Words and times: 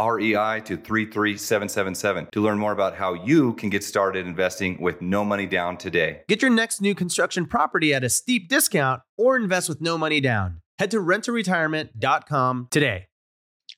REI 0.00 0.60
to 0.64 0.76
33777 0.76 2.28
to 2.32 2.40
learn 2.40 2.58
more 2.58 2.72
about 2.72 2.94
how 2.94 3.14
you 3.14 3.54
can 3.54 3.70
get 3.70 3.84
started 3.84 4.26
investing 4.26 4.80
with 4.80 5.00
no 5.00 5.24
money 5.24 5.46
down 5.46 5.76
today. 5.76 6.22
Get 6.28 6.42
your 6.42 6.50
next 6.50 6.80
new 6.80 6.94
construction 6.94 7.46
property 7.46 7.94
at 7.94 8.04
a 8.04 8.08
steep 8.08 8.48
discount 8.48 9.02
or 9.16 9.36
invest 9.36 9.68
with 9.68 9.80
no 9.80 9.96
money 9.98 10.20
down. 10.20 10.60
Head 10.78 10.90
to 10.90 10.98
renttoretirement.com 10.98 12.68
today. 12.70 13.06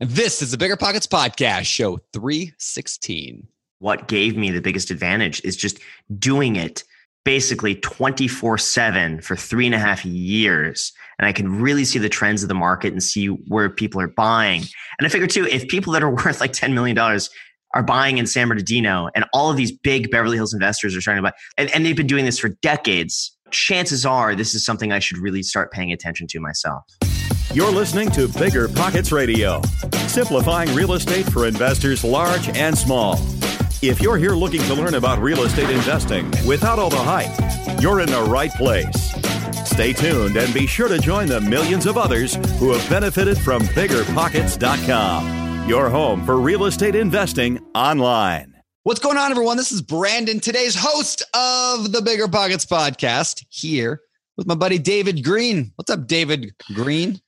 This 0.00 0.42
is 0.42 0.50
the 0.50 0.58
Bigger 0.58 0.76
Pockets 0.76 1.06
Podcast, 1.06 1.64
show 1.64 1.98
316. 2.12 3.48
What 3.78 4.08
gave 4.08 4.36
me 4.36 4.50
the 4.50 4.60
biggest 4.60 4.90
advantage 4.90 5.40
is 5.42 5.56
just 5.56 5.78
doing 6.18 6.56
it 6.56 6.84
basically 7.26 7.74
24 7.74 8.56
7 8.56 9.20
for 9.20 9.34
three 9.34 9.66
and 9.66 9.74
a 9.74 9.78
half 9.78 10.04
years. 10.04 10.92
And 11.18 11.26
I 11.26 11.32
can 11.32 11.60
really 11.60 11.84
see 11.84 11.98
the 11.98 12.08
trends 12.08 12.42
of 12.44 12.48
the 12.48 12.54
market 12.54 12.92
and 12.92 13.02
see 13.02 13.26
where 13.26 13.68
people 13.68 14.00
are 14.00 14.08
buying. 14.08 14.62
And 14.98 15.06
I 15.06 15.08
figure 15.08 15.26
too, 15.26 15.44
if 15.44 15.66
people 15.66 15.92
that 15.94 16.04
are 16.04 16.10
worth 16.24 16.40
like 16.40 16.52
$10 16.52 16.72
million 16.72 16.96
are 16.96 17.82
buying 17.82 18.18
in 18.18 18.26
San 18.28 18.48
Bernardino 18.48 19.10
and 19.14 19.24
all 19.34 19.50
of 19.50 19.56
these 19.56 19.72
big 19.72 20.10
Beverly 20.10 20.36
Hills 20.36 20.54
investors 20.54 20.96
are 20.96 21.00
trying 21.00 21.16
to 21.16 21.22
buy, 21.22 21.32
and, 21.58 21.68
and 21.74 21.84
they've 21.84 21.96
been 21.96 22.06
doing 22.06 22.24
this 22.24 22.38
for 22.38 22.50
decades, 22.62 23.36
chances 23.50 24.06
are 24.06 24.36
this 24.36 24.54
is 24.54 24.64
something 24.64 24.92
I 24.92 25.00
should 25.00 25.18
really 25.18 25.42
start 25.42 25.72
paying 25.72 25.92
attention 25.92 26.28
to 26.28 26.38
myself. 26.38 26.84
You're 27.52 27.72
listening 27.72 28.10
to 28.12 28.28
Bigger 28.28 28.68
Pockets 28.68 29.10
Radio, 29.10 29.62
simplifying 30.06 30.72
real 30.76 30.92
estate 30.92 31.26
for 31.26 31.46
investors 31.46 32.04
large 32.04 32.48
and 32.56 32.78
small. 32.78 33.18
If 33.82 34.00
you're 34.00 34.16
here 34.16 34.32
looking 34.32 34.62
to 34.62 34.74
learn 34.74 34.94
about 34.94 35.18
real 35.18 35.42
estate 35.42 35.68
investing 35.68 36.30
without 36.46 36.78
all 36.78 36.88
the 36.88 36.96
hype, 36.96 37.80
you're 37.80 38.00
in 38.00 38.08
the 38.08 38.22
right 38.22 38.50
place. 38.52 39.12
Stay 39.68 39.92
tuned 39.92 40.38
and 40.38 40.54
be 40.54 40.66
sure 40.66 40.88
to 40.88 40.98
join 40.98 41.28
the 41.28 41.42
millions 41.42 41.84
of 41.84 41.98
others 41.98 42.36
who 42.58 42.72
have 42.72 42.88
benefited 42.88 43.36
from 43.36 43.60
biggerpockets.com, 43.62 45.68
your 45.68 45.90
home 45.90 46.24
for 46.24 46.40
real 46.40 46.64
estate 46.64 46.94
investing 46.94 47.58
online. 47.74 48.54
What's 48.84 49.00
going 49.00 49.18
on, 49.18 49.30
everyone? 49.30 49.58
This 49.58 49.72
is 49.72 49.82
Brandon, 49.82 50.40
today's 50.40 50.74
host 50.74 51.22
of 51.34 51.92
the 51.92 52.00
Bigger 52.00 52.28
Pockets 52.28 52.64
podcast, 52.64 53.44
here 53.50 54.00
with 54.38 54.46
my 54.46 54.54
buddy 54.54 54.78
David 54.78 55.22
Greene. 55.22 55.72
What's 55.74 55.90
up, 55.90 56.06
David 56.06 56.54
Greene? 56.72 57.20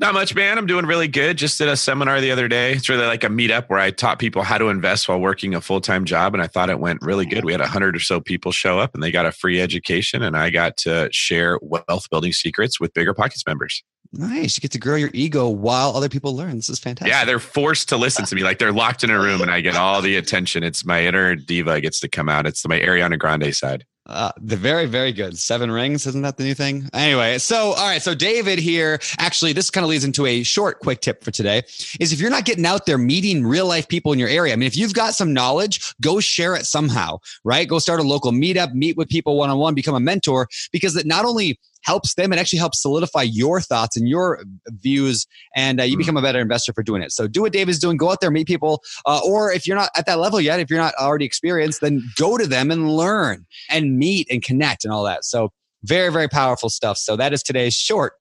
Not 0.00 0.12
much, 0.12 0.34
man. 0.34 0.58
I'm 0.58 0.66
doing 0.66 0.86
really 0.86 1.06
good. 1.06 1.38
Just 1.38 1.56
did 1.58 1.68
a 1.68 1.76
seminar 1.76 2.20
the 2.20 2.32
other 2.32 2.48
day. 2.48 2.72
It's 2.72 2.88
really 2.88 3.06
like 3.06 3.22
a 3.22 3.28
meetup 3.28 3.68
where 3.68 3.78
I 3.78 3.92
taught 3.92 4.18
people 4.18 4.42
how 4.42 4.58
to 4.58 4.68
invest 4.68 5.08
while 5.08 5.20
working 5.20 5.54
a 5.54 5.60
full 5.60 5.80
time 5.80 6.04
job. 6.04 6.34
And 6.34 6.42
I 6.42 6.48
thought 6.48 6.68
it 6.68 6.80
went 6.80 7.00
really 7.02 7.26
good. 7.26 7.44
We 7.44 7.52
had 7.52 7.60
a 7.60 7.68
hundred 7.68 7.94
or 7.94 8.00
so 8.00 8.20
people 8.20 8.50
show 8.50 8.80
up 8.80 8.94
and 8.94 9.02
they 9.02 9.12
got 9.12 9.24
a 9.24 9.30
free 9.30 9.60
education. 9.60 10.22
And 10.22 10.36
I 10.36 10.50
got 10.50 10.76
to 10.78 11.08
share 11.12 11.60
wealth 11.62 12.10
building 12.10 12.32
secrets 12.32 12.80
with 12.80 12.92
Bigger 12.92 13.14
Pockets 13.14 13.44
members. 13.46 13.84
Nice. 14.12 14.56
You 14.56 14.62
get 14.62 14.72
to 14.72 14.78
grow 14.78 14.96
your 14.96 15.10
ego 15.12 15.48
while 15.48 15.96
other 15.96 16.08
people 16.08 16.36
learn. 16.36 16.56
This 16.56 16.68
is 16.68 16.78
fantastic. 16.78 17.12
Yeah, 17.12 17.24
they're 17.24 17.38
forced 17.38 17.88
to 17.90 17.96
listen 17.96 18.24
to 18.24 18.34
me. 18.34 18.42
Like 18.42 18.58
they're 18.58 18.72
locked 18.72 19.04
in 19.04 19.10
a 19.10 19.18
room 19.18 19.42
and 19.42 19.50
I 19.50 19.60
get 19.60 19.76
all 19.76 20.02
the 20.02 20.16
attention. 20.16 20.64
It's 20.64 20.84
my 20.84 21.04
inner 21.04 21.36
diva 21.36 21.80
gets 21.80 22.00
to 22.00 22.08
come 22.08 22.28
out. 22.28 22.46
It's 22.46 22.66
my 22.66 22.80
Ariana 22.80 23.18
Grande 23.18 23.54
side. 23.54 23.84
Uh, 24.06 24.32
the 24.38 24.56
very, 24.56 24.84
very 24.84 25.12
good. 25.12 25.38
Seven 25.38 25.70
rings, 25.70 26.06
isn't 26.06 26.22
that 26.22 26.36
the 26.36 26.44
new 26.44 26.52
thing? 26.54 26.90
Anyway, 26.92 27.38
so 27.38 27.72
all 27.72 27.88
right, 27.88 28.02
so 28.02 28.14
David 28.14 28.58
here. 28.58 28.98
Actually, 29.18 29.54
this 29.54 29.70
kind 29.70 29.82
of 29.82 29.88
leads 29.88 30.04
into 30.04 30.26
a 30.26 30.42
short, 30.42 30.80
quick 30.80 31.00
tip 31.00 31.24
for 31.24 31.30
today. 31.30 31.62
Is 32.00 32.12
if 32.12 32.20
you're 32.20 32.30
not 32.30 32.44
getting 32.44 32.66
out 32.66 32.84
there 32.84 32.98
meeting 32.98 33.46
real 33.46 33.66
life 33.66 33.88
people 33.88 34.12
in 34.12 34.18
your 34.18 34.28
area, 34.28 34.52
I 34.52 34.56
mean, 34.56 34.66
if 34.66 34.76
you've 34.76 34.92
got 34.92 35.14
some 35.14 35.32
knowledge, 35.32 35.94
go 36.02 36.20
share 36.20 36.54
it 36.54 36.66
somehow, 36.66 37.18
right? 37.44 37.66
Go 37.66 37.78
start 37.78 37.98
a 37.98 38.02
local 38.02 38.30
meetup, 38.30 38.74
meet 38.74 38.98
with 38.98 39.08
people 39.08 39.38
one 39.38 39.48
on 39.48 39.56
one, 39.56 39.74
become 39.74 39.94
a 39.94 40.00
mentor, 40.00 40.48
because 40.70 40.92
that 40.94 41.06
not 41.06 41.24
only 41.24 41.58
helps 41.84 42.14
them. 42.14 42.32
and 42.32 42.40
actually 42.40 42.58
helps 42.58 42.80
solidify 42.82 43.22
your 43.22 43.60
thoughts 43.60 43.96
and 43.96 44.08
your 44.08 44.42
views, 44.68 45.26
and 45.54 45.80
uh, 45.80 45.84
you 45.84 45.94
Mm. 45.96 45.98
become 45.98 46.16
a 46.16 46.22
better 46.22 46.40
investor 46.40 46.72
for 46.72 46.82
doing 46.82 47.02
it. 47.02 47.12
So 47.12 47.26
do 47.28 47.42
what 47.42 47.52
Dave 47.52 47.68
is 47.68 47.78
doing. 47.78 47.96
Go 47.96 48.10
out 48.10 48.20
there, 48.20 48.30
meet 48.30 48.46
people, 48.46 48.82
uh, 49.06 49.20
or 49.24 49.52
if 49.52 49.66
you're 49.66 49.76
not 49.76 49.90
at 49.96 50.06
that 50.06 50.18
level 50.18 50.40
yet, 50.40 50.58
if 50.60 50.70
you're 50.70 50.78
not 50.78 50.94
already 50.94 51.24
experienced, 51.24 51.80
then 51.80 52.02
go 52.16 52.36
to 52.38 52.46
them 52.46 52.70
and 52.70 52.96
learn 52.96 53.46
and 53.70 53.98
meet 53.98 54.26
and 54.30 54.42
connect 54.42 54.84
and 54.84 54.92
all 54.92 55.04
that. 55.04 55.24
So 55.24 55.52
very, 55.84 56.10
very 56.10 56.28
powerful 56.28 56.70
stuff. 56.70 56.96
So 56.98 57.16
that 57.16 57.32
is 57.32 57.42
today's 57.42 57.74
short 57.74 58.14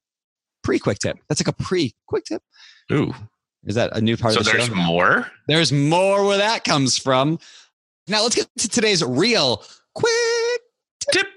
pre 0.64 0.80
quick 0.80 1.00
tip. 1.00 1.18
That's 1.30 1.40
like 1.42 1.48
a 1.48 1.64
pre 1.64 1.94
quick 2.08 2.26
tip. 2.26 2.42
Ooh. 2.92 3.14
Is 3.66 3.76
that 3.76 3.96
a 3.96 4.02
new 4.02 4.18
part 4.18 4.34
So 4.34 4.42
of 4.42 4.46
the 4.46 4.52
there's 4.52 4.66
show? 4.68 4.76
more? 4.76 5.32
There's 5.48 5.72
more 5.72 6.26
where 6.26 6.38
that 6.38 6.66
comes 6.66 6.98
from. 6.98 7.40
Now 8.10 8.24
let's 8.24 8.36
get 8.36 8.48
to 8.58 8.68
today's 8.68 9.02
real 9.04 9.64
quick 9.96 10.12
Tip. 11.12 11.28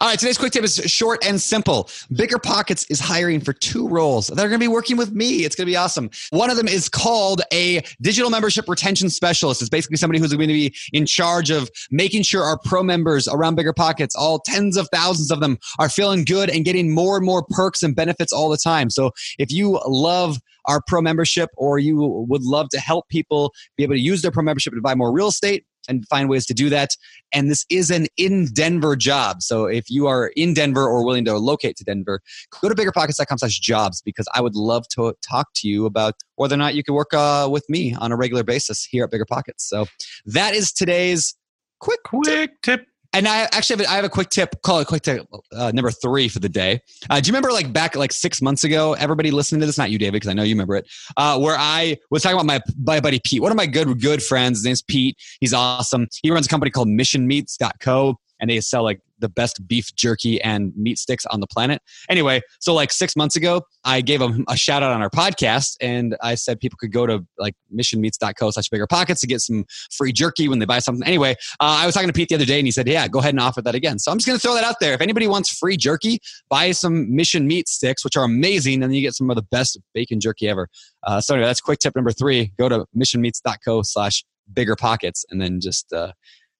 All 0.00 0.06
right, 0.06 0.18
today's 0.18 0.38
quick 0.38 0.52
tip 0.52 0.62
is 0.62 0.76
short 0.86 1.26
and 1.26 1.40
simple. 1.40 1.90
Bigger 2.12 2.38
Pockets 2.38 2.86
is 2.88 3.00
hiring 3.00 3.40
for 3.40 3.52
two 3.52 3.88
roles. 3.88 4.28
They're 4.28 4.48
going 4.48 4.60
to 4.60 4.64
be 4.64 4.68
working 4.68 4.96
with 4.96 5.10
me. 5.10 5.44
It's 5.44 5.56
going 5.56 5.66
to 5.66 5.70
be 5.70 5.76
awesome. 5.76 6.10
One 6.30 6.50
of 6.50 6.56
them 6.56 6.68
is 6.68 6.88
called 6.88 7.42
a 7.52 7.82
digital 8.00 8.30
membership 8.30 8.68
retention 8.68 9.10
specialist. 9.10 9.60
It's 9.60 9.68
basically 9.68 9.96
somebody 9.96 10.20
who's 10.20 10.32
going 10.32 10.46
to 10.46 10.54
be 10.54 10.72
in 10.92 11.04
charge 11.04 11.50
of 11.50 11.68
making 11.90 12.22
sure 12.22 12.44
our 12.44 12.58
pro 12.64 12.84
members 12.84 13.26
around 13.26 13.56
Bigger 13.56 13.72
Pockets, 13.72 14.14
all 14.14 14.38
tens 14.38 14.76
of 14.76 14.88
thousands 14.92 15.32
of 15.32 15.40
them, 15.40 15.58
are 15.80 15.88
feeling 15.88 16.24
good 16.24 16.48
and 16.48 16.64
getting 16.64 16.94
more 16.94 17.16
and 17.16 17.26
more 17.26 17.42
perks 17.50 17.82
and 17.82 17.96
benefits 17.96 18.32
all 18.32 18.48
the 18.48 18.56
time. 18.56 18.90
So 18.90 19.10
if 19.40 19.50
you 19.50 19.80
love 19.84 20.38
our 20.66 20.80
pro 20.86 21.00
membership 21.00 21.50
or 21.56 21.80
you 21.80 21.96
would 22.28 22.42
love 22.42 22.68
to 22.68 22.78
help 22.78 23.08
people 23.08 23.52
be 23.76 23.82
able 23.82 23.94
to 23.94 24.00
use 24.00 24.22
their 24.22 24.30
pro 24.30 24.44
membership 24.44 24.74
to 24.74 24.80
buy 24.80 24.94
more 24.94 25.10
real 25.10 25.28
estate, 25.28 25.64
and 25.88 26.06
find 26.08 26.28
ways 26.28 26.46
to 26.46 26.54
do 26.54 26.68
that. 26.70 26.90
And 27.32 27.50
this 27.50 27.64
is 27.70 27.90
an 27.90 28.06
in 28.16 28.46
Denver 28.52 28.96
job. 28.96 29.42
So 29.42 29.66
if 29.66 29.90
you 29.90 30.06
are 30.06 30.28
in 30.36 30.54
Denver 30.54 30.86
or 30.86 31.04
willing 31.04 31.24
to 31.24 31.36
locate 31.38 31.76
to 31.76 31.84
Denver, 31.84 32.20
go 32.60 32.68
to 32.68 32.74
biggerpockets.com 32.74 33.38
slash 33.38 33.58
jobs 33.58 34.02
because 34.02 34.28
I 34.34 34.40
would 34.40 34.54
love 34.54 34.86
to 34.90 35.14
talk 35.28 35.48
to 35.56 35.68
you 35.68 35.86
about 35.86 36.14
whether 36.36 36.54
or 36.54 36.58
not 36.58 36.74
you 36.74 36.84
can 36.84 36.94
work 36.94 37.12
uh, 37.12 37.48
with 37.50 37.68
me 37.68 37.94
on 37.94 38.12
a 38.12 38.16
regular 38.16 38.44
basis 38.44 38.84
here 38.84 39.04
at 39.04 39.10
Bigger 39.10 39.26
Pockets. 39.26 39.68
So 39.68 39.86
that 40.26 40.54
is 40.54 40.72
today's 40.72 41.34
quick 41.80 42.00
Quick 42.02 42.62
tip. 42.62 42.86
And 43.12 43.26
I 43.26 43.42
actually 43.52 43.76
have, 43.78 43.86
a- 43.86 43.90
I 43.90 43.96
have 43.96 44.04
a 44.04 44.08
quick 44.08 44.28
tip. 44.28 44.54
Call 44.62 44.80
it 44.80 44.86
quick 44.86 45.02
tip 45.02 45.26
uh, 45.56 45.70
number 45.72 45.90
three 45.90 46.28
for 46.28 46.38
the 46.40 46.48
day. 46.48 46.80
Uh, 47.08 47.20
do 47.20 47.28
you 47.28 47.32
remember 47.32 47.52
like 47.52 47.72
back 47.72 47.96
like 47.96 48.12
six 48.12 48.42
months 48.42 48.64
ago? 48.64 48.92
Everybody 48.94 49.30
listening 49.30 49.60
to 49.60 49.66
this, 49.66 49.78
not 49.78 49.90
you, 49.90 49.98
David, 49.98 50.14
because 50.14 50.28
I 50.28 50.34
know 50.34 50.42
you 50.42 50.54
remember 50.54 50.76
it. 50.76 50.86
Uh, 51.16 51.38
where 51.38 51.56
I 51.58 51.96
was 52.10 52.22
talking 52.22 52.36
about 52.36 52.46
my 52.46 52.60
my 52.82 53.00
buddy 53.00 53.20
Pete, 53.24 53.40
one 53.42 53.50
of 53.50 53.56
my 53.56 53.66
good 53.66 54.00
good 54.00 54.22
friends. 54.22 54.58
His 54.58 54.64
name's 54.64 54.82
Pete. 54.82 55.16
He's 55.40 55.54
awesome. 55.54 56.06
He 56.22 56.30
runs 56.30 56.46
a 56.46 56.48
company 56.48 56.70
called 56.70 56.88
MissionMeats.co, 56.88 58.18
and 58.40 58.50
they 58.50 58.60
sell 58.60 58.82
like 58.82 59.00
the 59.20 59.28
best 59.28 59.66
beef 59.66 59.94
jerky 59.94 60.40
and 60.42 60.72
meat 60.76 60.98
sticks 60.98 61.26
on 61.26 61.40
the 61.40 61.46
planet. 61.46 61.82
Anyway, 62.08 62.40
so 62.60 62.72
like 62.74 62.92
six 62.92 63.16
months 63.16 63.36
ago, 63.36 63.62
I 63.84 64.00
gave 64.00 64.20
them 64.20 64.44
a 64.48 64.56
shout 64.56 64.82
out 64.82 64.92
on 64.92 65.02
our 65.02 65.10
podcast, 65.10 65.76
and 65.80 66.16
I 66.22 66.34
said 66.34 66.60
people 66.60 66.76
could 66.80 66.92
go 66.92 67.06
to 67.06 67.26
like 67.38 67.54
missionmeats.co 67.74 68.50
slash 68.50 68.68
bigger 68.68 68.86
pockets 68.86 69.20
to 69.22 69.26
get 69.26 69.40
some 69.40 69.64
free 69.90 70.12
jerky 70.12 70.48
when 70.48 70.58
they 70.58 70.66
buy 70.66 70.78
something. 70.78 71.06
Anyway, 71.06 71.32
uh, 71.60 71.78
I 71.80 71.86
was 71.86 71.94
talking 71.94 72.08
to 72.08 72.12
Pete 72.12 72.28
the 72.28 72.36
other 72.36 72.44
day, 72.44 72.58
and 72.58 72.66
he 72.66 72.72
said, 72.72 72.88
"Yeah, 72.88 73.08
go 73.08 73.18
ahead 73.18 73.34
and 73.34 73.40
offer 73.40 73.62
that 73.62 73.74
again." 73.74 73.98
So 73.98 74.12
I'm 74.12 74.18
just 74.18 74.26
going 74.26 74.38
to 74.38 74.42
throw 74.42 74.54
that 74.54 74.64
out 74.64 74.76
there. 74.80 74.94
If 74.94 75.00
anybody 75.00 75.26
wants 75.26 75.56
free 75.56 75.76
jerky, 75.76 76.20
buy 76.48 76.72
some 76.72 77.14
Mission 77.14 77.46
Meat 77.46 77.68
sticks, 77.68 78.04
which 78.04 78.16
are 78.16 78.24
amazing, 78.24 78.82
and 78.82 78.94
you 78.94 79.02
get 79.02 79.14
some 79.14 79.30
of 79.30 79.36
the 79.36 79.42
best 79.42 79.78
bacon 79.94 80.20
jerky 80.20 80.48
ever. 80.48 80.68
Uh, 81.06 81.20
so 81.20 81.34
anyway, 81.34 81.48
that's 81.48 81.60
quick 81.60 81.78
tip 81.78 81.96
number 81.96 82.12
three. 82.12 82.52
Go 82.58 82.68
to 82.68 82.86
missionmeats.co 82.96 83.82
slash 83.82 84.24
bigger 84.52 84.76
pockets, 84.76 85.24
and 85.30 85.40
then 85.40 85.60
just 85.60 85.92
uh, 85.92 86.12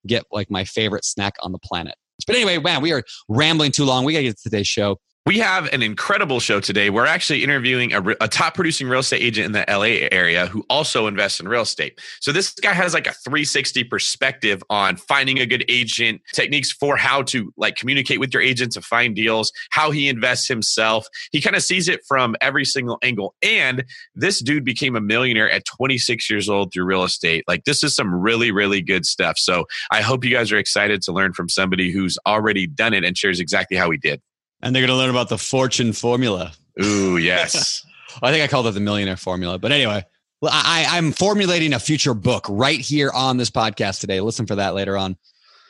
get 0.09 0.25
like 0.33 0.51
my 0.51 0.65
favorite 0.65 1.05
snack 1.05 1.35
on 1.43 1.53
the 1.53 1.59
planet. 1.59 1.95
But 2.27 2.37
anyway, 2.37 2.59
man, 2.59 2.83
we 2.83 2.93
are 2.93 3.05
rambling 3.29 3.71
too 3.73 3.85
long. 3.85 4.05
We 4.05 4.13
got 4.13 4.19
to 4.19 4.25
get 4.25 4.37
to 4.37 4.43
today's 4.43 4.67
show. 4.67 4.99
We 5.29 5.41
have 5.41 5.71
an 5.75 5.83
incredible 5.83 6.41
show 6.41 6.59
today. 6.59 6.89
We're 6.89 7.05
actually 7.05 7.45
interviewing 7.45 7.93
a, 7.93 8.03
a 8.19 8.29
top 8.29 8.55
producing 8.55 8.89
real 8.89 9.01
estate 9.01 9.21
agent 9.21 9.45
in 9.45 9.53
the 9.53 9.63
LA 9.69 10.09
area 10.11 10.47
who 10.47 10.65
also 10.71 11.07
invests 11.07 11.39
in 11.39 11.47
real 11.47 11.61
estate. 11.61 12.01
So 12.21 12.33
this 12.33 12.55
guy 12.55 12.73
has 12.73 12.95
like 12.95 13.07
a 13.07 13.13
360 13.13 13.85
perspective 13.85 14.63
on 14.71 14.97
finding 14.97 15.39
a 15.39 15.45
good 15.45 15.67
agent, 15.69 16.23
techniques 16.33 16.73
for 16.73 16.97
how 16.97 17.21
to 17.25 17.53
like 17.59 17.77
communicate 17.77 18.21
with 18.21 18.33
your 18.33 18.43
agent 18.43 18.73
to 18.73 18.81
find 18.81 19.15
deals, 19.15 19.53
how 19.69 19.91
he 19.91 20.09
invests 20.09 20.49
himself. 20.49 21.07
He 21.31 21.43
kind 21.43 21.55
of 21.55 21.63
sees 21.63 21.89
it 21.89 22.01
from 22.09 22.35
every 22.41 22.65
single 22.65 22.97
angle. 23.03 23.35
And 23.43 23.85
this 24.15 24.41
dude 24.41 24.65
became 24.65 24.97
a 24.97 25.01
millionaire 25.03 25.51
at 25.51 25.67
26 25.67 26.31
years 26.31 26.49
old 26.49 26.73
through 26.73 26.87
real 26.87 27.05
estate. 27.05 27.45
Like 27.47 27.65
this 27.65 27.85
is 27.85 27.95
some 27.95 28.15
really, 28.15 28.51
really 28.51 28.81
good 28.81 29.05
stuff. 29.05 29.37
So 29.37 29.67
I 29.91 30.01
hope 30.01 30.25
you 30.25 30.31
guys 30.31 30.51
are 30.53 30.59
excited 30.59 31.03
to 31.03 31.13
learn 31.13 31.35
from 31.35 31.51
somebody 31.51 31.93
who's 31.93 32.17
already 32.27 32.67
done 32.67 32.95
it 32.95 33.05
and 33.05 33.15
shares 33.15 33.41
exactly 33.41 33.77
how 33.77 33.91
he 33.91 33.99
did. 33.99 34.23
And 34.61 34.75
they're 34.75 34.83
going 34.83 34.97
to 34.97 34.97
learn 34.97 35.11
about 35.11 35.29
the 35.29 35.39
fortune 35.39 35.93
formula. 35.93 36.53
Ooh, 36.83 37.17
yes. 37.19 37.85
I 38.23 38.33
think 38.33 38.43
I 38.43 38.49
called 38.49 38.67
it 38.67 38.73
the 38.73 38.81
millionaire 38.81 39.17
formula. 39.17 39.59
But 39.59 39.73
anyway, 39.73 40.05
I, 40.43 40.87
I'm 40.91 41.13
formulating 41.13 41.73
a 41.73 41.79
future 41.79 42.15
book 42.15 42.47
right 42.49 42.81
here 42.81 43.11
on 43.15 43.37
this 43.37 43.51
podcast 43.51 44.01
today. 44.01 44.21
Listen 44.21 44.47
for 44.47 44.57
that 44.57 44.75
later 44.75 44.97
on. 44.97 45.17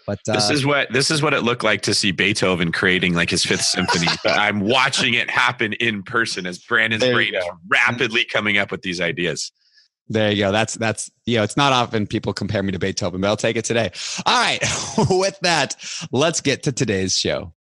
But 0.06 0.20
uh, 0.26 0.32
this 0.32 0.48
is 0.48 0.64
what 0.64 0.90
this 0.90 1.10
is 1.10 1.20
what 1.20 1.34
it 1.34 1.42
looked 1.42 1.62
like 1.62 1.82
to 1.82 1.92
see 1.92 2.12
Beethoven 2.12 2.72
creating 2.72 3.12
like 3.12 3.28
his 3.28 3.44
fifth 3.44 3.60
symphony. 3.60 4.06
But 4.24 4.38
I'm 4.38 4.60
watching 4.60 5.12
it 5.12 5.28
happen 5.28 5.74
in 5.74 6.02
person 6.02 6.46
as 6.46 6.58
Brandon's 6.58 7.04
brain 7.04 7.34
is 7.34 7.44
rapidly 7.68 8.24
coming 8.24 8.56
up 8.56 8.70
with 8.70 8.80
these 8.80 9.02
ideas. 9.02 9.52
there 10.08 10.30
you 10.32 10.44
go. 10.44 10.50
That's 10.50 10.74
that's 10.76 11.10
you 11.26 11.36
know, 11.36 11.42
it's 11.42 11.58
not 11.58 11.74
often 11.74 12.06
people 12.06 12.32
compare 12.32 12.62
me 12.62 12.72
to 12.72 12.78
Beethoven, 12.78 13.20
but 13.20 13.28
I'll 13.28 13.36
take 13.36 13.56
it 13.56 13.66
today. 13.66 13.90
All 14.24 14.40
right. 14.40 14.64
With 15.10 15.38
that, 15.42 15.76
let's 16.10 16.40
get 16.40 16.62
to 16.62 16.72
today's 16.72 17.14
show. 17.18 17.52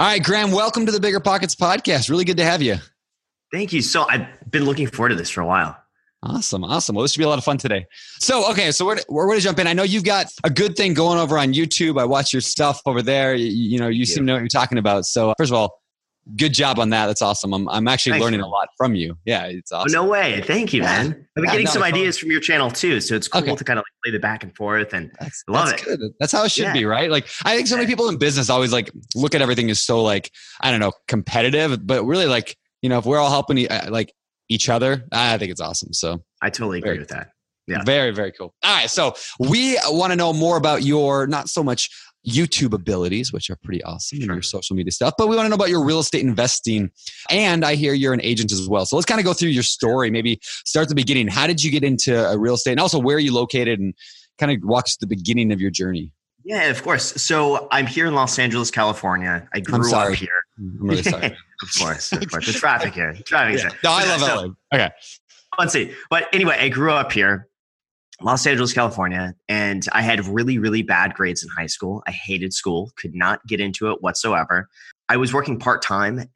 All 0.00 0.06
right, 0.06 0.22
Graham, 0.22 0.52
welcome 0.52 0.86
to 0.86 0.92
the 0.92 1.00
Bigger 1.00 1.18
Pockets 1.18 1.56
podcast. 1.56 2.08
Really 2.08 2.24
good 2.24 2.36
to 2.36 2.44
have 2.44 2.62
you. 2.62 2.76
Thank 3.52 3.72
you. 3.72 3.82
So 3.82 4.06
I've 4.08 4.28
been 4.48 4.64
looking 4.64 4.86
forward 4.86 5.08
to 5.08 5.16
this 5.16 5.28
for 5.28 5.40
a 5.40 5.46
while. 5.46 5.76
Awesome, 6.22 6.62
awesome. 6.62 6.94
Well, 6.94 7.02
this 7.02 7.14
should 7.14 7.18
be 7.18 7.24
a 7.24 7.28
lot 7.28 7.38
of 7.38 7.42
fun 7.42 7.58
today. 7.58 7.84
So, 8.20 8.48
okay, 8.52 8.70
so 8.70 8.86
we're 8.86 8.98
we're 9.08 9.26
going 9.26 9.38
to 9.38 9.42
jump 9.42 9.58
in. 9.58 9.66
I 9.66 9.72
know 9.72 9.82
you've 9.82 10.04
got 10.04 10.26
a 10.44 10.50
good 10.50 10.76
thing 10.76 10.94
going 10.94 11.18
over 11.18 11.36
on 11.36 11.52
YouTube. 11.52 12.00
I 12.00 12.04
watch 12.04 12.32
your 12.32 12.42
stuff 12.42 12.80
over 12.86 13.02
there. 13.02 13.34
You, 13.34 13.46
you 13.46 13.78
know, 13.80 13.88
you 13.88 14.06
seem 14.06 14.18
to 14.18 14.22
know 14.22 14.34
what 14.34 14.40
you're 14.40 14.48
talking 14.48 14.78
about. 14.78 15.04
So, 15.04 15.34
first 15.36 15.50
of 15.50 15.56
all, 15.56 15.77
good 16.36 16.52
job 16.52 16.78
on 16.78 16.90
that. 16.90 17.06
That's 17.06 17.22
awesome. 17.22 17.52
I'm 17.54 17.68
I'm 17.68 17.88
actually 17.88 18.12
Thanks, 18.12 18.24
learning 18.24 18.40
man. 18.40 18.48
a 18.48 18.50
lot 18.50 18.68
from 18.76 18.94
you. 18.94 19.16
Yeah, 19.24 19.46
it's 19.46 19.72
Oh, 19.72 19.78
awesome. 19.78 19.92
no 19.92 20.04
way. 20.04 20.40
Thank 20.44 20.72
you, 20.72 20.82
Yeah. 20.82 20.86
man. 21.02 21.06
I've 21.06 21.34
been 21.34 21.44
Yeah, 21.44 21.50
getting 21.52 21.66
some 21.66 21.82
ideas 21.82 22.18
from 22.18 22.30
your 22.30 22.40
channel 22.40 22.70
too. 22.70 23.00
So 23.00 23.14
it's 23.14 23.28
cool 23.28 23.42
Okay. 23.42 23.54
to 23.56 23.64
kind 23.64 23.78
of 23.78 23.82
like 23.82 24.02
play 24.04 24.12
the 24.12 24.18
back 24.20 24.42
and 24.42 24.54
forth. 24.56 24.92
And 24.92 25.10
That's, 25.20 25.42
Love 25.48 25.70
that's 25.70 25.82
it. 25.82 25.84
good. 25.86 26.00
That's 26.20 26.32
how 26.32 26.44
it 26.44 26.50
should 26.52 26.64
Yeah. 26.64 26.72
be, 26.72 26.84
right? 26.84 27.10
Like, 27.10 27.26
I 27.44 27.56
think 27.56 27.68
so 27.68 27.76
many 27.76 27.86
people 27.86 28.08
in 28.08 28.18
business 28.18 28.50
always 28.50 28.72
like 28.72 28.90
look 29.14 29.34
at 29.34 29.42
everything 29.42 29.70
as 29.70 29.80
so 29.80 30.02
like 30.02 30.30
I 30.60 30.70
don't 30.70 30.80
know 30.80 30.92
competitive, 31.08 31.86
but 31.86 32.04
really 32.04 32.26
like 32.26 32.56
you 32.82 32.88
know 32.88 32.98
if 32.98 33.04
we're 33.06 33.18
all 33.18 33.30
helping 33.30 33.70
uh, 33.70 33.88
like 33.90 34.12
each 34.48 34.68
other, 34.68 35.04
I 35.12 35.36
think 35.38 35.50
it's 35.50 35.60
awesome. 35.60 35.92
So 35.92 36.22
I 36.42 36.50
totally 36.50 36.78
agree 36.78 36.90
Very 36.90 36.98
with 37.00 37.08
that. 37.08 37.28
Yeah. 37.66 37.82
Very, 37.84 38.12
very 38.12 38.32
cool. 38.32 38.54
All 38.64 38.74
right. 38.74 38.88
So 38.88 39.14
we 39.38 39.76
want 39.88 40.10
to 40.10 40.16
know 40.16 40.32
more 40.32 40.56
about 40.56 40.84
your 40.84 41.26
not 41.26 41.50
so 41.50 41.62
much 41.62 41.90
YouTube 42.28 42.72
abilities, 42.72 43.32
which 43.32 43.50
are 43.50 43.56
pretty 43.56 43.82
awesome, 43.84 44.18
and 44.20 44.26
your 44.28 44.42
social 44.42 44.76
media 44.76 44.92
stuff, 44.92 45.14
but 45.16 45.28
we 45.28 45.36
want 45.36 45.46
to 45.46 45.50
know 45.50 45.54
about 45.56 45.68
your 45.70 45.84
real 45.84 46.00
estate 46.00 46.24
investing. 46.24 46.90
And 47.30 47.64
I 47.64 47.74
hear 47.74 47.94
you're 47.94 48.12
an 48.14 48.22
agent 48.22 48.52
as 48.52 48.68
well. 48.68 48.86
So 48.86 48.96
let's 48.96 49.06
kind 49.06 49.20
of 49.20 49.24
go 49.24 49.32
through 49.32 49.50
your 49.50 49.62
story. 49.62 50.10
Maybe 50.10 50.38
start 50.42 50.84
at 50.84 50.88
the 50.88 50.94
beginning. 50.94 51.28
How 51.28 51.46
did 51.46 51.62
you 51.62 51.70
get 51.70 51.84
into 51.84 52.28
uh, 52.28 52.36
real 52.36 52.54
estate? 52.54 52.72
And 52.72 52.80
also 52.80 52.98
where 52.98 53.16
are 53.16 53.20
you 53.20 53.32
located 53.34 53.80
and 53.80 53.94
kind 54.38 54.52
of 54.52 54.58
walk 54.68 54.84
us 54.84 54.96
the 54.96 55.06
beginning 55.06 55.52
of 55.52 55.60
your 55.60 55.70
journey. 55.70 56.10
Yeah, 56.44 56.64
of 56.70 56.82
course. 56.82 57.20
So 57.22 57.68
I'm 57.70 57.86
here 57.86 58.06
in 58.06 58.14
Los 58.14 58.38
Angeles, 58.38 58.70
California. 58.70 59.46
I 59.52 59.60
grew 59.60 59.84
sorry. 59.84 60.14
up 60.14 60.18
here. 60.18 60.28
I'm 60.56 60.76
really 60.80 61.02
sorry. 61.02 61.26
of 61.62 61.68
course, 61.78 62.12
of 62.12 62.30
course. 62.30 62.46
The 62.46 62.52
traffic 62.52 62.94
here. 62.94 63.12
The 63.12 63.22
traffic 63.22 63.56
Yeah. 63.56 63.68
here. 63.68 63.78
No, 63.84 63.90
I 63.90 64.04
love 64.06 64.20
so- 64.20 64.26
LA. 64.26 64.48
Okay. 64.74 64.90
let's 65.58 65.72
see. 65.72 65.92
But 66.08 66.28
anyway, 66.32 66.56
I 66.58 66.68
grew 66.68 66.92
up 66.92 67.12
here, 67.12 67.48
Los 68.20 68.46
Angeles, 68.46 68.72
California, 68.72 69.34
and 69.48 69.86
I 69.92 70.02
had 70.02 70.26
really, 70.26 70.58
really 70.58 70.82
bad 70.82 71.14
grades 71.14 71.42
in 71.42 71.48
high 71.50 71.66
school. 71.66 72.02
I 72.06 72.10
hated 72.10 72.52
school, 72.52 72.90
could 72.96 73.14
not 73.14 73.46
get 73.46 73.60
into 73.60 73.90
it 73.90 74.02
whatsoever. 74.02 74.68
I 75.08 75.16
was 75.16 75.32
working 75.32 75.58
part 75.58 75.82
time 75.82 76.28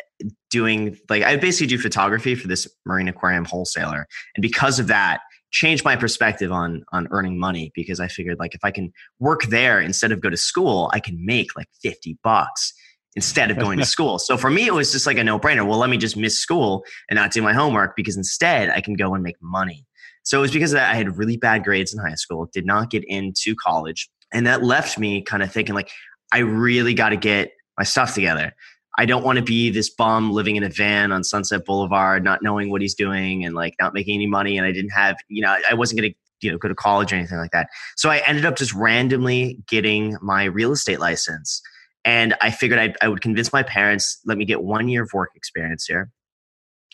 doing 0.51 0.97
like 1.11 1.23
I 1.23 1.37
basically 1.37 1.67
do 1.67 1.79
photography 1.79 2.35
for 2.35 2.47
this 2.47 2.69
marine 2.87 3.09
aquarium 3.09 3.45
wholesaler. 3.45 4.07
And 4.37 4.43
because 4.43 4.79
of 4.79 4.87
that, 4.87 5.21
changed 5.51 5.85
my 5.85 5.97
perspective 5.97 6.51
on 6.51 6.85
on 6.93 7.09
earning 7.11 7.39
money 7.39 7.73
because 7.75 8.01
I 8.01 8.09
figured 8.09 8.39
like 8.39 8.55
if 8.55 8.65
I 8.65 8.71
can 8.71 8.93
work 9.19 9.45
there 9.45 9.81
instead 9.81 10.13
of 10.13 10.21
go 10.21 10.31
to 10.31 10.37
school, 10.37 10.91
I 10.93 11.01
can 11.01 11.25
make 11.25 11.57
like 11.57 11.69
50 11.83 12.17
bucks 12.23 12.73
instead 13.15 13.51
of 13.51 13.59
going 13.59 13.79
to 13.79 13.85
school. 13.97 14.19
So 14.19 14.37
for 14.37 14.51
me 14.51 14.67
it 14.67 14.73
was 14.73 14.93
just 14.93 15.07
like 15.07 15.19
a 15.19 15.25
no-brainer. 15.25 15.67
Well, 15.67 15.79
let 15.79 15.91
me 15.91 15.99
just 15.99 16.17
miss 16.17 16.39
school 16.39 16.85
and 17.11 17.17
not 17.17 17.33
do 17.33 17.43
my 17.43 17.53
homework 17.53 17.97
because 17.97 18.17
instead 18.17 18.71
I 18.71 18.81
can 18.81 18.95
go 18.95 19.15
and 19.15 19.23
make 19.23 19.37
money. 19.43 19.85
So 20.23 20.39
it 20.39 20.43
was 20.43 20.53
because 20.53 20.73
of 20.73 20.77
that 20.77 20.91
I 20.91 20.95
had 20.95 21.17
really 21.19 21.37
bad 21.37 21.65
grades 21.65 21.93
in 21.93 22.01
high 22.01 22.15
school, 22.15 22.49
did 22.53 22.67
not 22.67 22.91
get 22.91 23.05
into 23.05 23.55
college, 23.55 24.09
and 24.33 24.47
that 24.47 24.63
left 24.63 24.99
me 24.99 25.23
kind 25.23 25.43
of 25.43 25.53
thinking 25.53 25.75
like 25.75 25.91
I 26.33 26.39
really 26.39 26.95
got 26.95 27.11
to 27.11 27.17
get 27.17 27.53
my 27.79 27.85
stuff 27.85 28.15
together. 28.15 28.53
I 28.99 29.07
don't 29.07 29.25
want 29.25 29.39
to 29.39 29.45
be 29.45 29.71
this 29.71 29.89
bum 29.89 30.33
living 30.33 30.57
in 30.57 30.63
a 30.63 30.69
van 30.69 31.13
on 31.13 31.25
Sunset 31.25 31.65
Boulevard, 31.65 32.25
not 32.25 32.43
knowing 32.43 32.71
what 32.71 32.83
he's 32.83 32.95
doing 32.95 33.45
and 33.45 33.55
like 33.55 33.75
not 33.81 33.95
making 33.95 34.15
any 34.15 34.27
money. 34.27 34.59
And 34.59 34.67
I 34.67 34.73
didn't 34.73 34.91
have, 34.91 35.17
you 35.29 35.43
know, 35.43 35.57
I 35.71 35.75
wasn't 35.75 36.01
going 36.01 36.13
to, 36.13 36.17
you 36.43 36.53
know, 36.53 36.59
go 36.59 36.69
to 36.69 36.75
college 36.75 37.13
or 37.13 37.17
anything 37.17 37.39
like 37.39 37.53
that. 37.53 37.69
So 37.97 38.11
I 38.11 38.19
ended 38.27 38.45
up 38.45 38.57
just 38.57 38.75
randomly 38.75 39.59
getting 39.67 40.17
my 40.21 40.45
real 40.45 40.73
estate 40.73 41.01
license. 41.01 41.63
And 42.05 42.35
I 42.43 42.51
figured 42.51 42.79
I'd, 42.79 42.97
I 43.01 43.09
would 43.09 43.23
convince 43.23 43.53
my 43.53 43.63
parents, 43.63 44.19
let 44.27 44.37
me 44.37 44.45
get 44.45 44.63
one 44.63 44.89
year 44.89 45.05
of 45.05 45.11
work 45.15 45.31
experience 45.37 45.87
here. 45.87 46.11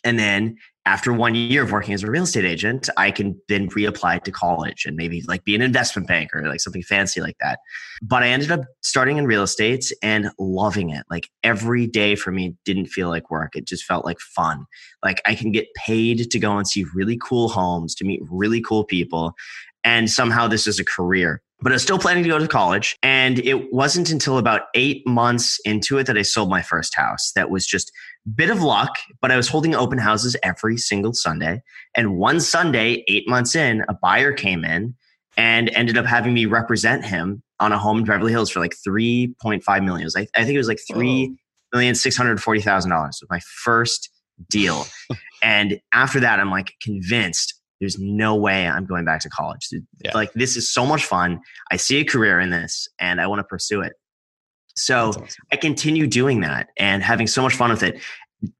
And 0.04 0.18
then 0.18 0.56
after 0.88 1.12
one 1.12 1.34
year 1.34 1.64
of 1.64 1.70
working 1.70 1.92
as 1.92 2.02
a 2.02 2.10
real 2.10 2.22
estate 2.22 2.46
agent, 2.46 2.88
I 2.96 3.10
can 3.10 3.38
then 3.46 3.68
reapply 3.68 4.24
to 4.24 4.30
college 4.30 4.86
and 4.86 4.96
maybe 4.96 5.22
like 5.28 5.44
be 5.44 5.54
an 5.54 5.60
investment 5.60 6.08
banker, 6.08 6.42
like 6.48 6.60
something 6.60 6.82
fancy 6.82 7.20
like 7.20 7.36
that. 7.40 7.58
But 8.00 8.22
I 8.22 8.28
ended 8.28 8.50
up 8.50 8.62
starting 8.80 9.18
in 9.18 9.26
real 9.26 9.42
estate 9.42 9.92
and 10.02 10.30
loving 10.38 10.88
it. 10.88 11.04
Like 11.10 11.28
every 11.42 11.86
day 11.86 12.14
for 12.14 12.32
me 12.32 12.56
didn't 12.64 12.86
feel 12.86 13.10
like 13.10 13.30
work. 13.30 13.54
It 13.54 13.66
just 13.66 13.84
felt 13.84 14.06
like 14.06 14.18
fun. 14.18 14.64
Like 15.04 15.20
I 15.26 15.34
can 15.34 15.52
get 15.52 15.68
paid 15.74 16.30
to 16.30 16.38
go 16.38 16.56
and 16.56 16.66
see 16.66 16.86
really 16.94 17.18
cool 17.22 17.50
homes, 17.50 17.94
to 17.96 18.06
meet 18.06 18.22
really 18.30 18.62
cool 18.62 18.84
people. 18.84 19.34
And 19.84 20.08
somehow 20.08 20.48
this 20.48 20.66
is 20.66 20.80
a 20.80 20.84
career 20.86 21.42
but 21.60 21.72
I 21.72 21.74
was 21.74 21.82
still 21.82 21.98
planning 21.98 22.22
to 22.22 22.28
go 22.28 22.38
to 22.38 22.46
college. 22.46 22.96
And 23.02 23.40
it 23.40 23.72
wasn't 23.72 24.10
until 24.10 24.38
about 24.38 24.62
eight 24.74 25.04
months 25.06 25.58
into 25.64 25.98
it 25.98 26.06
that 26.06 26.16
I 26.16 26.22
sold 26.22 26.48
my 26.48 26.62
first 26.62 26.94
house. 26.94 27.32
That 27.34 27.50
was 27.50 27.66
just 27.66 27.90
bit 28.34 28.50
of 28.50 28.62
luck, 28.62 28.96
but 29.20 29.30
I 29.30 29.36
was 29.36 29.48
holding 29.48 29.74
open 29.74 29.98
houses 29.98 30.36
every 30.42 30.76
single 30.76 31.12
Sunday. 31.12 31.62
And 31.96 32.16
one 32.16 32.40
Sunday, 32.40 33.04
eight 33.08 33.28
months 33.28 33.54
in, 33.54 33.84
a 33.88 33.94
buyer 33.94 34.32
came 34.32 34.64
in 34.64 34.94
and 35.36 35.70
ended 35.74 35.96
up 35.96 36.06
having 36.06 36.34
me 36.34 36.46
represent 36.46 37.04
him 37.04 37.42
on 37.60 37.72
a 37.72 37.78
home 37.78 37.98
in 37.98 38.04
Beverly 38.04 38.32
Hills 38.32 38.50
for 38.50 38.60
like 38.60 38.74
3.5 38.86 39.84
million. 39.84 40.04
Was, 40.04 40.16
I, 40.16 40.26
think 40.34 40.50
it 40.50 40.58
was 40.58 40.68
like 40.68 40.80
three 40.90 41.36
million 41.72 41.94
six 41.94 42.16
hundred 42.16 42.42
forty 42.42 42.60
thousand 42.60 42.90
dollars. 42.90 43.18
Was 43.20 43.30
my 43.30 43.40
first 43.62 44.10
deal. 44.48 44.86
and 45.42 45.80
after 45.92 46.20
that, 46.20 46.40
I'm 46.40 46.50
like 46.50 46.74
convinced 46.82 47.54
there's 47.80 47.98
no 47.98 48.34
way 48.34 48.66
I'm 48.66 48.86
going 48.86 49.04
back 49.04 49.20
to 49.20 49.28
college. 49.28 49.68
Yeah. 50.04 50.12
Like 50.14 50.32
this 50.32 50.56
is 50.56 50.72
so 50.72 50.84
much 50.84 51.04
fun. 51.04 51.40
I 51.70 51.76
see 51.76 51.98
a 51.98 52.04
career 52.04 52.40
in 52.40 52.50
this 52.50 52.88
and 52.98 53.20
I 53.20 53.26
want 53.26 53.38
to 53.40 53.44
pursue 53.44 53.80
it. 53.82 53.92
So 54.78 55.08
awesome. 55.08 55.26
I 55.52 55.56
continue 55.56 56.06
doing 56.06 56.40
that 56.40 56.68
and 56.76 57.02
having 57.02 57.26
so 57.26 57.42
much 57.42 57.54
fun 57.54 57.70
with 57.70 57.82
it. 57.82 58.00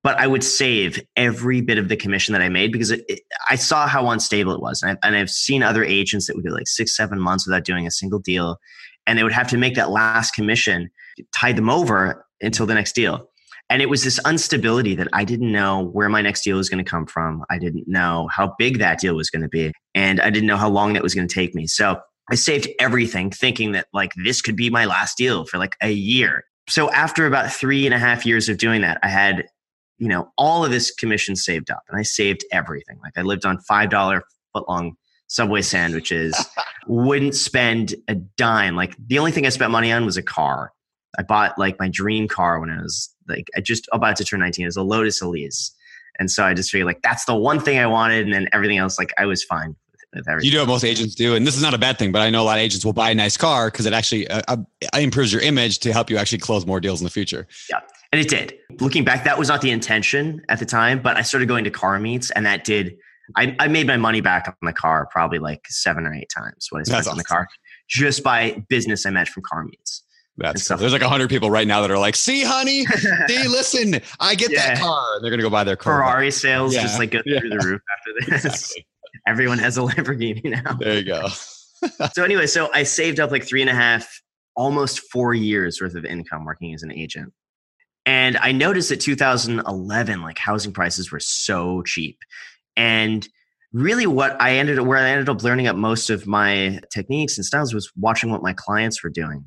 But 0.03 0.19
I 0.19 0.27
would 0.27 0.43
save 0.43 1.01
every 1.15 1.61
bit 1.61 1.79
of 1.79 1.89
the 1.89 1.97
commission 1.97 2.33
that 2.33 2.43
I 2.43 2.49
made 2.49 2.73
because 2.73 2.91
it, 2.91 3.05
it, 3.09 3.21
I 3.49 3.55
saw 3.55 3.87
how 3.87 4.11
unstable 4.11 4.53
it 4.53 4.61
was. 4.61 4.83
And, 4.83 4.99
I, 5.03 5.07
and 5.07 5.17
I've 5.17 5.31
seen 5.31 5.63
other 5.63 5.85
agents 5.85 6.27
that 6.27 6.35
would 6.35 6.45
go 6.45 6.51
like 6.51 6.67
six, 6.67 6.97
seven 6.97 7.21
months 7.21 7.47
without 7.47 7.65
doing 7.65 7.87
a 7.87 7.91
single 7.93 8.19
deal. 8.19 8.59
And 9.07 9.17
they 9.17 9.23
would 9.23 9.33
have 9.33 9.49
to 9.49 9.57
make 9.57 9.77
that 9.77 9.91
last 9.91 10.35
commission, 10.35 10.91
tie 11.33 11.53
them 11.53 11.71
over 11.71 12.27
until 12.41 12.67
the 12.67 12.75
next 12.75 12.95
deal. 12.95 13.29
And 13.71 13.83
it 13.83 13.89
was 13.89 14.03
this 14.03 14.19
instability 14.27 14.95
that 14.95 15.09
I 15.13 15.25
didn't 15.25 15.53
know 15.53 15.85
where 15.85 16.09
my 16.09 16.23
next 16.23 16.43
deal 16.43 16.57
was 16.57 16.71
going 16.71 16.83
to 16.83 16.91
come 16.91 17.07
from. 17.07 17.45
I 17.51 17.59
didn't 17.59 17.87
know 17.87 18.29
how 18.35 18.55
big 18.59 18.79
that 18.79 18.99
deal 18.99 19.15
was 19.15 19.31
going 19.31 19.43
to 19.43 19.49
be. 19.49 19.73
And 19.95 20.21
I 20.21 20.31
didn't 20.31 20.47
know 20.47 20.57
how 20.57 20.71
long 20.71 20.95
that 20.95 21.03
was 21.03 21.15
going 21.15 21.29
to 21.29 21.35
take 21.35 21.55
me. 21.55 21.67
So 21.67 22.01
I 22.31 22.35
saved 22.35 22.69
everything 22.79 23.31
thinking 23.31 23.73
that 23.73 23.87
like 23.93 24.13
this 24.23 24.43
could 24.43 24.57
be 24.57 24.71
my 24.71 24.85
last 24.85 25.17
deal 25.17 25.45
for 25.45 25.59
like 25.59 25.77
a 25.83 25.91
year. 25.91 26.45
So 26.69 26.91
after 26.91 27.27
about 27.27 27.53
three 27.53 27.87
and 27.87 27.95
a 27.95 27.99
half 27.99 28.27
years 28.27 28.49
of 28.49 28.59
doing 28.59 28.83
that, 28.83 28.99
I 29.03 29.09
had, 29.09 29.47
you 29.99 30.09
know, 30.09 30.31
all 30.37 30.65
of 30.65 30.71
this 30.71 30.91
commission 30.91 31.37
saved 31.37 31.71
up 31.71 31.83
and 31.89 31.99
I 31.99 32.03
saved 32.03 32.45
everything. 32.53 32.99
Like 33.03 33.17
I 33.17 33.23
lived 33.23 33.47
on 33.47 33.59
$5 33.59 34.21
foot 34.53 34.69
long 34.69 34.97
Subway 35.31 35.61
sandwiches, 35.61 36.35
wouldn't 36.87 37.35
spend 37.35 37.95
a 38.09 38.15
dime. 38.15 38.77
Like 38.77 38.95
the 39.07 39.19
only 39.19 39.31
thing 39.31 39.45
I 39.45 39.51
spent 39.51 39.71
money 39.71 39.93
on 39.93 40.07
was 40.07 40.17
a 40.17 40.23
car. 40.23 40.73
I 41.19 41.23
bought 41.23 41.59
like 41.59 41.79
my 41.79 41.89
dream 41.89 42.29
car 42.29 42.61
when 42.61 42.71
I 42.71 42.81
was 42.81 43.15
like 43.29 43.49
I 43.57 43.61
just 43.61 43.89
about 43.93 44.17
to 44.17 44.25
turn 44.25 44.41
19. 44.41 44.65
It 44.65 44.69
was 44.69 44.77
a 44.77 44.83
Lotus 44.83 45.21
Elise. 45.21 45.75
And 46.19 46.31
so 46.31 46.45
I 46.45 46.55
just 46.55 46.71
figured 46.71 46.87
like 46.87 47.03
that's 47.03 47.27
the 47.27 47.35
one 47.35 47.61
thing 47.61 47.79
I 47.79 47.87
wanted. 47.87 48.25
And 48.25 48.33
then 48.33 48.49
everything 48.53 48.79
else, 48.79 48.99
like 48.99 49.13
I 49.19 49.27
was 49.27 49.45
fine 49.45 49.77
everything. 50.15 50.47
You 50.47 50.51
do 50.51 50.59
what 50.59 50.69
most 50.69 50.85
agents 50.85 51.15
do. 51.15 51.35
And 51.35 51.47
this 51.47 51.57
is 51.57 51.63
not 51.63 51.75
a 51.75 51.79
bad 51.79 51.99
thing, 51.99 52.13
but 52.13 52.23
I 52.23 52.31
know 52.31 52.43
a 52.43 52.45
lot 52.45 52.59
of 52.59 52.63
agents 52.63 52.85
will 52.85 52.93
buy 52.93 53.11
a 53.11 53.15
nice 53.15 53.37
car 53.37 53.71
because 53.71 53.87
it 53.87 53.93
actually 53.93 54.29
uh, 54.29 54.43
uh, 54.49 54.57
improves 54.99 55.33
your 55.33 55.43
image 55.43 55.79
to 55.81 55.93
help 55.93 56.11
you 56.11 56.17
actually 56.17 56.39
close 56.39 56.67
more 56.67 56.81
deals 56.81 57.01
in 57.01 57.05
the 57.05 57.11
future. 57.11 57.47
Yeah. 57.71 57.81
And 58.13 58.21
it 58.21 58.29
did. 58.29 58.59
Looking 58.81 59.05
back, 59.05 59.25
that 59.25 59.39
was 59.39 59.49
not 59.49 59.61
the 59.61 59.71
intention 59.71 60.43
at 60.49 60.59
the 60.59 60.67
time, 60.67 61.03
but 61.03 61.17
I 61.17 61.23
started 61.23 61.47
going 61.47 61.65
to 61.65 61.71
car 61.71 61.99
meets 61.99 62.31
and 62.31 62.47
that 62.47 62.65
did. 62.65 62.97
I, 63.37 63.55
I 63.59 63.69
made 63.69 63.87
my 63.87 63.99
money 63.99 64.23
back 64.23 64.49
on 64.49 64.55
the 64.67 64.73
car 64.73 65.07
probably 65.11 65.39
like 65.39 65.67
seven 65.69 66.07
or 66.07 66.15
eight 66.15 66.31
times 66.35 66.69
what 66.71 66.81
I 66.81 66.83
spent 66.85 67.01
awesome. 67.01 67.13
on 67.13 67.19
the 67.19 67.25
car 67.25 67.47
just 67.87 68.23
by 68.23 68.65
business 68.69 69.05
I 69.05 69.11
met 69.11 69.29
from 69.29 69.43
car 69.43 69.65
meets. 69.65 70.03
That's 70.39 70.63
stuff. 70.63 70.79
There's 70.79 70.93
like 70.93 71.03
a 71.03 71.09
hundred 71.09 71.31
people 71.31 71.51
right 71.51 71.67
now 71.67 71.81
that 71.81 71.91
are 71.91 71.99
like, 71.99 72.15
"See, 72.15 72.45
honey, 72.45 72.87
see, 73.27 73.49
listen, 73.49 74.01
I 74.21 74.37
get 74.37 74.53
yeah. 74.53 74.69
that 74.69 74.79
car." 74.79 75.17
And 75.17 75.25
they're 75.25 75.33
gonna 75.33 75.43
go 75.43 75.51
buy 75.51 75.65
their 75.65 75.77
car. 75.77 75.99
Ferrari 75.99 76.31
sales 76.31 76.75
yeah. 76.75 76.83
just 76.83 76.99
like 76.99 77.11
go 77.11 77.21
yeah. 77.27 77.41
through 77.41 77.51
the 77.51 77.59
roof 77.59 77.81
after 77.99 78.31
this. 78.31 78.45
Exactly. 78.45 78.87
Everyone 79.29 79.59
has 79.59 79.77
a 79.77 79.81
Lamborghini 79.89 80.45
now. 80.45 80.75
There 80.75 80.99
you 80.99 81.05
go. 81.05 81.29
so 82.15 82.25
anyway, 82.25 82.47
so 82.47 82.71
I 82.73 82.83
saved 82.83 83.21
up 83.21 83.31
like 83.31 83.45
three 83.45 83.61
and 83.61 83.71
a 83.71 83.75
half, 83.75 84.23
almost 84.57 85.01
four 85.01 85.35
years 85.35 85.81
worth 85.81 85.95
of 85.95 86.05
income 86.05 86.47
working 86.47 86.75
as 86.75 86.83
an 86.83 86.93
agent. 86.93 87.33
And 88.07 88.39
I 88.39 88.53
noticed 88.53 88.89
that 88.89 89.01
2011, 89.01 90.23
like 90.23 90.39
housing 90.39 90.73
prices 90.73 91.13
were 91.13 91.21
so 91.21 91.83
cheap. 91.83 92.19
And 92.75 93.29
really 93.75 94.07
what 94.07 94.41
I 94.41 94.57
ended 94.57 94.79
up 94.79 94.87
where 94.87 94.97
I 94.97 95.11
ended 95.11 95.29
up 95.29 95.43
learning 95.43 95.67
up 95.67 95.77
most 95.77 96.09
of 96.09 96.27
my 96.27 96.81
techniques 96.91 97.37
and 97.37 97.45
styles 97.45 97.75
was 97.75 97.93
watching 97.97 98.31
what 98.31 98.43
my 98.43 98.55
clients 98.55 99.05
were 99.05 99.11
doing. 99.11 99.47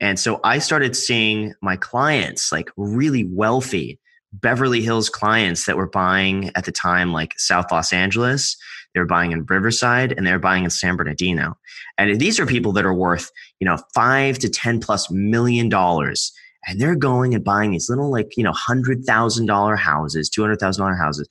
And 0.00 0.18
so 0.18 0.38
I 0.44 0.58
started 0.58 0.94
seeing 0.94 1.54
my 1.62 1.76
clients, 1.76 2.52
like 2.52 2.70
really 2.76 3.24
wealthy 3.24 3.98
Beverly 4.34 4.82
Hills 4.82 5.08
clients 5.08 5.64
that 5.66 5.76
were 5.76 5.88
buying 5.88 6.50
at 6.56 6.64
the 6.64 6.72
time, 6.72 7.12
like 7.12 7.38
South 7.38 7.70
Los 7.70 7.92
Angeles. 7.92 8.56
They 8.94 9.00
were 9.00 9.06
buying 9.06 9.32
in 9.32 9.44
Riverside 9.44 10.12
and 10.12 10.26
they 10.26 10.32
were 10.32 10.38
buying 10.38 10.64
in 10.64 10.70
San 10.70 10.96
Bernardino. 10.96 11.56
And 11.98 12.20
these 12.20 12.38
are 12.38 12.46
people 12.46 12.72
that 12.72 12.86
are 12.86 12.94
worth, 12.94 13.30
you 13.58 13.66
know, 13.66 13.78
five 13.94 14.38
to 14.38 14.48
10 14.48 14.80
plus 14.80 15.10
million 15.10 15.68
dollars. 15.68 16.32
And 16.66 16.80
they're 16.80 16.96
going 16.96 17.34
and 17.34 17.44
buying 17.44 17.72
these 17.72 17.90
little, 17.90 18.10
like, 18.10 18.36
you 18.36 18.44
know, 18.44 18.52
$100,000 18.52 19.78
houses, 19.78 20.30
$200,000 20.30 20.98
houses. 20.98 21.28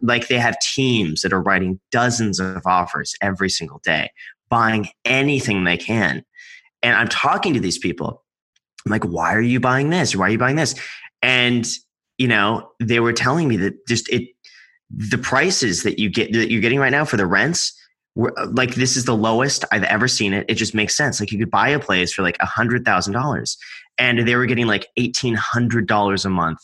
Like 0.00 0.28
they 0.28 0.38
have 0.38 0.58
teams 0.60 1.20
that 1.20 1.32
are 1.32 1.42
writing 1.42 1.78
dozens 1.90 2.40
of 2.40 2.62
offers 2.64 3.14
every 3.20 3.50
single 3.50 3.80
day, 3.84 4.10
buying 4.48 4.88
anything 5.04 5.64
they 5.64 5.76
can. 5.76 6.24
And 6.82 6.96
I'm 6.96 7.08
talking 7.08 7.52
to 7.54 7.60
these 7.60 7.78
people. 7.78 8.24
I'm 8.86 8.92
like, 8.92 9.04
why 9.04 9.34
are 9.34 9.42
you 9.42 9.60
buying 9.60 9.90
this? 9.90 10.16
Why 10.16 10.28
are 10.28 10.30
you 10.30 10.38
buying 10.38 10.56
this? 10.56 10.74
And, 11.20 11.68
you 12.16 12.28
know, 12.28 12.70
they 12.80 13.00
were 13.00 13.12
telling 13.12 13.48
me 13.48 13.58
that 13.58 13.86
just 13.86 14.08
it, 14.08 14.28
the 14.90 15.18
prices 15.18 15.82
that 15.82 15.98
you 15.98 16.08
get, 16.08 16.32
that 16.32 16.50
you're 16.50 16.60
getting 16.60 16.80
right 16.80 16.90
now 16.90 17.04
for 17.04 17.16
the 17.16 17.26
rents, 17.26 17.72
were, 18.14 18.34
like 18.52 18.74
this 18.74 18.96
is 18.96 19.04
the 19.04 19.16
lowest 19.16 19.64
I've 19.70 19.84
ever 19.84 20.08
seen 20.08 20.32
it. 20.32 20.46
It 20.48 20.54
just 20.54 20.74
makes 20.74 20.96
sense. 20.96 21.20
Like 21.20 21.32
you 21.32 21.38
could 21.38 21.50
buy 21.50 21.68
a 21.68 21.78
place 21.78 22.12
for 22.12 22.22
like 22.22 22.36
a 22.40 22.46
hundred 22.46 22.84
thousand 22.84 23.12
dollars 23.12 23.56
and 23.98 24.26
they 24.26 24.36
were 24.36 24.46
getting 24.46 24.66
like 24.66 24.88
eighteen 24.96 25.34
hundred 25.34 25.86
dollars 25.86 26.24
a 26.24 26.30
month 26.30 26.58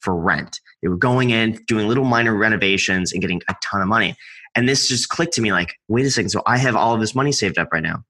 for 0.00 0.16
rent. 0.16 0.60
They 0.82 0.88
were 0.88 0.96
going 0.96 1.30
in, 1.30 1.62
doing 1.66 1.86
little 1.86 2.04
minor 2.04 2.34
renovations 2.34 3.12
and 3.12 3.20
getting 3.20 3.42
a 3.48 3.54
ton 3.62 3.82
of 3.82 3.88
money. 3.88 4.16
And 4.54 4.68
this 4.68 4.88
just 4.88 5.08
clicked 5.08 5.34
to 5.34 5.42
me 5.42 5.52
like, 5.52 5.74
wait 5.88 6.06
a 6.06 6.10
second. 6.10 6.30
So 6.30 6.42
I 6.46 6.56
have 6.58 6.74
all 6.74 6.94
of 6.94 7.00
this 7.00 7.14
money 7.14 7.32
saved 7.32 7.58
up 7.58 7.68
right 7.72 7.82
now 7.82 8.02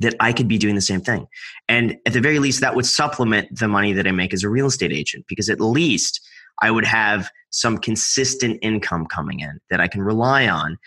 that 0.00 0.14
I 0.18 0.32
could 0.32 0.48
be 0.48 0.58
doing 0.58 0.74
the 0.74 0.80
same 0.80 1.02
thing. 1.02 1.26
And 1.68 1.96
at 2.06 2.14
the 2.14 2.20
very 2.20 2.38
least, 2.38 2.60
that 2.62 2.74
would 2.74 2.86
supplement 2.86 3.56
the 3.56 3.68
money 3.68 3.92
that 3.92 4.06
I 4.06 4.12
make 4.12 4.32
as 4.32 4.42
a 4.42 4.48
real 4.48 4.66
estate 4.66 4.92
agent 4.92 5.26
because 5.28 5.50
at 5.50 5.60
least 5.60 6.26
I 6.62 6.70
would 6.70 6.84
have 6.84 7.30
some 7.50 7.78
consistent 7.78 8.58
income 8.62 9.06
coming 9.06 9.40
in 9.40 9.60
that 9.70 9.80
I 9.80 9.88
can 9.88 10.02
rely 10.02 10.46
on. 10.48 10.78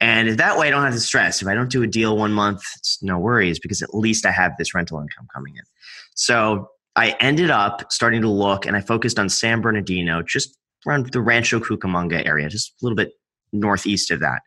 And 0.00 0.30
that 0.38 0.58
way 0.58 0.68
I 0.68 0.70
don't 0.70 0.82
have 0.82 0.94
to 0.94 1.00
stress. 1.00 1.42
If 1.42 1.48
I 1.48 1.54
don't 1.54 1.70
do 1.70 1.82
a 1.82 1.86
deal 1.86 2.16
one 2.16 2.32
month, 2.32 2.62
it's 2.76 3.02
no 3.02 3.18
worries 3.18 3.58
because 3.58 3.82
at 3.82 3.94
least 3.94 4.24
I 4.24 4.30
have 4.30 4.52
this 4.58 4.74
rental 4.74 4.98
income 4.98 5.26
coming 5.34 5.54
in. 5.54 5.62
So 6.14 6.68
I 6.96 7.16
ended 7.20 7.50
up 7.50 7.92
starting 7.92 8.22
to 8.22 8.28
look 8.28 8.66
and 8.66 8.76
I 8.76 8.80
focused 8.80 9.18
on 9.18 9.28
San 9.28 9.60
Bernardino, 9.60 10.22
just 10.22 10.56
around 10.86 11.12
the 11.12 11.20
Rancho 11.20 11.60
Cucamonga 11.60 12.26
area, 12.26 12.48
just 12.48 12.72
a 12.72 12.84
little 12.84 12.96
bit 12.96 13.12
northeast 13.52 14.10
of 14.10 14.20
that. 14.20 14.40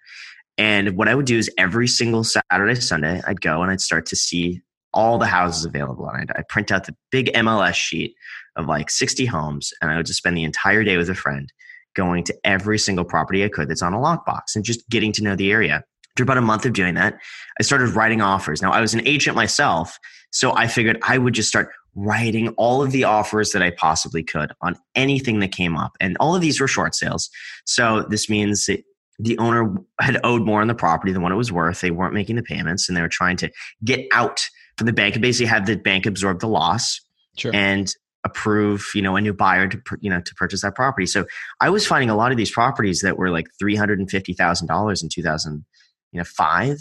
And 0.58 0.98
what 0.98 1.08
I 1.08 1.16
would 1.16 1.26
do 1.26 1.38
is 1.38 1.50
every 1.58 1.88
single 1.88 2.24
Saturday, 2.24 2.76
Sunday, 2.76 3.22
I'd 3.28 3.42
go 3.42 3.62
and 3.62 3.72
I'd 3.72 3.82
start 3.82 4.06
to 4.08 4.16
see 4.16 4.62
all 4.94 5.18
the 5.18 5.26
houses 5.26 5.66
available. 5.66 6.08
And 6.08 6.22
I'd, 6.22 6.38
I'd, 6.38 6.48
print 6.48 6.72
out 6.72 6.86
the 6.86 6.96
big 7.12 7.32
MLS 7.34 7.74
sheet 7.74 8.16
of 8.56 8.68
like 8.68 8.90
60 8.90 9.26
homes. 9.26 9.72
And 9.82 9.92
I 9.92 9.98
would 9.98 10.06
just 10.06 10.18
spend 10.18 10.38
the 10.38 10.44
entire 10.44 10.84
day 10.84 10.98
with 10.98 11.10
a 11.10 11.16
friend 11.16 11.52
going 11.96 12.24
to 12.26 12.36
every 12.44 12.80
single 12.80 13.06
property 13.06 13.44
I 13.44 13.50
could 13.50 13.70
that's 13.70 13.82
on 13.82 13.94
a 13.94 14.00
lockbox 14.00 14.56
and 14.56 14.64
just 14.66 14.88
getting 14.90 15.12
to 15.14 15.24
know 15.24 15.36
the 15.36 15.52
area. 15.52 15.84
After 16.12 16.24
about 16.24 16.38
a 16.38 16.42
month 16.42 16.66
of 16.66 16.74
doing 16.74 16.94
that, 16.96 17.18
I 17.60 17.64
started 17.64 17.90
writing 17.90 18.22
offers. 18.22 18.62
Now, 18.62 18.72
I 18.72 18.82
was 18.82 18.94
an 18.94 19.08
agent 19.08 19.36
myself. 19.36 19.98
So 20.32 20.56
I 20.56 20.68
figured 20.68 21.00
I 21.04 21.18
would 21.18 21.34
just 21.34 21.50
start 21.50 21.70
writing 21.96 22.50
all 22.50 22.82
of 22.82 22.92
the 22.92 23.04
offers 23.04 23.52
that 23.52 23.62
I 23.62 23.72
possibly 23.72 24.24
could 24.24 24.52
on 24.62 24.76
anything 24.96 25.40
that 25.40 25.52
came 25.52 25.78
up. 25.78 25.96
And 26.00 26.18
all 26.20 26.36
of 26.36 26.42
these 26.42 26.60
were 26.60 26.68
short 26.68 26.96
sales. 26.96 27.30
So 27.66 28.06
this 28.10 28.30
means 28.30 28.66
that 28.66 28.84
the 29.20 29.38
owner 29.38 29.76
had 30.00 30.20
owed 30.24 30.44
more 30.44 30.62
on 30.62 30.68
the 30.68 30.76
property 30.76 31.14
than 31.14 31.22
what 31.22 31.32
it 31.32 31.36
was 31.36 31.52
worth. 31.52 31.82
They 31.82 31.92
weren't 31.92 32.14
making 32.14 32.36
the 32.36 32.44
payments 32.44 32.90
and 32.90 32.98
they 32.98 33.02
were 33.02 33.08
trying 33.08 33.38
to 33.38 33.52
get 33.84 34.06
out 34.12 34.42
from 34.78 34.88
the 34.88 34.94
bank 34.94 35.16
and 35.16 35.22
basically 35.22 35.48
have 35.48 35.66
the 35.66 35.76
bank 35.76 36.06
absorb 36.06 36.40
the 36.40 36.48
loss 36.48 37.00
sure. 37.38 37.52
and 37.54 37.94
approve, 38.26 38.90
you 38.96 39.02
know, 39.02 39.16
a 39.16 39.22
new 39.22 39.34
buyer 39.34 39.68
to, 39.68 39.82
you 40.00 40.10
know, 40.10 40.22
to 40.22 40.36
purchase 40.36 40.62
that 40.62 40.76
property. 40.76 41.06
So 41.06 41.26
I 41.60 41.70
was 41.70 41.86
finding 41.86 42.10
a 42.10 42.16
lot 42.16 42.32
of 42.32 42.38
these 42.38 42.52
properties 42.52 43.02
that 43.02 43.18
were 43.18 43.30
like 43.30 43.48
$350,000 43.62 45.04
in 45.04 45.10
2005 45.10 46.78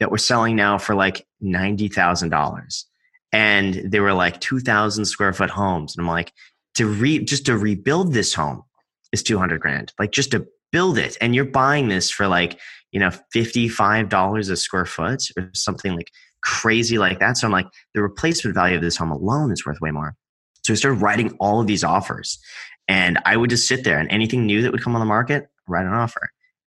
that 0.00 0.10
were 0.10 0.18
selling 0.18 0.56
now 0.56 0.78
for 0.78 0.94
like 0.94 1.26
$90,000. 1.42 2.84
and 3.32 3.74
they 3.84 4.00
were 4.00 4.14
like 4.14 4.40
2,000 4.40 5.04
square 5.04 5.32
foot 5.32 5.50
homes. 5.50 5.96
And 5.96 6.04
I'm 6.06 6.10
like, 6.10 6.32
to 6.74 6.86
re 6.86 7.18
just 7.24 7.46
to 7.46 7.56
rebuild 7.58 8.12
this 8.12 8.34
home 8.34 8.62
is 9.12 9.22
200 9.22 9.60
grand. 9.60 9.92
Like 9.98 10.12
just 10.12 10.30
to 10.30 10.46
build 10.70 10.98
it, 10.98 11.16
and 11.20 11.34
you're 11.34 11.44
buying 11.44 11.88
this 11.88 12.10
for 12.10 12.28
like 12.28 12.58
you 12.92 13.00
know 13.00 13.10
$55 13.34 14.50
a 14.50 14.56
square 14.56 14.86
foot 14.86 15.22
or 15.36 15.50
something 15.54 15.94
like 15.96 16.10
crazy 16.42 16.98
like 16.98 17.18
that. 17.18 17.36
So 17.36 17.46
I'm 17.46 17.52
like, 17.52 17.66
the 17.94 18.02
replacement 18.02 18.54
value 18.54 18.76
of 18.76 18.82
this 18.82 18.96
home 18.96 19.10
alone 19.10 19.50
is 19.52 19.66
worth 19.66 19.80
way 19.80 19.90
more. 19.90 20.14
So 20.68 20.72
we 20.74 20.76
started 20.76 21.00
writing 21.00 21.34
all 21.40 21.60
of 21.60 21.66
these 21.66 21.82
offers. 21.82 22.38
And 22.88 23.18
I 23.24 23.36
would 23.36 23.50
just 23.50 23.66
sit 23.66 23.84
there 23.84 23.98
and 23.98 24.10
anything 24.10 24.44
new 24.44 24.62
that 24.62 24.70
would 24.72 24.82
come 24.82 24.94
on 24.94 25.00
the 25.00 25.06
market, 25.06 25.48
write 25.66 25.86
an 25.86 25.94
offer. 25.94 26.30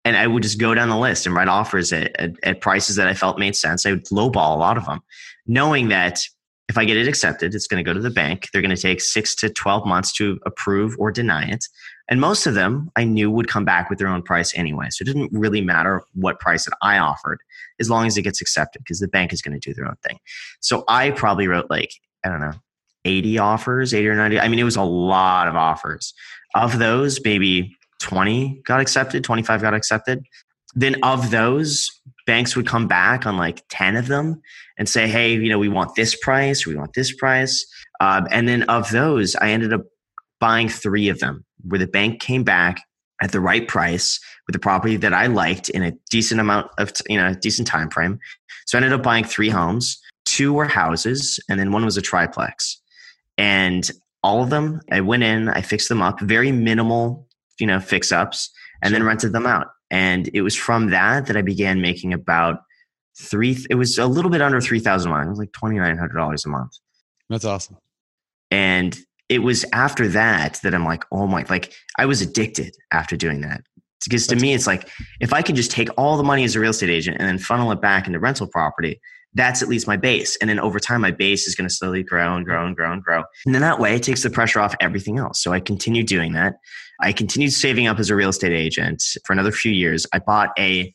And 0.05 0.15
I 0.15 0.27
would 0.27 0.43
just 0.43 0.59
go 0.59 0.75
down 0.75 0.89
the 0.89 0.97
list 0.97 1.25
and 1.25 1.35
write 1.35 1.47
offers 1.47 1.91
at, 1.91 2.15
at, 2.19 2.31
at 2.43 2.61
prices 2.61 2.95
that 2.95 3.07
I 3.07 3.13
felt 3.13 3.39
made 3.39 3.55
sense. 3.55 3.85
I 3.85 3.91
would 3.91 4.05
lowball 4.05 4.55
a 4.55 4.59
lot 4.59 4.77
of 4.77 4.85
them, 4.85 5.01
knowing 5.47 5.89
that 5.89 6.21
if 6.67 6.77
I 6.77 6.85
get 6.85 6.97
it 6.97 7.07
accepted, 7.07 7.55
it's 7.55 7.65
going 7.65 7.83
to 7.83 7.87
go 7.87 7.95
to 7.95 7.99
the 7.99 8.11
bank. 8.11 8.49
They're 8.53 8.61
going 8.61 8.75
to 8.75 8.81
take 8.81 9.01
six 9.01 9.33
to 9.35 9.49
12 9.49 9.87
months 9.87 10.11
to 10.13 10.39
approve 10.45 10.95
or 10.99 11.11
deny 11.11 11.49
it. 11.49 11.65
And 12.09 12.21
most 12.21 12.45
of 12.45 12.53
them 12.53 12.91
I 12.95 13.03
knew 13.05 13.31
would 13.31 13.47
come 13.47 13.65
back 13.65 13.89
with 13.89 13.97
their 13.97 14.07
own 14.07 14.21
price 14.21 14.55
anyway. 14.55 14.87
So 14.91 15.01
it 15.01 15.05
didn't 15.05 15.31
really 15.33 15.61
matter 15.61 16.03
what 16.13 16.39
price 16.39 16.65
that 16.65 16.77
I 16.83 16.99
offered 16.99 17.39
as 17.79 17.89
long 17.89 18.05
as 18.05 18.17
it 18.17 18.21
gets 18.21 18.39
accepted 18.39 18.83
because 18.83 18.99
the 18.99 19.07
bank 19.07 19.33
is 19.33 19.41
going 19.41 19.59
to 19.59 19.69
do 19.69 19.73
their 19.73 19.87
own 19.87 19.97
thing. 20.07 20.19
So 20.59 20.83
I 20.87 21.09
probably 21.09 21.47
wrote 21.47 21.69
like, 21.71 21.91
I 22.23 22.29
don't 22.29 22.41
know, 22.41 22.53
80 23.05 23.37
offers, 23.37 23.93
80 23.93 24.07
or 24.07 24.15
90. 24.15 24.39
I 24.39 24.47
mean, 24.47 24.59
it 24.59 24.63
was 24.63 24.75
a 24.75 24.83
lot 24.83 25.47
of 25.47 25.55
offers. 25.55 26.13
Of 26.55 26.79
those, 26.79 27.19
maybe 27.23 27.75
20 27.99 28.61
got 28.65 28.79
accepted, 28.79 29.23
25 29.23 29.61
got 29.61 29.73
accepted. 29.73 30.23
Then 30.75 30.97
of 31.03 31.31
those, 31.31 31.89
banks 32.29 32.55
would 32.55 32.67
come 32.67 32.87
back 32.87 33.25
on 33.25 33.37
like 33.37 33.63
10 33.69 33.95
of 33.95 34.05
them 34.05 34.39
and 34.77 34.87
say, 34.87 35.07
hey, 35.07 35.33
you 35.33 35.49
know, 35.49 35.57
we 35.57 35.67
want 35.67 35.95
this 35.95 36.15
price, 36.21 36.63
we 36.63 36.75
want 36.75 36.93
this 36.93 37.11
price. 37.11 37.65
Um, 38.01 38.27
and 38.29 38.47
then 38.47 38.61
of 38.69 38.91
those, 38.91 39.35
I 39.37 39.49
ended 39.49 39.73
up 39.73 39.81
buying 40.39 40.69
three 40.69 41.09
of 41.09 41.17
them 41.17 41.43
where 41.63 41.79
the 41.79 41.87
bank 41.87 42.21
came 42.21 42.43
back 42.43 42.83
at 43.19 43.31
the 43.31 43.39
right 43.39 43.67
price 43.67 44.19
with 44.45 44.55
a 44.55 44.59
property 44.59 44.95
that 44.95 45.11
I 45.11 45.25
liked 45.25 45.69
in 45.69 45.81
a 45.81 45.93
decent 46.11 46.39
amount 46.39 46.69
of, 46.77 46.91
you 47.09 47.17
know, 47.17 47.33
decent 47.33 47.67
time 47.67 47.89
frame. 47.89 48.19
So 48.67 48.77
I 48.77 48.83
ended 48.83 48.93
up 48.93 49.01
buying 49.01 49.23
three 49.23 49.49
homes. 49.49 49.99
Two 50.25 50.53
were 50.53 50.65
houses, 50.65 51.39
and 51.49 51.59
then 51.59 51.71
one 51.71 51.83
was 51.83 51.97
a 51.97 52.01
triplex. 52.01 52.79
And 53.39 53.89
all 54.21 54.43
of 54.43 54.49
them, 54.49 54.81
I 54.91 54.99
went 54.99 55.23
in, 55.23 55.47
I 55.47 55.61
fixed 55.61 55.87
them 55.87 56.01
up, 56.01 56.19
very 56.19 56.51
minimal, 56.51 57.25
you 57.57 57.65
know, 57.65 57.79
fix 57.79 58.11
ups, 58.11 58.51
and 58.83 58.91
sure. 58.91 58.99
then 58.99 59.07
rented 59.07 59.31
them 59.31 59.47
out. 59.47 59.67
And 59.89 60.29
it 60.33 60.41
was 60.41 60.55
from 60.55 60.89
that 60.89 61.27
that 61.27 61.37
I 61.37 61.41
began 61.41 61.79
making 61.79 62.13
about 62.13 62.59
three. 63.17 63.57
It 63.69 63.75
was 63.75 63.97
a 63.97 64.05
little 64.05 64.29
bit 64.29 64.41
under 64.41 64.59
three 64.59 64.79
thousand 64.79 65.11
a 65.11 65.15
month. 65.15 65.27
It 65.27 65.29
was 65.29 65.39
like 65.39 65.53
twenty 65.53 65.79
nine 65.79 65.97
hundred 65.97 66.17
dollars 66.17 66.45
a 66.45 66.49
month. 66.49 66.73
That's 67.29 67.45
awesome. 67.45 67.77
And 68.51 68.99
it 69.29 69.39
was 69.39 69.65
after 69.71 70.07
that 70.09 70.59
that 70.63 70.75
I'm 70.75 70.85
like, 70.85 71.05
oh 71.11 71.25
my, 71.25 71.45
like 71.49 71.73
I 71.97 72.05
was 72.05 72.21
addicted 72.21 72.75
after 72.91 73.15
doing 73.15 73.41
that. 73.41 73.61
Because 74.03 74.27
to 74.27 74.35
That's 74.35 74.41
me, 74.41 74.53
it's 74.53 74.67
like 74.67 74.89
if 75.21 75.31
I 75.31 75.41
can 75.41 75.55
just 75.55 75.71
take 75.71 75.89
all 75.97 76.17
the 76.17 76.23
money 76.23 76.43
as 76.43 76.55
a 76.55 76.59
real 76.59 76.71
estate 76.71 76.89
agent 76.89 77.17
and 77.19 77.27
then 77.27 77.37
funnel 77.37 77.71
it 77.71 77.79
back 77.79 78.05
into 78.05 78.19
rental 78.19 78.47
property, 78.47 78.99
that's 79.33 79.61
at 79.61 79.67
least 79.67 79.87
my 79.87 79.97
base. 79.97 80.37
And 80.37 80.49
then 80.49 80.59
over 80.59 80.79
time, 80.79 81.01
my 81.01 81.11
base 81.11 81.47
is 81.47 81.55
going 81.55 81.67
to 81.67 81.73
slowly 81.73 82.03
grow 82.03 82.35
and 82.35 82.45
grow 82.45 82.65
and 82.65 82.75
grow 82.75 82.91
and 82.91 83.03
grow. 83.03 83.23
And 83.45 83.53
then 83.53 83.61
that 83.61 83.79
way, 83.79 83.95
it 83.95 84.03
takes 84.03 84.23
the 84.23 84.29
pressure 84.29 84.59
off 84.59 84.75
everything 84.79 85.19
else. 85.19 85.41
So 85.41 85.53
I 85.53 85.59
continued 85.59 86.07
doing 86.07 86.33
that. 86.33 86.55
I 87.01 87.11
continued 87.13 87.53
saving 87.53 87.87
up 87.87 87.99
as 87.99 88.09
a 88.09 88.15
real 88.15 88.29
estate 88.29 88.51
agent 88.51 89.03
for 89.25 89.33
another 89.33 89.51
few 89.51 89.71
years. 89.71 90.05
I 90.13 90.19
bought 90.19 90.49
a 90.57 90.93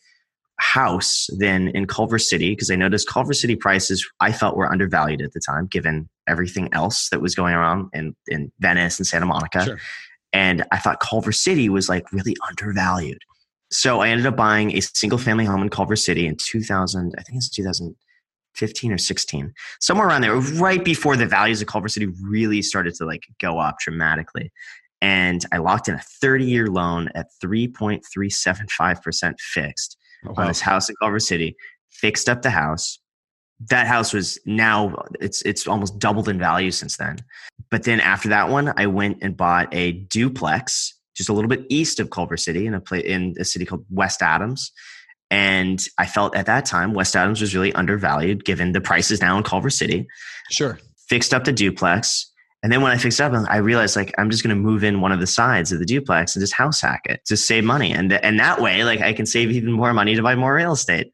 house 0.58 1.28
then 1.38 1.68
in 1.68 1.86
Culver 1.86 2.18
City 2.18 2.50
because 2.50 2.70
I 2.70 2.76
noticed 2.76 3.08
Culver 3.08 3.32
City 3.32 3.56
prices 3.56 4.08
I 4.20 4.32
felt 4.32 4.56
were 4.56 4.70
undervalued 4.70 5.22
at 5.22 5.32
the 5.32 5.40
time, 5.40 5.66
given 5.66 6.08
everything 6.28 6.68
else 6.72 7.08
that 7.10 7.20
was 7.20 7.34
going 7.34 7.54
on 7.54 7.90
in, 7.92 8.14
in 8.28 8.52
Venice 8.60 8.98
and 8.98 9.06
Santa 9.06 9.26
Monica. 9.26 9.64
Sure. 9.64 9.78
And 10.32 10.64
I 10.72 10.78
thought 10.78 11.00
Culver 11.00 11.32
City 11.32 11.68
was 11.68 11.88
like 11.88 12.12
really 12.12 12.36
undervalued. 12.48 13.18
So 13.70 14.00
I 14.00 14.08
ended 14.08 14.26
up 14.26 14.36
buying 14.36 14.76
a 14.76 14.80
single 14.80 15.18
family 15.18 15.44
home 15.44 15.62
in 15.62 15.70
Culver 15.70 15.96
City 15.96 16.26
in 16.26 16.36
2000, 16.36 17.14
I 17.18 17.22
think 17.22 17.36
it's 17.36 17.48
2015 18.54 18.92
or 18.92 18.98
16, 18.98 19.52
somewhere 19.80 20.08
around 20.08 20.22
there, 20.22 20.36
right 20.36 20.84
before 20.84 21.16
the 21.16 21.26
values 21.26 21.60
of 21.60 21.68
Culver 21.68 21.88
City 21.88 22.06
really 22.22 22.62
started 22.62 22.94
to 22.94 23.04
like 23.04 23.24
go 23.40 23.58
up 23.58 23.78
dramatically. 23.80 24.52
And 25.00 25.44
I 25.52 25.58
locked 25.58 25.88
in 25.88 25.94
a 25.94 26.00
30 26.00 26.44
year 26.44 26.68
loan 26.68 27.10
at 27.14 27.26
3.375% 27.42 29.34
fixed 29.38 29.96
oh, 30.24 30.30
wow. 30.30 30.42
on 30.42 30.48
this 30.48 30.60
house 30.60 30.88
in 30.88 30.96
Culver 31.00 31.20
City, 31.20 31.56
fixed 31.90 32.28
up 32.28 32.42
the 32.42 32.50
house. 32.50 32.98
That 33.70 33.86
house 33.86 34.12
was 34.12 34.38
now 34.46 34.94
it's 35.20 35.42
it's 35.42 35.66
almost 35.66 35.98
doubled 35.98 36.28
in 36.28 36.38
value 36.38 36.70
since 36.70 36.96
then. 36.96 37.18
But 37.70 37.84
then 37.84 38.00
after 38.00 38.28
that 38.30 38.48
one, 38.48 38.72
I 38.76 38.86
went 38.86 39.18
and 39.22 39.36
bought 39.36 39.72
a 39.72 39.92
duplex 39.92 40.94
just 41.14 41.28
a 41.28 41.32
little 41.32 41.48
bit 41.48 41.64
east 41.68 42.00
of 42.00 42.10
Culver 42.10 42.36
City 42.36 42.66
in 42.66 42.74
a 42.74 42.80
place 42.80 43.04
in 43.04 43.34
a 43.38 43.44
city 43.44 43.64
called 43.64 43.84
West 43.90 44.22
Adams. 44.22 44.72
And 45.30 45.82
I 45.98 46.06
felt 46.06 46.36
at 46.36 46.46
that 46.46 46.64
time 46.64 46.94
West 46.94 47.16
Adams 47.16 47.40
was 47.40 47.54
really 47.54 47.72
undervalued 47.72 48.44
given 48.44 48.72
the 48.72 48.80
prices 48.80 49.20
now 49.20 49.36
in 49.36 49.42
Culver 49.42 49.70
City. 49.70 50.06
Sure. 50.50 50.78
Fixed 51.08 51.34
up 51.34 51.44
the 51.44 51.52
duplex, 51.52 52.30
and 52.64 52.72
then 52.72 52.80
when 52.80 52.92
I 52.92 52.96
fixed 52.96 53.20
up, 53.20 53.34
I 53.48 53.58
realized 53.58 53.94
like 53.94 54.14
I'm 54.16 54.30
just 54.30 54.42
going 54.42 54.56
to 54.56 54.60
move 54.60 54.84
in 54.84 55.02
one 55.02 55.12
of 55.12 55.20
the 55.20 55.26
sides 55.26 55.70
of 55.70 55.78
the 55.78 55.84
duplex 55.84 56.34
and 56.34 56.42
just 56.42 56.54
house 56.54 56.80
hack 56.80 57.02
it 57.04 57.20
to 57.26 57.36
save 57.36 57.62
money, 57.62 57.92
and 57.92 58.10
and 58.10 58.40
that 58.40 58.62
way, 58.62 58.84
like 58.84 59.02
I 59.02 59.12
can 59.12 59.26
save 59.26 59.50
even 59.50 59.70
more 59.70 59.92
money 59.92 60.14
to 60.14 60.22
buy 60.22 60.34
more 60.34 60.54
real 60.54 60.72
estate. 60.72 61.12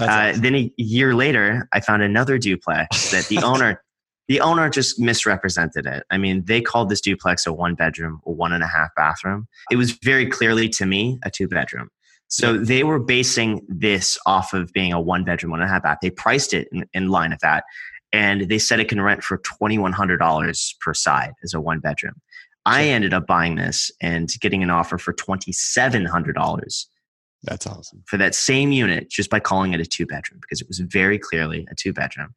Uh, 0.00 0.04
awesome. 0.04 0.42
Then 0.42 0.54
a 0.54 0.72
year 0.76 1.12
later, 1.12 1.68
I 1.72 1.80
found 1.80 2.02
another 2.02 2.38
duplex 2.38 3.10
that 3.10 3.26
the 3.26 3.38
owner 3.44 3.82
the 4.28 4.40
owner 4.40 4.70
just 4.70 5.00
misrepresented 5.00 5.86
it. 5.86 6.04
I 6.08 6.18
mean, 6.18 6.44
they 6.44 6.60
called 6.60 6.88
this 6.88 7.00
duplex 7.00 7.46
a 7.46 7.52
one 7.52 7.74
bedroom, 7.74 8.20
a 8.24 8.30
one 8.30 8.52
and 8.52 8.62
a 8.62 8.68
half 8.68 8.90
bathroom. 8.96 9.48
It 9.72 9.76
was 9.76 9.90
very 9.90 10.26
clearly 10.26 10.68
to 10.68 10.86
me 10.86 11.18
a 11.24 11.30
two 11.30 11.48
bedroom. 11.48 11.90
So 12.32 12.56
they 12.56 12.82
were 12.82 12.98
basing 12.98 13.60
this 13.68 14.18
off 14.24 14.54
of 14.54 14.72
being 14.72 14.90
a 14.94 14.98
one 14.98 15.22
bedroom, 15.22 15.50
one 15.50 15.60
and 15.60 15.68
a 15.68 15.72
half 15.72 15.82
bath. 15.82 15.98
They 16.00 16.08
priced 16.08 16.54
it 16.54 16.66
in, 16.72 16.86
in 16.94 17.08
line 17.10 17.30
of 17.30 17.40
that 17.40 17.64
and 18.10 18.48
they 18.48 18.58
said 18.58 18.80
it 18.80 18.88
can 18.88 19.02
rent 19.02 19.22
for 19.22 19.36
$2,100 19.36 20.74
per 20.80 20.94
side 20.94 21.34
as 21.44 21.52
a 21.52 21.60
one 21.60 21.80
bedroom. 21.80 22.14
I 22.64 22.84
ended 22.84 23.12
up 23.12 23.26
buying 23.26 23.56
this 23.56 23.90
and 24.00 24.32
getting 24.40 24.62
an 24.62 24.70
offer 24.70 24.96
for 24.96 25.12
$2,700. 25.12 26.86
That's 27.42 27.66
awesome. 27.66 28.02
For 28.06 28.16
that 28.16 28.34
same 28.34 28.72
unit, 28.72 29.10
just 29.10 29.28
by 29.28 29.38
calling 29.38 29.74
it 29.74 29.80
a 29.80 29.84
two 29.84 30.06
bedroom, 30.06 30.40
because 30.40 30.62
it 30.62 30.68
was 30.68 30.78
very 30.78 31.18
clearly 31.18 31.68
a 31.70 31.74
two 31.74 31.92
bedroom. 31.92 32.34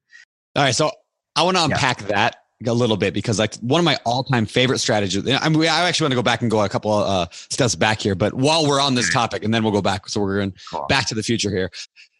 All 0.57 0.63
right. 0.63 0.75
So 0.75 0.91
I 1.37 1.43
want 1.43 1.55
to 1.55 1.63
unpack 1.63 2.01
yeah. 2.01 2.07
that 2.07 2.35
a 2.65 2.73
little 2.73 2.95
bit 2.95 3.13
because 3.13 3.37
like 3.37 3.55
one 3.55 3.79
of 3.79 3.85
my 3.85 3.97
all-time 4.05 4.45
favorite 4.45 4.79
strategies 4.79 5.29
i 5.41 5.49
mean 5.49 5.61
i 5.63 5.87
actually 5.87 6.05
want 6.05 6.11
to 6.11 6.15
go 6.15 6.23
back 6.23 6.41
and 6.41 6.49
go 6.49 6.63
a 6.63 6.69
couple 6.69 6.91
of 6.91 7.05
uh, 7.05 7.27
steps 7.31 7.75
back 7.75 7.99
here 7.99 8.15
but 8.15 8.33
while 8.33 8.65
we're 8.65 8.79
on 8.79 8.95
this 8.95 9.11
topic 9.11 9.43
and 9.43 9.53
then 9.53 9.61
we'll 9.61 9.73
go 9.73 9.81
back 9.81 10.07
so 10.07 10.21
we're 10.21 10.37
going 10.37 10.53
cool. 10.71 10.85
back 10.87 11.05
to 11.05 11.13
the 11.13 11.21
future 11.21 11.49
here 11.49 11.69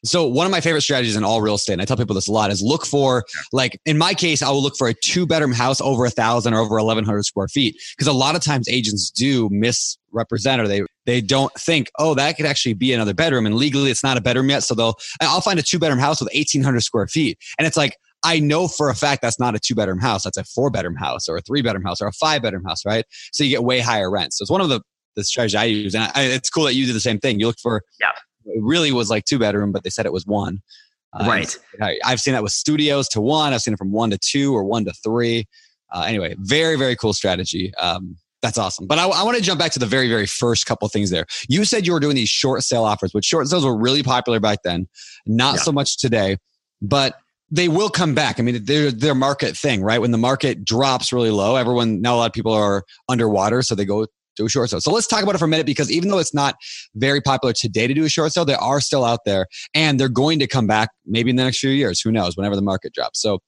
so 0.04 0.28
one 0.28 0.46
of 0.46 0.52
my 0.52 0.60
favorite 0.60 0.82
strategies 0.82 1.16
in 1.16 1.24
all 1.24 1.42
real 1.42 1.56
estate 1.56 1.74
and 1.74 1.82
i 1.82 1.86
tell 1.86 1.96
people 1.96 2.14
this 2.14 2.28
a 2.28 2.32
lot 2.34 2.52
is 2.52 2.62
look 2.62 2.86
for 2.86 3.24
like 3.54 3.80
in 3.86 3.98
my 3.98 4.14
case 4.14 4.42
i 4.42 4.50
will 4.50 4.62
look 4.62 4.76
for 4.76 4.90
a 4.90 4.94
two 4.94 5.26
bedroom 5.26 5.54
house 5.54 5.80
over 5.80 6.06
a 6.06 6.10
thousand 6.10 6.54
or 6.54 6.60
over 6.60 6.76
1100 6.76 7.24
square 7.24 7.48
feet 7.48 7.82
because 7.96 8.08
a 8.08 8.14
lot 8.14 8.36
of 8.36 8.44
times 8.44 8.68
agents 8.68 9.10
do 9.10 9.48
misrepresent 9.52 10.62
or 10.62 10.68
they 10.68 10.84
they 11.06 11.22
don't 11.22 11.54
think 11.54 11.90
oh 11.98 12.14
that 12.14 12.36
could 12.36 12.46
actually 12.46 12.74
be 12.74 12.92
another 12.92 13.14
bedroom 13.14 13.46
and 13.46 13.56
legally 13.56 13.90
it's 13.90 14.04
not 14.04 14.18
a 14.18 14.22
bedroom 14.22 14.50
yet 14.50 14.64
so 14.64 14.76
they'll 14.76 14.96
i'll 15.22 15.42
find 15.42 15.60
a 15.60 15.64
two 15.64 15.80
bedroom 15.80 16.00
house 16.00 16.20
with 16.20 16.30
1800 16.36 16.82
square 16.82 17.08
feet 17.08 17.38
and 17.58 17.66
it's 17.66 17.78
like 17.78 17.98
I 18.26 18.40
know 18.40 18.68
for 18.68 18.90
a 18.90 18.96
fact 18.96 19.22
that's 19.22 19.40
not 19.40 19.56
a 19.56 19.60
two 19.60 19.76
bedroom 19.76 20.00
house. 20.00 20.24
That's 20.24 20.38
a 20.38 20.44
four 20.44 20.70
bedroom 20.70 20.96
house 20.96 21.30
or 21.30 21.38
a 21.38 21.42
three 21.42 21.62
bedroom 21.62 21.84
house 21.84 22.02
or 22.02 22.08
a 22.08 22.12
five 22.12 22.42
bedroom 22.42 22.64
house, 22.64 22.86
right? 22.86 23.06
So 23.32 23.44
you 23.44 23.52
get 23.52 23.64
way 23.64 23.80
higher 23.80 24.10
rents. 24.10 24.38
So 24.38 24.44
it's 24.44 24.52
one 24.52 24.62
of 24.62 24.70
the, 24.70 24.82
the 25.16 25.24
strategies 25.24 25.56
I 25.56 25.66
use. 25.66 25.96
And 25.96 26.12
I, 26.16 26.24
it's 26.24 26.50
cool 26.50 26.64
that 26.64 26.74
you 26.74 26.86
did 26.86 26.96
the 26.96 27.00
same 27.00 27.20
thing. 27.20 27.40
You 27.40 27.46
looked 27.48 27.62
for, 27.62 27.84
yeah. 28.02 28.10
it 28.46 28.62
really 28.62 28.92
was 28.92 29.10
like 29.10 29.26
two 29.26 29.40
bedroom, 29.40 29.72
but 29.72 29.84
they 29.84 29.90
said 29.90 30.06
it 30.06 30.14
was 30.14 30.26
one. 30.26 30.60
Uh, 31.14 31.26
right. 31.28 31.58
I've 32.04 32.20
seen 32.20 32.34
that 32.34 32.44
with 32.44 32.52
studios 32.52 33.08
to 33.10 33.22
one. 33.22 33.54
I've 33.54 33.62
seen 33.62 33.74
it 33.74 33.78
from 33.78 33.92
one 33.92 34.10
to 34.10 34.18
two 34.18 34.54
or 34.54 34.66
one 34.66 34.84
to 34.86 34.94
three. 35.04 35.46
Uh, 35.94 36.04
anyway, 36.08 36.36
very, 36.40 36.78
very 36.78 36.96
cool 36.96 37.14
strategy. 37.14 37.74
Um, 37.76 38.18
that's 38.42 38.58
awesome. 38.58 38.86
But 38.86 39.00
I, 39.00 39.08
I 39.08 39.24
want 39.24 39.38
to 39.38 39.44
jump 39.44 39.60
back 39.60 39.72
to 39.72 39.80
the 39.80 39.86
very, 39.86 40.10
very 40.10 40.26
first 40.26 40.66
couple 40.66 40.88
things 40.90 41.10
there. 41.10 41.26
You 41.48 41.64
said 41.64 41.88
you 41.88 41.94
were 41.94 42.00
doing 42.00 42.16
these 42.16 42.30
short 42.30 42.64
sale 42.64 42.84
offers, 42.84 43.14
which 43.14 43.26
short 43.26 43.48
sales 43.48 43.66
were 43.66 43.78
really 43.78 44.04
popular 44.04 44.40
back 44.40 44.60
then, 44.64 44.88
not 45.26 45.56
yeah. 45.56 45.62
so 45.62 45.72
much 45.72 45.98
today. 45.98 46.38
But 46.82 47.16
they 47.52 47.68
will 47.68 47.90
come 47.90 48.16
back. 48.16 48.40
I 48.40 48.44
mean, 48.44 48.64
they're 48.66 48.92
their 48.92 49.16
market 49.16 49.56
thing, 49.56 49.84
right? 49.84 50.02
When 50.02 50.12
the 50.12 50.18
market 50.18 50.66
drops 50.66 51.14
really 51.14 51.32
low, 51.32 51.56
everyone 51.56 52.02
now 52.02 52.16
a 52.16 52.18
lot 52.18 52.26
of 52.28 52.34
people 52.34 52.54
are 52.54 52.84
underwater, 53.08 53.62
so 53.62 53.76
they 53.76 53.86
go 53.86 54.08
do 54.36 54.46
a 54.46 54.50
short 54.50 54.70
sale. 54.70 54.82
So 54.82 54.92
let's 54.92 55.08
talk 55.08 55.24
about 55.24 55.36
it 55.36 55.38
for 55.38 55.46
a 55.46 55.48
minute 55.48 55.66
because 55.66 55.92
even 55.92 56.10
though 56.10 56.18
it's 56.18 56.34
not 56.34 56.56
very 56.96 57.22
popular 57.22 57.54
today 57.54 57.88
to 57.88 57.94
do 57.94 58.04
a 58.04 58.10
short 58.10 58.34
sale, 58.34 58.46
they 58.46 58.56
are 58.56 58.82
still 58.82 59.06
out 59.06 59.22
there 59.26 59.48
and 59.74 60.00
they're 60.00 60.10
going 60.10 60.40
to 60.40 60.48
come 60.48 60.68
back 60.68 60.90
maybe 61.06 61.30
in 61.30 61.36
the 61.36 61.44
next 61.44 61.60
few 61.60 61.70
years. 61.70 62.02
Who 62.02 62.12
knows? 62.12 62.36
Whenever 62.36 62.56
the 62.56 62.62
market 62.62 62.94
drops. 62.94 63.22
So 63.22 63.40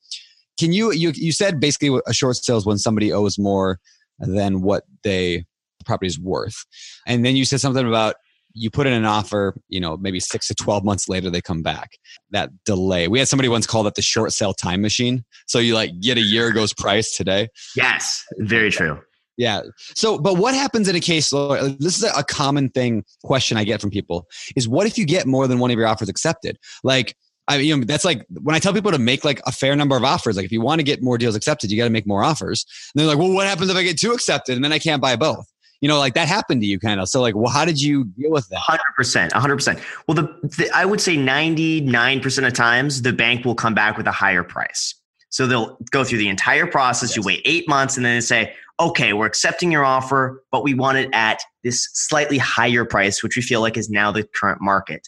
can 0.58 0.74
you 0.74 0.92
you 0.92 1.12
you 1.16 1.32
said 1.32 1.60
basically 1.60 2.00
a 2.08 2.14
short 2.14 2.38
sale 2.38 2.58
is 2.58 2.66
when 2.66 2.78
somebody 2.78 3.12
owes 3.14 3.38
more 3.38 3.80
than 4.20 4.62
what 4.62 4.84
they 5.04 5.46
the 5.80 5.86
property 5.86 6.08
is 6.08 6.20
worth, 6.20 6.66
and 7.06 7.24
then 7.24 7.36
you 7.36 7.46
said 7.46 7.60
something 7.62 7.88
about 7.88 8.16
you 8.58 8.70
put 8.70 8.88
in 8.88 8.94
an 8.94 9.06
offer, 9.06 9.56
you 9.70 9.80
know, 9.80 9.98
maybe 9.98 10.20
six 10.20 10.48
to 10.48 10.56
12 10.56 10.84
months 10.84 11.08
later, 11.08 11.30
they 11.30 11.42
come 11.42 11.62
back. 11.62 11.92
That 12.32 12.50
delay. 12.66 13.08
We 13.08 13.20
had 13.20 13.28
somebody 13.28 13.50
once 13.50 13.68
call 13.68 13.86
it 13.88 13.96
the 13.96 14.02
short 14.02 14.34
sale 14.34 14.54
time 14.54 14.82
machine. 14.82 15.24
So 15.46 15.60
you 15.60 15.76
like 15.76 15.92
get 16.00 16.18
a 16.18 16.22
year 16.22 16.50
ago's 16.50 16.74
price 16.74 17.16
today. 17.16 17.50
Yes, 17.76 18.26
very 18.40 18.72
true. 18.72 19.00
Yeah. 19.38 19.62
So, 19.96 20.18
but 20.18 20.38
what 20.38 20.56
happens 20.56 20.88
in 20.90 20.96
a 20.96 21.00
case? 21.00 21.30
This 21.30 21.98
is 21.98 22.04
a 22.04 22.24
common 22.24 22.70
thing 22.70 23.04
question 23.24 23.56
I 23.56 23.64
get 23.64 23.80
from 23.80 23.92
people 23.92 24.26
is 24.56 24.68
what 24.68 24.88
if 24.88 24.98
you 24.98 25.06
get 25.06 25.28
more 25.28 25.48
than 25.48 25.60
one 25.60 25.70
of 25.70 25.78
your 25.78 25.88
offers 25.88 26.10
accepted? 26.10 26.58
Like, 26.84 27.16
I 27.48 27.58
you 27.58 27.78
know, 27.78 27.86
that's 27.86 28.04
like 28.04 28.26
when 28.42 28.56
I 28.56 28.60
tell 28.60 28.74
people 28.74 28.92
to 28.92 28.98
make 28.98 29.24
like 29.24 29.40
a 29.46 29.52
fair 29.52 29.76
number 29.76 29.96
of 29.96 30.04
offers, 30.04 30.36
like 30.36 30.46
if 30.46 30.52
you 30.52 30.62
want 30.62 30.80
to 30.80 30.84
get 30.84 31.04
more 31.04 31.18
deals 31.18 31.36
accepted, 31.36 31.72
you 31.72 31.78
got 31.78 31.86
to 31.86 31.92
make 31.92 32.08
more 32.08 32.24
offers. 32.24 32.66
And 32.94 33.00
they're 33.00 33.08
like, 33.08 33.20
well, 33.20 33.32
what 33.32 33.48
happens 33.48 33.70
if 33.70 33.78
I 33.78 33.84
get 33.84 34.00
two 34.00 34.12
accepted 34.12 34.56
and 34.56 34.66
then 34.66 34.74
I 34.74 34.80
can't 34.80 35.02
buy 35.02 35.16
both? 35.16 35.46
You 35.82 35.88
know, 35.88 36.00
like 36.00 36.16
that 36.16 36.28
happened 36.28 36.62
to 36.62 36.68
you 36.68 36.80
kind 36.80 37.00
of. 37.00 37.08
So 37.08 37.22
like, 37.22 37.36
well, 37.36 37.52
how 37.52 37.66
did 37.66 37.80
you 37.80 38.06
deal 38.06 38.32
with 38.32 38.48
that? 38.50 38.60
100%, 39.00 39.30
100%. 39.30 39.82
Well, 40.08 40.16
the, 40.16 40.50
the 40.58 40.70
I 40.74 40.86
would 40.86 41.00
say 41.00 41.16
99% 41.16 42.48
of 42.48 42.54
times 42.54 43.04
the 43.04 43.14
bank 43.14 43.46
will 43.46 43.56
come 43.56 43.76
back 43.76 43.98
with 43.98 44.08
a 44.08 44.12
higher 44.12 44.44
price. 44.44 44.96
So 45.30 45.46
they'll 45.46 45.78
go 45.92 46.04
through 46.04 46.20
the 46.20 46.30
entire 46.30 46.66
process. 46.66 47.12
Yes. 47.12 47.18
You 47.18 47.24
wait 47.24 47.42
eight 47.46 47.68
months 47.70 47.98
and 47.98 48.06
then 48.06 48.16
they 48.16 48.22
say, 48.22 48.54
okay, 48.80 49.14
we're 49.14 49.26
accepting 49.26 49.72
your 49.72 49.84
offer, 49.84 50.44
but 50.52 50.64
we 50.64 50.74
want 50.74 50.98
it 50.98 51.10
at 51.14 51.42
this 51.64 51.90
slightly 51.94 52.38
higher 52.38 52.86
price, 52.86 53.24
which 53.24 53.36
we 53.36 53.42
feel 53.42 53.62
like 53.62 53.78
is 53.78 53.90
now 53.90 54.12
the 54.12 54.28
current 54.40 54.62
market. 54.62 55.08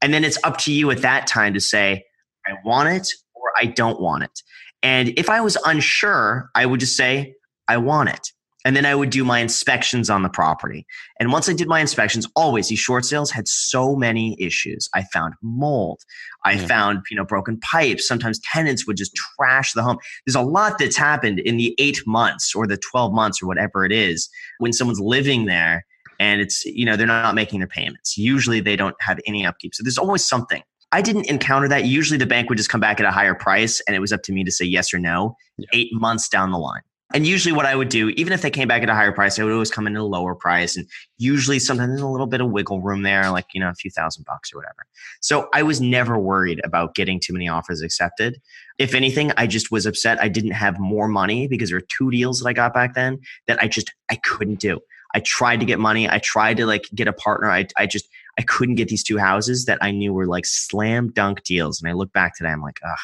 And 0.00 0.14
then 0.14 0.24
it's 0.24 0.38
up 0.44 0.58
to 0.58 0.72
you 0.72 0.90
at 0.90 1.02
that 1.02 1.26
time 1.26 1.54
to 1.54 1.60
say, 1.60 2.04
I 2.46 2.54
want 2.64 2.88
it 2.88 3.08
or 3.34 3.52
I 3.56 3.66
don't 3.66 4.00
want 4.00 4.24
it. 4.24 4.42
And 4.82 5.12
if 5.18 5.28
I 5.28 5.40
was 5.40 5.56
unsure, 5.64 6.50
I 6.54 6.66
would 6.66 6.80
just 6.80 6.96
say, 6.96 7.34
I 7.68 7.76
want 7.76 8.08
it. 8.08 8.32
And 8.64 8.76
then 8.76 8.84
I 8.84 8.94
would 8.94 9.10
do 9.10 9.24
my 9.24 9.38
inspections 9.38 10.10
on 10.10 10.22
the 10.22 10.28
property. 10.28 10.86
And 11.18 11.32
once 11.32 11.48
I 11.48 11.54
did 11.54 11.66
my 11.66 11.80
inspections, 11.80 12.26
always 12.36 12.68
these 12.68 12.78
short 12.78 13.04
sales 13.04 13.30
had 13.30 13.48
so 13.48 13.96
many 13.96 14.36
issues. 14.38 14.88
I 14.94 15.04
found 15.12 15.34
mold. 15.42 16.00
I 16.44 16.58
found, 16.58 17.02
you 17.10 17.16
know, 17.16 17.24
broken 17.24 17.58
pipes. 17.60 18.06
Sometimes 18.06 18.38
tenants 18.40 18.86
would 18.86 18.96
just 18.96 19.14
trash 19.14 19.72
the 19.72 19.82
home. 19.82 19.98
There's 20.26 20.34
a 20.34 20.42
lot 20.42 20.78
that's 20.78 20.96
happened 20.96 21.38
in 21.40 21.56
the 21.56 21.74
eight 21.78 22.00
months 22.06 22.54
or 22.54 22.66
the 22.66 22.76
12 22.76 23.14
months 23.14 23.42
or 23.42 23.46
whatever 23.46 23.84
it 23.84 23.92
is 23.92 24.28
when 24.58 24.72
someone's 24.72 25.00
living 25.00 25.46
there 25.46 25.86
and 26.18 26.42
it's, 26.42 26.64
you 26.66 26.84
know, 26.84 26.96
they're 26.96 27.06
not 27.06 27.34
making 27.34 27.60
their 27.60 27.66
payments. 27.66 28.18
Usually 28.18 28.60
they 28.60 28.76
don't 28.76 28.96
have 29.00 29.18
any 29.26 29.46
upkeep. 29.46 29.74
So 29.74 29.82
there's 29.82 29.98
always 29.98 30.26
something. 30.26 30.62
I 30.92 31.02
didn't 31.02 31.30
encounter 31.30 31.68
that. 31.68 31.86
Usually 31.86 32.18
the 32.18 32.26
bank 32.26 32.48
would 32.50 32.58
just 32.58 32.68
come 32.68 32.80
back 32.80 33.00
at 33.00 33.06
a 33.06 33.10
higher 33.10 33.34
price 33.34 33.80
and 33.86 33.96
it 33.96 34.00
was 34.00 34.12
up 34.12 34.22
to 34.24 34.32
me 34.32 34.44
to 34.44 34.50
say 34.50 34.64
yes 34.64 34.92
or 34.92 34.98
no 34.98 35.36
yeah. 35.56 35.66
eight 35.72 35.90
months 35.92 36.28
down 36.28 36.50
the 36.50 36.58
line. 36.58 36.82
And 37.12 37.26
usually, 37.26 37.52
what 37.52 37.66
I 37.66 37.74
would 37.74 37.88
do, 37.88 38.10
even 38.10 38.32
if 38.32 38.42
they 38.42 38.50
came 38.50 38.68
back 38.68 38.82
at 38.82 38.88
a 38.88 38.94
higher 38.94 39.10
price, 39.10 39.38
I 39.38 39.42
would 39.42 39.52
always 39.52 39.70
come 39.70 39.88
in 39.88 39.96
at 39.96 40.00
a 40.00 40.04
lower 40.04 40.36
price. 40.36 40.76
And 40.76 40.86
usually, 41.18 41.58
sometimes 41.58 41.90
there's 41.90 42.00
a 42.00 42.06
little 42.06 42.28
bit 42.28 42.40
of 42.40 42.50
wiggle 42.50 42.80
room 42.80 43.02
there, 43.02 43.30
like, 43.30 43.46
you 43.52 43.60
know, 43.60 43.68
a 43.68 43.74
few 43.74 43.90
thousand 43.90 44.26
bucks 44.26 44.52
or 44.52 44.58
whatever. 44.58 44.86
So 45.20 45.48
I 45.52 45.64
was 45.64 45.80
never 45.80 46.18
worried 46.18 46.60
about 46.62 46.94
getting 46.94 47.18
too 47.18 47.32
many 47.32 47.48
offers 47.48 47.82
accepted. 47.82 48.40
If 48.78 48.94
anything, 48.94 49.32
I 49.36 49.48
just 49.48 49.72
was 49.72 49.86
upset 49.86 50.22
I 50.22 50.28
didn't 50.28 50.52
have 50.52 50.78
more 50.78 51.08
money 51.08 51.48
because 51.48 51.70
there 51.70 51.78
were 51.78 51.86
two 51.88 52.12
deals 52.12 52.38
that 52.38 52.48
I 52.48 52.52
got 52.52 52.72
back 52.72 52.94
then 52.94 53.18
that 53.48 53.60
I 53.60 53.66
just, 53.66 53.92
I 54.08 54.14
couldn't 54.14 54.60
do. 54.60 54.78
I 55.12 55.18
tried 55.20 55.58
to 55.60 55.66
get 55.66 55.80
money. 55.80 56.08
I 56.08 56.20
tried 56.20 56.58
to 56.58 56.66
like 56.66 56.84
get 56.94 57.08
a 57.08 57.12
partner. 57.12 57.50
I, 57.50 57.66
I 57.76 57.86
just, 57.86 58.08
I 58.38 58.42
couldn't 58.42 58.76
get 58.76 58.86
these 58.86 59.02
two 59.02 59.18
houses 59.18 59.64
that 59.64 59.78
I 59.82 59.90
knew 59.90 60.12
were 60.12 60.26
like 60.26 60.46
slam 60.46 61.10
dunk 61.10 61.42
deals. 61.42 61.80
And 61.80 61.90
I 61.90 61.94
look 61.94 62.12
back 62.12 62.36
today, 62.36 62.50
I'm 62.50 62.62
like, 62.62 62.78
ugh 62.88 62.98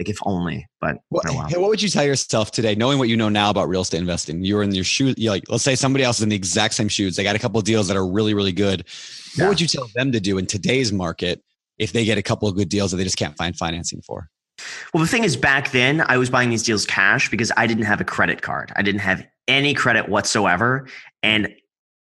like 0.00 0.08
if 0.08 0.18
only, 0.22 0.66
but 0.80 0.96
what, 1.10 1.28
hey, 1.28 1.58
what 1.58 1.68
would 1.68 1.82
you 1.82 1.90
tell 1.90 2.04
yourself 2.04 2.50
today, 2.50 2.74
knowing 2.74 2.98
what 2.98 3.10
you 3.10 3.18
know 3.18 3.28
now 3.28 3.50
about 3.50 3.68
real 3.68 3.82
estate 3.82 3.98
investing? 3.98 4.42
You're 4.42 4.62
in 4.62 4.74
your 4.74 4.82
shoes. 4.82 5.14
like, 5.18 5.44
let's 5.50 5.62
say 5.62 5.74
somebody 5.74 6.04
else 6.04 6.16
is 6.16 6.22
in 6.22 6.30
the 6.30 6.36
exact 6.36 6.72
same 6.72 6.88
shoes. 6.88 7.16
They 7.16 7.22
got 7.22 7.36
a 7.36 7.38
couple 7.38 7.58
of 7.58 7.66
deals 7.66 7.86
that 7.88 7.98
are 7.98 8.06
really, 8.06 8.32
really 8.32 8.52
good. 8.52 8.86
Yeah. 9.36 9.44
What 9.44 9.50
would 9.50 9.60
you 9.60 9.66
tell 9.66 9.86
them 9.94 10.10
to 10.12 10.18
do 10.18 10.38
in 10.38 10.46
today's 10.46 10.90
market 10.90 11.42
if 11.78 11.92
they 11.92 12.06
get 12.06 12.16
a 12.16 12.22
couple 12.22 12.48
of 12.48 12.56
good 12.56 12.70
deals 12.70 12.92
that 12.92 12.96
they 12.96 13.04
just 13.04 13.18
can't 13.18 13.36
find 13.36 13.54
financing 13.54 14.00
for? 14.00 14.30
Well, 14.94 15.02
the 15.02 15.08
thing 15.08 15.22
is, 15.22 15.36
back 15.36 15.70
then 15.70 16.02
I 16.08 16.16
was 16.16 16.30
buying 16.30 16.48
these 16.48 16.62
deals 16.62 16.86
cash 16.86 17.28
because 17.28 17.52
I 17.58 17.66
didn't 17.66 17.84
have 17.84 18.00
a 18.00 18.04
credit 18.04 18.40
card. 18.40 18.72
I 18.76 18.80
didn't 18.80 19.02
have 19.02 19.22
any 19.48 19.74
credit 19.74 20.08
whatsoever. 20.08 20.88
And 21.22 21.54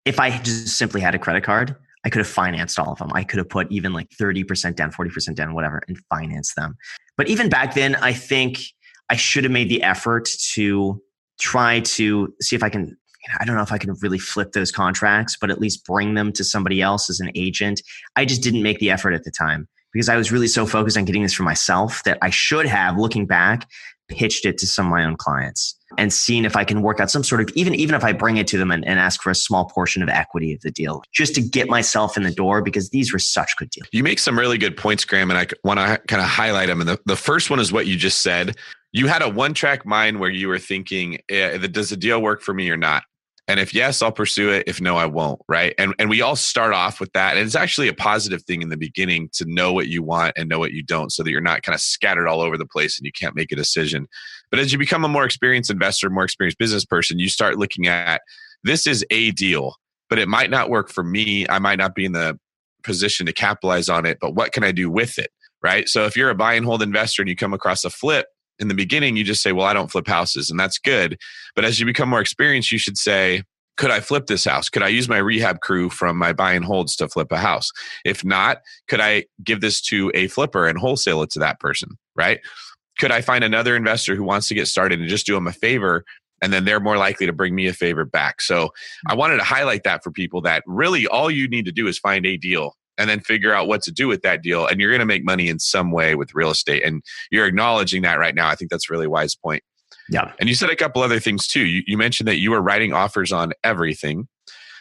if 0.03 0.19
I 0.19 0.35
just 0.39 0.79
simply 0.79 0.99
had 0.99 1.13
a 1.13 1.19
credit 1.19 1.43
card, 1.43 1.75
I 2.05 2.09
could 2.09 2.19
have 2.19 2.27
financed 2.27 2.77
all 2.77 2.91
of 2.91 2.99
them. 2.99 3.11
I 3.13 3.23
could 3.23 3.37
have 3.37 3.49
put 3.49 3.71
even 3.71 3.93
like 3.93 4.09
30% 4.09 4.75
down, 4.75 4.91
40% 4.91 5.35
down, 5.35 5.53
whatever, 5.53 5.81
and 5.87 5.97
financed 6.09 6.55
them. 6.55 6.75
But 7.17 7.29
even 7.29 7.49
back 7.49 7.75
then, 7.75 7.95
I 7.95 8.13
think 8.13 8.59
I 9.09 9.15
should 9.15 9.43
have 9.43 9.53
made 9.53 9.69
the 9.69 9.83
effort 9.83 10.27
to 10.53 11.01
try 11.39 11.79
to 11.81 12.33
see 12.41 12.55
if 12.55 12.63
I 12.63 12.69
can. 12.69 12.97
I 13.39 13.45
don't 13.45 13.55
know 13.55 13.61
if 13.61 13.71
I 13.71 13.77
can 13.77 13.93
really 14.01 14.19
flip 14.19 14.51
those 14.51 14.69
contracts, 14.69 15.37
but 15.39 15.49
at 15.49 15.61
least 15.61 15.85
bring 15.85 16.13
them 16.13 16.33
to 16.33 16.43
somebody 16.43 16.81
else 16.81 17.09
as 17.09 17.21
an 17.21 17.31
agent. 17.35 17.81
I 18.17 18.25
just 18.25 18.43
didn't 18.43 18.63
make 18.63 18.79
the 18.79 18.91
effort 18.91 19.13
at 19.13 19.23
the 19.23 19.31
time 19.31 19.69
because 19.93 20.09
I 20.09 20.17
was 20.17 20.29
really 20.29 20.47
so 20.47 20.65
focused 20.65 20.97
on 20.97 21.05
getting 21.05 21.23
this 21.23 21.33
for 21.33 21.43
myself 21.43 22.03
that 22.03 22.17
I 22.21 22.31
should 22.31 22.65
have, 22.65 22.97
looking 22.97 23.25
back, 23.25 23.69
pitched 24.07 24.45
it 24.45 24.57
to 24.59 24.67
some 24.67 24.87
of 24.87 24.91
my 24.91 25.03
own 25.05 25.15
clients 25.15 25.75
and 25.97 26.11
seeing 26.11 26.45
if 26.45 26.55
I 26.55 26.63
can 26.63 26.81
work 26.81 26.99
out 26.99 27.11
some 27.11 27.23
sort 27.23 27.41
of 27.41 27.49
even 27.55 27.75
even 27.75 27.95
if 27.95 28.03
I 28.03 28.13
bring 28.13 28.37
it 28.37 28.47
to 28.47 28.57
them 28.57 28.71
and, 28.71 28.85
and, 28.85 28.99
ask 28.99 29.21
for 29.21 29.29
a 29.29 29.35
small 29.35 29.65
portion 29.65 30.01
of 30.01 30.09
equity 30.09 30.53
of 30.53 30.61
the 30.61 30.71
deal 30.71 31.03
just 31.13 31.35
to 31.35 31.41
get 31.41 31.69
myself 31.69 32.15
in 32.15 32.23
the 32.23 32.31
door 32.31 32.61
because 32.61 32.89
these 32.89 33.11
were 33.11 33.19
such 33.19 33.55
good 33.57 33.69
deals. 33.69 33.87
You 33.91 34.03
make 34.03 34.19
some 34.19 34.37
really 34.37 34.57
good 34.57 34.77
points, 34.77 35.03
Graham, 35.05 35.29
and 35.29 35.37
I 35.37 35.47
want 35.63 35.79
to 35.79 36.01
kind 36.07 36.21
of 36.21 36.27
highlight 36.27 36.67
them. 36.67 36.79
And 36.79 36.89
the, 36.89 36.99
the 37.05 37.15
first 37.15 37.49
one 37.49 37.59
is 37.59 37.71
what 37.71 37.85
you 37.85 37.97
just 37.97 38.21
said. 38.21 38.55
You 38.91 39.07
had 39.07 39.21
a 39.21 39.29
one 39.29 39.53
track 39.53 39.85
mind 39.85 40.19
where 40.19 40.29
you 40.29 40.47
were 40.47 40.59
thinking, 40.59 41.19
eh, 41.29 41.57
does 41.67 41.89
the 41.89 41.97
deal 41.97 42.21
work 42.21 42.41
for 42.41 42.53
me 42.53 42.69
or 42.69 42.77
not? 42.77 43.03
And 43.47 43.59
if 43.59 43.73
yes, 43.73 44.01
I'll 44.01 44.11
pursue 44.11 44.51
it. 44.51 44.63
If 44.67 44.79
no, 44.79 44.95
I 44.95 45.05
won't. 45.05 45.41
Right. 45.49 45.75
And 45.77 45.93
and 45.99 46.09
we 46.09 46.21
all 46.21 46.35
start 46.35 46.73
off 46.73 46.99
with 46.99 47.11
that. 47.13 47.35
And 47.35 47.45
it's 47.45 47.55
actually 47.55 47.89
a 47.89 47.93
positive 47.93 48.41
thing 48.43 48.61
in 48.61 48.69
the 48.69 48.77
beginning 48.77 49.29
to 49.33 49.45
know 49.45 49.73
what 49.73 49.87
you 49.87 50.01
want 50.01 50.33
and 50.37 50.47
know 50.47 50.59
what 50.59 50.71
you 50.71 50.81
don't 50.81 51.11
so 51.11 51.23
that 51.23 51.31
you're 51.31 51.41
not 51.41 51.61
kind 51.61 51.73
of 51.73 51.81
scattered 51.81 52.27
all 52.27 52.39
over 52.39 52.57
the 52.57 52.65
place 52.65 52.97
and 52.97 53.05
you 53.05 53.11
can't 53.11 53.35
make 53.35 53.51
a 53.51 53.55
decision. 53.55 54.07
But 54.49 54.59
as 54.59 54.71
you 54.71 54.79
become 54.79 55.03
a 55.03 55.09
more 55.09 55.25
experienced 55.25 55.69
investor, 55.69 56.09
more 56.09 56.23
experienced 56.23 56.57
business 56.57 56.85
person, 56.85 57.19
you 57.19 57.27
start 57.27 57.57
looking 57.57 57.87
at 57.87 58.21
this 58.63 58.87
is 58.87 59.05
a 59.09 59.31
deal, 59.31 59.75
but 60.09 60.19
it 60.19 60.29
might 60.29 60.49
not 60.49 60.69
work 60.69 60.89
for 60.89 61.03
me. 61.03 61.45
I 61.49 61.59
might 61.59 61.79
not 61.79 61.95
be 61.95 62.05
in 62.05 62.13
the 62.13 62.39
position 62.83 63.25
to 63.25 63.33
capitalize 63.33 63.89
on 63.89 64.05
it, 64.05 64.19
but 64.21 64.35
what 64.35 64.53
can 64.53 64.63
I 64.63 64.71
do 64.71 64.89
with 64.89 65.19
it? 65.19 65.31
Right. 65.61 65.87
So 65.89 66.05
if 66.05 66.15
you're 66.15 66.29
a 66.29 66.35
buy 66.35 66.53
and 66.53 66.65
hold 66.65 66.81
investor 66.81 67.21
and 67.21 67.29
you 67.29 67.35
come 67.35 67.53
across 67.53 67.83
a 67.83 67.89
flip, 67.89 68.27
in 68.63 68.69
the 68.69 68.73
beginning, 68.73 69.15
you 69.15 69.23
just 69.23 69.43
say, 69.43 69.51
Well, 69.51 69.67
I 69.67 69.73
don't 69.73 69.91
flip 69.91 70.07
houses, 70.07 70.49
and 70.49 70.59
that's 70.59 70.79
good. 70.79 71.19
But 71.55 71.65
as 71.65 71.79
you 71.79 71.85
become 71.85 72.09
more 72.09 72.21
experienced, 72.21 72.71
you 72.71 72.79
should 72.79 72.97
say, 72.97 73.43
could 73.75 73.91
I 73.91 74.01
flip 74.01 74.27
this 74.27 74.45
house? 74.45 74.69
Could 74.69 74.83
I 74.83 74.87
use 74.89 75.09
my 75.09 75.17
rehab 75.17 75.61
crew 75.61 75.89
from 75.89 76.15
my 76.15 76.31
buy 76.31 76.53
and 76.53 76.63
holds 76.63 76.95
to 76.97 77.07
flip 77.07 77.31
a 77.31 77.37
house? 77.37 77.71
If 78.05 78.23
not, 78.23 78.59
could 78.87 79.01
I 79.01 79.25
give 79.43 79.61
this 79.61 79.81
to 79.83 80.11
a 80.13 80.27
flipper 80.27 80.67
and 80.67 80.77
wholesale 80.77 81.23
it 81.23 81.31
to 81.31 81.39
that 81.39 81.59
person? 81.59 81.97
Right? 82.15 82.39
Could 82.99 83.11
I 83.11 83.21
find 83.21 83.43
another 83.43 83.75
investor 83.75 84.15
who 84.15 84.23
wants 84.23 84.47
to 84.49 84.53
get 84.53 84.67
started 84.67 84.99
and 84.99 85.09
just 85.09 85.25
do 85.25 85.33
them 85.33 85.47
a 85.47 85.53
favor? 85.53 86.05
And 86.41 86.53
then 86.53 86.65
they're 86.65 86.79
more 86.79 86.97
likely 86.97 87.25
to 87.25 87.33
bring 87.33 87.55
me 87.55 87.65
a 87.67 87.73
favor 87.73 88.05
back. 88.05 88.41
So 88.41 88.69
I 89.07 89.15
wanted 89.15 89.37
to 89.37 89.43
highlight 89.43 89.83
that 89.85 90.03
for 90.03 90.11
people 90.11 90.41
that 90.41 90.63
really 90.67 91.07
all 91.07 91.31
you 91.31 91.47
need 91.47 91.65
to 91.65 91.71
do 91.71 91.87
is 91.87 91.97
find 91.97 92.25
a 92.25 92.37
deal 92.37 92.75
and 92.97 93.09
then 93.09 93.19
figure 93.19 93.53
out 93.53 93.67
what 93.67 93.81
to 93.83 93.91
do 93.91 94.07
with 94.07 94.21
that 94.21 94.41
deal. 94.41 94.65
And 94.67 94.79
you're 94.79 94.91
going 94.91 94.99
to 94.99 95.05
make 95.05 95.25
money 95.25 95.49
in 95.49 95.59
some 95.59 95.91
way 95.91 96.15
with 96.15 96.33
real 96.33 96.51
estate. 96.51 96.83
And 96.83 97.01
you're 97.31 97.45
acknowledging 97.45 98.01
that 98.03 98.19
right 98.19 98.35
now. 98.35 98.49
I 98.49 98.55
think 98.55 98.71
that's 98.71 98.89
a 98.89 98.93
really 98.93 99.07
wise 99.07 99.35
point. 99.35 99.63
Yeah. 100.09 100.31
And 100.39 100.49
you 100.49 100.55
said 100.55 100.69
a 100.69 100.75
couple 100.75 101.01
other 101.01 101.19
things 101.19 101.47
too. 101.47 101.65
You, 101.65 101.81
you 101.87 101.97
mentioned 101.97 102.27
that 102.27 102.37
you 102.37 102.51
were 102.51 102.61
writing 102.61 102.93
offers 102.93 103.31
on 103.31 103.53
everything, 103.63 104.27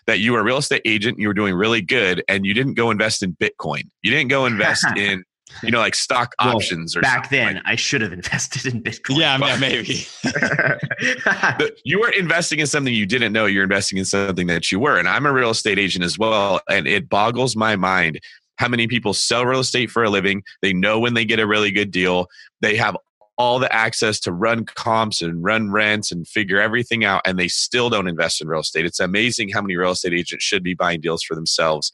that 0.07 0.19
you 0.19 0.33
were 0.33 0.41
a 0.41 0.45
real 0.45 0.59
estate 0.59 0.83
agent, 0.85 1.19
you 1.19 1.29
were 1.29 1.35
doing 1.35 1.55
really 1.55 1.81
good, 1.81 2.25
and 2.29 2.45
you 2.45 2.55
didn't 2.55 2.75
go 2.75 2.91
invest 2.91 3.23
in 3.23 3.35
Bitcoin. 3.37 3.85
You 4.03 4.11
didn't 4.11 4.29
go 4.29 4.47
invest 4.47 4.85
in 4.97 5.25
you 5.63 5.71
know, 5.71 5.81
like 5.81 5.95
stock 5.95 6.35
well, 6.41 6.57
options 6.57 6.97
or 6.97 7.01
back 7.01 7.31
then. 7.31 7.57
Like 7.57 7.63
I 7.67 7.77
should 7.77 8.01
have 8.01 8.13
invested 8.13 8.67
in 8.67 8.83
Bitcoin. 8.83 9.19
Yeah, 9.19 9.39
but, 9.39 9.61
maybe. 9.61 10.07
you 11.85 12.01
were 12.01 12.11
investing 12.11 12.59
in 12.61 12.67
something 12.67 12.93
you 12.93 13.07
didn't 13.07 13.33
know. 13.33 13.47
You're 13.47 13.65
investing 13.65 13.99
in 13.99 14.05
something 14.05 14.47
that 14.47 14.73
you 14.73 14.79
were. 14.79 14.99
And 14.99 15.09
I'm 15.09 15.27
a 15.27 15.33
real 15.33 15.51
estate 15.51 15.79
agent 15.79 16.05
as 16.05 16.19
well. 16.19 16.61
And 16.69 16.87
it 16.87 17.09
boggles 17.09 17.57
my 17.57 17.77
mind 17.77 18.21
how 18.57 18.69
many 18.69 18.87
people 18.87 19.15
sell 19.15 19.45
real 19.45 19.61
estate 19.61 19.91
for 19.91 20.05
a 20.05 20.11
living. 20.11 20.43
They 20.61 20.73
know 20.73 20.99
when 20.99 21.15
they 21.15 21.25
get 21.25 21.41
a 21.41 21.47
really 21.47 21.71
good 21.71 21.91
deal. 21.91 22.29
They 22.61 22.77
have 22.77 22.97
all 23.39 23.59
the 23.59 23.73
access 23.75 24.21
to 24.21 24.33
run 24.33 24.65
comps 24.65 25.23
and 25.23 25.43
run 25.43 25.71
rents 25.73 26.13
and 26.13 26.29
figure 26.29 26.61
everything 26.61 27.05
out, 27.05 27.23
and 27.25 27.39
they 27.39 27.49
still 27.49 27.89
don't 27.91 28.07
invest 28.07 28.41
in 28.41 28.47
real 28.47 28.61
estate. 28.61 28.85
It's 28.85 29.01
amazing 29.01 29.49
how 29.49 29.63
many 29.63 29.75
real 29.75 29.93
estate 29.93 30.13
agents 30.13 30.45
should 30.45 30.63
be 30.63 30.75
buying 30.75 31.01
deals 31.01 31.23
for 31.23 31.35
themselves 31.35 31.93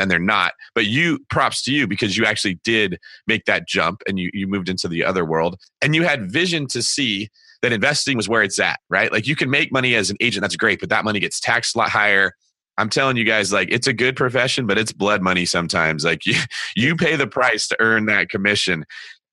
and 0.00 0.10
they're 0.10 0.18
not. 0.18 0.54
But 0.74 0.86
you, 0.86 1.18
props 1.30 1.62
to 1.64 1.72
you 1.72 1.86
because 1.86 2.16
you 2.16 2.24
actually 2.24 2.58
did 2.64 2.98
make 3.26 3.44
that 3.44 3.68
jump 3.68 4.02
and 4.08 4.18
you, 4.18 4.30
you 4.32 4.46
moved 4.46 4.68
into 4.68 4.88
the 4.88 5.04
other 5.04 5.24
world 5.24 5.60
and 5.82 5.94
you 5.94 6.02
had 6.02 6.30
vision 6.32 6.66
to 6.68 6.82
see 6.82 7.28
that 7.62 7.72
investing 7.72 8.16
was 8.16 8.28
where 8.28 8.42
it's 8.42 8.58
at, 8.58 8.80
right? 8.88 9.12
Like 9.12 9.26
you 9.26 9.36
can 9.36 9.50
make 9.50 9.72
money 9.72 9.94
as 9.94 10.10
an 10.10 10.16
agent, 10.20 10.42
that's 10.42 10.56
great, 10.56 10.80
but 10.80 10.88
that 10.88 11.04
money 11.04 11.20
gets 11.20 11.38
taxed 11.40 11.76
a 11.76 11.78
lot 11.78 11.90
higher. 11.90 12.32
I'm 12.78 12.88
telling 12.88 13.18
you 13.18 13.24
guys, 13.24 13.52
like 13.52 13.68
it's 13.70 13.86
a 13.86 13.92
good 13.92 14.16
profession, 14.16 14.66
but 14.66 14.78
it's 14.78 14.92
blood 14.92 15.20
money 15.20 15.44
sometimes. 15.44 16.04
Like 16.04 16.24
you, 16.26 16.36
you 16.74 16.96
pay 16.96 17.16
the 17.16 17.26
price 17.26 17.68
to 17.68 17.76
earn 17.78 18.06
that 18.06 18.30
commission 18.30 18.84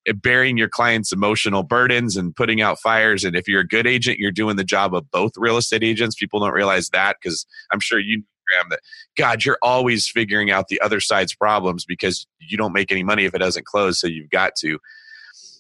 eh, 0.06 0.14
bearing 0.14 0.58
your 0.58 0.68
clients' 0.68 1.14
emotional 1.14 1.64
burdens 1.64 2.18
and 2.18 2.36
putting 2.36 2.62
out 2.62 2.80
fires. 2.80 3.24
And 3.24 3.36
if 3.36 3.48
you're 3.48 3.62
a 3.62 3.68
good 3.68 3.88
agent, 3.88 4.20
you're 4.20 4.32
doing 4.32 4.58
the 4.58 4.66
job 4.66 4.94
of 4.94 5.10
both 5.12 5.32
real 5.38 5.56
estate 5.56 5.84
agents. 5.84 6.16
People 6.16 6.42
don't 6.42 6.54
realize 6.54 6.90
that 6.90 7.16
because 7.22 7.46
I'm 7.72 7.80
sure 7.80 8.00
you 8.00 8.24
That 8.70 8.80
God, 9.18 9.46
you're 9.46 9.58
always 9.62 10.08
figuring 10.08 10.52
out 10.52 10.68
the 10.68 10.80
other 10.82 11.00
side's 11.00 11.36
problems 11.36 11.86
because 11.86 12.28
you 12.40 12.58
don't 12.58 12.74
make 12.74 12.92
any 12.92 13.04
money 13.04 13.26
if 13.26 13.34
it 13.34 13.40
doesn't 13.40 13.66
close, 13.66 14.00
so 14.00 14.08
you've 14.08 14.30
got 14.30 14.56
to. 14.58 14.80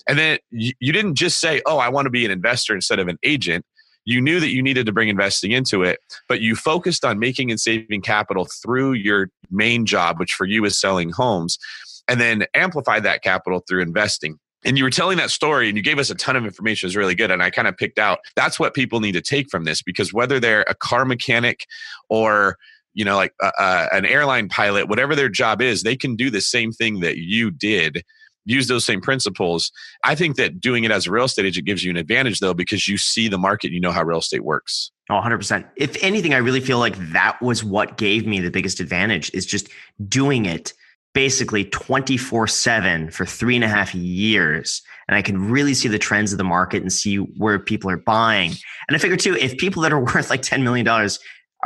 And 0.07 0.17
then 0.17 0.39
you, 0.51 0.93
didn't 0.93 1.15
just 1.15 1.39
say, 1.39 1.61
"Oh, 1.65 1.77
I 1.77 1.89
want 1.89 2.05
to 2.05 2.09
be 2.09 2.25
an 2.25 2.31
investor 2.31 2.73
instead 2.73 2.99
of 2.99 3.07
an 3.07 3.17
agent." 3.23 3.65
You 4.05 4.21
knew 4.21 4.39
that 4.39 4.49
you 4.49 4.63
needed 4.63 4.85
to 4.85 4.93
bring 4.93 5.09
investing 5.09 5.51
into 5.51 5.83
it, 5.83 5.99
but 6.29 6.39
you 6.39 6.55
focused 6.55 7.03
on 7.03 7.19
making 7.19 7.51
and 7.51 7.59
saving 7.59 8.01
capital 8.01 8.47
through 8.63 8.93
your 8.93 9.29
main 9.51 9.85
job, 9.85 10.17
which 10.17 10.31
for 10.31 10.45
you 10.45 10.63
is 10.63 10.79
selling 10.79 11.09
homes, 11.09 11.59
and 12.07 12.21
then 12.21 12.45
amplify 12.53 13.01
that 13.01 13.21
capital 13.21 13.61
through 13.67 13.81
investing 13.81 14.39
and 14.67 14.77
you 14.77 14.83
were 14.83 14.89
telling 14.89 15.17
that 15.17 15.29
story 15.29 15.69
and 15.69 15.77
you 15.77 15.83
gave 15.83 15.99
us 15.99 16.09
a 16.09 16.15
ton 16.15 16.35
of 16.35 16.45
information 16.45 16.85
it 16.85 16.89
was 16.89 16.95
really 16.95 17.15
good 17.15 17.31
and 17.31 17.41
i 17.41 17.49
kind 17.49 17.67
of 17.67 17.77
picked 17.77 17.99
out 17.99 18.19
that's 18.35 18.59
what 18.59 18.73
people 18.73 18.99
need 18.99 19.13
to 19.13 19.21
take 19.21 19.49
from 19.49 19.63
this 19.63 19.81
because 19.81 20.13
whether 20.13 20.39
they're 20.39 20.65
a 20.67 20.75
car 20.75 21.05
mechanic 21.05 21.65
or 22.09 22.57
you 22.97 23.05
know 23.05 23.15
like 23.15 23.33
uh, 23.41 23.51
uh, 23.57 23.87
an 23.93 24.05
airline 24.05 24.49
pilot 24.49 24.89
whatever 24.89 25.15
their 25.15 25.29
job 25.29 25.61
is 25.61 25.83
they 25.83 25.95
can 25.95 26.15
do 26.15 26.29
the 26.29 26.41
same 26.41 26.71
thing 26.71 26.99
that 26.99 27.17
you 27.17 27.51
did 27.51 28.03
use 28.45 28.67
those 28.67 28.85
same 28.85 28.99
principles 28.99 29.71
i 30.03 30.15
think 30.15 30.35
that 30.35 30.59
doing 30.59 30.83
it 30.83 30.91
as 30.91 31.07
a 31.07 31.11
real 31.11 31.25
estate 31.25 31.45
agent 31.45 31.65
gives 31.65 31.83
you 31.83 31.91
an 31.91 31.97
advantage 31.97 32.39
though 32.39 32.53
because 32.53 32.87
you 32.87 32.97
see 32.97 33.27
the 33.27 33.37
market 33.37 33.71
you 33.71 33.79
know 33.79 33.91
how 33.91 34.03
real 34.03 34.19
estate 34.19 34.43
works 34.43 34.91
Oh, 35.09 35.21
100%. 35.21 35.65
If 35.77 36.03
anything, 36.03 36.33
I 36.33 36.37
really 36.37 36.59
feel 36.59 36.79
like 36.79 36.97
that 37.13 37.41
was 37.41 37.63
what 37.63 37.97
gave 37.97 38.27
me 38.27 38.41
the 38.41 38.51
biggest 38.51 38.81
advantage 38.81 39.31
is 39.33 39.45
just 39.45 39.69
doing 40.09 40.45
it 40.45 40.73
basically 41.13 41.63
24 41.65 42.45
7 42.45 43.09
for 43.09 43.25
three 43.25 43.55
and 43.55 43.63
a 43.63 43.67
half 43.67 43.95
years. 43.95 44.81
And 45.07 45.15
I 45.15 45.21
can 45.21 45.49
really 45.49 45.73
see 45.73 45.87
the 45.87 45.97
trends 45.97 46.31
of 46.31 46.37
the 46.37 46.43
market 46.43 46.81
and 46.81 46.91
see 46.91 47.15
where 47.15 47.57
people 47.57 47.89
are 47.89 47.97
buying. 47.97 48.51
And 48.87 48.95
I 48.95 48.99
figure 48.99 49.17
too, 49.17 49.35
if 49.35 49.57
people 49.57 49.81
that 49.83 49.93
are 49.93 49.99
worth 50.13 50.29
like 50.29 50.41
$10 50.41 50.61
million 50.61 50.85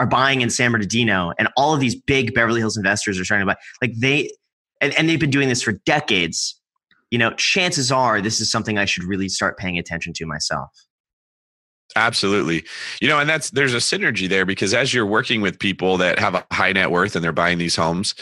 are 0.02 0.08
buying 0.08 0.42
in 0.42 0.50
San 0.50 0.72
Bernardino 0.72 1.32
and 1.38 1.48
all 1.56 1.76
of 1.76 1.80
these 1.80 1.94
big 1.94 2.34
Beverly 2.34 2.60
Hills 2.60 2.76
investors 2.76 3.20
are 3.20 3.24
trying 3.24 3.42
to 3.42 3.46
buy, 3.46 3.56
like 3.84 3.94
they, 3.96 4.32
and, 4.82 4.98
and 4.98 5.08
they've 5.08 5.20
been 5.20 5.30
doing 5.30 5.48
this 5.48 5.62
for 5.62 5.74
decades, 5.86 6.60
you 7.12 7.20
know, 7.20 7.32
chances 7.34 7.92
are 7.92 8.20
this 8.20 8.42
is 8.42 8.50
something 8.50 8.80
I 8.80 8.86
should 8.86 9.04
really 9.04 9.30
start 9.30 9.60
paying 9.60 9.78
attention 9.78 10.12
to 10.14 10.26
myself. 10.26 10.72
Absolutely. 11.96 12.64
You 13.00 13.10
know, 13.10 13.20
and 13.20 13.30
that's 13.30 13.52
there's 13.52 13.76
a 13.76 13.78
synergy 13.78 14.28
there 14.28 14.44
because 14.44 14.74
as 14.74 14.92
you're 14.92 15.06
working 15.06 15.40
with 15.40 15.60
people 15.60 15.98
that 15.98 16.18
have 16.18 16.34
a 16.34 16.44
high 16.52 16.72
net 16.72 16.90
worth 16.90 17.16
and 17.16 17.24
they're 17.24 17.32
buying 17.32 17.60
these 17.60 17.76
homes, 17.76 18.16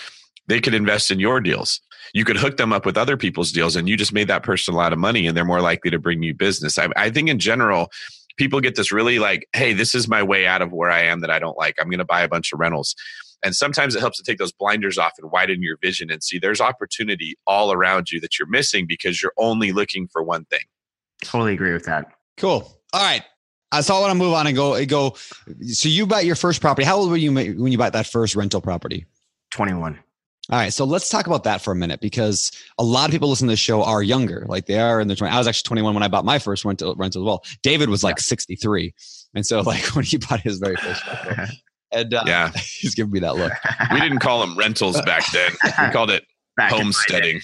they 0.47 0.59
could 0.59 0.73
invest 0.73 1.11
in 1.11 1.19
your 1.21 1.39
deals. 1.39 1.79
You 2.13 2.25
could 2.25 2.35
hook 2.35 2.57
them 2.57 2.73
up 2.73 2.85
with 2.85 2.97
other 2.97 3.15
people's 3.15 3.53
deals, 3.53 3.75
and 3.77 3.87
you 3.87 3.95
just 3.95 4.11
made 4.11 4.27
that 4.27 4.43
person 4.43 4.73
a 4.73 4.77
lot 4.77 4.91
of 4.91 4.99
money, 4.99 5.27
and 5.27 5.37
they're 5.37 5.45
more 5.45 5.61
likely 5.61 5.91
to 5.91 5.99
bring 5.99 6.23
you 6.23 6.33
business. 6.33 6.77
I, 6.77 6.89
I 6.97 7.09
think 7.09 7.29
in 7.29 7.37
general, 7.37 7.89
people 8.39 8.61
get 8.61 8.75
this 8.75 8.91
really 8.91 9.19
like, 9.19 9.47
hey, 9.53 9.73
this 9.73 9.93
is 9.93 10.07
my 10.07 10.23
way 10.23 10.47
out 10.47 10.63
of 10.63 10.71
where 10.71 10.89
I 10.89 11.01
am 11.01 11.19
that 11.19 11.29
I 11.29 11.37
don't 11.37 11.57
like. 11.57 11.75
I'm 11.79 11.89
going 11.89 11.99
to 11.99 12.05
buy 12.05 12.21
a 12.21 12.27
bunch 12.27 12.51
of 12.51 12.59
rentals. 12.59 12.95
And 13.43 13.55
sometimes 13.55 13.95
it 13.95 13.99
helps 13.99 14.17
to 14.17 14.23
take 14.23 14.37
those 14.37 14.51
blinders 14.51 14.97
off 14.97 15.13
and 15.19 15.29
widen 15.29 15.61
your 15.61 15.77
vision 15.77 16.09
and 16.09 16.23
see 16.23 16.39
there's 16.39 16.59
opportunity 16.59 17.35
all 17.45 17.71
around 17.71 18.11
you 18.11 18.19
that 18.21 18.39
you're 18.39 18.47
missing 18.47 18.85
because 18.87 19.21
you're 19.21 19.33
only 19.37 19.71
looking 19.71 20.07
for 20.07 20.23
one 20.23 20.45
thing. 20.45 20.61
Totally 21.23 21.53
agree 21.53 21.73
with 21.73 21.85
that. 21.85 22.05
Cool. 22.37 22.71
All 22.93 23.01
right. 23.01 23.23
I 23.71 23.81
saw 23.81 24.01
want 24.01 24.11
to 24.11 24.15
move 24.15 24.33
on 24.33 24.47
and 24.47 24.55
go 24.55 24.73
uh, 24.73 24.85
go. 24.85 25.15
So 25.67 25.89
you 25.89 26.07
bought 26.07 26.25
your 26.25 26.35
first 26.35 26.59
property. 26.59 26.85
How 26.85 26.97
old 26.97 27.11
were 27.11 27.17
you 27.17 27.31
when 27.31 27.71
you 27.71 27.77
bought 27.77 27.93
that 27.93 28.07
first 28.07 28.35
rental 28.35 28.61
property? 28.61 29.05
21. 29.51 29.99
All 30.51 30.57
right, 30.57 30.73
so 30.73 30.83
let's 30.83 31.09
talk 31.09 31.27
about 31.27 31.43
that 31.43 31.61
for 31.61 31.71
a 31.71 31.75
minute 31.75 32.01
because 32.01 32.51
a 32.79 32.83
lot 32.83 33.07
of 33.07 33.11
people 33.11 33.29
listening 33.29 33.49
to 33.49 33.53
the 33.53 33.57
show 33.57 33.83
are 33.83 34.01
younger, 34.01 34.45
like 34.47 34.65
they 34.65 34.79
are 34.79 34.99
in 34.99 35.07
their 35.07 35.15
20s. 35.15 35.29
I 35.29 35.37
was 35.37 35.47
actually 35.47 35.67
21 35.67 35.93
when 35.93 36.01
I 36.01 36.07
bought 36.07 36.25
my 36.25 36.39
first 36.39 36.65
rental, 36.65 36.95
rental 36.95 37.21
as 37.21 37.25
well. 37.25 37.43
David 37.61 37.89
was 37.89 38.03
like 38.03 38.17
yeah. 38.17 38.23
63, 38.23 38.93
and 39.35 39.45
so 39.45 39.61
like 39.65 39.95
when 39.95 40.05
he 40.05 40.17
bought 40.17 40.39
his 40.41 40.57
very 40.57 40.75
first 40.77 41.05
rental, 41.05 41.55
and 41.91 42.13
uh, 42.15 42.23
yeah, 42.25 42.51
he's 42.55 42.95
giving 42.95 43.11
me 43.11 43.19
that 43.19 43.35
look. 43.35 43.53
We 43.93 43.99
didn't 43.99 44.19
call 44.19 44.39
them 44.39 44.57
rentals 44.57 44.99
back 45.03 45.23
then; 45.31 45.51
we 45.63 45.91
called 45.91 46.09
it 46.09 46.25
back 46.57 46.71
homesteading. 46.71 47.41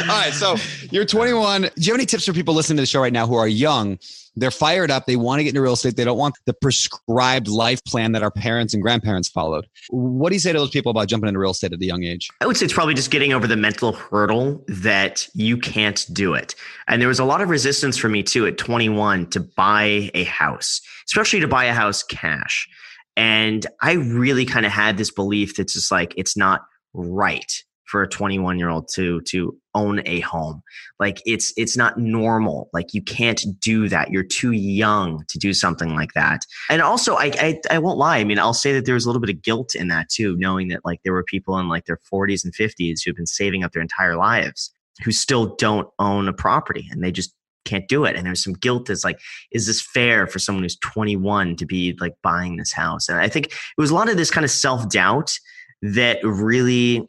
All 0.00 0.06
right, 0.06 0.32
so 0.32 0.56
you're 0.90 1.04
21. 1.04 1.62
Do 1.62 1.70
you 1.76 1.92
have 1.92 1.98
any 1.98 2.06
tips 2.06 2.26
for 2.26 2.32
people 2.32 2.54
listening 2.54 2.76
to 2.78 2.82
the 2.82 2.86
show 2.86 3.00
right 3.00 3.12
now 3.12 3.26
who 3.26 3.34
are 3.34 3.48
young 3.48 3.98
they're 4.36 4.50
fired 4.50 4.90
up. 4.90 5.06
They 5.06 5.16
want 5.16 5.40
to 5.40 5.44
get 5.44 5.50
into 5.50 5.62
real 5.62 5.72
estate. 5.72 5.96
They 5.96 6.04
don't 6.04 6.18
want 6.18 6.36
the 6.44 6.52
prescribed 6.52 7.48
life 7.48 7.82
plan 7.84 8.12
that 8.12 8.22
our 8.22 8.30
parents 8.30 8.74
and 8.74 8.82
grandparents 8.82 9.28
followed. 9.28 9.66
What 9.88 10.28
do 10.28 10.36
you 10.36 10.40
say 10.40 10.52
to 10.52 10.58
those 10.58 10.70
people 10.70 10.90
about 10.90 11.08
jumping 11.08 11.28
into 11.28 11.40
real 11.40 11.52
estate 11.52 11.72
at 11.72 11.80
a 11.80 11.84
young 11.84 12.04
age? 12.04 12.28
I 12.40 12.46
would 12.46 12.56
say 12.56 12.66
it's 12.66 12.74
probably 12.74 12.94
just 12.94 13.10
getting 13.10 13.32
over 13.32 13.46
the 13.46 13.56
mental 13.56 13.92
hurdle 13.92 14.62
that 14.68 15.26
you 15.34 15.56
can't 15.56 16.06
do 16.12 16.34
it. 16.34 16.54
And 16.86 17.00
there 17.00 17.08
was 17.08 17.18
a 17.18 17.24
lot 17.24 17.40
of 17.40 17.48
resistance 17.48 17.96
for 17.96 18.08
me 18.08 18.22
too 18.22 18.46
at 18.46 18.58
21 18.58 19.30
to 19.30 19.40
buy 19.40 20.10
a 20.14 20.24
house, 20.24 20.80
especially 21.06 21.40
to 21.40 21.48
buy 21.48 21.64
a 21.64 21.72
house 21.72 22.02
cash. 22.02 22.68
And 23.16 23.66
I 23.80 23.92
really 23.92 24.44
kind 24.44 24.66
of 24.66 24.72
had 24.72 24.98
this 24.98 25.10
belief 25.10 25.56
that's 25.56 25.72
just 25.72 25.90
like, 25.90 26.12
it's 26.18 26.36
not 26.36 26.66
right 26.92 27.62
for 27.86 28.02
a 28.02 28.08
21 28.08 28.58
year 28.58 28.68
old 28.68 28.88
to 28.94 29.20
to 29.22 29.56
own 29.74 30.00
a 30.06 30.20
home. 30.20 30.62
Like 30.98 31.20
it's 31.26 31.52
it's 31.56 31.76
not 31.76 31.98
normal. 31.98 32.68
Like 32.72 32.92
you 32.92 33.02
can't 33.02 33.44
do 33.60 33.88
that. 33.88 34.10
You're 34.10 34.22
too 34.22 34.52
young 34.52 35.24
to 35.28 35.38
do 35.38 35.52
something 35.52 35.94
like 35.94 36.12
that. 36.14 36.46
And 36.70 36.82
also 36.82 37.14
I, 37.14 37.32
I 37.38 37.60
i 37.70 37.78
won't 37.78 37.98
lie. 37.98 38.18
I 38.18 38.24
mean 38.24 38.38
i'll 38.38 38.54
say 38.54 38.72
that 38.72 38.84
there 38.86 38.94
was 38.94 39.04
a 39.04 39.08
little 39.08 39.20
bit 39.20 39.34
of 39.34 39.42
guilt 39.42 39.74
in 39.74 39.88
that 39.88 40.08
too 40.08 40.36
knowing 40.36 40.68
that 40.68 40.84
like 40.84 41.00
there 41.04 41.12
were 41.12 41.24
people 41.24 41.58
in 41.58 41.68
like 41.68 41.84
their 41.86 42.00
40s 42.12 42.44
and 42.44 42.54
50s 42.54 43.00
who've 43.04 43.16
been 43.16 43.26
saving 43.26 43.64
up 43.64 43.72
their 43.72 43.82
entire 43.82 44.16
lives 44.16 44.72
who 45.04 45.12
still 45.12 45.54
don't 45.56 45.88
own 45.98 46.28
a 46.28 46.32
property 46.32 46.88
and 46.90 47.02
they 47.02 47.12
just 47.12 47.34
can't 47.66 47.88
do 47.88 48.04
it. 48.04 48.16
And 48.16 48.24
there's 48.24 48.42
some 48.42 48.54
guilt 48.54 48.86
that's 48.86 49.04
like 49.04 49.20
is 49.50 49.66
this 49.66 49.82
fair 49.82 50.26
for 50.26 50.38
someone 50.38 50.62
who's 50.62 50.78
21 50.78 51.56
to 51.56 51.66
be 51.66 51.96
like 52.00 52.14
buying 52.22 52.56
this 52.56 52.72
house? 52.72 53.08
And 53.08 53.18
i 53.18 53.28
think 53.28 53.46
it 53.46 53.52
was 53.76 53.90
a 53.90 53.94
lot 53.94 54.08
of 54.08 54.16
this 54.16 54.30
kind 54.30 54.44
of 54.44 54.50
self-doubt 54.50 55.38
that 55.82 56.18
really 56.22 57.08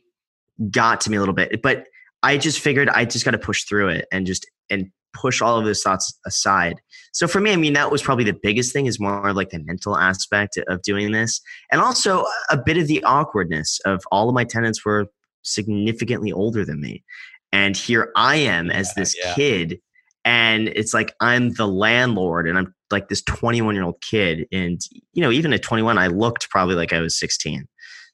got 0.72 1.02
to 1.02 1.12
me 1.12 1.17
a 1.17 1.20
little 1.20 1.36
bit. 1.36 1.62
But 1.62 1.86
I 2.24 2.38
just 2.38 2.60
figured 2.60 2.89
I 2.89 3.06
just 3.06 3.26
got 3.26 3.32
to 3.32 3.38
push 3.38 3.63
through 3.65 3.89
it 3.89 4.06
and 4.12 4.26
just 4.26 4.46
and 4.70 4.91
push 5.13 5.41
all 5.41 5.58
of 5.58 5.65
those 5.65 5.82
thoughts 5.82 6.17
aside. 6.26 6.80
So 7.12 7.28
for 7.28 7.39
me, 7.39 7.52
I 7.52 7.56
mean, 7.56 7.74
that 7.74 7.91
was 7.91 8.02
probably 8.02 8.24
the 8.24 8.38
biggest 8.41 8.74
thing 8.74 8.86
is 8.86 9.00
more 9.00 9.34
like 9.34 9.50
the 9.50 9.60
mental 9.60 9.98
aspect 9.98 10.58
of 10.67 10.82
doing 10.84 11.12
this. 11.12 11.41
And 11.72 11.82
also 11.82 12.26
a 12.50 12.58
bit 12.58 12.78
of 12.78 12.88
the 12.88 13.04
awkwardness 13.04 13.80
of 13.86 14.02
all 14.12 14.30
of 14.30 14.36
my 14.36 14.43
tenants 14.43 14.86
were 14.86 15.08
significantly 15.43 16.32
older 16.32 16.65
than 16.65 16.82
me. 16.82 17.04
And 17.52 17.76
here 17.76 18.12
I 18.15 18.36
am 18.38 18.70
as 18.70 18.93
this 18.93 19.15
yeah. 19.17 19.34
kid. 19.34 19.80
And 20.26 20.67
it's 20.70 20.93
like 20.93 21.13
I'm 21.22 21.54
the 21.54 21.67
landlord 21.67 22.48
and 22.48 22.58
I'm 22.58 22.76
like 22.91 23.08
this 23.08 23.24
21 23.24 23.76
year 23.76 23.86
old 23.86 24.02
kid. 24.02 24.46
And, 24.52 24.80
you 25.13 25.22
know, 25.22 25.32
even 25.32 25.54
at 25.54 25.63
21, 25.63 25.98
I 25.98 26.08
looked 26.08 26.50
probably 26.50 26.76
like 26.76 26.93
I 26.93 27.00
was 27.00 27.17
16. 27.17 27.65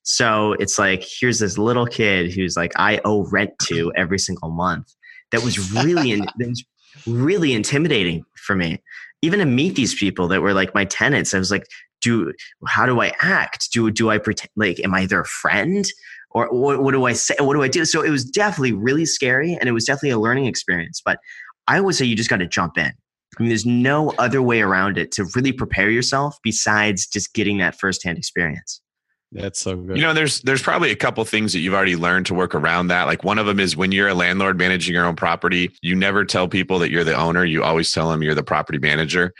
So 0.04 0.54
it's 0.54 0.78
like, 0.78 1.04
here's 1.20 1.40
this 1.40 1.58
little 1.58 1.86
kid 1.86 2.32
who's 2.32 2.56
like, 2.56 2.74
I 2.76 3.00
owe 3.06 3.26
rent 3.32 3.52
to 3.64 3.92
every 3.98 4.20
single 4.20 4.50
month. 4.50 4.94
That 5.32 5.44
was 5.44 5.72
really, 5.74 6.12
in, 6.12 6.20
that 6.20 6.48
was 6.48 6.64
really 7.08 7.54
intimidating 7.54 8.24
for 8.36 8.56
me. 8.56 8.82
Even 9.22 9.40
to 9.40 9.46
meet 9.46 9.76
these 9.76 9.96
people 9.96 10.28
that 10.28 10.42
were 10.42 10.54
like 10.54 10.76
my 10.76 10.86
tenants, 10.86 11.34
I 11.34 11.40
was 11.40 11.50
like, 11.50 11.66
do, 12.02 12.34
how 12.68 12.86
do 12.86 13.02
I 13.02 13.14
act? 13.22 13.72
Do, 13.72 13.90
do 13.90 14.10
I 14.10 14.18
pretend 14.18 14.50
like, 14.58 14.80
am 14.82 14.94
I 14.94 15.06
their 15.06 15.24
friend? 15.24 15.86
Or 16.32 16.50
what, 16.52 16.84
what 16.84 16.92
do 16.92 17.06
I 17.06 17.14
say? 17.14 17.36
What 17.40 17.54
do 17.54 17.64
I 17.64 17.68
do? 17.70 17.86
So 17.86 18.02
it 18.02 18.10
was 18.10 18.26
definitely 18.26 18.74
really 18.74 19.06
scary 19.06 19.54
and 19.54 19.70
it 19.70 19.72
was 19.72 19.86
definitely 19.86 20.10
a 20.10 20.20
learning 20.20 20.46
experience. 20.46 21.02
But 21.04 21.20
I 21.68 21.80
would 21.80 21.96
say 21.96 22.06
you 22.06 22.16
just 22.16 22.30
got 22.30 22.38
to 22.38 22.48
jump 22.48 22.78
in. 22.78 22.92
I 23.40 23.42
mean, 23.42 23.50
there's 23.50 23.66
no 23.66 24.12
other 24.20 24.42
way 24.42 24.62
around 24.62 24.98
it 24.98 25.12
to 25.14 25.26
really 25.36 25.54
prepare 25.54 25.90
yourself 25.90 26.38
besides 26.44 27.08
just 27.08 27.34
getting 27.34 27.58
that 27.60 27.80
firsthand 27.80 28.18
experience. 28.18 28.82
That's 29.42 29.60
so 29.60 29.76
good. 29.76 29.98
You 29.98 30.04
know, 30.04 30.14
there's 30.14 30.42
there's 30.42 30.62
probably 30.62 30.92
a 30.92 30.96
couple 30.96 31.24
things 31.26 31.54
that 31.54 31.60
you've 31.60 31.74
already 31.74 31.96
learned 31.96 32.28
to 32.28 32.34
work 32.34 32.54
around 32.54 32.88
that. 32.88 33.08
Like 33.08 33.24
one 33.24 33.40
of 33.40 33.46
them 33.46 33.60
is 33.60 33.76
when 33.76 33.92
you're 33.92 34.10
a 34.10 34.14
landlord 34.14 34.58
managing 34.58 34.94
your 34.94 35.06
own 35.06 35.16
property, 35.16 35.72
you 35.82 35.96
never 35.96 36.24
tell 36.26 36.48
people 36.48 36.80
that 36.80 36.92
you're 36.92 37.04
the 37.04 37.16
owner. 37.16 37.44
You 37.44 37.64
always 37.64 37.92
tell 37.92 38.10
them 38.10 38.22
you're 38.22 38.36
the 38.36 38.44
property 38.44 38.80
manager 38.80 39.34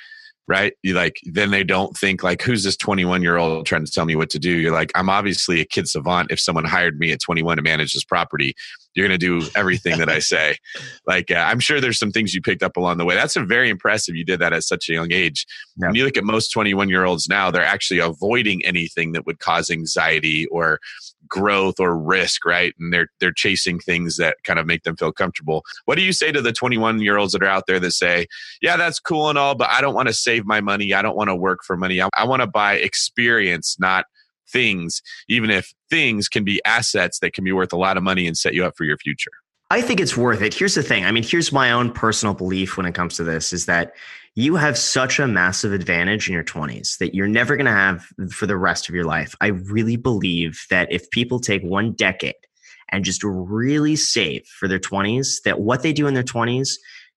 right? 0.48 0.74
You 0.84 0.94
like 0.94 1.20
then 1.24 1.52
they 1.52 1.64
don't 1.64 1.96
think 1.96 2.24
like 2.24 2.42
who's 2.42 2.64
this 2.64 2.76
21 2.78 3.22
year 3.22 3.38
old 3.38 3.66
trying 3.66 3.86
to 3.86 3.92
tell 3.92 4.06
me 4.06 4.16
what 4.16 4.30
to 4.32 4.40
do. 4.40 4.52
You're 4.52 4.74
like 4.74 4.92
I'm 4.96 5.10
obviously 5.10 5.62
a 5.62 5.66
kid 5.66 5.88
savant. 5.88 6.32
If 6.32 6.40
someone 6.40 6.66
hired 6.66 7.00
me 7.00 7.12
at 7.12 7.22
21 7.22 7.58
to 7.58 7.64
manage 7.64 7.94
this 7.94 8.04
property, 8.04 8.54
you're 8.94 9.08
going 9.08 9.18
to 9.18 9.40
do 9.40 9.48
everything 9.56 9.98
that 10.00 10.10
I 10.10 10.20
say. 10.34 10.58
Like 11.08 11.32
uh, 11.32 11.36
I'm 11.36 11.60
sure 11.60 11.80
there's 11.80 12.00
some 12.00 12.12
things 12.12 12.34
you 12.34 12.42
picked 12.42 12.64
up 12.64 12.78
along 12.78 12.98
the 12.98 13.06
way. 13.06 13.16
That's 13.16 13.36
a 13.36 13.44
very 13.44 13.70
impressive. 13.70 14.16
You 14.16 14.26
did 14.26 14.40
that 14.40 14.54
at 14.54 14.64
such 14.64 14.90
a 14.90 14.94
young 14.94 15.12
age. 15.12 15.46
Yeah. 15.78 15.88
When 15.88 15.96
you 15.96 16.06
look 16.06 16.18
at 16.18 16.24
most 16.24 16.50
21 16.50 16.90
year 16.90 17.06
olds 17.06 17.30
now, 17.30 17.50
they're 17.50 17.64
actually 17.64 18.00
avoiding 18.00 18.66
anything 18.66 19.14
that 19.14 19.26
would 19.26 19.40
cause 19.40 19.70
anxiety 19.70 20.46
or 20.48 20.80
growth 21.28 21.80
or 21.80 21.98
risk, 21.98 22.46
right? 22.46 22.74
And 22.80 22.94
they're 22.94 23.10
they're 23.20 23.32
chasing 23.32 23.80
things 23.80 24.18
that 24.18 24.38
kind 24.44 24.60
of 24.60 24.66
make 24.66 24.84
them 24.84 24.96
feel 24.96 25.12
comfortable. 25.12 25.64
What 25.86 25.96
do 25.96 26.02
you 26.02 26.14
say 26.14 26.32
to 26.32 26.42
the 26.42 26.52
21 26.52 27.02
year 27.02 27.18
olds 27.18 27.34
that 27.34 27.44
are 27.44 27.48
out 27.48 27.66
there 27.68 27.80
that 27.80 27.92
say, 27.92 28.28
"Yeah, 28.62 28.78
that's 28.78 29.00
cool 29.00 29.30
and 29.30 29.38
all, 29.38 29.56
but 29.56 29.70
I 29.70 29.82
don't 29.82 29.94
want 29.94 30.08
to 30.08 30.14
save 30.14 30.46
my 30.46 30.62
money. 30.62 30.94
I 30.94 31.02
don't 31.02 31.16
want 31.16 31.30
to 31.30 31.36
work 31.36 31.60
for 31.66 31.78
money. 31.78 32.02
I, 32.02 32.10
I 32.16 32.26
want 32.26 32.42
to 32.42 32.48
buy 32.48 32.76
experience, 32.76 33.78
not 33.80 34.06
things, 34.52 35.02
even 35.28 35.50
if 35.50 35.74
things 35.90 36.28
can 36.28 36.44
be 36.44 36.62
assets 36.66 37.20
that 37.20 37.34
can 37.34 37.44
be 37.44 37.52
worth 37.52 37.74
a 37.74 37.78
lot 37.78 37.98
of 37.98 38.04
money 38.04 38.28
and 38.28 38.38
set 38.38 38.54
you 38.54 38.66
up 38.66 38.76
for 38.78 38.84
your 38.84 38.98
future." 38.98 39.32
I 39.72 39.82
think 39.82 40.00
it's 40.00 40.16
worth 40.16 40.44
it. 40.44 40.54
Here's 40.54 40.76
the 40.76 40.84
thing. 40.84 41.04
I 41.04 41.12
mean, 41.12 41.24
here's 41.24 41.52
my 41.52 41.72
own 41.72 41.92
personal 41.92 42.36
belief 42.36 42.78
when 42.78 42.86
it 42.86 42.94
comes 42.94 43.16
to 43.16 43.24
this 43.24 43.52
is 43.52 43.66
that 43.66 43.96
you 44.36 44.56
have 44.56 44.78
such 44.78 45.20
a 45.20 45.28
massive 45.28 45.74
advantage 45.74 46.28
in 46.28 46.34
your 46.34 46.44
20s 46.44 46.98
that 46.98 47.14
you're 47.14 47.28
never 47.28 47.56
going 47.56 47.68
to 47.68 47.72
have 47.72 48.06
for 48.32 48.48
the 48.48 48.58
rest 48.58 48.90
of 48.90 48.96
your 48.96 49.04
life. 49.04 49.36
I 49.42 49.48
really 49.48 49.96
believe 49.96 50.66
that 50.70 50.92
if 50.92 51.10
people 51.12 51.40
take 51.40 51.62
one 51.62 51.94
decade 51.94 52.34
and 52.90 53.06
just 53.06 53.24
really 53.24 53.96
save 53.96 54.46
for 54.48 54.68
their 54.68 54.80
20s, 54.80 55.44
that 55.46 55.60
what 55.60 55.84
they 55.84 55.94
do 55.94 56.08
in 56.08 56.16
their 56.16 56.24
20s 56.24 56.72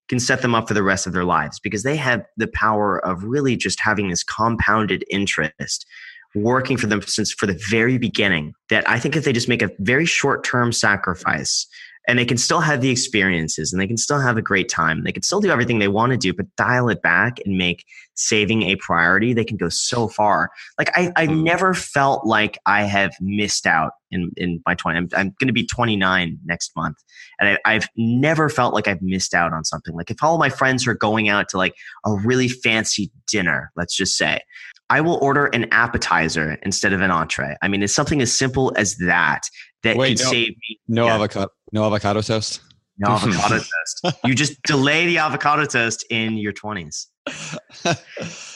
can 0.09 0.21
set 0.21 0.43
them 0.43 0.55
up 0.55 0.69
for 0.69 0.75
the 0.75 0.83
rest 0.83 1.07
of 1.07 1.13
their 1.13 1.25
lives 1.25 1.59
because 1.59 1.83
they 1.83 1.97
have 1.97 2.23
the 2.37 2.49
power 2.49 3.05
of 3.05 3.25
really 3.25 3.57
just 3.57 3.81
having 3.81 4.09
this 4.09 4.23
compounded 4.23 5.05
interest 5.11 5.87
working 6.35 6.77
for 6.77 6.87
them 6.87 7.01
since 7.03 7.33
for 7.33 7.47
the 7.47 7.59
very 7.71 7.97
beginning 7.97 8.53
that 8.69 8.89
I 8.89 8.99
think 8.99 9.17
if 9.17 9.25
they 9.25 9.33
just 9.33 9.49
make 9.49 9.63
a 9.63 9.71
very 9.79 10.05
short 10.05 10.45
term 10.45 10.71
sacrifice 10.71 11.67
and 12.09 12.19
they 12.19 12.25
can 12.25 12.37
still 12.37 12.61
have 12.61 12.81
the 12.81 12.91
experiences 12.91 13.73
and 13.73 13.83
they 13.83 13.87
can 13.87 13.97
still 13.97 14.21
have 14.21 14.37
a 14.37 14.43
great 14.43 14.69
time. 14.69 15.03
They 15.03 15.13
can 15.13 15.23
still 15.23 15.41
do 15.41 15.51
everything 15.51 15.79
they 15.79 15.89
want 15.89 16.13
to 16.13 16.17
do, 16.17 16.33
but 16.33 16.47
dial 16.57 16.89
it 16.89 17.03
back 17.03 17.39
and 17.45 17.59
make 17.59 17.85
saving 18.15 18.63
a 18.63 18.77
priority. 18.77 19.35
They 19.35 19.45
can 19.45 19.57
go 19.57 19.69
so 19.69 20.07
far. 20.07 20.51
Like 20.79 20.97
I, 20.97 21.13
I 21.17 21.27
mm. 21.27 21.43
never 21.43 21.75
felt 21.75 22.25
like 22.25 22.59
I 22.65 22.83
have 22.83 23.13
missed 23.21 23.67
out 23.67 23.93
in, 24.11 24.31
in 24.37 24.63
my 24.67 24.77
20. 24.77 24.97
I'm, 24.97 25.09
I'm 25.17 25.35
going 25.41 25.49
to 25.49 25.53
be 25.53 25.67
29 25.67 26.39
next 26.45 26.77
month. 26.77 26.97
And 27.41 27.59
I, 27.65 27.75
I've 27.75 27.89
never 27.97 28.49
felt 28.49 28.73
like 28.73 28.87
I've 28.87 29.03
missed 29.03 29.35
out 29.35 29.53
on 29.53 29.65
something. 29.65 29.95
Like 29.95 30.11
if 30.11 30.23
all 30.23 30.39
my 30.39 30.49
friends 30.49 30.87
are 30.87 30.95
going 30.95 31.29
out 31.29 31.49
to 31.51 31.57
like 31.57 31.75
a 32.05 32.15
really 32.15 32.49
fancy 32.49 33.11
dinner, 33.27 33.73
let's 33.75 33.97
just 33.97 34.17
say, 34.17 34.41
I 34.89 35.01
will 35.01 35.19
order 35.21 35.47
an 35.47 35.67
appetizer 35.73 36.59
instead 36.63 36.93
of 36.93 37.01
an 37.01 37.11
entree. 37.11 37.57
I 37.61 37.67
mean, 37.67 37.83
it's 37.83 37.95
something 37.95 38.23
as 38.23 38.37
simple 38.37 38.73
as 38.77 38.97
that 38.99 39.43
that 39.87 39.97
Wait, 39.97 40.19
can 40.19 40.25
no, 40.27 40.31
save 40.31 40.49
me. 40.49 40.81
No 40.89 41.07
Yeah. 41.07 41.15
avocado, 41.15 41.49
no 41.73 41.85
avocado 41.85 42.21
toast. 42.23 42.61
No 42.99 43.11
avocado 43.13 43.59
toast. 43.59 44.19
You 44.25 44.35
just 44.35 44.63
delay 44.67 45.07
the 45.07 45.19
avocado 45.19 45.65
toast 45.65 46.05
in 46.11 46.37
your 46.37 46.53
twenties. 46.53 47.09
no, 47.85 47.95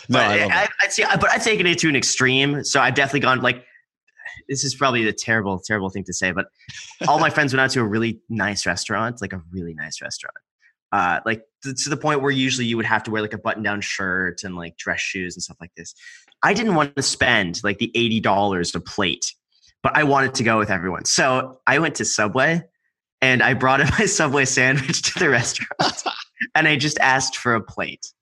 But 0.08 0.20
I 0.20 0.42
love 0.42 0.50
I, 0.52 0.64
it. 0.64 0.70
I'd 0.82 0.92
say, 0.92 1.04
but 1.20 1.30
I've 1.30 1.44
taken 1.44 1.66
it 1.66 1.78
to 1.80 1.88
an 1.88 1.96
extreme. 1.96 2.64
So 2.64 2.80
I've 2.80 2.94
definitely 2.94 3.20
gone 3.20 3.40
like, 3.40 3.64
this 4.48 4.64
is 4.64 4.74
probably 4.74 5.06
a 5.08 5.12
terrible, 5.12 5.60
terrible 5.60 5.90
thing 5.90 6.04
to 6.04 6.12
say, 6.12 6.32
but 6.32 6.46
all 7.06 7.18
my 7.18 7.30
friends 7.30 7.52
went 7.52 7.60
out 7.60 7.70
to 7.70 7.80
a 7.80 7.84
really 7.84 8.20
nice 8.28 8.66
restaurant, 8.66 9.20
like 9.20 9.32
a 9.32 9.42
really 9.52 9.74
nice 9.74 10.00
restaurant. 10.00 10.36
Uh, 10.92 11.20
like 11.24 11.44
to, 11.62 11.72
to 11.72 11.88
the 11.90 11.96
point 11.96 12.20
where 12.20 12.32
usually 12.32 12.66
you 12.66 12.76
would 12.76 12.86
have 12.86 13.02
to 13.04 13.10
wear 13.12 13.22
like 13.22 13.32
a 13.32 13.38
button 13.38 13.62
down 13.62 13.80
shirt 13.80 14.42
and 14.42 14.56
like 14.56 14.76
dress 14.76 15.00
shoes 15.00 15.36
and 15.36 15.42
stuff 15.42 15.56
like 15.60 15.72
this. 15.76 15.94
I 16.42 16.52
didn't 16.54 16.74
want 16.74 16.96
to 16.96 17.02
spend 17.02 17.60
like 17.62 17.78
the 17.78 17.92
$80 17.94 18.74
a 18.74 18.80
plate, 18.80 19.32
but 19.82 19.96
I 19.96 20.04
wanted 20.04 20.34
to 20.34 20.44
go 20.44 20.58
with 20.58 20.70
everyone. 20.70 21.04
So 21.04 21.60
I 21.66 21.78
went 21.78 21.94
to 21.96 22.04
Subway 22.04 22.62
and 23.22 23.42
I 23.42 23.54
brought 23.54 23.80
in 23.80 23.88
my 23.98 24.04
Subway 24.06 24.44
sandwich 24.44 25.02
to 25.02 25.18
the 25.18 25.28
restaurant 25.30 26.02
and 26.54 26.68
I 26.68 26.76
just 26.76 26.98
asked 27.00 27.36
for 27.36 27.54
a 27.54 27.60
plate. 27.62 28.12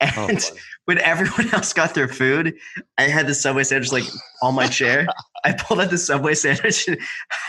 Oh, 0.00 0.26
And 0.28 0.42
funny. 0.42 0.60
when 0.86 0.98
everyone 0.98 1.48
else 1.54 1.72
got 1.72 1.94
their 1.94 2.08
food, 2.08 2.54
I 2.98 3.02
had 3.04 3.26
the 3.26 3.34
Subway 3.34 3.64
sandwich 3.64 3.92
like 3.92 4.04
on 4.42 4.54
my 4.54 4.66
chair. 4.66 5.06
I 5.44 5.52
pulled 5.52 5.80
out 5.80 5.90
the 5.90 5.98
Subway 5.98 6.34
sandwich 6.34 6.86
and 6.88 6.98